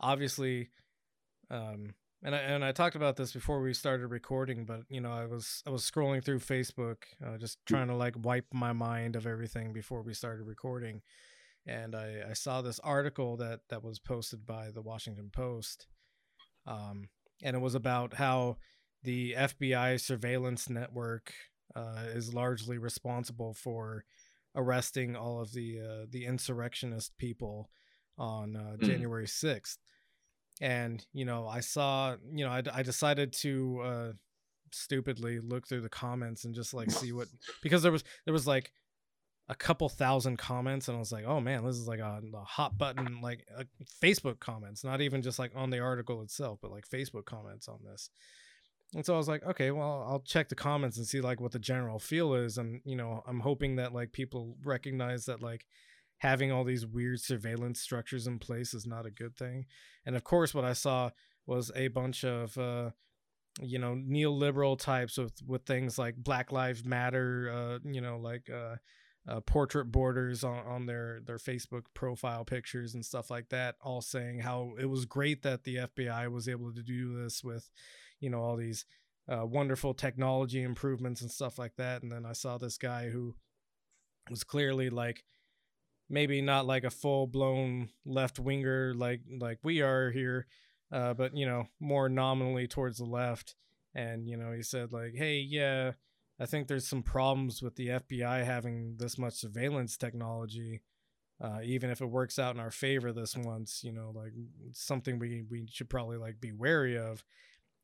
obviously, 0.00 0.70
um, 1.50 1.94
and 2.26 2.34
I 2.34 2.38
and 2.38 2.64
I 2.64 2.72
talked 2.72 2.96
about 2.96 3.14
this 3.14 3.32
before 3.32 3.60
we 3.60 3.72
started 3.72 4.08
recording, 4.08 4.64
but 4.64 4.80
you 4.88 5.00
know 5.00 5.12
I 5.12 5.26
was 5.26 5.62
I 5.64 5.70
was 5.70 5.88
scrolling 5.88 6.24
through 6.24 6.40
Facebook, 6.40 6.96
uh, 7.24 7.38
just 7.38 7.64
trying 7.66 7.86
to 7.86 7.94
like 7.94 8.16
wipe 8.20 8.46
my 8.52 8.72
mind 8.72 9.14
of 9.14 9.28
everything 9.28 9.72
before 9.72 10.02
we 10.02 10.12
started 10.12 10.42
recording, 10.42 11.02
and 11.66 11.94
I, 11.94 12.24
I 12.30 12.32
saw 12.32 12.62
this 12.62 12.80
article 12.80 13.36
that 13.36 13.60
that 13.70 13.84
was 13.84 14.00
posted 14.00 14.44
by 14.44 14.72
the 14.74 14.82
Washington 14.82 15.30
Post, 15.32 15.86
um, 16.66 17.10
and 17.44 17.54
it 17.54 17.60
was 17.60 17.76
about 17.76 18.14
how 18.14 18.56
the 19.04 19.36
FBI 19.38 20.00
surveillance 20.00 20.68
network 20.68 21.32
uh, 21.76 22.06
is 22.08 22.34
largely 22.34 22.76
responsible 22.76 23.54
for 23.54 24.04
arresting 24.56 25.14
all 25.14 25.40
of 25.40 25.52
the 25.52 25.78
uh, 25.78 26.06
the 26.10 26.26
insurrectionist 26.26 27.16
people 27.18 27.70
on 28.18 28.56
uh, 28.56 28.76
mm. 28.76 28.82
January 28.82 29.28
sixth 29.28 29.78
and 30.60 31.06
you 31.12 31.24
know 31.24 31.46
i 31.46 31.60
saw 31.60 32.16
you 32.32 32.44
know 32.44 32.50
i, 32.50 32.62
I 32.72 32.82
decided 32.82 33.32
to 33.34 33.80
uh 33.84 34.12
stupidly 34.72 35.38
look 35.40 35.66
through 35.66 35.82
the 35.82 35.88
comments 35.88 36.44
and 36.44 36.54
just 36.54 36.74
like 36.74 36.90
see 36.90 37.12
what 37.12 37.28
because 37.62 37.82
there 37.82 37.92
was 37.92 38.04
there 38.24 38.32
was 38.32 38.46
like 38.46 38.72
a 39.48 39.54
couple 39.54 39.88
thousand 39.88 40.38
comments 40.38 40.88
and 40.88 40.96
i 40.96 40.98
was 40.98 41.12
like 41.12 41.24
oh 41.24 41.40
man 41.40 41.64
this 41.64 41.76
is 41.76 41.86
like 41.86 42.00
a, 42.00 42.20
a 42.34 42.44
hot 42.44 42.76
button 42.76 43.20
like 43.22 43.46
uh, 43.56 43.62
facebook 44.02 44.40
comments 44.40 44.82
not 44.82 45.00
even 45.00 45.22
just 45.22 45.38
like 45.38 45.52
on 45.54 45.70
the 45.70 45.78
article 45.78 46.20
itself 46.22 46.58
but 46.60 46.70
like 46.70 46.88
facebook 46.88 47.24
comments 47.24 47.68
on 47.68 47.78
this. 47.84 48.10
And 48.94 49.04
so 49.04 49.14
i 49.14 49.16
was 49.16 49.28
like 49.28 49.44
okay 49.44 49.70
well 49.70 50.04
i'll 50.08 50.20
check 50.20 50.48
the 50.48 50.54
comments 50.54 50.96
and 50.96 51.06
see 51.06 51.20
like 51.20 51.40
what 51.40 51.52
the 51.52 51.58
general 51.58 51.98
feel 51.98 52.34
is 52.34 52.56
and 52.58 52.80
you 52.84 52.96
know 52.96 53.22
i'm 53.26 53.40
hoping 53.40 53.76
that 53.76 53.92
like 53.92 54.12
people 54.12 54.56
recognize 54.64 55.26
that 55.26 55.42
like 55.42 55.66
having 56.18 56.50
all 56.50 56.64
these 56.64 56.86
weird 56.86 57.20
surveillance 57.20 57.80
structures 57.80 58.26
in 58.26 58.38
place 58.38 58.74
is 58.74 58.86
not 58.86 59.06
a 59.06 59.10
good 59.10 59.36
thing. 59.36 59.66
And 60.04 60.16
of 60.16 60.24
course, 60.24 60.54
what 60.54 60.64
I 60.64 60.72
saw 60.72 61.10
was 61.46 61.70
a 61.74 61.88
bunch 61.88 62.24
of, 62.24 62.56
uh, 62.56 62.90
you 63.60 63.78
know, 63.78 63.94
neoliberal 63.94 64.78
types 64.78 65.18
with 65.18 65.34
with 65.46 65.64
things 65.64 65.98
like 65.98 66.16
Black 66.16 66.52
Lives 66.52 66.84
Matter, 66.84 67.50
uh, 67.52 67.88
you 67.88 68.00
know, 68.00 68.18
like 68.18 68.50
uh, 68.50 68.76
uh, 69.28 69.40
portrait 69.40 69.90
borders 69.90 70.44
on, 70.44 70.58
on 70.66 70.86
their 70.86 71.20
their 71.24 71.38
Facebook 71.38 71.84
profile 71.94 72.44
pictures 72.44 72.94
and 72.94 73.04
stuff 73.04 73.30
like 73.30 73.48
that, 73.50 73.76
all 73.80 74.00
saying 74.00 74.40
how 74.40 74.72
it 74.78 74.86
was 74.86 75.04
great 75.04 75.42
that 75.42 75.64
the 75.64 75.76
FBI 75.76 76.30
was 76.30 76.48
able 76.48 76.72
to 76.72 76.82
do 76.82 77.22
this 77.22 77.42
with, 77.42 77.70
you 78.20 78.30
know, 78.30 78.40
all 78.40 78.56
these 78.56 78.84
uh, 79.28 79.44
wonderful 79.44 79.94
technology 79.94 80.62
improvements 80.62 81.20
and 81.20 81.30
stuff 81.30 81.58
like 81.58 81.76
that. 81.76 82.02
And 82.02 82.12
then 82.12 82.24
I 82.24 82.32
saw 82.32 82.58
this 82.58 82.78
guy 82.78 83.08
who 83.08 83.34
was 84.30 84.44
clearly 84.44 84.90
like 84.90 85.24
maybe 86.08 86.40
not 86.40 86.66
like 86.66 86.84
a 86.84 86.90
full 86.90 87.26
blown 87.26 87.90
left 88.04 88.38
winger 88.38 88.94
like 88.94 89.20
like 89.40 89.58
we 89.62 89.82
are 89.82 90.10
here, 90.10 90.46
uh, 90.92 91.14
but 91.14 91.36
you 91.36 91.46
know 91.46 91.68
more 91.80 92.08
nominally 92.08 92.66
towards 92.66 92.98
the 92.98 93.04
left. 93.04 93.54
And 93.94 94.28
you 94.28 94.36
know 94.36 94.52
he 94.52 94.62
said 94.62 94.92
like, 94.92 95.14
hey, 95.14 95.38
yeah, 95.38 95.92
I 96.38 96.46
think 96.46 96.68
there's 96.68 96.86
some 96.86 97.02
problems 97.02 97.62
with 97.62 97.76
the 97.76 97.88
FBI 97.88 98.44
having 98.44 98.96
this 98.98 99.18
much 99.18 99.34
surveillance 99.34 99.96
technology. 99.96 100.82
Uh, 101.38 101.58
even 101.62 101.90
if 101.90 102.00
it 102.00 102.06
works 102.06 102.38
out 102.38 102.54
in 102.54 102.60
our 102.60 102.70
favor 102.70 103.12
this 103.12 103.36
once, 103.36 103.82
you 103.84 103.92
know, 103.92 104.10
like 104.14 104.32
something 104.72 105.18
we 105.18 105.44
we 105.50 105.66
should 105.70 105.90
probably 105.90 106.16
like 106.16 106.40
be 106.40 106.52
wary 106.52 106.96
of. 106.96 107.24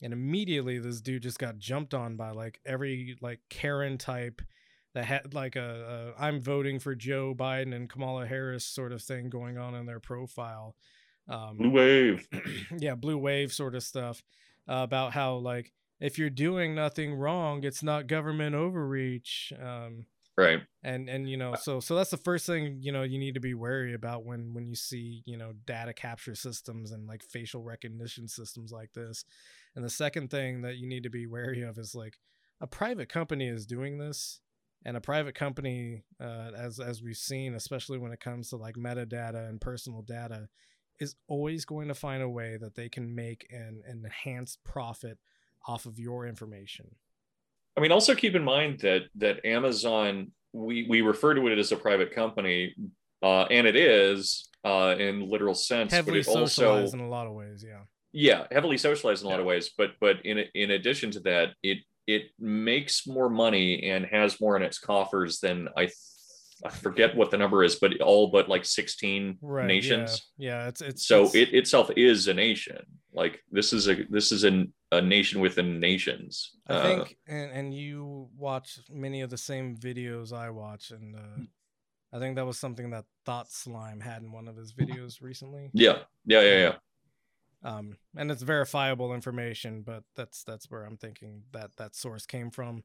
And 0.00 0.12
immediately 0.12 0.78
this 0.78 1.00
dude 1.00 1.22
just 1.22 1.38
got 1.38 1.58
jumped 1.58 1.94
on 1.94 2.16
by 2.16 2.30
like 2.30 2.60
every 2.66 3.16
like 3.20 3.40
Karen 3.50 3.98
type 3.98 4.42
that 4.94 5.04
had 5.04 5.34
like 5.34 5.56
a, 5.56 6.14
a 6.18 6.22
I'm 6.22 6.40
voting 6.40 6.78
for 6.78 6.94
Joe 6.94 7.34
Biden 7.36 7.74
and 7.74 7.88
Kamala 7.88 8.26
Harris 8.26 8.64
sort 8.64 8.92
of 8.92 9.02
thing 9.02 9.30
going 9.30 9.58
on 9.58 9.74
in 9.74 9.86
their 9.86 10.00
profile. 10.00 10.76
Um, 11.28 11.56
blue 11.56 11.70
wave, 11.70 12.28
yeah, 12.78 12.94
blue 12.94 13.16
wave 13.16 13.52
sort 13.52 13.74
of 13.74 13.82
stuff 13.82 14.22
uh, 14.68 14.80
about 14.82 15.12
how 15.12 15.36
like 15.36 15.72
if 16.00 16.18
you're 16.18 16.30
doing 16.30 16.74
nothing 16.74 17.14
wrong, 17.14 17.64
it's 17.64 17.82
not 17.82 18.06
government 18.06 18.54
overreach. 18.54 19.52
Um, 19.62 20.06
right. 20.36 20.60
And 20.82 21.08
and 21.08 21.30
you 21.30 21.36
know, 21.36 21.54
so 21.54 21.80
so 21.80 21.94
that's 21.94 22.10
the 22.10 22.16
first 22.16 22.44
thing 22.44 22.78
you 22.80 22.92
know 22.92 23.02
you 23.02 23.18
need 23.18 23.34
to 23.34 23.40
be 23.40 23.54
wary 23.54 23.94
about 23.94 24.24
when 24.24 24.52
when 24.52 24.66
you 24.66 24.74
see 24.74 25.22
you 25.24 25.38
know 25.38 25.52
data 25.64 25.94
capture 25.94 26.34
systems 26.34 26.90
and 26.90 27.06
like 27.06 27.22
facial 27.22 27.62
recognition 27.62 28.28
systems 28.28 28.72
like 28.72 28.92
this. 28.92 29.24
And 29.74 29.84
the 29.84 29.90
second 29.90 30.30
thing 30.30 30.62
that 30.62 30.76
you 30.76 30.86
need 30.86 31.04
to 31.04 31.10
be 31.10 31.26
wary 31.26 31.62
of 31.62 31.78
is 31.78 31.94
like 31.94 32.18
a 32.60 32.66
private 32.66 33.08
company 33.08 33.48
is 33.48 33.64
doing 33.64 33.96
this 33.96 34.41
and 34.84 34.96
a 34.96 35.00
private 35.00 35.34
company 35.34 36.02
uh, 36.20 36.50
as 36.56 36.80
as 36.80 37.02
we've 37.02 37.16
seen 37.16 37.54
especially 37.54 37.98
when 37.98 38.12
it 38.12 38.20
comes 38.20 38.48
to 38.50 38.56
like 38.56 38.74
metadata 38.76 39.48
and 39.48 39.60
personal 39.60 40.02
data 40.02 40.48
is 41.00 41.14
always 41.28 41.64
going 41.64 41.88
to 41.88 41.94
find 41.94 42.22
a 42.22 42.28
way 42.28 42.56
that 42.56 42.74
they 42.74 42.88
can 42.88 43.14
make 43.14 43.46
an, 43.50 43.82
an 43.86 44.04
enhanced 44.04 44.62
profit 44.62 45.18
off 45.66 45.86
of 45.86 45.98
your 45.98 46.26
information. 46.26 46.94
I 47.76 47.80
mean 47.80 47.92
also 47.92 48.14
keep 48.14 48.34
in 48.34 48.44
mind 48.44 48.80
that 48.80 49.02
that 49.16 49.44
amazon 49.46 50.32
we 50.52 50.86
we 50.88 51.00
refer 51.00 51.34
to 51.34 51.46
it 51.48 51.58
as 51.58 51.72
a 51.72 51.76
private 51.76 52.14
company 52.14 52.74
uh, 53.22 53.42
and 53.44 53.66
it 53.66 53.76
is 53.76 54.48
uh, 54.64 54.94
in 54.98 55.28
literal 55.28 55.54
sense 55.54 55.92
heavily 55.92 56.20
but 56.20 56.28
it 56.28 56.32
socialized 56.32 56.60
also 56.60 56.96
in 56.98 57.04
a 57.04 57.08
lot 57.08 57.26
of 57.26 57.32
ways 57.32 57.64
yeah. 57.66 57.80
Yeah 58.12 58.46
heavily 58.50 58.76
socialized 58.76 59.22
in 59.22 59.28
a 59.28 59.30
lot 59.30 59.40
of 59.40 59.46
ways 59.46 59.70
but 59.76 59.92
but 60.00 60.16
in 60.24 60.44
in 60.54 60.72
addition 60.72 61.10
to 61.12 61.20
that 61.20 61.54
it 61.62 61.78
it 62.06 62.24
makes 62.38 63.06
more 63.06 63.28
money 63.28 63.90
and 63.90 64.06
has 64.06 64.40
more 64.40 64.56
in 64.56 64.62
its 64.62 64.78
coffers 64.78 65.40
than 65.40 65.68
I 65.76 65.88
I 66.64 66.70
forget 66.70 67.16
what 67.16 67.30
the 67.30 67.38
number 67.38 67.64
is, 67.64 67.76
but 67.76 68.00
all 68.00 68.28
but 68.28 68.48
like 68.48 68.64
16 68.64 69.38
right, 69.42 69.66
nations. 69.66 70.30
Yeah. 70.38 70.50
yeah, 70.62 70.68
it's 70.68 70.80
it's 70.80 71.06
so 71.06 71.24
it's... 71.24 71.34
it 71.34 71.54
itself 71.54 71.90
is 71.96 72.28
a 72.28 72.34
nation. 72.34 72.78
Like 73.12 73.40
this 73.50 73.72
is 73.72 73.88
a 73.88 74.04
this 74.08 74.30
is 74.32 74.44
a, 74.44 74.66
a 74.92 75.02
nation 75.02 75.40
within 75.40 75.80
nations. 75.80 76.52
I 76.68 76.74
uh, 76.74 76.82
think 76.82 77.16
and 77.26 77.50
and 77.50 77.74
you 77.74 78.28
watch 78.36 78.78
many 78.90 79.22
of 79.22 79.30
the 79.30 79.38
same 79.38 79.76
videos 79.76 80.32
I 80.32 80.50
watch 80.50 80.90
and 80.90 81.16
uh 81.16 81.42
I 82.14 82.18
think 82.18 82.36
that 82.36 82.46
was 82.46 82.58
something 82.58 82.90
that 82.90 83.06
Thought 83.24 83.50
Slime 83.50 83.98
had 83.98 84.22
in 84.22 84.32
one 84.32 84.46
of 84.46 84.54
his 84.54 84.74
videos 84.74 85.22
recently. 85.22 85.70
Yeah. 85.72 86.00
Yeah, 86.26 86.42
yeah, 86.42 86.58
yeah 86.58 86.74
um, 87.64 87.96
and 88.16 88.30
it's 88.30 88.42
verifiable 88.42 89.14
information, 89.14 89.82
but 89.82 90.02
that's 90.16 90.42
that's 90.44 90.70
where 90.70 90.84
I'm 90.84 90.96
thinking 90.96 91.42
that 91.52 91.70
that 91.76 91.94
source 91.94 92.26
came 92.26 92.50
from. 92.50 92.82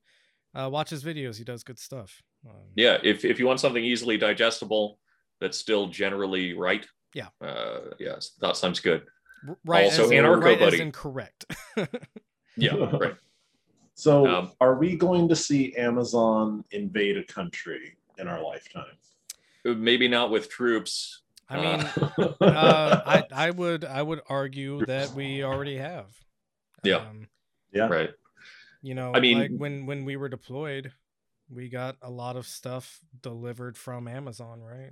Uh, 0.53 0.69
watch 0.71 0.89
his 0.89 1.03
videos; 1.03 1.37
he 1.37 1.43
does 1.43 1.63
good 1.63 1.79
stuff. 1.79 2.21
Um, 2.47 2.55
yeah, 2.75 2.97
if 3.03 3.25
if 3.25 3.39
you 3.39 3.47
want 3.47 3.59
something 3.59 3.83
easily 3.83 4.17
digestible 4.17 4.99
that's 5.39 5.57
still 5.57 5.87
generally 5.87 6.53
right, 6.53 6.85
yeah, 7.13 7.27
uh, 7.41 7.79
yes, 7.99 8.31
that 8.41 8.57
sounds 8.57 8.79
good. 8.79 9.03
right, 9.65 9.85
also 9.85 10.09
anarcho 10.09 10.43
right 10.43 10.59
buddy, 10.59 10.81
incorrect. 10.81 11.45
yeah, 12.57 12.73
right. 12.75 13.15
So, 13.95 14.27
um, 14.27 14.51
are 14.61 14.75
we 14.75 14.95
going 14.95 15.27
to 15.29 15.35
see 15.35 15.75
Amazon 15.75 16.63
invade 16.69 17.17
a 17.17 17.23
country 17.23 17.97
in 18.19 18.27
our 18.27 18.43
lifetime? 18.43 18.85
Maybe 19.65 20.07
not 20.07 20.29
with 20.29 20.49
troops, 20.49 21.23
I 21.49 21.55
mean, 21.61 21.89
uh, 22.07 22.33
uh, 22.41 23.01
I 23.05 23.23
I 23.31 23.51
would 23.51 23.85
I 23.85 24.01
would 24.01 24.21
argue 24.27 24.85
that 24.85 25.11
we 25.13 25.43
already 25.43 25.77
have. 25.77 26.07
Yeah. 26.83 26.97
Um, 26.97 27.27
yeah. 27.71 27.87
Right. 27.87 28.09
You 28.81 28.95
know, 28.95 29.13
I 29.13 29.19
mean, 29.19 29.39
like 29.39 29.51
when 29.55 29.85
when 29.85 30.05
we 30.05 30.17
were 30.17 30.29
deployed, 30.29 30.91
we 31.49 31.69
got 31.69 31.95
a 32.01 32.09
lot 32.09 32.35
of 32.35 32.45
stuff 32.45 32.99
delivered 33.21 33.77
from 33.77 34.07
Amazon, 34.07 34.61
right? 34.61 34.91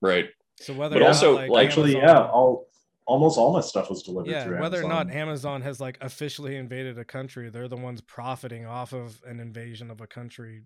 Right. 0.00 0.26
So 0.60 0.74
whether 0.74 0.98
but 0.98 1.06
also 1.06 1.38
not, 1.38 1.48
like, 1.48 1.66
actually, 1.66 1.96
Amazon, 1.96 2.16
yeah, 2.16 2.30
all 2.30 2.68
almost 3.06 3.38
all 3.38 3.52
my 3.52 3.60
stuff 3.60 3.88
was 3.88 4.02
delivered. 4.02 4.30
Yeah, 4.30 4.60
whether 4.60 4.78
Amazon. 4.78 4.84
or 4.84 5.04
not 5.04 5.10
Amazon 5.14 5.62
has 5.62 5.80
like 5.80 5.96
officially 6.00 6.56
invaded 6.56 6.98
a 6.98 7.04
country, 7.04 7.50
they're 7.50 7.68
the 7.68 7.76
ones 7.76 8.00
profiting 8.00 8.66
off 8.66 8.92
of 8.92 9.20
an 9.26 9.38
invasion 9.38 9.90
of 9.90 10.00
a 10.00 10.06
country. 10.06 10.62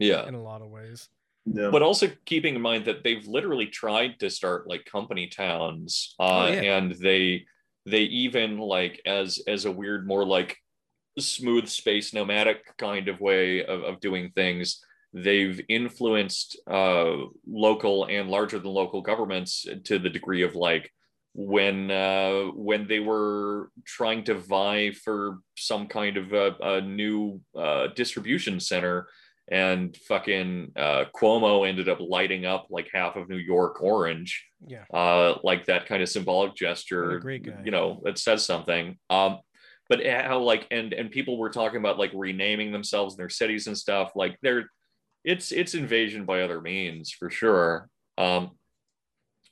Yeah. 0.00 0.26
In 0.26 0.34
a 0.34 0.42
lot 0.42 0.62
of 0.62 0.68
ways 0.68 1.08
Yeah. 1.54 1.70
but 1.70 1.82
also 1.82 2.08
keeping 2.26 2.54
in 2.54 2.60
mind 2.62 2.84
that 2.86 3.02
they've 3.04 3.26
literally 3.26 3.66
tried 3.66 4.18
to 4.20 4.30
start 4.30 4.68
like 4.68 4.84
company 4.84 5.28
towns 5.28 6.14
uh, 6.20 6.46
Oh, 6.48 6.52
yeah. 6.52 6.76
and 6.78 6.92
they 6.92 7.46
they 7.86 8.02
even 8.02 8.58
like 8.58 9.00
as 9.06 9.40
as 9.46 9.64
a 9.64 9.72
weird 9.72 10.06
more 10.06 10.24
like 10.26 10.56
smooth 11.18 11.68
space 11.68 12.12
nomadic 12.14 12.76
kind 12.76 13.08
of 13.08 13.20
way 13.20 13.64
of, 13.64 13.82
of 13.82 14.00
doing 14.00 14.30
things 14.34 14.80
they've 15.14 15.60
influenced 15.68 16.58
uh, 16.70 17.12
local 17.46 18.04
and 18.06 18.28
larger 18.28 18.58
than 18.58 18.70
local 18.70 19.00
governments 19.00 19.66
to 19.84 19.98
the 19.98 20.10
degree 20.10 20.42
of 20.42 20.54
like 20.54 20.92
when 21.34 21.90
uh, 21.90 22.42
when 22.54 22.86
they 22.86 23.00
were 23.00 23.70
trying 23.86 24.22
to 24.24 24.34
vie 24.34 24.90
for 24.90 25.38
some 25.56 25.86
kind 25.86 26.16
of 26.16 26.32
a, 26.32 26.54
a 26.60 26.80
new 26.82 27.40
uh, 27.56 27.86
distribution 27.96 28.60
center 28.60 29.08
and 29.50 29.96
fucking 30.08 30.72
uh, 30.76 31.04
Cuomo 31.14 31.66
ended 31.68 31.88
up 31.88 31.98
lighting 32.00 32.44
up 32.46 32.66
like 32.70 32.88
half 32.92 33.16
of 33.16 33.28
New 33.28 33.36
York 33.36 33.82
orange, 33.82 34.44
Yeah. 34.66 34.84
uh, 34.92 35.38
like 35.42 35.66
that 35.66 35.86
kind 35.86 36.02
of 36.02 36.08
symbolic 36.08 36.54
gesture. 36.54 37.18
great 37.18 37.44
guy. 37.44 37.60
You 37.64 37.70
know, 37.70 38.02
it 38.04 38.18
says 38.18 38.44
something. 38.44 38.98
Um, 39.08 39.38
but 39.88 40.04
how 40.06 40.40
like 40.40 40.66
and 40.70 40.92
and 40.92 41.10
people 41.10 41.38
were 41.38 41.48
talking 41.48 41.78
about 41.78 41.98
like 41.98 42.10
renaming 42.14 42.72
themselves 42.72 43.14
and 43.14 43.20
their 43.20 43.30
cities 43.30 43.66
and 43.66 43.76
stuff. 43.78 44.12
Like 44.14 44.36
they're 44.42 44.70
it's 45.24 45.50
it's 45.50 45.74
invasion 45.74 46.24
by 46.26 46.42
other 46.42 46.60
means 46.60 47.10
for 47.10 47.30
sure. 47.30 47.88
Um, 48.18 48.50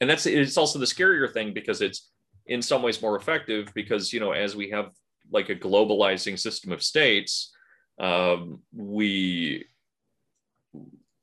and 0.00 0.10
that's 0.10 0.26
it's 0.26 0.58
also 0.58 0.78
the 0.78 0.84
scarier 0.84 1.32
thing 1.32 1.54
because 1.54 1.80
it's 1.80 2.10
in 2.44 2.60
some 2.60 2.82
ways 2.82 3.00
more 3.00 3.16
effective 3.16 3.72
because 3.74 4.12
you 4.12 4.20
know 4.20 4.32
as 4.32 4.54
we 4.54 4.70
have 4.70 4.90
like 5.32 5.48
a 5.48 5.56
globalizing 5.56 6.38
system 6.38 6.70
of 6.70 6.82
states 6.82 7.52
um, 7.98 8.60
we 8.74 9.64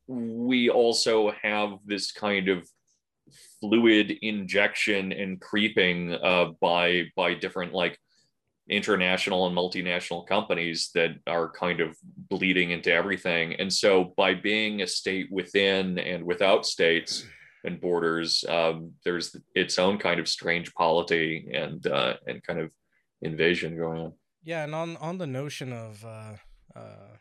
we 0.07 0.69
also 0.69 1.31
have 1.41 1.73
this 1.85 2.11
kind 2.11 2.49
of 2.49 2.67
fluid 3.59 4.11
injection 4.21 5.11
and 5.11 5.39
creeping 5.39 6.13
uh, 6.13 6.51
by 6.59 7.03
by 7.15 7.33
different 7.33 7.73
like 7.73 7.97
international 8.69 9.47
and 9.47 9.55
multinational 9.55 10.25
companies 10.25 10.89
that 10.95 11.11
are 11.27 11.49
kind 11.49 11.81
of 11.81 11.97
bleeding 12.29 12.71
into 12.71 12.91
everything. 12.91 13.53
And 13.55 13.71
so 13.71 14.13
by 14.15 14.35
being 14.35 14.81
a 14.81 14.87
state 14.87 15.27
within 15.31 15.99
and 15.99 16.23
without 16.23 16.65
states 16.65 17.25
and 17.65 17.81
borders 17.81 18.45
um, 18.47 18.91
there's 19.03 19.35
its 19.55 19.77
own 19.79 19.97
kind 19.97 20.19
of 20.19 20.27
strange 20.27 20.73
polity 20.73 21.49
and 21.53 21.85
uh, 21.87 22.15
and 22.27 22.43
kind 22.43 22.59
of 22.59 22.71
invasion 23.21 23.77
going 23.77 23.99
on. 24.01 24.13
Yeah, 24.43 24.63
and 24.63 24.75
on 24.75 24.97
on 24.97 25.17
the 25.17 25.27
notion 25.27 25.71
of 25.71 26.03
uh, 26.05 26.33
uh, 26.75 27.17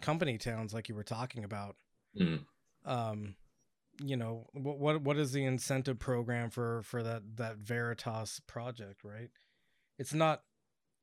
company 0.00 0.38
towns, 0.38 0.72
like 0.72 0.88
you 0.88 0.94
were 0.94 1.04
talking 1.04 1.44
about, 1.44 1.76
Mm. 2.18 2.44
um, 2.84 3.34
you 4.00 4.16
know, 4.16 4.46
what 4.52 4.78
what 4.78 5.02
what 5.02 5.16
is 5.18 5.32
the 5.32 5.44
incentive 5.44 5.98
program 5.98 6.50
for 6.50 6.82
for 6.82 7.02
that 7.02 7.36
that 7.36 7.56
Veritas 7.58 8.40
project? 8.46 9.02
Right, 9.04 9.30
it's 9.98 10.14
not 10.14 10.42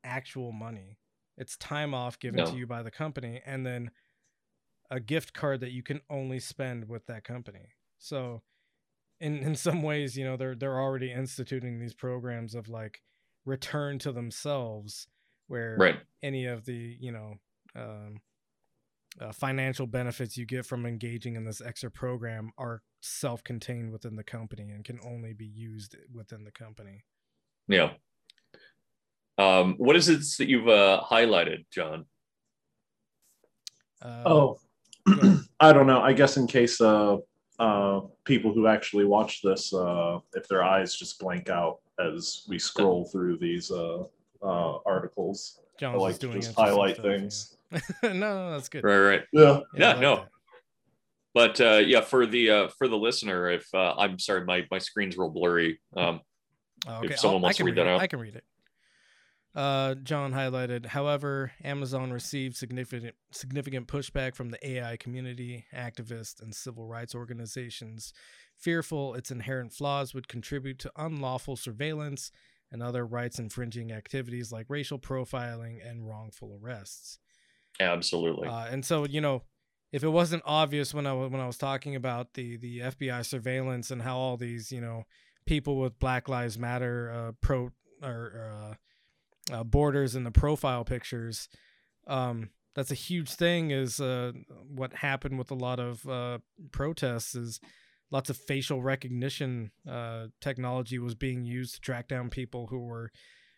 actual 0.03 0.51
money; 0.51 0.97
it's 1.37 1.57
time 1.57 1.93
off 1.93 2.19
given 2.19 2.43
No. 2.43 2.51
to 2.51 2.57
you 2.57 2.65
by 2.67 2.83
the 2.83 2.91
company, 2.91 3.41
and 3.45 3.65
then 3.65 3.91
a 4.89 4.99
gift 4.99 5.33
card 5.33 5.59
that 5.61 5.71
you 5.71 5.83
can 5.83 6.01
only 6.09 6.39
spend 6.39 6.87
with 6.87 7.05
that 7.07 7.23
company. 7.23 7.69
So, 7.97 8.43
in 9.19 9.37
in 9.43 9.55
some 9.55 9.81
ways, 9.81 10.17
you 10.17 10.23
know, 10.23 10.37
they're 10.37 10.55
they're 10.55 10.79
already 10.79 11.11
instituting 11.11 11.79
these 11.79 11.93
programs 11.93 12.55
of 12.55 12.69
like 12.69 13.01
return 13.45 13.99
to 13.99 14.11
themselves 14.11 15.07
where 15.47 15.75
right 15.77 15.99
any 16.23 16.45
of 16.45 16.65
the 16.65 16.97
you 16.99 17.11
know 17.11 17.35
um, 17.75 18.21
uh, 19.21 19.31
financial 19.31 19.87
benefits 19.87 20.37
you 20.37 20.45
get 20.45 20.65
from 20.65 20.85
engaging 20.85 21.35
in 21.35 21.45
this 21.45 21.61
extra 21.61 21.89
program 21.89 22.51
are 22.57 22.81
self-contained 23.01 23.91
within 23.91 24.15
the 24.15 24.23
company 24.23 24.71
and 24.71 24.83
can 24.83 24.99
only 25.05 25.33
be 25.33 25.45
used 25.45 25.95
within 26.13 26.43
the 26.43 26.51
company. 26.51 27.03
yeah 27.67 27.91
um, 29.37 29.75
what 29.77 29.95
is 29.95 30.07
it 30.09 30.21
that 30.37 30.47
you've 30.47 30.67
uh, 30.67 31.01
highlighted 31.09 31.65
john 31.71 32.05
Uh, 34.01 34.23
Oh, 34.25 34.59
I 35.59 35.71
don't 35.73 35.87
know. 35.87 36.01
I 36.01 36.13
guess 36.13 36.37
in 36.37 36.47
case 36.47 36.81
uh, 36.81 37.17
uh, 37.59 38.01
people 38.25 38.53
who 38.53 38.67
actually 38.67 39.05
watch 39.05 39.41
this, 39.41 39.73
uh, 39.73 40.19
if 40.33 40.47
their 40.47 40.63
eyes 40.63 40.95
just 40.95 41.19
blank 41.19 41.49
out 41.49 41.79
as 41.99 42.45
we 42.49 42.59
scroll 42.59 43.05
through 43.11 43.37
these 43.37 43.71
uh, 43.71 44.03
uh, 44.41 44.77
articles, 44.85 45.59
I 45.81 45.87
like 45.95 46.13
just 46.13 46.21
to 46.21 46.33
just 46.33 46.55
highlight 46.55 46.95
stuff, 46.95 47.05
yeah. 47.05 47.55
Things. 47.71 47.83
no, 48.03 48.13
no, 48.13 48.51
that's 48.51 48.69
good. 48.69 48.83
right 48.83 48.97
right 48.97 49.21
Yeah. 49.33 49.59
Yeah, 49.75 49.85
I 49.89 49.91
like 49.93 50.01
no. 50.01 50.15
that. 50.15 50.27
but 51.33 51.61
uh, 51.61 51.77
yeah 51.85 52.01
for 52.01 52.25
the 52.25 52.49
uh, 52.49 52.67
for 52.77 52.87
the 52.87 52.97
listener 52.97 53.49
if 53.49 53.67
uh, 53.73 53.93
i'm 53.97 54.17
sorry 54.19 54.45
my, 54.45 54.65
my 54.71 54.77
screen's 54.79 55.17
real 55.17 55.29
blurry 55.29 55.79
um, 55.97 56.21
Oh, 56.87 57.01
If 57.03 57.17
someone 57.19 57.37
I'll- 57.37 57.41
wants 57.41 57.57
to 57.57 57.63
can 57.63 57.65
read 57.71 57.77
that 57.77 57.87
it. 57.87 57.89
out. 57.89 57.99
I 58.01 58.05
can 58.07 58.19
read 58.19 58.35
it. 58.35 58.43
Uh, 59.55 59.95
John 59.95 60.33
highlighted. 60.33 60.85
However, 60.87 61.51
Amazon 61.63 62.11
received 62.11 62.57
significant 62.57 63.15
significant 63.31 63.87
pushback 63.87 64.35
from 64.35 64.49
the 64.51 64.59
AI 64.69 64.97
community, 64.97 65.65
activists, 65.73 66.41
and 66.43 66.53
civil 66.53 66.85
rights 66.85 67.15
organizations, 67.15 68.13
fearful 68.57 69.15
its 69.15 69.31
inherent 69.31 69.71
flaws 69.73 70.13
would 70.13 70.27
contribute 70.27 70.77
to 70.79 70.91
unlawful 70.97 71.55
surveillance 71.55 72.31
and 72.71 72.83
other 72.83 73.03
rights 73.05 73.39
infringing 73.39 73.91
activities 73.91 74.51
like 74.51 74.65
racial 74.69 74.99
profiling 74.99 75.77
and 75.89 76.07
wrongful 76.07 76.59
arrests. 76.61 77.17
Absolutely 77.80 78.47
Uh, 78.47 78.68
and 78.69 78.85
so, 78.85 79.06
you 79.06 79.22
know, 79.22 79.43
if 79.91 80.03
it 80.03 80.10
wasn't 80.10 80.43
obvious 80.45 80.93
when 80.93 81.07
I 81.07 81.14
when 81.14 81.39
I 81.39 81.47
was 81.47 81.57
talking 81.57 81.95
about 81.95 82.34
the 82.34 82.57
the 82.57 82.80
FBI 82.80 83.26
surveillance 83.26 83.91
and 83.91 84.02
how 84.02 84.18
all 84.18 84.35
these, 84.35 84.69
you 84.69 84.81
know, 84.81 85.03
people 85.45 85.80
with 85.80 85.99
Black 85.99 86.27
Lives 86.27 86.57
Matter 86.57 87.11
uh, 87.11 87.31
pro 87.39 87.72
or 88.03 88.52
uh, 88.52 89.53
uh, 89.53 89.64
borders 89.64 90.15
in 90.15 90.26
the 90.26 90.31
profile 90.31 90.84
pictures, 90.84 91.47
um, 92.07 92.49
that's 92.76 92.91
a 92.91 92.95
huge 92.95 93.35
thing. 93.35 93.72
Is 93.72 94.02
uh, 94.02 94.34
what 94.68 94.95
happened 94.95 95.38
with 95.38 95.49
a 95.52 95.56
lot 95.56 95.80
of 95.80 96.06
uh, 96.10 96.39
protests 96.73 97.35
is 97.35 97.61
lots 98.11 98.30
of 98.30 98.35
facial 98.35 98.81
recognition 98.81 99.72
technology 100.41 100.99
was 100.99 101.15
being 101.15 101.45
used 101.45 101.76
to 101.76 101.81
track 101.81 102.10
down 102.10 102.30
people 102.30 102.68
who 102.68 102.80
were, 102.80 103.11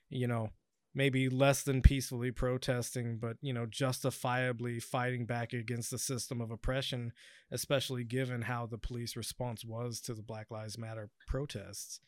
you 0.09 0.27
know, 0.27 0.49
maybe 0.97 1.29
less 1.29 1.61
than 1.61 1.81
peacefully 1.81 2.31
protesting, 2.31 3.19
but 3.19 3.37
you 3.41 3.53
know, 3.53 3.67
justifiably 3.67 4.79
fighting 4.79 5.25
back 5.25 5.53
against 5.53 5.91
the 5.91 5.97
system 5.97 6.41
of 6.41 6.49
oppression, 6.49 7.13
especially 7.51 8.03
given 8.03 8.41
how 8.41 8.65
the 8.65 8.79
police 8.79 9.15
response 9.15 9.63
was 9.63 10.01
to 10.01 10.15
the 10.15 10.23
Black 10.23 10.49
Lives 10.49 10.77
Matter 10.77 11.09
protests. 11.27 11.99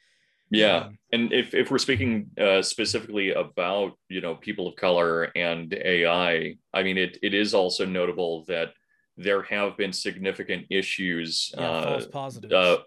yeah 0.49 0.85
Um, 0.85 0.97
and 1.13 1.31
if, 1.31 1.53
if 1.53 1.69
we're 1.69 1.77
speaking 1.77 2.31
uh, 2.41 2.63
specifically 2.63 3.31
about 3.31 3.91
you 4.09 4.21
know 4.21 4.35
people 4.35 4.67
of 4.67 4.75
color 4.75 5.25
and 5.35 5.71
ai 5.95 6.55
i 6.73 6.81
mean 6.81 6.97
it, 6.97 7.19
it 7.21 7.33
is 7.35 7.53
also 7.53 7.85
notable 7.85 8.45
that 8.47 8.69
there 9.15 9.43
have 9.43 9.77
been 9.77 9.93
significant 9.93 10.65
issues 10.71 11.53
yeah, 11.55 11.69
uh, 11.69 12.01
false 12.11 12.39
uh, 12.51 12.77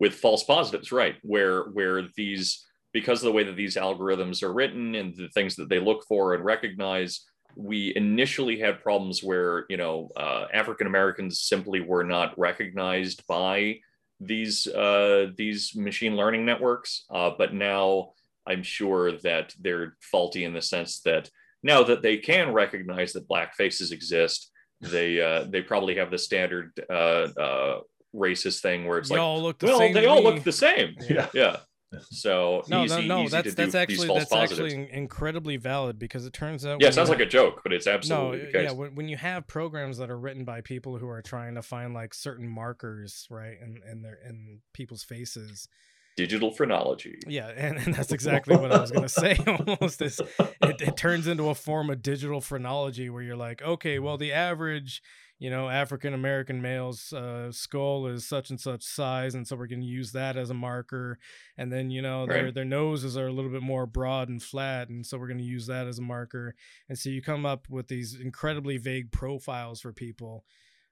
with 0.00 0.14
false 0.14 0.42
positives, 0.42 0.90
right? 0.90 1.16
Where 1.22 1.64
where 1.64 2.02
these 2.16 2.66
because 2.92 3.20
of 3.20 3.26
the 3.26 3.32
way 3.32 3.44
that 3.44 3.56
these 3.56 3.76
algorithms 3.76 4.42
are 4.42 4.52
written 4.52 4.94
and 4.94 5.14
the 5.16 5.28
things 5.28 5.56
that 5.56 5.68
they 5.68 5.78
look 5.78 6.04
for 6.08 6.34
and 6.34 6.44
recognize, 6.44 7.24
we 7.56 7.92
initially 7.96 8.58
had 8.58 8.82
problems 8.82 9.22
where 9.22 9.64
you 9.68 9.76
know 9.76 10.08
uh, 10.16 10.46
African 10.52 10.86
Americans 10.86 11.40
simply 11.40 11.80
were 11.80 12.04
not 12.04 12.38
recognized 12.38 13.26
by 13.26 13.78
these 14.20 14.66
uh, 14.68 15.28
these 15.36 15.74
machine 15.74 16.16
learning 16.16 16.44
networks, 16.44 17.04
uh, 17.10 17.30
but 17.36 17.54
now 17.54 18.12
I'm 18.46 18.62
sure 18.62 19.12
that 19.18 19.54
they're 19.60 19.96
faulty 20.00 20.44
in 20.44 20.52
the 20.52 20.62
sense 20.62 21.00
that 21.02 21.30
now 21.62 21.82
that 21.84 22.02
they 22.02 22.16
can 22.18 22.52
recognize 22.52 23.12
that 23.12 23.28
black 23.28 23.54
faces 23.54 23.92
exist, 23.92 24.50
they 24.80 25.20
uh, 25.20 25.44
they 25.48 25.62
probably 25.62 25.96
have 25.96 26.10
the 26.10 26.18
standard 26.18 26.72
uh, 26.88 27.28
uh, 27.38 27.80
racist 28.14 28.60
thing 28.60 28.86
where 28.86 28.98
it's 28.98 29.08
They 29.08 29.16
like, 29.16 29.22
all 29.22 29.42
look 29.42 29.58
the 29.58 29.66
well, 29.66 29.78
same 29.78 29.92
they 29.94 30.06
all 30.06 30.22
me. 30.22 30.24
look 30.24 30.42
the 30.44 30.52
same. 30.52 30.96
Yeah. 31.08 31.28
Yeah. 31.34 31.56
So 32.10 32.62
no, 32.68 32.84
easy, 32.84 33.06
no, 33.06 33.16
no. 33.16 33.22
easy 33.24 33.30
That's 33.30 33.54
that's 33.54 33.74
actually 33.74 34.08
that's 34.08 34.30
positives. 34.30 34.74
actually 34.74 34.92
incredibly 34.92 35.56
valid 35.56 35.98
because 35.98 36.24
it 36.24 36.32
turns 36.32 36.64
out 36.64 36.80
yeah, 36.80 36.88
it 36.88 36.94
sounds 36.94 37.08
you 37.08 37.14
like 37.16 37.26
a 37.26 37.28
joke, 37.28 37.62
but 37.62 37.72
it's 37.72 37.86
absolutely 37.86 38.38
no, 38.38 38.52
the 38.52 38.62
yeah. 38.62 38.70
When, 38.72 38.94
when 38.94 39.08
you 39.08 39.16
have 39.16 39.46
programs 39.46 39.98
that 39.98 40.10
are 40.10 40.18
written 40.18 40.44
by 40.44 40.60
people 40.60 40.98
who 40.98 41.08
are 41.08 41.22
trying 41.22 41.56
to 41.56 41.62
find 41.62 41.92
like 41.92 42.14
certain 42.14 42.48
markers, 42.48 43.26
right, 43.30 43.56
in 43.60 43.80
in 43.90 44.02
their 44.02 44.18
in 44.26 44.60
people's 44.72 45.02
faces, 45.02 45.68
Digital 46.16 46.50
phrenology. 46.50 47.18
yeah, 47.26 47.48
and, 47.56 47.78
and 47.78 47.94
that's 47.94 48.12
exactly 48.12 48.56
what 48.56 48.72
I 48.72 48.80
was 48.80 48.90
gonna 48.90 49.08
say. 49.08 49.36
Almost 49.46 50.02
is 50.02 50.20
it, 50.38 50.80
it 50.80 50.96
turns 50.96 51.26
into 51.26 51.48
a 51.48 51.54
form 51.54 51.88
of 51.90 52.02
digital 52.02 52.40
phrenology 52.40 53.08
where 53.08 53.22
you're 53.22 53.36
like, 53.36 53.62
okay, 53.62 53.98
well, 53.98 54.18
the 54.18 54.32
average, 54.32 55.02
you 55.40 55.50
know, 55.50 55.68
African 55.68 56.14
American 56.14 56.62
male's 56.62 57.12
uh, 57.12 57.50
skull 57.50 58.06
is 58.06 58.26
such 58.28 58.50
and 58.50 58.60
such 58.60 58.84
size, 58.84 59.34
and 59.34 59.48
so 59.48 59.56
we're 59.56 59.66
gonna 59.66 59.82
use 59.84 60.12
that 60.12 60.36
as 60.36 60.50
a 60.50 60.54
marker, 60.54 61.18
and 61.58 61.72
then 61.72 61.90
you 61.90 62.02
know 62.02 62.26
their 62.28 62.52
their 62.52 62.64
noses 62.66 63.16
are 63.16 63.26
a 63.28 63.32
little 63.32 63.50
bit 63.50 63.62
more 63.62 63.86
broad 63.86 64.28
and 64.28 64.42
flat, 64.42 64.88
and 64.90 65.04
so 65.06 65.18
we're 65.18 65.28
gonna 65.28 65.42
use 65.42 65.66
that 65.66 65.88
as 65.88 65.98
a 65.98 66.02
marker, 66.02 66.54
and 66.88 66.98
so 66.98 67.10
you 67.10 67.22
come 67.22 67.46
up 67.46 67.66
with 67.70 67.88
these 67.88 68.14
incredibly 68.20 68.78
vague 68.78 69.10
profiles 69.12 69.80
for 69.80 69.92
people. 69.92 70.44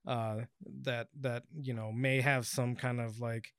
uh, 0.07 0.39
that 0.85 1.09
that 1.21 1.45
you 1.61 1.75
know 1.75 1.93
may 1.93 2.21
have 2.21 2.47
some 2.47 2.75
kind 2.77 3.01
of 3.01 3.21
like 3.21 3.53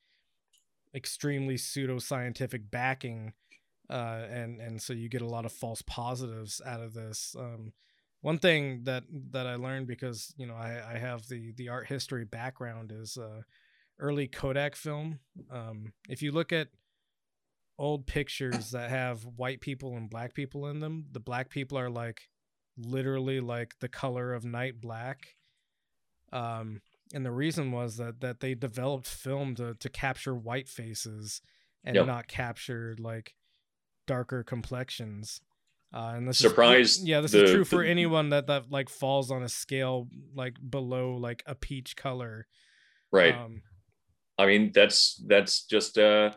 extremely 0.96 1.56
pseudoscientific 1.56 2.72
backing, 2.72 3.34
uh, 3.90 4.26
and 4.30 4.60
and 4.60 4.82
so 4.82 4.94
you 4.94 5.10
get 5.10 5.22
a 5.22 5.28
lot 5.28 5.46
of 5.46 5.52
false 5.52 5.82
positives 5.84 6.62
out 6.66 6.82
of 6.82 6.94
this. 6.94 7.36
Um, 7.38 7.74
one 8.22 8.38
thing 8.40 8.84
that 8.84 9.04
that 9.32 9.48
I 9.48 9.56
learned 9.56 9.88
because 9.88 10.34
you 10.38 10.46
know 10.46 10.56
I, 10.56 10.96
I 10.96 10.98
have 10.98 11.28
the 11.28 11.54
the 11.56 11.70
art 11.70 11.88
history 11.88 12.26
background 12.26 12.92
is 12.92 13.18
uh, 13.18 13.42
early 14.00 14.28
Kodak 14.28 14.76
film. 14.76 15.20
Um, 15.52 15.94
if 16.10 16.22
you 16.22 16.32
look 16.32 16.52
at 16.52 16.68
old 17.78 18.06
pictures 18.08 18.72
that 18.72 18.90
have 18.90 19.24
white 19.26 19.62
people 19.62 19.96
and 19.96 20.10
black 20.10 20.34
people 20.34 20.68
in 20.68 20.80
them, 20.80 21.06
the 21.12 21.20
black 21.20 21.50
people 21.50 21.78
are 21.78 21.90
like 21.90 22.30
literally 22.78 23.40
like 23.40 23.76
the 23.80 23.90
color 23.90 24.34
of 24.34 24.44
night 24.46 24.82
black. 24.82 25.36
Um, 26.32 26.82
and 27.14 27.26
the 27.26 27.32
reason 27.32 27.72
was 27.72 27.98
that 27.98 28.22
that 28.22 28.40
they 28.42 28.54
developed 28.54 29.08
film 29.08 29.56
to 29.56 29.74
to 29.76 29.90
capture 29.90 30.36
white 30.36 30.68
faces 30.70 31.42
and 31.84 31.96
Yep. 31.96 32.06
not 32.06 32.28
capture 32.28 32.96
like 33.00 33.34
darker 34.06 34.44
complexions. 34.44 35.42
Uh, 35.94 36.14
and 36.16 36.28
this 36.28 36.38
Surprised 36.38 37.02
is 37.02 37.08
yeah, 37.08 37.22
this 37.22 37.32
the- 37.32 37.46
is 37.46 37.52
true 37.52 37.66
for 37.66 37.84
the- 37.84 37.90
anyone 37.90 38.30
that 38.30 38.48
that 38.48 38.70
like 38.70 38.90
falls 38.90 39.32
on 39.32 39.44
a 39.44 39.50
scale 39.50 40.08
like 40.36 40.56
below 40.70 41.16
like 41.16 41.44
a 41.46 41.56
peach 41.56 41.96
color. 41.96 42.46
Right. 43.12 43.34
Um, 43.36 43.64
I 44.38 44.46
mean, 44.46 44.72
that's 44.74 45.22
that's 45.28 45.66
just 45.66 45.98
uh, 45.98 46.32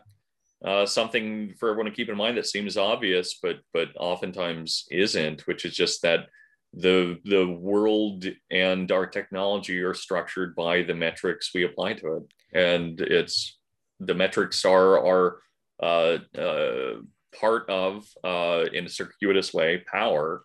uh, 0.65 0.85
something 0.85 1.53
for 1.59 1.69
everyone 1.69 1.89
to 1.91 1.95
keep 1.95 2.09
in 2.09 2.17
mind 2.17 2.37
that 2.37 2.47
seems 2.47 2.77
obvious, 2.77 3.39
but 3.41 3.59
but 3.73 3.89
oftentimes 3.97 4.85
isn't, 4.91 5.45
which 5.47 5.65
is 5.65 5.75
just 5.75 6.01
that 6.01 6.27
the 6.73 7.19
the 7.25 7.47
world 7.47 8.25
and 8.49 8.91
our 8.91 9.05
technology 9.05 9.79
are 9.81 9.93
structured 9.93 10.55
by 10.55 10.81
the 10.81 10.95
metrics 10.95 11.51
we 11.53 11.63
apply 11.63 11.93
to 11.93 12.15
it, 12.17 12.23
and 12.59 12.99
it's 12.99 13.59
the 13.99 14.15
metrics 14.15 14.65
are 14.65 14.97
are 15.05 15.37
uh, 15.81 16.17
uh, 16.37 16.95
part 17.39 17.69
of 17.69 18.05
uh, 18.23 18.65
in 18.73 18.85
a 18.85 18.89
circuitous 18.89 19.53
way 19.53 19.83
power 19.91 20.43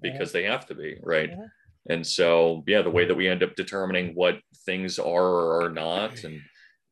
because 0.00 0.32
they 0.32 0.44
have 0.44 0.66
to 0.66 0.74
be 0.74 0.96
right. 1.02 1.30
Mhm. 1.30 1.48
And 1.90 2.06
so, 2.06 2.64
yeah, 2.66 2.82
the 2.82 2.90
way 2.90 3.04
that 3.04 3.14
we 3.14 3.28
end 3.28 3.42
up 3.42 3.54
determining 3.56 4.14
what 4.14 4.40
things 4.64 4.98
are 4.98 5.04
or 5.06 5.64
are 5.64 5.70
not, 5.70 6.24
and 6.24 6.40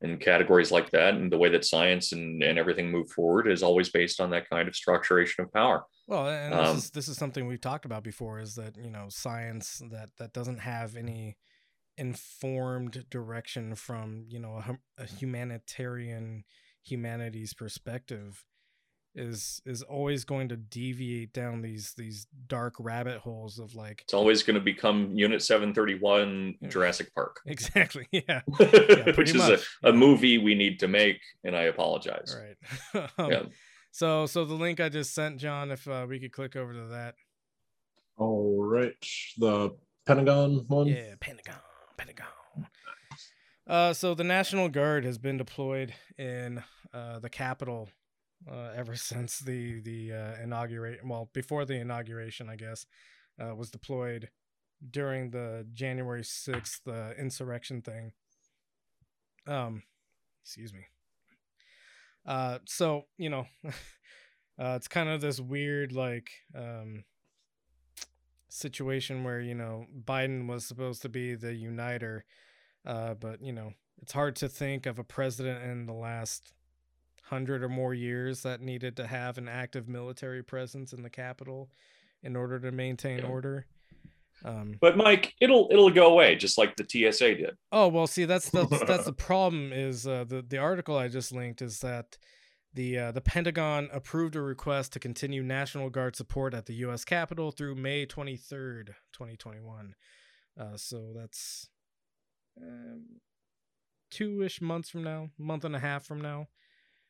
and 0.02 0.20
categories 0.20 0.72
like 0.72 0.90
that, 0.90 1.14
and 1.14 1.30
the 1.30 1.38
way 1.38 1.48
that 1.48 1.64
science 1.64 2.12
and, 2.12 2.42
and 2.42 2.58
everything 2.58 2.90
move 2.90 3.08
forward 3.10 3.46
is 3.46 3.62
always 3.62 3.88
based 3.90 4.20
on 4.20 4.30
that 4.30 4.50
kind 4.50 4.66
of 4.68 4.74
structuration 4.74 5.44
of 5.44 5.52
power. 5.52 5.84
Well, 6.08 6.28
and 6.28 6.52
Um, 6.52 6.74
this 6.76 6.84
is 6.84 6.90
this 6.90 7.08
is 7.08 7.16
something 7.16 7.46
we've 7.46 7.60
talked 7.60 7.84
about 7.84 8.02
before 8.02 8.40
is 8.40 8.54
that 8.56 8.76
you 8.76 8.90
know 8.90 9.06
science 9.08 9.80
that 9.90 10.10
that 10.18 10.32
doesn't 10.32 10.58
have 10.58 10.96
any 10.96 11.38
informed 11.96 13.06
direction 13.10 13.74
from 13.74 14.24
you 14.28 14.38
know 14.40 14.56
a, 14.56 15.02
a 15.02 15.06
humanitarian 15.06 16.44
humanities 16.82 17.54
perspective 17.54 18.44
is 19.14 19.60
is 19.66 19.82
always 19.82 20.24
going 20.24 20.48
to 20.48 20.56
deviate 20.56 21.32
down 21.32 21.60
these 21.60 21.92
these 21.98 22.26
dark 22.46 22.74
rabbit 22.78 23.18
holes 23.18 23.58
of 23.58 23.74
like 23.74 24.00
It's 24.02 24.14
always 24.14 24.42
going 24.42 24.54
to 24.54 24.60
become 24.60 25.10
Unit 25.14 25.42
731 25.42 26.54
Yeah. 26.60 26.68
Jurassic 26.68 27.14
Park, 27.14 27.40
exactly 27.46 28.06
yeah 28.10 28.40
which 28.46 29.14
pretty 29.14 29.38
is 29.38 29.62
a, 29.82 29.88
a 29.88 29.92
movie 29.92 30.38
we 30.38 30.54
need 30.54 30.78
to 30.80 30.88
make, 30.88 31.20
and 31.44 31.54
I 31.56 31.62
apologize. 31.64 32.34
right 32.94 33.10
um, 33.18 33.30
Yeah. 33.30 33.42
so 33.90 34.24
so 34.26 34.44
the 34.46 34.54
link 34.54 34.80
i 34.80 34.88
just 34.88 35.14
sent 35.14 35.36
john 35.38 35.70
if 35.70 35.86
uh, 35.86 36.06
we 36.08 36.18
could 36.18 36.32
click 36.32 36.56
over 36.56 36.72
to 36.72 36.86
that 36.92 37.14
All 38.16 38.62
right, 38.64 38.94
the 39.38 39.70
Pentagon 40.06 40.64
one. 40.68 40.86
Yeah, 40.86 41.14
Pentagon, 41.20 41.60
Pentagon. 41.96 42.26
Uh, 43.66 43.92
so 43.92 44.14
the 44.14 44.24
National 44.24 44.68
Guard 44.68 45.04
has 45.04 45.18
been 45.18 45.36
deployed 45.38 45.94
in 46.18 46.62
uh, 46.92 47.20
the 47.20 47.30
Capitol 47.30 47.88
uh, 48.50 48.70
ever 48.74 48.94
since 48.96 49.38
the 49.38 49.80
the 49.80 50.12
uh, 50.12 50.42
inaugurate. 50.42 51.00
Well, 51.04 51.30
before 51.32 51.64
the 51.64 51.74
inauguration, 51.74 52.48
I 52.48 52.56
guess, 52.56 52.86
uh, 53.42 53.54
was 53.54 53.70
deployed 53.70 54.28
during 54.90 55.30
the 55.30 55.66
January 55.72 56.24
sixth 56.24 56.86
uh, 56.88 57.10
insurrection 57.18 57.82
thing. 57.82 58.12
Um, 59.46 59.82
excuse 60.44 60.72
me. 60.72 60.86
Uh, 62.26 62.58
so 62.66 63.04
you 63.18 63.30
know, 63.30 63.46
uh, 63.64 64.74
it's 64.76 64.88
kind 64.88 65.08
of 65.08 65.20
this 65.20 65.40
weird 65.40 65.92
like 65.92 66.30
um 66.54 67.04
situation 68.48 69.24
where 69.24 69.40
you 69.40 69.54
know 69.54 69.86
Biden 70.04 70.46
was 70.46 70.66
supposed 70.66 71.02
to 71.02 71.08
be 71.08 71.34
the 71.34 71.54
uniter, 71.54 72.24
uh, 72.86 73.14
but 73.14 73.42
you 73.42 73.52
know 73.52 73.72
it's 74.00 74.12
hard 74.12 74.36
to 74.36 74.48
think 74.48 74.86
of 74.86 74.98
a 74.98 75.04
president 75.04 75.64
in 75.64 75.86
the 75.86 75.92
last 75.92 76.52
hundred 77.32 77.62
or 77.62 77.68
more 77.70 77.94
years 77.94 78.42
that 78.42 78.60
needed 78.60 78.94
to 78.96 79.06
have 79.06 79.38
an 79.38 79.48
active 79.48 79.88
military 79.88 80.42
presence 80.42 80.92
in 80.92 81.02
the 81.02 81.08
capital 81.08 81.70
in 82.22 82.36
order 82.36 82.60
to 82.60 82.70
maintain 82.70 83.18
Yeah. 83.20 83.26
order. 83.26 83.66
Um, 84.44 84.76
But 84.80 84.96
Mike, 84.98 85.34
it'll 85.40 85.68
it'll 85.70 85.90
go 85.90 86.08
away 86.12 86.34
just 86.36 86.58
like 86.58 86.76
the 86.76 86.84
TSA 86.86 87.34
did. 87.36 87.56
Oh 87.70 87.88
well, 87.88 88.06
see 88.06 88.26
that's 88.26 88.50
that's 88.50 88.84
that's 88.84 89.04
the 89.06 89.12
problem. 89.30 89.72
Is 89.72 90.06
uh, 90.06 90.24
the 90.28 90.42
the 90.42 90.58
article 90.58 90.96
I 90.98 91.08
just 91.08 91.32
linked 91.32 91.62
is 91.62 91.78
that 91.80 92.18
the 92.74 92.98
uh, 92.98 93.12
the 93.12 93.20
Pentagon 93.20 93.88
approved 93.92 94.36
a 94.36 94.40
request 94.42 94.92
to 94.92 94.98
continue 94.98 95.42
National 95.42 95.88
Guard 95.90 96.16
support 96.16 96.52
at 96.54 96.66
the 96.66 96.74
U.S. 96.86 97.04
Capitol 97.04 97.50
through 97.50 97.76
May 97.76 98.04
twenty 98.04 98.36
third, 98.36 98.94
twenty 99.12 99.36
twenty 99.36 99.60
one. 99.60 99.94
Uh, 100.60 100.76
so 100.76 101.12
that's 101.14 101.68
um, 102.60 103.20
two 104.10 104.42
ish 104.42 104.60
months 104.60 104.90
from 104.90 105.02
now, 105.04 105.30
month 105.38 105.64
and 105.64 105.74
a 105.76 105.78
half 105.80 106.04
from 106.04 106.20
now. 106.20 106.48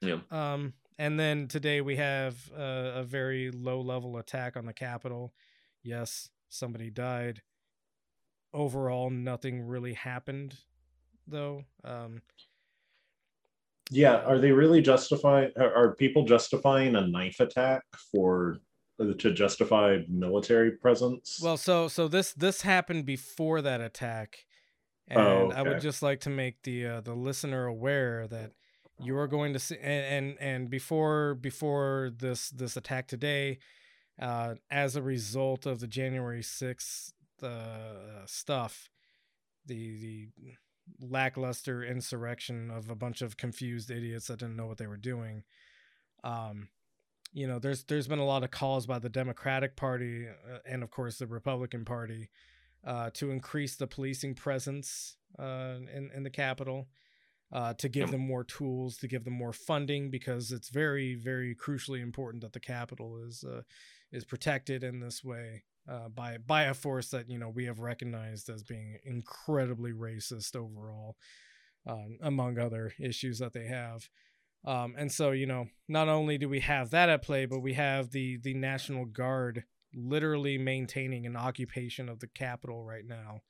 Yeah. 0.03 0.21
Um, 0.31 0.75
and 0.99 1.19
then 1.19 1.49
today 1.49 1.81
we 1.81 1.97
have 1.97 2.51
uh, 2.53 2.93
a 2.97 3.05
very 3.05 3.51
low 3.51 3.81
level 3.81 4.19
attack 4.19 4.57
on 4.57 4.67
the 4.67 4.73
Capitol. 4.73 5.35
Yes, 5.83 6.31
somebody 6.49 6.91
died. 6.91 7.43
Overall, 8.55 9.11
nothing 9.11 9.61
really 9.63 9.93
happened, 9.95 10.65
though. 11.27 11.65
Um, 11.85 12.23
Yeah, 13.91 14.17
are 14.23 14.39
they 14.39 14.53
really 14.53 14.81
justifying? 14.81 15.53
Are, 15.57 15.75
are 15.75 15.95
people 15.97 16.25
justifying 16.25 16.97
a 16.97 17.07
knife 17.07 17.41
attack 17.41 17.83
for 18.11 18.59
to 18.99 19.33
justify 19.33 19.99
military 20.09 20.73
presence? 20.79 21.39
well, 21.39 21.57
so 21.57 21.89
so 21.89 22.09
this 22.09 22.33
this 22.35 22.63
happened 22.63 23.07
before 23.07 23.63
that 23.63 23.81
attack, 23.81 24.47
and 25.09 25.19
Oh, 25.19 25.53
I 25.53 25.63
would 25.63 25.81
just 25.81 26.03
like 26.03 26.21
to 26.21 26.31
make 26.31 26.63
the 26.63 26.87
uh, 26.87 27.01
the 27.03 27.15
listener 27.15 27.67
aware 27.67 28.27
that 28.29 28.53
you 29.03 29.17
are 29.19 29.27
going 29.27 29.53
to 29.53 29.59
see 29.59 29.77
and 29.77 30.05
and, 30.05 30.39
and 30.41 30.71
before 30.71 31.35
before 31.35 32.11
this 32.19 32.51
this 32.51 32.77
attack 32.77 33.09
today, 33.09 33.59
uh, 34.21 34.55
as 34.71 34.97
a 34.97 35.03
result 35.03 35.67
of 35.67 35.81
the 35.81 35.87
January 35.87 36.43
sixth 36.43 37.13
uh, 37.43 38.25
stuff, 38.27 38.91
the 39.67 39.97
the 39.97 40.29
lackluster 41.01 41.85
insurrection 41.85 42.71
of 42.71 42.91
a 42.91 42.95
bunch 42.95 43.23
of 43.23 43.37
confused 43.37 43.91
idiots 43.91 44.27
that 44.27 44.39
didn't 44.39 44.57
know 44.57 44.67
what 44.67 44.79
they 44.79 44.87
were 44.87 44.97
doing. 44.97 45.45
Um, 46.25 46.69
you 47.33 47.47
know, 47.47 47.59
there's 47.59 47.85
there's 47.85 48.09
been 48.09 48.19
a 48.19 48.25
lot 48.25 48.45
of 48.45 48.51
calls 48.51 48.87
by 48.87 48.99
the 48.99 49.09
Democratic 49.09 49.77
Party 49.77 50.27
uh, 50.29 50.59
and 50.67 50.83
of 50.83 50.91
course 50.91 51.19
the 51.19 51.27
Republican 51.27 51.85
Party 51.85 52.29
uh, 52.87 53.11
to 53.15 53.31
increase 53.31 53.77
the 53.77 53.87
policing 53.87 54.35
presence 54.35 55.17
uh, 55.39 55.77
in 55.95 56.11
in 56.15 56.23
the 56.23 56.31
Capitol, 56.31 56.89
uh, 57.53 57.75
to 57.75 57.89
give 57.89 58.11
them 58.11 58.27
more 58.27 58.45
tools, 58.45 58.97
to 58.97 59.09
give 59.09 59.25
them 59.25 59.35
more 59.35 59.53
funding, 59.53 60.11
because 60.11 60.53
it's 60.53 60.71
very 60.71 61.15
very 61.15 61.55
crucially 61.55 62.01
important 62.01 62.43
that 62.43 62.53
the 62.53 62.61
capital 62.61 63.23
is 63.27 63.45
uh, 63.45 63.63
is 64.11 64.25
protected 64.25 64.83
in 64.83 65.01
this 65.01 65.23
way 65.23 65.65
uh, 65.89 66.09
by 66.09 66.39
by 66.39 66.65
a 66.65 66.75
force 66.75 67.11
that 67.11 67.29
you 67.29 67.39
know 67.39 67.49
we 67.49 67.65
have 67.65 67.81
recognized 67.81 68.49
as 68.49 68.63
being 68.63 68.99
incredibly 69.05 69.93
racist 69.93 70.57
overall, 70.57 71.17
um, 71.87 72.19
among 72.23 72.59
other 72.59 72.93
issues 72.99 73.39
that 73.39 73.53
they 73.53 73.67
have. 73.67 74.09
Um, 74.65 74.95
and 74.97 75.11
so 75.11 75.33
you 75.33 75.47
know, 75.47 75.67
not 75.89 76.09
only 76.09 76.39
do 76.39 76.49
we 76.49 76.61
have 76.61 76.91
that 76.91 77.09
at 77.09 77.23
play, 77.23 77.47
but 77.47 77.61
we 77.61 77.75
have 77.75 78.11
the 78.11 78.39
the 78.39 78.55
National 78.55 79.05
Guard 79.05 79.65
literally 79.95 80.57
maintaining 80.57 81.27
an 81.27 81.37
occupation 81.37 82.09
of 82.09 82.21
the 82.21 82.29
capital 82.29 82.85
right 82.85 83.05
now. 83.07 83.41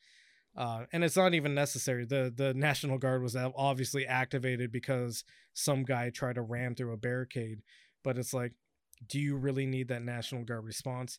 Uh, 0.56 0.84
and 0.92 1.02
it's 1.02 1.16
not 1.16 1.32
even 1.34 1.54
necessary. 1.54 2.04
the 2.04 2.32
The 2.34 2.52
National 2.54 2.98
Guard 2.98 3.22
was 3.22 3.34
obviously 3.36 4.06
activated 4.06 4.70
because 4.70 5.24
some 5.54 5.82
guy 5.84 6.10
tried 6.10 6.34
to 6.34 6.42
ram 6.42 6.74
through 6.74 6.92
a 6.92 6.96
barricade. 6.98 7.62
But 8.04 8.18
it's 8.18 8.34
like, 8.34 8.52
do 9.08 9.18
you 9.18 9.36
really 9.36 9.66
need 9.66 9.88
that 9.88 10.02
National 10.02 10.44
Guard 10.44 10.64
response? 10.64 11.18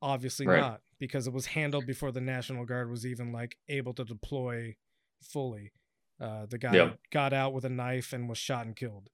Obviously 0.00 0.46
Right. 0.46 0.60
not, 0.60 0.82
because 1.00 1.26
it 1.26 1.32
was 1.32 1.46
handled 1.46 1.86
before 1.86 2.12
the 2.12 2.20
National 2.20 2.64
Guard 2.64 2.88
was 2.90 3.04
even 3.04 3.32
like 3.32 3.56
able 3.68 3.94
to 3.94 4.04
deploy 4.04 4.76
fully. 5.22 5.72
Uh, 6.20 6.46
the 6.46 6.58
guy 6.58 6.74
Yeah. 6.76 6.92
got 7.10 7.32
out 7.32 7.52
with 7.52 7.64
a 7.64 7.68
knife 7.68 8.12
and 8.12 8.28
was 8.28 8.38
shot 8.38 8.66
and 8.66 8.76
killed. 8.76 9.10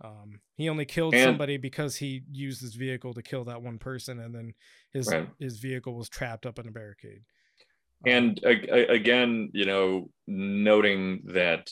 Um, 0.00 0.40
he 0.56 0.68
only 0.68 0.84
killed 0.84 1.14
And- 1.14 1.22
somebody 1.24 1.56
because 1.56 1.96
he 1.96 2.22
used 2.30 2.60
his 2.60 2.74
vehicle 2.74 3.14
to 3.14 3.22
kill 3.22 3.44
that 3.44 3.62
one 3.62 3.78
person, 3.78 4.18
and 4.18 4.34
then 4.34 4.54
his 4.92 5.06
Right. 5.08 5.28
his 5.38 5.58
vehicle 5.58 5.94
was 5.94 6.08
trapped 6.08 6.44
up 6.44 6.58
in 6.58 6.66
a 6.68 6.70
barricade. 6.72 7.24
And 8.06 8.40
a- 8.44 8.92
again, 8.92 9.50
you 9.52 9.66
know, 9.66 10.10
noting 10.26 11.22
that 11.26 11.70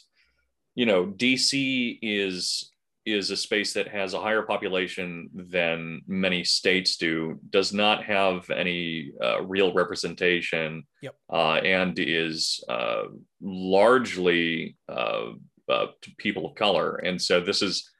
you 0.74 0.86
know 0.86 1.06
DC 1.06 1.98
is 2.02 2.70
is 3.06 3.30
a 3.30 3.36
space 3.36 3.74
that 3.74 3.86
has 3.88 4.14
a 4.14 4.20
higher 4.20 4.42
population 4.42 5.28
than 5.34 6.00
many 6.06 6.42
states 6.42 6.96
do, 6.96 7.38
does 7.50 7.70
not 7.70 8.02
have 8.02 8.48
any 8.48 9.12
uh, 9.22 9.42
real 9.42 9.74
representation, 9.74 10.86
Yep. 11.02 11.14
uh, 11.30 11.56
and 11.56 11.98
is 11.98 12.64
uh, 12.66 13.02
largely 13.42 14.76
uh, 14.88 15.32
uh, 15.68 15.86
to 16.00 16.10
people 16.16 16.46
of 16.46 16.54
color. 16.54 16.96
And 16.96 17.20
so 17.20 17.40
this 17.40 17.60
is 17.62 17.90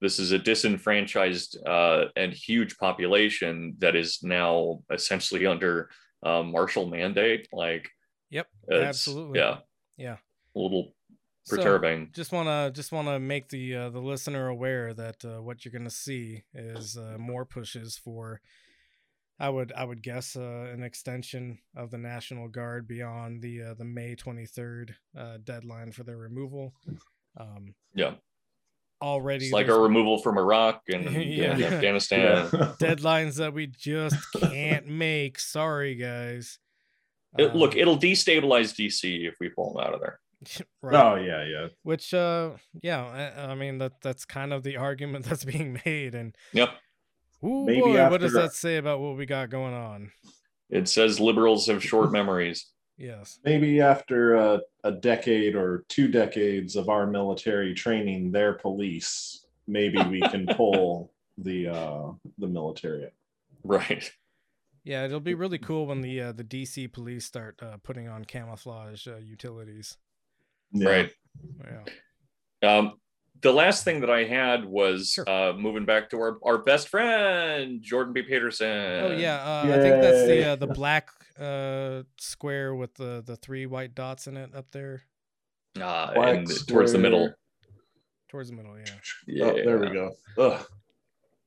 this 0.00 0.18
is 0.18 0.32
a 0.32 0.38
disenfranchised 0.38 1.58
uh, 1.66 2.06
and 2.16 2.32
huge 2.32 2.76
population 2.78 3.74
that 3.78 3.94
is 3.96 4.22
now 4.22 4.82
essentially 4.90 5.46
under 5.46 5.90
uh, 6.24 6.42
martial 6.42 6.86
mandate. 6.86 7.48
Like, 7.52 7.90
Yep, 8.30 8.48
absolutely. 8.72 9.38
yeah, 9.38 9.58
Yeah. 9.96 10.16
a 10.56 10.58
little 10.58 10.94
So, 11.44 11.56
perturbing. 11.56 12.10
just 12.12 12.32
want 12.32 12.48
to 12.48 12.72
just 12.74 12.90
want 12.90 13.06
to 13.08 13.20
make 13.20 13.48
the 13.48 13.74
uh, 13.76 13.90
the 13.90 14.00
listener 14.00 14.48
aware 14.48 14.92
that 14.94 15.24
uh, 15.24 15.42
what 15.42 15.64
you're 15.64 15.72
going 15.72 15.84
to 15.84 15.90
see 15.90 16.42
is 16.54 16.96
uh, 16.96 17.16
more 17.18 17.44
pushes 17.44 17.96
for 17.96 18.40
I 19.38 19.50
would 19.50 19.72
I 19.76 19.84
would 19.84 20.02
guess 20.02 20.36
uh, 20.36 20.70
an 20.72 20.82
extension 20.82 21.58
of 21.76 21.90
the 21.90 21.98
National 21.98 22.48
Guard 22.48 22.86
beyond 22.88 23.42
the 23.42 23.62
uh, 23.62 23.74
the 23.74 23.84
May 23.84 24.16
23rd 24.16 24.94
uh, 25.16 25.38
deadline 25.44 25.92
for 25.92 26.02
their 26.04 26.16
removal. 26.16 26.72
Um, 27.36 27.74
yeah, 27.94 28.14
already 29.04 29.44
it's 29.46 29.52
like 29.52 29.68
our 29.68 29.80
removal 29.80 30.18
from 30.22 30.38
Iraq 30.38 30.82
and, 30.92 31.04
Yeah. 31.24 31.52
and 31.52 31.62
Afghanistan. 31.62 32.46
deadlines 32.80 33.36
that 33.36 33.52
we 33.52 33.66
just 33.66 34.16
can't 34.40 34.86
make. 34.86 35.38
Sorry, 35.38 35.94
guys. 35.94 36.58
It- 37.38 37.50
Um, 37.50 37.56
look, 37.56 37.76
it'll 37.76 37.98
destabilize 37.98 38.74
DC 38.74 39.28
if 39.28 39.34
we 39.40 39.48
pull 39.50 39.74
them 39.74 39.84
out 39.86 39.94
of 39.94 40.00
there. 40.00 40.20
right. 40.82 40.94
Oh 40.94 41.14
yeah, 41.16 41.44
yeah. 41.44 41.68
which 41.84 42.12
uh 42.12 42.50
yeah 42.82 43.32
I, 43.38 43.52
I 43.52 43.54
mean 43.54 43.78
that 43.78 44.00
that's 44.02 44.24
kind 44.26 44.52
of 44.52 44.62
the 44.62 44.76
argument 44.76 45.24
that's 45.24 45.44
being 45.44 45.78
made 45.86 46.14
and 46.14 46.34
Yep. 46.52 46.70
Ooh, 47.44 47.64
Maybe 47.66 47.80
boy, 47.80 48.10
what 48.10 48.20
does 48.20 48.32
that 48.34 48.52
say 48.52 48.76
about 48.76 49.00
what 49.00 49.16
we 49.16 49.26
got 49.26 49.48
going 49.50 49.74
on 49.74 50.10
It 50.70 50.88
says 50.88 51.18
liberals 51.20 51.66
have 51.66 51.82
short 51.82 52.12
memories. 52.12 52.66
Yes 52.96 53.38
Maybe 53.44 53.80
after 53.80 54.34
a, 54.34 54.60
a 54.84 54.92
decade 54.92 55.54
or 55.56 55.84
two 55.88 56.08
decades 56.08 56.76
of 56.76 56.88
our 56.88 57.06
military 57.06 57.74
training 57.74 58.30
their 58.32 58.54
police, 58.54 59.44
maybe 59.66 59.98
we 60.04 60.20
can 60.20 60.46
pull 60.56 61.12
the 61.38 61.68
uh, 61.68 62.12
the 62.38 62.46
military. 62.46 63.10
Right. 63.64 64.10
yeah 64.84 65.04
it'll 65.04 65.20
be 65.20 65.34
really 65.34 65.58
cool 65.58 65.86
when 65.86 66.02
the 66.02 66.20
uh, 66.20 66.32
the 66.32 66.44
dc 66.44 66.92
police 66.92 67.24
start 67.24 67.58
uh, 67.62 67.78
putting 67.82 68.08
on 68.08 68.24
camouflage 68.24 69.08
uh, 69.08 69.16
utilities 69.16 69.96
Yeah. 70.72 70.88
Right. 70.88 71.10
yeah 72.62 72.76
Um, 72.78 72.92
the 73.42 73.52
last 73.52 73.84
thing 73.84 74.00
that 74.00 74.10
I 74.10 74.24
had 74.24 74.64
was 74.64 75.12
Sure. 75.12 75.28
uh, 75.28 75.52
moving 75.54 75.84
back 75.84 76.10
to 76.10 76.16
our, 76.18 76.38
our 76.42 76.58
best 76.58 76.88
friend, 76.88 77.82
Jordan 77.82 78.12
B. 78.12 78.22
Peterson. 78.22 78.66
oh 78.68 79.16
yeah 79.16 79.36
uh, 79.42 79.62
i 79.66 79.78
think 79.80 80.00
that's 80.02 80.26
the 80.26 80.50
uh, 80.50 80.56
the 80.56 80.66
black 80.68 81.10
uh 81.38 82.02
square 82.18 82.74
with 82.74 82.94
the 82.94 83.22
the 83.26 83.36
three 83.36 83.66
white 83.66 83.94
dots 83.94 84.26
in 84.28 84.36
it 84.36 84.54
up 84.54 84.66
there 84.70 85.02
Uh, 85.80 86.14
Black 86.14 86.36
and 86.36 86.66
towards 86.68 86.92
the 86.92 86.98
middle. 86.98 87.32
towards 88.28 88.48
the 88.50 88.56
middle 88.56 88.76
yeah 88.78 88.84
Yeah. 89.26 89.44
Oh, 89.46 89.54
there 89.64 89.78
we 89.78 89.90
go. 89.90 90.12
Ugh. 90.38 90.64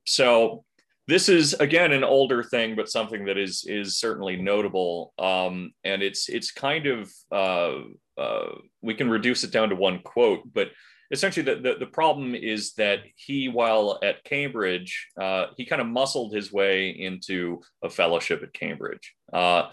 so 0.05 0.63
this 1.07 1.29
is 1.29 1.53
again 1.53 1.93
an 1.93 2.03
older 2.03 2.43
thing 2.43 2.75
but 2.75 2.89
something 2.89 3.25
that 3.25 3.37
is 3.37 3.63
is 3.67 3.97
certainly 3.97 4.35
notable 4.35 5.13
um, 5.17 5.71
and 5.85 6.01
it's 6.03 6.27
it's 6.27 6.51
kind 6.51 6.85
of 6.87 7.09
uh, 7.31 7.75
uh, 8.21 8.49
we 8.81 8.93
can 8.93 9.09
reduce 9.09 9.43
it 9.45 9.51
down 9.51 9.69
to 9.69 9.75
one 9.75 9.99
quote 9.99 10.41
but 10.53 10.69
essentially 11.11 11.43
the, 11.43 11.61
the, 11.61 11.75
the 11.79 11.85
problem 11.85 12.35
is 12.35 12.73
that 12.73 12.99
he 13.15 13.47
while 13.47 13.99
at 14.03 14.23
cambridge 14.23 15.07
uh, 15.19 15.47
he 15.55 15.65
kind 15.65 15.81
of 15.81 15.87
muscled 15.87 16.33
his 16.33 16.51
way 16.51 16.89
into 16.89 17.61
a 17.83 17.89
fellowship 17.89 18.43
at 18.43 18.53
cambridge 18.53 19.13
uh, 19.33 19.69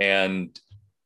and 0.00 0.58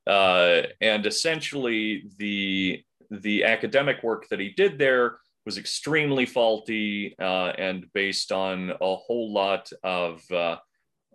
uh, 0.06 0.62
and 0.80 1.06
essentially 1.06 2.05
the 2.18 2.82
the 3.10 3.44
academic 3.44 4.02
work 4.02 4.28
that 4.28 4.40
he 4.40 4.50
did 4.50 4.78
there 4.78 5.18
was 5.48 5.56
extremely 5.56 6.26
faulty 6.26 7.14
uh, 7.18 7.52
and 7.56 7.86
based 7.94 8.32
on 8.32 8.70
a 8.70 8.96
whole 8.96 9.32
lot 9.32 9.70
of 9.82 10.22
uh, 10.30 10.56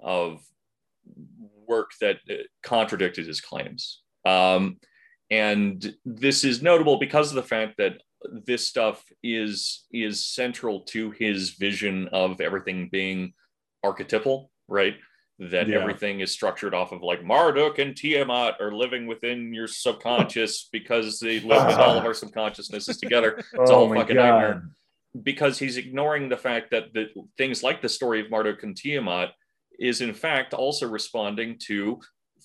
of 0.02 0.42
work 1.68 1.92
that 2.02 2.18
uh, 2.30 2.34
contradicted 2.64 3.28
his 3.28 3.42
claims. 3.42 4.02
Um, 4.26 4.78
and 5.30 5.96
this 6.04 6.44
is 6.44 6.64
notable 6.64 6.98
because 6.98 7.30
of 7.30 7.36
the 7.36 7.44
fact 7.44 7.78
that 7.78 8.02
this 8.32 8.68
stuff 8.68 9.04
is 9.24 9.86
is 9.92 10.26
central 10.26 10.82
to 10.82 11.12
his 11.12 11.52
vision 11.52 12.08
of 12.12 12.42
everything 12.42 12.90
being 12.92 13.34
archetypal, 13.84 14.52
right? 14.68 14.96
That 15.40 15.68
Yeah. 15.68 15.80
everything 15.80 16.20
is 16.22 16.32
structured 16.32 16.74
off 16.74 16.92
of 16.92 17.02
like 17.02 17.24
Marduk 17.24 17.80
and 17.80 17.96
Tiamat 17.98 18.56
are 18.62 18.72
living 18.72 19.08
within 19.08 19.54
your 19.54 19.68
subconscious 19.68 20.70
because 20.72 21.20
they 21.20 21.40
live 21.40 21.66
with 21.68 21.78
all 21.78 21.98
of 21.98 22.06
our 22.06 22.14
subconsciousnesses 22.14 22.98
together 22.98 23.38
It's 23.54 23.72
oh 23.72 23.76
all 23.76 23.94
fucking 23.94 24.16
god. 24.16 24.24
nightmare. 24.30 24.64
because 25.24 25.58
he's 25.60 25.78
ignoring 25.78 26.30
the 26.30 26.38
fact 26.38 26.72
that 26.72 26.94
the 26.94 27.08
things 27.38 27.64
like 27.64 27.82
the 27.82 27.90
story 27.90 28.22
of 28.22 28.30
Marduk 28.30 28.64
and 28.64 28.76
Tiamat 28.78 29.32
is 29.80 30.02
in 30.02 30.14
fact 30.14 30.54
also 30.54 30.88
responding 30.88 31.58
to 31.68 32.00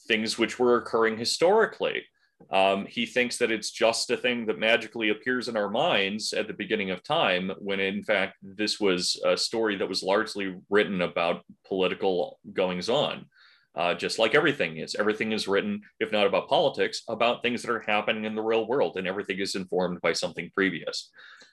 things 0.09 0.39
which 0.39 0.59
were 0.59 0.77
occurring 0.79 1.19
historically. 1.19 2.03
Um, 2.51 2.87
he 2.87 3.05
thinks 3.05 3.37
that 3.39 3.51
it's 3.51 3.71
just 3.71 4.11
a 4.11 4.17
thing 4.17 4.47
that 4.47 4.59
magically 4.59 5.11
appears 5.11 5.49
in 5.49 5.57
our 5.57 5.69
minds 5.69 6.33
at 6.33 6.47
the 6.47 6.55
beginning 6.55 6.91
of 6.91 7.03
time, 7.03 7.53
when 7.59 7.81
in 7.81 8.03
fact 8.03 8.37
this 8.43 8.81
was 8.81 9.21
a 9.25 9.37
story 9.37 9.77
that 9.77 9.89
was 9.89 10.03
largely 10.03 10.57
written 10.71 11.03
about 11.03 11.45
political 11.67 12.39
goings 12.53 12.89
on. 12.89 13.27
Uh, 13.75 13.95
just 13.95 14.19
like 14.19 14.35
everything 14.35 14.79
is, 14.79 14.97
everything 14.97 15.31
is 15.31 15.47
written, 15.47 15.81
if 16.01 16.11
not 16.11 16.27
about 16.27 16.49
politics, 16.49 17.03
about 17.09 17.43
things 17.43 17.63
that 17.63 17.71
are 17.71 17.81
happening 17.81 18.25
in 18.25 18.35
the 18.35 18.43
real 18.43 18.67
world, 18.67 18.97
and 18.97 19.07
everything 19.07 19.39
is 19.39 19.55
informed 19.55 20.01
by 20.01 20.13
something 20.13 20.51
previous. 20.53 21.11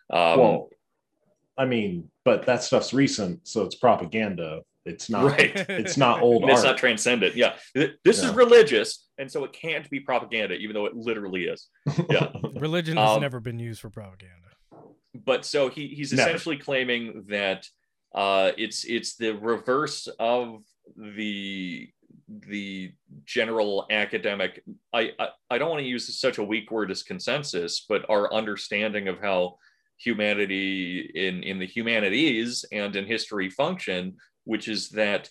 Um, 0.10 0.40
well, 0.40 0.70
I 1.58 1.66
mean, 1.66 2.10
but 2.24 2.46
that 2.48 2.64
stuff's 2.64 2.94
recent, 2.94 3.48
so 3.48 3.64
it's 3.64 3.76
propaganda. 3.76 4.62
It's 4.86 5.10
not. 5.10 5.24
right. 5.32 5.52
It's 5.70 5.98
not 5.98 6.22
old 6.22 6.42
And 6.44 6.52
it's 6.52 6.60
art. 6.62 6.68
not 6.74 6.78
transcendent. 6.78 7.36
Yeah. 7.36 7.56
Th- 7.76 7.94
This 8.04 8.24
is 8.24 8.30
religious, 8.32 9.08
and 9.18 9.32
so 9.32 9.44
it 9.44 9.52
can't 9.54 9.90
be 9.90 10.00
propaganda, 10.00 10.56
even 10.56 10.74
though 10.76 10.86
it 10.86 10.96
literally 10.96 11.46
is. 11.46 11.68
Yeah. 12.10 12.32
religion 12.56 12.98
has 12.98 13.10
Um, 13.12 13.22
never 13.22 13.40
been 13.40 13.60
used 13.60 13.82
for 13.82 13.90
propaganda 13.90 14.42
but 15.26 15.46
so 15.46 15.70
he 15.70 15.88
he's 15.88 16.12
Never. 16.12 16.28
essentially 16.30 16.58
claiming 16.58 17.24
that 17.30 17.66
uh, 18.14 18.52
it's 18.58 18.84
it's 18.84 19.16
the 19.16 19.32
reverse 19.32 20.08
of 20.20 20.62
the 20.98 21.88
the 22.28 22.92
general 23.24 23.86
academic 23.92 24.62
I, 24.94 25.12
I 25.18 25.28
i 25.50 25.58
don't 25.58 25.70
want 25.70 25.82
to 25.84 25.88
use 25.88 26.20
such 26.20 26.38
a 26.38 26.44
weak 26.44 26.70
word 26.72 26.92
as 26.92 27.02
consensus 27.04 27.86
but 27.88 28.10
our 28.10 28.34
understanding 28.34 29.08
of 29.08 29.20
how 29.22 29.58
humanity 29.98 31.12
in 31.16 31.44
in 31.44 31.60
the 31.60 31.66
humanities 31.68 32.66
and 32.72 32.96
in 32.96 33.06
history 33.06 33.50
function 33.50 34.18
which 34.46 34.68
is 34.68 34.90
that 34.90 35.30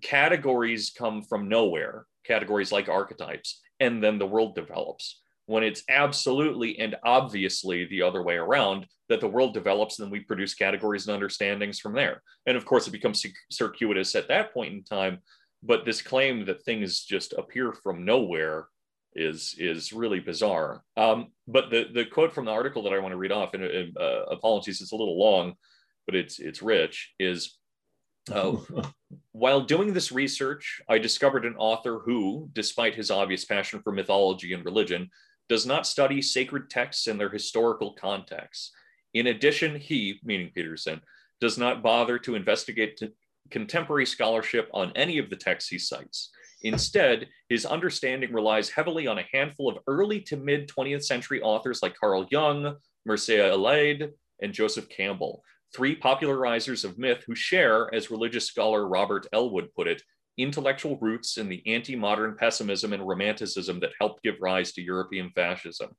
categories 0.00 0.90
come 0.96 1.22
from 1.22 1.48
nowhere 1.48 2.06
categories 2.24 2.72
like 2.72 2.88
archetypes 2.88 3.60
and 3.80 4.02
then 4.02 4.18
the 4.18 4.26
world 4.26 4.54
develops. 4.54 5.20
When 5.46 5.62
it's 5.62 5.82
absolutely 5.88 6.78
and 6.78 6.96
obviously 7.04 7.86
the 7.86 8.02
other 8.02 8.22
way 8.22 8.36
around 8.36 8.86
that 9.08 9.20
the 9.20 9.28
world 9.28 9.54
develops 9.54 9.98
and 9.98 10.06
then 10.06 10.12
we 10.12 10.20
produce 10.20 10.54
categories 10.54 11.06
and 11.06 11.14
understandings 11.14 11.80
from 11.80 11.94
there. 11.94 12.22
And 12.46 12.56
of 12.56 12.66
course 12.66 12.86
it 12.86 12.92
becomes 12.92 13.24
circuitous 13.50 14.14
at 14.14 14.28
that 14.28 14.52
point 14.52 14.74
in 14.74 14.84
time 14.84 15.18
but 15.62 15.84
this 15.84 16.02
claim 16.02 16.44
that 16.46 16.62
things 16.62 17.02
just 17.02 17.32
appear 17.32 17.72
from 17.72 18.04
nowhere 18.04 18.68
is 19.14 19.54
is 19.58 19.92
really 19.92 20.20
bizarre. 20.20 20.84
Um, 20.96 21.32
but 21.46 21.70
the 21.70 21.86
the 21.92 22.04
quote 22.04 22.32
from 22.32 22.44
the 22.44 22.52
article 22.52 22.82
that 22.84 22.92
i 22.92 22.98
want 22.98 23.12
to 23.12 23.18
read 23.18 23.32
off 23.32 23.54
and 23.54 23.96
uh, 23.98 24.24
apologies 24.30 24.80
it's 24.80 24.92
a 24.92 24.96
little 24.96 25.18
long 25.18 25.54
but 26.06 26.14
it's 26.14 26.38
it's 26.38 26.62
rich 26.62 27.14
is 27.18 27.57
uh, 28.30 28.56
while 29.32 29.60
doing 29.60 29.92
this 29.92 30.12
research, 30.12 30.80
I 30.88 30.98
discovered 30.98 31.44
an 31.44 31.56
author 31.56 32.00
who, 32.04 32.48
despite 32.52 32.94
his 32.94 33.10
obvious 33.10 33.44
passion 33.44 33.80
for 33.82 33.92
mythology 33.92 34.52
and 34.52 34.64
religion, 34.64 35.10
does 35.48 35.66
not 35.66 35.86
study 35.86 36.20
sacred 36.20 36.70
texts 36.70 37.06
in 37.06 37.18
their 37.18 37.30
historical 37.30 37.94
context. 37.94 38.72
In 39.14 39.28
addition, 39.28 39.76
he, 39.76 40.20
meaning 40.22 40.50
Peterson, 40.54 41.00
does 41.40 41.56
not 41.56 41.82
bother 41.82 42.18
to 42.18 42.34
investigate 42.34 42.96
t- 42.96 43.10
contemporary 43.50 44.06
scholarship 44.06 44.68
on 44.74 44.92
any 44.94 45.18
of 45.18 45.30
the 45.30 45.36
texts 45.36 45.70
he 45.70 45.78
cites. 45.78 46.30
Instead, 46.62 47.28
his 47.48 47.64
understanding 47.64 48.32
relies 48.32 48.68
heavily 48.68 49.06
on 49.06 49.18
a 49.18 49.26
handful 49.32 49.70
of 49.70 49.78
early 49.86 50.20
to 50.20 50.36
mid 50.36 50.68
20th 50.68 51.04
century 51.04 51.40
authors 51.40 51.82
like 51.82 51.96
Carl 51.96 52.26
Jung, 52.30 52.76
Mircea 53.08 53.52
Eliade, 53.52 54.10
and 54.42 54.52
Joseph 54.52 54.88
Campbell, 54.88 55.42
three 55.74 55.98
popularizers 55.98 56.84
of 56.84 56.98
myth 56.98 57.24
who 57.26 57.34
share, 57.34 57.92
as 57.94 58.10
religious 58.10 58.46
scholar 58.46 58.88
Robert 58.88 59.26
Ellwood 59.32 59.68
put 59.74 59.86
it, 59.86 60.02
intellectual 60.38 60.96
roots 61.00 61.36
in 61.36 61.48
the 61.48 61.62
anti 61.66 61.96
modern 61.96 62.36
pessimism 62.36 62.92
and 62.92 63.06
romanticism 63.06 63.80
that 63.80 63.90
helped 64.00 64.22
give 64.22 64.36
rise 64.40 64.72
to 64.72 64.82
European 64.82 65.30
fascism. 65.34 65.90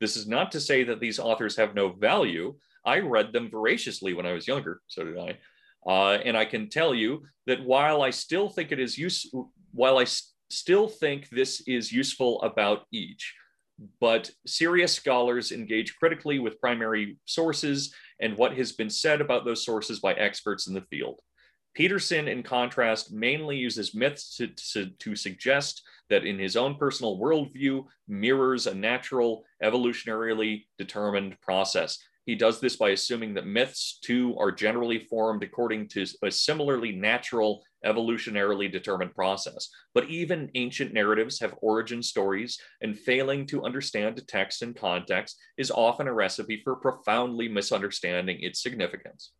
This 0.00 0.16
is 0.16 0.28
not 0.28 0.52
to 0.52 0.60
say 0.60 0.84
that 0.84 1.00
these 1.00 1.18
authors 1.18 1.56
have 1.56 1.74
no 1.74 1.92
value. 1.92 2.54
I 2.84 3.00
read 3.00 3.32
them 3.32 3.50
voraciously 3.50 4.12
when 4.12 4.26
I 4.26 4.32
was 4.32 4.46
younger, 4.46 4.80
so 4.86 5.04
did 5.04 5.18
I. 5.18 5.38
Uh, 5.86 6.18
and 6.24 6.36
I 6.36 6.44
can 6.44 6.68
tell 6.68 6.94
you 6.94 7.24
that 7.46 7.64
while 7.64 8.02
I 8.02 8.10
still 8.10 8.48
think 8.48 8.70
it 8.70 8.78
is 8.78 8.98
use, 8.98 9.32
while 9.72 9.98
I 9.98 10.02
s- 10.02 10.34
still 10.50 10.88
think 10.88 11.28
this 11.28 11.62
is 11.66 11.92
useful 11.92 12.42
about 12.42 12.82
each, 12.92 13.34
but 14.00 14.30
serious 14.46 14.92
scholars 14.92 15.52
engage 15.52 15.96
critically 15.96 16.38
with 16.38 16.60
primary 16.60 17.18
sources 17.24 17.94
and 18.20 18.36
what 18.36 18.56
has 18.56 18.72
been 18.72 18.90
said 18.90 19.20
about 19.20 19.44
those 19.44 19.64
sources 19.64 20.00
by 20.00 20.12
experts 20.14 20.66
in 20.66 20.74
the 20.74 20.80
field. 20.82 21.20
Peterson, 21.74 22.26
in 22.26 22.42
contrast, 22.42 23.12
mainly 23.12 23.56
uses 23.56 23.94
myths 23.94 24.34
to, 24.36 24.46
to, 24.48 24.86
to, 24.98 25.14
suggest 25.14 25.82
that 26.08 26.24
in 26.24 26.38
his 26.38 26.56
own 26.56 26.74
personal 26.76 27.18
worldview 27.18 27.84
mirrors 28.08 28.66
a 28.66 28.74
natural, 28.74 29.44
evolutionarily 29.62 30.64
determined 30.78 31.38
process. 31.42 31.98
He 32.26 32.34
does 32.34 32.60
this 32.60 32.76
by 32.76 32.90
assuming 32.90 33.34
that 33.34 33.46
myths, 33.46 33.98
too, 34.02 34.36
are 34.36 34.50
generally 34.50 34.98
formed 34.98 35.44
according 35.44 35.88
to 35.90 36.04
a 36.24 36.30
similarly 36.30 36.90
natural, 36.90 37.64
evolutionarily 37.84 38.70
determined 38.70 39.14
process. 39.14 39.68
But 39.94 40.10
even 40.10 40.50
ancient 40.56 40.92
narratives 40.92 41.38
have 41.38 41.54
origin 41.62 42.02
stories, 42.02 42.58
and 42.82 42.98
failing 42.98 43.46
to 43.46 43.64
understand 43.64 44.16
the 44.16 44.22
text 44.22 44.62
and 44.62 44.74
context 44.74 45.38
is 45.56 45.70
often 45.70 46.08
a 46.08 46.12
recipe 46.12 46.60
for 46.64 46.74
profoundly 46.74 47.48
misunderstanding 47.48 48.40
its 48.40 48.60
significance. 48.60 49.30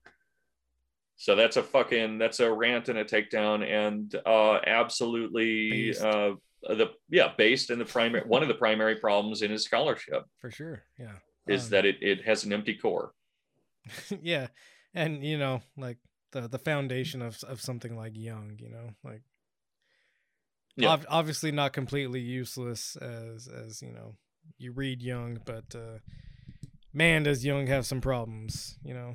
So 1.17 1.35
that's 1.35 1.57
a 1.57 1.63
fucking 1.63 2.19
that's 2.19 2.41
a 2.41 2.53
rant 2.53 2.89
and 2.89 2.99
a 2.99 3.05
takedown, 3.05 3.67
and 3.67 4.15
uh, 4.27 4.61
absolutely 4.65 5.97
uh, 5.97 6.33
the 6.63 6.91
yeah 7.11 7.33
based 7.37 7.71
in 7.71 7.79
the 7.79 7.85
primary 7.85 8.27
one 8.29 8.43
of 8.43 8.49
the 8.49 8.55
primary 8.55 8.97
problems 8.97 9.43
in 9.43 9.51
his 9.51 9.65
scholarship 9.65 10.25
for 10.41 10.51
sure. 10.51 10.85
Yeah, 10.99 11.15
is 11.48 11.70
that 11.70 11.85
it 11.85 11.97
it 12.01 12.24
has 12.24 12.44
an 12.44 12.52
empty 12.52 12.74
core. 12.74 13.12
yeah, 14.23 14.48
and 14.94 15.24
you 15.24 15.39
know, 15.39 15.62
like 15.77 15.98
the 16.32 16.48
the 16.48 16.59
foundation 16.59 17.23
of 17.23 17.43
of 17.44 17.60
something 17.60 17.97
like 17.97 18.12
Jung, 18.16 18.59
you 18.59 18.68
know, 18.68 18.90
like 19.05 19.23
Yeah. 20.77 20.90
ob- 20.90 21.06
obviously 21.09 21.52
not 21.52 21.73
completely 21.73 22.20
useless 22.20 22.97
as 22.97 23.48
as 23.48 23.82
you 23.82 23.93
know 23.93 24.16
you 24.59 24.73
read 24.73 25.02
Jung, 25.02 25.39
but 25.44 25.74
uh, 25.74 25.98
man, 26.93 27.24
does 27.24 27.44
Jung 27.44 27.66
have 27.66 27.86
some 27.86 28.01
problems, 28.01 28.78
you 28.82 28.94
know. 28.94 29.14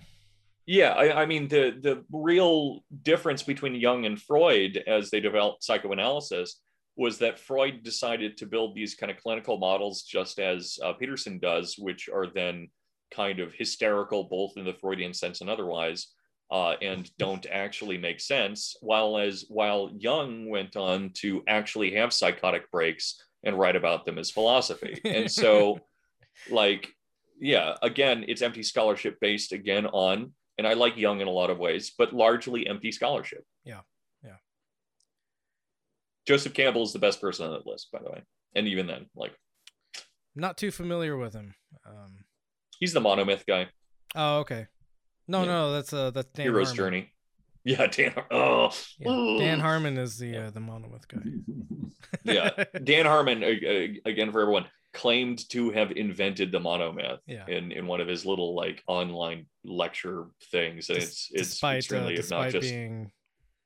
Yeah, 0.65 0.91
I, 0.91 1.23
I 1.23 1.25
mean 1.25 1.47
the 1.47 1.71
the 1.81 2.03
real 2.11 2.81
difference 3.01 3.43
between 3.43 3.75
Jung 3.75 4.05
and 4.05 4.21
Freud 4.21 4.83
as 4.87 5.09
they 5.09 5.19
developed 5.19 5.63
psychoanalysis 5.63 6.59
was 7.01 7.17
that 7.17 7.39
Freud 7.39 7.81
decided 7.81 8.37
to 8.37 8.45
build 8.45 8.75
these 8.75 8.93
kind 8.93 9.11
of 9.11 9.17
clinical 9.17 9.57
models 9.57 10.03
just 10.03 10.39
as 10.39 10.77
uh, 10.83 10.93
Peterson 10.93 11.39
does, 11.39 11.75
which 11.79 12.07
are 12.07 12.27
then 12.27 12.69
kind 13.09 13.39
of 13.39 13.51
hysterical 13.53 14.25
both 14.25 14.55
in 14.55 14.65
the 14.65 14.75
Freudian 14.75 15.11
sense 15.11 15.41
and 15.41 15.49
otherwise, 15.49 16.13
uh, 16.51 16.75
and 16.79 17.09
don't 17.17 17.47
actually 17.51 17.97
make 17.97 18.19
sense. 18.19 18.75
While 18.81 19.17
as 19.17 19.45
while 19.49 19.89
Jung 19.97 20.47
went 20.47 20.75
on 20.75 21.09
to 21.21 21.43
actually 21.47 21.95
have 21.95 22.13
psychotic 22.13 22.69
breaks 22.69 23.19
and 23.43 23.57
write 23.57 23.75
about 23.75 24.05
them 24.05 24.19
as 24.19 24.29
philosophy, 24.29 25.01
and 25.03 25.29
so 25.29 25.79
like 26.51 26.93
yeah, 27.39 27.73
again, 27.81 28.25
it's 28.27 28.43
empty 28.43 28.61
scholarship 28.61 29.19
based 29.19 29.53
again 29.53 29.87
on 29.87 30.33
and 30.59 30.67
I 30.67 30.73
like 30.73 30.95
Jung 30.95 31.21
in 31.21 31.27
a 31.27 31.31
lot 31.31 31.49
of 31.49 31.57
ways, 31.57 31.91
but 31.97 32.13
largely 32.13 32.67
empty 32.67 32.91
scholarship. 32.91 33.43
Joseph 36.27 36.53
Campbell 36.53 36.83
is 36.83 36.93
the 36.93 36.99
best 36.99 37.19
person 37.21 37.45
on 37.47 37.51
that 37.53 37.65
list, 37.67 37.89
by 37.91 37.99
the 38.03 38.09
way. 38.11 38.21
And 38.55 38.67
even 38.67 38.87
then, 38.87 39.05
like 39.15 39.33
Not 40.35 40.57
too 40.57 40.71
familiar 40.71 41.17
with 41.17 41.33
him. 41.33 41.53
Um, 41.85 42.25
he's 42.79 42.93
the 42.93 42.99
monomyth 43.01 43.45
guy. 43.45 43.67
oh, 44.15 44.39
okay. 44.39 44.67
No, 45.27 45.41
Yeah. 45.41 45.45
no, 45.45 45.71
that's 45.71 45.93
uh 45.93 46.11
that's 46.11 46.31
Dan 46.33 46.45
Hero's 46.45 46.67
Harmon. 46.67 46.77
Journey. 46.77 47.13
Yeah, 47.63 47.85
Dan. 47.85 48.13
Oh, 48.31 48.71
Yeah, 48.97 49.35
Dan 49.37 49.59
Harmon 49.59 49.97
is 49.99 50.17
the 50.17 50.35
uh, 50.35 50.49
the 50.49 50.59
monolith 50.59 51.07
guy. 51.07 51.19
yeah. 52.23 52.63
Dan 52.83 53.05
Harmon, 53.05 53.43
again 53.43 54.31
for 54.31 54.41
everyone, 54.41 54.65
claimed 54.93 55.47
to 55.51 55.69
have 55.69 55.91
invented 55.91 56.51
the 56.51 56.59
monomyth 56.59 57.19
Yeah. 57.27 57.45
in, 57.47 57.71
in 57.71 57.85
one 57.85 58.01
of 58.01 58.07
his 58.07 58.25
little 58.25 58.55
like 58.55 58.81
online 58.87 59.45
lecture 59.63 60.25
things. 60.51 60.89
And 60.89 60.97
it's 60.97 61.29
it's 61.31 61.49
despite 61.49 61.77
extremely 61.77 62.17
uh, 62.17 62.23
obnoxious. 62.23 62.65
being 62.67 63.11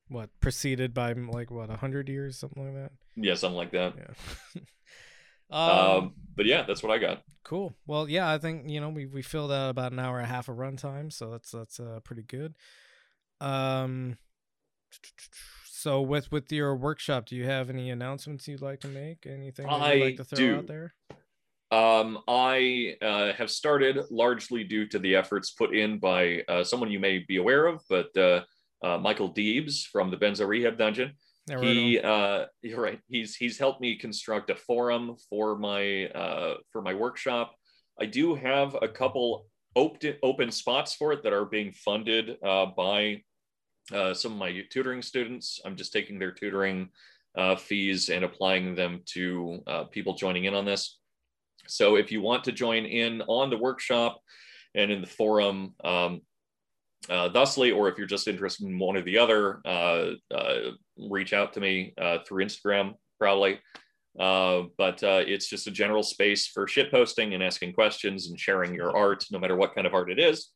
what 0.08 0.30
preceded 0.40 0.94
by 0.94 1.12
like 1.12 1.50
what 1.50 1.70
a 1.70 1.76
hundred 1.76 2.08
years, 2.08 2.38
something 2.38 2.64
like 2.64 2.74
that. 2.74 2.92
Yeah, 3.16 3.34
something 3.34 3.56
like 3.56 3.72
that. 3.72 3.94
Yeah. 3.96 4.62
Um, 5.50 5.60
um, 5.70 6.14
but 6.34 6.46
yeah, 6.46 6.62
that's 6.62 6.82
what 6.82 6.92
I 6.92 6.98
got. 6.98 7.22
cool. 7.44 7.74
Well, 7.86 8.08
yeah, 8.08 8.30
I 8.30 8.38
think 8.38 8.68
you 8.68 8.80
know 8.80 8.90
we 8.90 9.06
we 9.06 9.22
filled 9.22 9.52
out 9.52 9.70
about 9.70 9.92
an 9.92 9.98
hour 9.98 10.18
and 10.18 10.26
a 10.26 10.28
half 10.28 10.48
of 10.48 10.56
runtime, 10.56 11.12
so 11.12 11.30
that's 11.30 11.50
that's 11.50 11.80
uh, 11.80 12.00
pretty 12.04 12.22
good. 12.22 12.56
Um, 13.40 14.16
so 15.64 16.00
with 16.00 16.30
with 16.32 16.50
your 16.50 16.74
workshop, 16.76 17.26
do 17.26 17.36
you 17.36 17.44
have 17.44 17.70
any 17.70 17.90
announcements 17.90 18.48
you'd 18.48 18.62
like 18.62 18.80
to 18.80 18.88
make? 18.88 19.26
Anything 19.26 19.66
that 19.66 19.72
you'd 19.72 19.82
I 19.82 20.04
like 20.04 20.16
to 20.16 20.24
throw 20.24 20.38
do. 20.38 20.56
out 20.56 20.66
there? 20.66 20.94
Um, 21.70 22.20
I 22.28 22.96
uh, 23.02 23.32
have 23.32 23.50
started 23.50 23.98
largely 24.10 24.62
due 24.62 24.86
to 24.86 24.98
the 24.98 25.16
efforts 25.16 25.50
put 25.50 25.74
in 25.74 25.98
by 25.98 26.42
uh, 26.48 26.62
someone 26.62 26.90
you 26.90 27.00
may 27.00 27.24
be 27.26 27.38
aware 27.38 27.66
of, 27.66 27.82
but 27.88 28.16
uh, 28.16 28.42
uh, 28.86 28.98
Michael 28.98 29.32
Deebs 29.32 29.86
from 29.86 30.10
the 30.10 30.16
Benzo 30.16 30.46
Rehab 30.46 30.78
Dungeon. 30.78 31.12
Right 31.48 31.62
he, 31.62 32.00
uh, 32.00 32.46
you're 32.62 32.80
right. 32.80 33.00
He's 33.08 33.36
he's 33.36 33.58
helped 33.58 33.80
me 33.80 33.96
construct 33.96 34.50
a 34.50 34.56
forum 34.56 35.16
for 35.30 35.56
my 35.56 36.06
uh, 36.06 36.54
for 36.72 36.82
my 36.82 36.94
workshop. 36.94 37.54
I 38.00 38.06
do 38.06 38.34
have 38.34 38.76
a 38.82 38.88
couple 38.88 39.46
open 39.76 40.14
open 40.22 40.50
spots 40.50 40.94
for 40.94 41.12
it 41.12 41.22
that 41.22 41.32
are 41.32 41.44
being 41.44 41.72
funded 41.72 42.36
uh, 42.42 42.66
by 42.76 43.22
uh, 43.92 44.12
some 44.14 44.32
of 44.32 44.38
my 44.38 44.64
tutoring 44.70 45.02
students. 45.02 45.60
I'm 45.64 45.76
just 45.76 45.92
taking 45.92 46.18
their 46.18 46.32
tutoring 46.32 46.88
uh, 47.36 47.56
fees 47.56 48.08
and 48.08 48.24
applying 48.24 48.74
them 48.74 49.02
to 49.14 49.62
uh, 49.66 49.84
people 49.84 50.14
joining 50.14 50.44
in 50.44 50.54
on 50.54 50.64
this. 50.64 50.98
So 51.68 51.96
if 51.96 52.10
you 52.10 52.20
want 52.20 52.44
to 52.44 52.52
join 52.52 52.86
in 52.86 53.22
on 53.22 53.50
the 53.50 53.58
workshop 53.58 54.20
and 54.74 54.90
in 54.90 55.00
the 55.00 55.06
forum, 55.06 55.74
um, 55.84 56.22
uh, 57.10 57.28
thusly, 57.28 57.70
or 57.70 57.88
if 57.88 57.98
you're 57.98 58.06
just 58.06 58.28
interested 58.28 58.66
in 58.66 58.78
one 58.78 58.96
or 58.96 59.02
the 59.02 59.18
other, 59.18 59.60
uh, 59.64 60.10
uh, 60.34 60.58
reach 60.98 61.32
out 61.32 61.52
to 61.54 61.60
me 61.60 61.94
uh, 61.98 62.18
through 62.26 62.44
Instagram, 62.44 62.94
probably. 63.18 63.60
Uh, 64.18 64.62
but 64.78 65.02
uh, 65.04 65.22
it's 65.26 65.46
just 65.48 65.66
a 65.66 65.70
general 65.70 66.02
space 66.02 66.46
for 66.46 66.66
shit 66.66 66.90
posting 66.90 67.34
and 67.34 67.42
asking 67.42 67.72
questions 67.74 68.28
and 68.28 68.40
sharing 68.40 68.74
your 68.74 68.96
art, 68.96 69.24
no 69.30 69.38
matter 69.38 69.54
what 69.56 69.74
kind 69.74 69.86
of 69.86 69.92
art 69.94 70.10
it 70.10 70.18
is. 70.18 70.50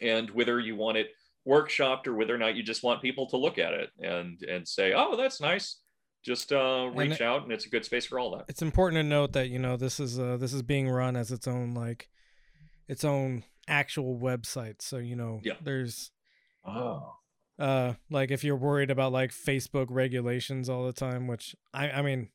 And 0.00 0.30
whether 0.30 0.58
you 0.58 0.74
want 0.76 0.96
it 0.96 1.08
workshopped 1.46 2.06
or 2.06 2.14
whether 2.14 2.34
or 2.34 2.38
not 2.38 2.54
you 2.56 2.62
just 2.62 2.82
want 2.82 3.02
people 3.02 3.26
to 3.28 3.36
look 3.36 3.58
at 3.58 3.72
it 3.74 3.90
and 4.00 4.40
and 4.42 4.66
say, 4.66 4.94
oh, 4.94 5.16
that's 5.16 5.40
nice. 5.40 5.80
Just 6.24 6.52
uh, 6.52 6.90
reach 6.94 7.12
it- 7.12 7.20
out, 7.22 7.44
and 7.44 7.52
it's 7.52 7.66
a 7.66 7.68
good 7.68 7.84
space 7.84 8.06
for 8.06 8.18
all 8.18 8.36
that. 8.36 8.44
it's 8.48 8.62
important 8.62 8.98
to 8.98 9.02
note 9.04 9.32
that 9.34 9.48
you 9.50 9.58
know 9.58 9.76
this 9.76 10.00
is 10.00 10.18
uh 10.18 10.36
this 10.36 10.52
is 10.52 10.62
being 10.62 10.88
run 10.88 11.14
as 11.14 11.30
its 11.30 11.46
own 11.46 11.74
like 11.74 12.08
its 12.88 13.04
own 13.04 13.44
actual 13.68 14.18
website 14.18 14.80
so 14.82 14.96
you 14.98 15.14
know 15.16 15.40
Yeah. 15.44 15.54
there's 15.62 16.10
Oh. 16.64 17.14
uh 17.58 17.94
like 18.10 18.30
if 18.30 18.42
you're 18.44 18.56
worried 18.56 18.90
about 18.90 19.12
like 19.12 19.30
facebook 19.30 19.86
regulations 19.90 20.68
all 20.68 20.84
the 20.86 20.92
time 20.92 21.26
which 21.26 21.54
i 21.72 21.90
i 21.90 22.02
mean 22.02 22.28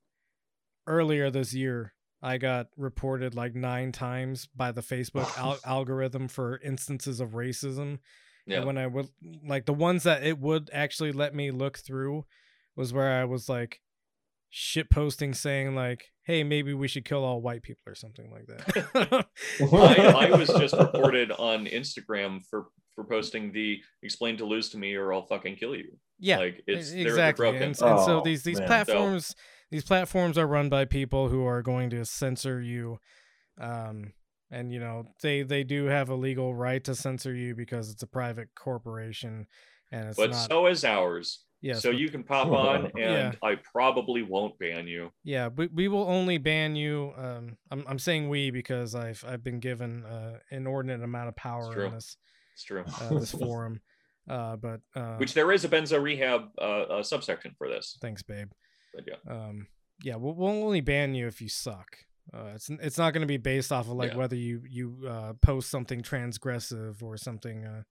earlier 0.88 1.30
this 1.30 1.54
year 1.54 1.94
i 2.22 2.38
got 2.38 2.68
reported 2.78 3.36
like 3.36 3.54
nine 3.56 3.92
times 3.92 4.48
by 4.56 4.72
the 4.72 4.82
facebook 4.82 5.30
al- 5.38 5.60
algorithm 5.66 6.28
for 6.28 6.58
instances 6.64 7.20
of 7.20 7.32
racism 7.32 8.00
Yeah. 8.46 8.58
and 8.58 8.66
when 8.66 8.78
i 8.78 8.88
would 8.88 9.10
like 9.48 9.66
the 9.66 9.74
ones 9.74 10.04
that 10.04 10.24
it 10.24 10.40
would 10.40 10.70
actually 10.74 11.12
let 11.12 11.34
me 11.36 11.52
look 11.52 11.78
through 11.78 12.26
was 12.76 12.92
where 12.92 13.22
i 13.22 13.24
was 13.26 13.48
like 13.48 13.82
shit 14.56 14.88
posting 14.92 15.34
saying 15.34 15.74
like 15.74 16.06
hey 16.26 16.44
maybe 16.44 16.76
we 16.76 16.88
should 16.88 17.04
kill 17.04 17.24
all 17.24 17.42
white 17.42 17.64
people 17.64 17.82
or 17.88 17.96
something 17.96 18.30
like 18.32 18.46
that 18.46 19.26
I, 19.62 20.28
I 20.28 20.38
was 20.38 20.48
just 20.60 20.76
reported 20.78 21.32
on 21.32 21.66
Instagram 21.66 22.42
for 22.48 22.68
for 22.94 23.04
posting 23.04 23.52
the 23.52 23.80
explain 24.04 24.38
Deleuze 24.38 24.70
to 24.72 24.78
me 24.78 24.94
or 24.94 25.12
I'll 25.12 25.26
fucking 25.26 25.56
kill 25.56 25.76
you. 25.76 25.98
yeah 26.20 26.38
like 26.38 26.62
it's 26.68 26.92
they're- 26.92 27.00
they're 27.04 27.08
exactly 27.14 27.44
broken. 27.46 27.62
and, 27.64 27.70
and 27.72 27.76
so 28.00 28.20
Oh, 28.20 28.22
these 28.24 28.44
these 28.44 28.60
man. 28.60 28.68
platforms 28.68 29.34
these 29.72 29.84
platforms 29.84 30.38
are 30.38 30.46
run 30.46 30.70
by 30.70 30.86
people 30.86 31.30
who 31.30 31.44
are 31.48 31.64
going 31.64 31.90
to 31.90 32.06
censor 32.06 32.62
you 32.62 33.00
um 33.60 34.14
and 34.52 34.72
you 34.72 34.80
know 34.80 35.06
they 35.24 35.42
they 35.42 35.64
do 35.64 35.86
have 35.86 36.10
a 36.10 36.16
legal 36.16 36.54
right 36.54 36.84
to 36.84 36.94
censor 36.94 37.34
you 37.34 37.56
because 37.56 37.90
it's 37.90 38.04
a 38.04 38.08
private 38.08 38.50
corporation 38.56 39.48
and 39.92 40.10
it's 40.10 40.18
but 40.18 40.30
not 40.30 40.48
so 40.48 40.68
is 40.68 40.86
ours. 40.86 41.40
Yes 41.64 41.82
so 41.82 41.90
but- 41.92 41.98
you 42.00 42.10
can 42.10 42.24
pop 42.24 42.48
on 42.66 42.86
and 42.86 42.92
Yeah. 42.98 43.32
I 43.42 43.56
probably 43.74 44.22
won't 44.22 44.60
ban 44.60 44.86
you. 44.88 45.10
yeah 45.24 45.48
we, 45.48 45.68
we 45.68 45.88
will 45.88 46.04
only 46.08 46.38
ban 46.38 46.76
you 46.76 47.12
um 47.18 47.58
i'm, 47.72 47.84
I'm 47.88 47.98
saying 48.00 48.30
we 48.30 48.52
because 48.52 48.94
i've 48.94 49.24
i've 49.28 49.44
been 49.44 49.60
given 49.60 50.06
uh 50.06 50.38
inordinate 50.52 51.02
amount 51.02 51.30
of 51.30 51.36
power 51.36 51.86
in 51.86 51.94
this 51.94 52.18
It's 52.54 52.64
true. 52.64 52.84
uh, 53.02 53.10
this 53.20 53.32
forum 53.32 53.82
Uh, 54.30 54.56
but 54.56 54.80
uh, 54.96 55.18
Which 55.18 55.34
there 55.34 55.52
is 55.52 55.66
a 55.66 55.70
benzo 55.70 56.02
rehab 56.02 56.44
uh, 56.58 56.84
uh, 56.96 57.04
subsection 57.04 57.52
for 57.58 57.68
this. 57.68 57.98
thanks, 58.02 58.24
babe. 58.24 58.50
But 58.96 59.04
yeah. 59.06 59.20
Um, 59.34 59.68
yeah, 60.02 60.16
we'll, 60.16 60.34
we'll 60.34 60.64
only 60.64 60.80
ban 60.80 61.14
you 61.14 61.28
if 61.28 61.42
you 61.42 61.50
suck. 61.50 61.90
Uh, 62.34 62.52
it's 62.56 62.70
it's 62.70 62.98
not 62.98 63.12
going 63.14 63.26
to 63.28 63.28
be 63.28 63.42
based 63.52 63.72
off 63.74 63.88
of 63.90 63.98
like 63.98 64.12
Yeah. 64.12 64.18
whether 64.22 64.38
you 64.38 64.62
you 64.70 64.86
uh, 65.16 65.34
post 65.42 65.70
something 65.70 66.02
transgressive 66.02 67.04
or 67.04 67.18
something 67.18 67.66
uh, 67.66 67.84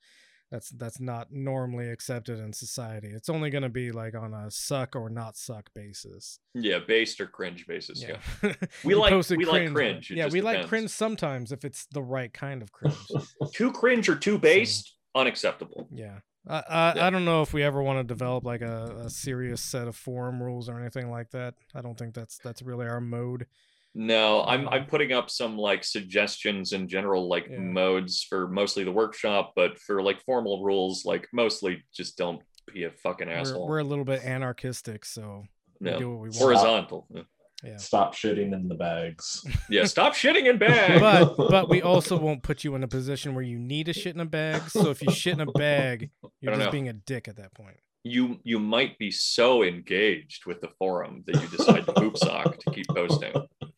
that's 0.52 0.68
that's 0.68 1.00
not 1.00 1.32
normally 1.32 1.88
accepted 1.88 2.38
in 2.38 2.52
society. 2.52 3.08
It's 3.08 3.30
only 3.30 3.48
going 3.48 3.62
to 3.62 3.70
be 3.70 3.90
like 3.90 4.14
on 4.14 4.34
a 4.34 4.50
suck 4.50 4.94
or 4.94 5.08
not 5.08 5.36
suck 5.36 5.70
basis. 5.74 6.38
Yeah, 6.54 6.78
based 6.86 7.20
or 7.22 7.26
cringe 7.26 7.66
basis. 7.66 8.04
Yeah. 8.06 8.18
We 8.84 8.94
like- 8.94 9.12
we 9.30 9.44
like 9.46 9.72
cringe, 9.72 10.10
it 10.10 10.18
Yeah, 10.18 10.28
we 10.30 10.42
like 10.42 10.66
cringe 10.68 10.90
sometimes 10.90 11.52
if 11.52 11.64
it's 11.64 11.86
the 11.86 12.02
right 12.02 12.32
kind 12.32 12.60
of 12.62 12.70
cringe. 12.70 12.94
Too 13.54 13.72
cringe 13.72 14.08
or 14.10 14.14
too 14.14 14.38
based, 14.38 14.94
unacceptable. 15.14 15.88
Yeah. 15.90 16.18
I, 16.46 16.62
I, 16.68 16.92
Yeah. 16.96 17.06
I 17.06 17.10
don't 17.10 17.24
know 17.24 17.40
if 17.40 17.54
we 17.54 17.62
ever 17.62 17.82
want 17.82 18.00
to 18.00 18.04
develop 18.04 18.44
like 18.44 18.60
a, 18.60 19.04
a 19.06 19.10
serious 19.10 19.62
set 19.62 19.88
of 19.88 19.96
forum 19.96 20.42
rules 20.42 20.68
or 20.68 20.78
anything 20.78 21.10
like 21.10 21.30
that. 21.30 21.54
I 21.74 21.80
don't 21.80 21.96
think 21.98 22.12
that's 22.14 22.38
that's 22.44 22.60
really 22.60 22.86
our 22.86 23.00
mode. 23.00 23.46
No, 23.94 24.42
I'm 24.44 24.68
I'm 24.70 24.86
putting 24.86 25.12
up 25.12 25.28
some 25.30 25.58
like 25.58 25.84
suggestions 25.84 26.72
in 26.72 26.88
general, 26.88 27.28
like 27.28 27.46
Yeah. 27.50 27.58
modes 27.58 28.22
for 28.28 28.48
mostly 28.48 28.84
the 28.84 28.92
workshop, 28.92 29.52
but 29.54 29.78
for 29.78 30.02
like 30.02 30.20
formal 30.24 30.62
rules, 30.64 31.04
like 31.04 31.28
mostly 31.32 31.82
just 31.94 32.16
don't 32.16 32.40
be 32.72 32.84
a 32.84 32.90
fucking 32.90 33.28
We're, 33.28 33.34
asshole. 33.34 33.68
we're 33.68 33.80
a 33.80 33.84
little 33.84 34.04
bit 34.04 34.24
anarchistic, 34.24 35.04
so 35.04 35.44
we 35.80 35.90
no. 35.90 35.98
do 35.98 36.10
what 36.10 36.20
we 36.20 36.28
want. 36.30 36.38
Horizontal. 36.38 37.06
Yeah. 37.14 37.22
Yeah. 37.64 37.76
Stop 37.76 38.16
shitting 38.16 38.52
in 38.54 38.66
the 38.68 38.74
bags. 38.74 39.44
Yeah, 39.70 39.84
stop 39.84 40.14
shitting 40.14 40.46
in 40.50 40.58
bags. 40.58 41.00
But 41.00 41.36
but 41.36 41.68
we 41.68 41.80
also 41.92 42.18
won't 42.18 42.42
put 42.42 42.64
you 42.64 42.74
in 42.74 42.82
a 42.82 42.88
position 42.88 43.34
where 43.34 43.44
you 43.44 43.58
need 43.58 43.86
to 43.86 43.92
shit 43.92 44.14
in 44.14 44.20
a 44.20 44.24
bag. 44.26 44.62
So 44.70 44.90
if 44.90 45.00
you 45.02 45.12
shit 45.12 45.34
in 45.34 45.40
a 45.46 45.52
bag, 45.52 46.10
you're 46.40 46.54
just 46.54 46.64
know. 46.66 46.70
being 46.72 46.88
a 46.88 46.92
dick 46.94 47.28
at 47.28 47.36
that 47.36 47.54
point. 47.54 47.76
you 48.04 48.40
you 48.42 48.58
might 48.58 48.98
be 48.98 49.10
so 49.12 49.62
engaged 49.62 50.44
with 50.46 50.60
the 50.60 50.70
forum 50.78 51.22
that 51.26 51.40
you 51.40 51.46
decide 51.56 51.86
to 51.86 51.92
poop 51.92 52.16
sock 52.18 52.58
to 52.58 52.70
keep 52.72 52.86
posting. 52.88 53.32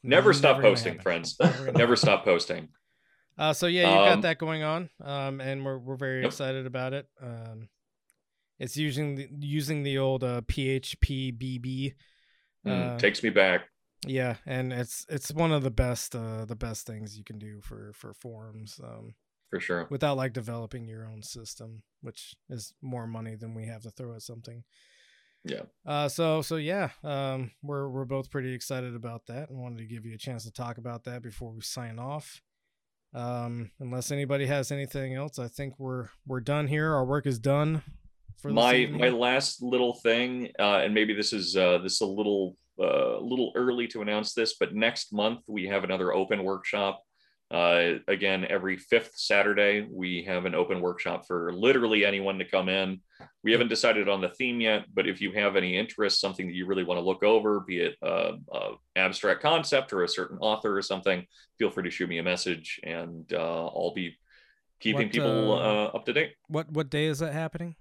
Never 0.05 0.33
stop 0.33 0.57
gonna 0.57 0.69
posting, 0.69 0.99
friends. 1.01 1.37
Never 1.41 1.73
Never 1.77 1.97
stop 1.97 2.25
posting. 2.25 2.69
Uh, 3.37 3.53
so 3.53 3.67
yeah, 3.67 3.83
you've 3.83 4.05
got 4.07 4.13
Um, 4.15 4.21
that 4.21 4.39
going 4.39 4.63
on, 4.63 4.91
um, 5.03 5.41
and 5.41 5.65
we're 5.65 5.79
we're 5.79 5.97
very 5.97 6.21
Yep. 6.23 6.27
excited 6.27 6.67
about 6.67 6.93
it. 6.93 7.09
Um, 7.21 7.69
it's 8.61 8.77
using 8.77 9.17
the, 9.17 9.29
using 9.41 9.83
the 9.83 9.99
old 9.99 10.23
uh, 10.23 10.43
phpBB. 10.43 11.95
Mm, 12.67 12.95
Uh, 12.95 12.99
takes 12.99 13.23
me 13.23 13.31
back. 13.31 13.63
yeah, 14.07 14.37
and 14.47 14.73
it's 14.73 15.05
it's 15.09 15.33
one 15.33 15.51
of 15.53 15.63
the 15.65 15.71
best 15.71 16.15
uh, 16.15 16.45
the 16.45 16.55
best 16.57 16.87
things 16.87 17.17
you 17.19 17.25
can 17.25 17.39
do 17.39 17.61
for 17.61 17.93
for 17.95 18.15
forums 18.15 18.79
um, 18.85 19.15
For 19.51 19.59
sure. 19.61 19.87
without 19.91 20.17
like 20.17 20.33
developing 20.33 20.87
your 20.87 21.07
own 21.07 21.23
system, 21.23 21.83
which 22.03 22.37
is 22.49 22.73
more 22.81 23.07
money 23.07 23.35
than 23.35 23.55
we 23.55 23.67
have 23.67 23.83
to 23.83 23.91
throw 23.91 24.15
at 24.15 24.23
something. 24.23 24.63
Yeah. 25.45 25.63
Uh, 25.87 26.09
so 26.09 26.41
so 26.43 26.57
yeah, 26.57 26.91
um, 27.03 27.51
we're 27.63 27.89
we're 27.89 28.07
both 28.07 28.31
pretty 28.31 28.55
excited 28.55 28.95
about 28.95 29.27
that, 29.27 29.51
and 29.51 29.59
wanted 29.59 29.79
to 29.79 29.87
give 29.87 30.07
you 30.07 30.15
a 30.15 30.19
chance 30.19 30.45
to 30.45 30.53
talk 30.53 30.79
about 30.79 31.05
that 31.05 31.23
before 31.23 31.53
we 31.53 31.61
sign 31.61 31.99
off. 31.99 32.41
Um, 33.13 33.71
unless 33.79 34.11
anybody 34.11 34.47
has 34.47 34.73
anything 34.73 35.15
else, 35.15 35.39
I 35.39 35.49
think 35.49 35.75
we're 35.79 36.09
we're 36.27 36.41
done 36.41 36.67
here. 36.67 36.93
Our 36.93 37.05
work 37.05 37.27
is 37.27 37.39
done. 37.39 37.83
For 38.39 38.51
this 38.51 38.57
my 38.57 38.75
evening. 38.75 39.01
my 39.01 39.09
last 39.09 39.63
little 39.63 39.95
thing 39.95 40.51
uh, 40.59 40.79
and 40.79 40.93
maybe 40.93 41.15
this 41.15 41.33
is 41.33 41.57
uh, 41.57 41.79
this 41.79 41.95
is 41.95 42.01
a 42.01 42.07
little 42.07 42.57
uh, 42.79 43.19
little 43.21 43.53
early 43.55 43.87
to 43.87 44.03
announce 44.03 44.35
this 44.35 44.57
but 44.59 44.75
next 44.75 45.13
month 45.13 45.41
we 45.49 45.67
have 45.67 45.85
another 45.85 46.13
open 46.13 46.45
workshop 46.45 47.04
uh, 47.51 47.95
again 48.09 48.47
every 48.49 48.77
fifth 48.77 49.13
saturday 49.17 49.87
we 49.91 50.23
have 50.23 50.45
an 50.45 50.55
open 50.55 50.81
workshop 50.81 51.27
for 51.27 51.53
literally 51.53 52.05
anyone 52.05 52.39
to 52.39 52.45
come 52.45 52.69
in 52.69 53.01
we 53.43 53.53
haven't 53.53 53.69
decided 53.69 54.09
on 54.09 54.21
the 54.21 54.31
theme 54.31 54.61
yet 54.61 54.85
but 54.95 55.07
if 55.07 55.21
you 55.21 55.31
have 55.33 55.55
any 55.55 55.77
interest 55.77 56.21
something 56.21 56.47
that 56.47 56.55
you 56.55 56.67
really 56.67 56.85
want 56.85 56.99
to 56.99 57.05
look 57.05 57.23
over 57.23 57.61
be 57.61 57.81
it 57.81 57.97
uh, 58.03 58.33
uh, 58.53 58.71
abstract 58.97 59.43
concept 59.43 59.93
or 59.93 60.05
a 60.05 60.09
certain 60.09 60.39
author 60.39 60.77
or 60.77 60.83
something 60.83 61.25
feel 61.59 61.71
free 61.71 61.85
to 61.85 61.91
shoot 61.91 62.09
me 62.09 62.19
a 62.19 62.23
message 62.23 62.81
and 62.83 63.33
uh, 63.35 63.67
i'll 63.67 63.93
be 63.95 64.17
keeping 64.81 65.07
What, 65.07 65.13
people 65.13 65.53
uh, 65.53 65.57
uh, 65.57 65.91
up 65.95 66.05
to 66.07 66.13
date 66.13 66.33
what 66.49 66.71
what 66.73 66.91
day 66.91 67.07
is 67.07 67.19
that 67.19 67.33
happening? 67.33 67.77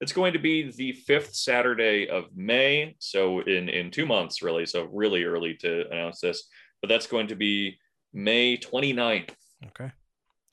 it's 0.00 0.12
going 0.12 0.32
to 0.32 0.38
be 0.38 0.70
the 0.70 0.92
fifth 0.92 1.34
Saturday 1.34 2.08
of 2.08 2.24
May. 2.34 2.96
So 2.98 3.40
in 3.40 3.68
in 3.68 3.90
two 3.90 4.06
months, 4.06 4.42
really. 4.42 4.66
So 4.66 4.84
really 4.84 5.24
early 5.24 5.54
to 5.56 5.86
announce 5.90 6.20
this, 6.20 6.48
but 6.80 6.88
that's 6.88 7.06
going 7.06 7.28
to 7.28 7.36
be 7.36 7.78
May 8.12 8.56
29th. 8.56 9.30
Okay. 9.66 9.90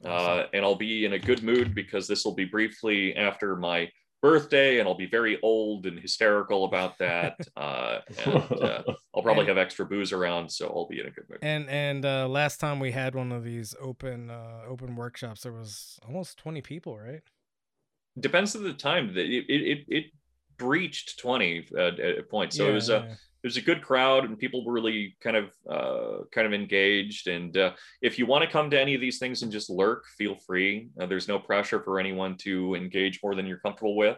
Uh, 0.06 0.44
and 0.54 0.64
I'll 0.64 0.76
be 0.76 1.06
in 1.06 1.14
a 1.14 1.20
good 1.20 1.44
mood 1.44 1.74
because 1.74 2.08
this 2.08 2.24
will 2.24 2.36
be 2.36 2.46
briefly 2.46 3.16
after 3.16 3.56
my 3.56 3.90
birthday, 4.22 4.80
and 4.80 4.88
I'll 4.88 4.96
be 4.96 5.08
very 5.08 5.40
old 5.42 5.86
and 5.86 6.00
hysterical 6.00 6.66
about 6.66 6.98
that. 7.00 7.38
Uh, 7.58 8.02
and 8.24 8.62
uh, 8.62 8.84
I'll 9.16 9.24
probably 9.24 9.48
have 9.48 9.58
extra 9.58 9.84
booze 9.84 10.14
around, 10.14 10.52
so 10.52 10.68
I'll 10.68 10.88
be 10.88 11.00
in 11.00 11.08
a 11.08 11.10
good 11.10 11.28
mood. 11.28 11.40
And 11.42 11.68
and 11.70 12.06
uh, 12.06 12.28
last 12.28 12.60
time 12.60 12.80
we 12.80 12.92
had 12.92 13.16
one 13.16 13.32
of 13.32 13.44
these 13.44 13.74
open 13.82 14.30
uh, 14.30 14.62
open 14.68 14.96
workshops, 14.96 15.42
there 15.42 15.52
was 15.52 16.00
almost 16.06 16.38
twenty 16.38 16.62
people, 16.62 16.98
right? 17.00 17.22
Depends 18.20 18.56
on 18.56 18.64
the 18.64 18.74
time. 18.74 19.14
that 19.16 19.26
It 19.26 19.46
it 19.50 19.62
it, 19.62 19.86
it 19.88 20.06
breached 20.58 21.20
20 21.20 21.68
uh, 21.76 21.82
at 21.82 22.20
a 22.20 22.24
point, 22.24 22.54
so 22.54 22.68
it 22.68 22.74
was 22.74 22.90
a 22.90 23.08
yeah. 23.08 23.16
It 23.44 23.48
was 23.48 23.58
a 23.58 23.62
good 23.62 23.82
crowd 23.82 24.26
and 24.26 24.38
people 24.38 24.66
were 24.66 24.74
really 24.74 25.16
kind 25.22 25.38
of 25.38 25.52
uh, 25.70 26.24
kind 26.32 26.48
of 26.48 26.54
engaged. 26.54 27.28
And 27.28 27.56
uh, 27.56 27.72
if 28.02 28.18
you 28.18 28.26
want 28.26 28.44
to 28.44 28.50
come 28.50 28.70
to 28.72 28.80
any 28.80 28.96
of 28.96 29.02
these 29.02 29.20
things 29.20 29.44
and 29.44 29.52
just 29.52 29.70
lurk 29.70 30.06
feel 30.18 30.36
free. 30.36 30.90
Uh, 31.00 31.06
there's 31.06 31.28
no 31.28 31.38
pressure 31.38 31.82
for 31.82 32.00
anyone 32.00 32.36
to 32.38 32.76
engage 32.76 33.20
more 33.24 33.36
than 33.36 33.46
you're 33.46 33.60
comfortable 33.60 33.96
with. 33.96 34.18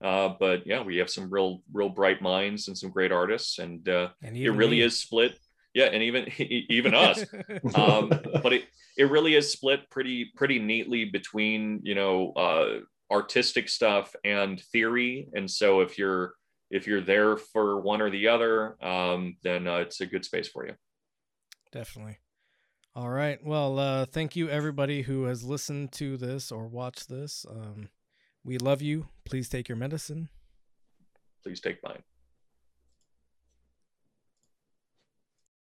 Uh, 0.00 0.30
but 0.40 0.66
yeah 0.66 0.82
we 0.82 0.96
have 0.96 1.10
some 1.10 1.28
real 1.28 1.60
real 1.72 1.90
bright 1.90 2.22
minds 2.22 2.68
and 2.68 2.78
some 2.78 2.90
great 2.90 3.12
artists. 3.12 3.58
And 3.58 3.88
uh, 3.88 4.10
and 4.22 4.36
it 4.36 4.50
really 4.50 4.78
me. 4.78 4.82
is 4.82 4.98
split. 4.98 5.36
Yeah 5.74 5.86
and 5.86 6.02
even 6.02 6.28
even 6.38 6.94
us. 6.94 7.24
Um, 7.74 8.08
but 8.42 8.52
it, 8.52 8.64
it 8.96 9.10
really 9.10 9.34
is 9.34 9.50
split 9.50 9.90
pretty 9.90 10.30
pretty 10.36 10.58
neatly 10.58 11.06
between 11.06 11.80
you 11.82 11.94
know 11.94 12.32
uh, 12.32 12.80
artistic 13.10 13.68
stuff 13.68 14.14
and 14.24 14.60
theory. 14.72 15.28
And 15.34 15.50
so 15.50 15.80
if 15.80 15.98
you're 15.98 16.34
if 16.72 16.86
you're 16.88 17.00
there 17.00 17.36
for 17.36 17.80
one 17.80 18.02
or 18.02 18.10
the 18.10 18.26
other 18.26 18.76
um, 18.84 19.36
then 19.44 19.68
uh, 19.68 19.76
it's 19.76 20.00
a 20.00 20.06
good 20.06 20.24
space 20.24 20.48
for 20.48 20.66
you 20.66 20.74
Definitely. 21.72 22.18
All 22.94 23.08
right. 23.08 23.42
Well, 23.42 23.78
uh, 23.78 24.04
thank 24.04 24.36
you 24.36 24.50
everybody 24.50 25.02
who 25.02 25.24
has 25.24 25.42
listened 25.42 25.92
to 25.92 26.18
this 26.18 26.52
or 26.52 26.68
watched 26.68 27.08
this. 27.08 27.46
Um, 27.48 27.88
we 28.44 28.58
love 28.58 28.82
you. 28.82 29.08
Please 29.24 29.48
take 29.48 29.68
your 29.68 29.76
medicine. 29.76 30.28
please 31.42 31.60
take 31.60 31.82
mine 31.82 32.02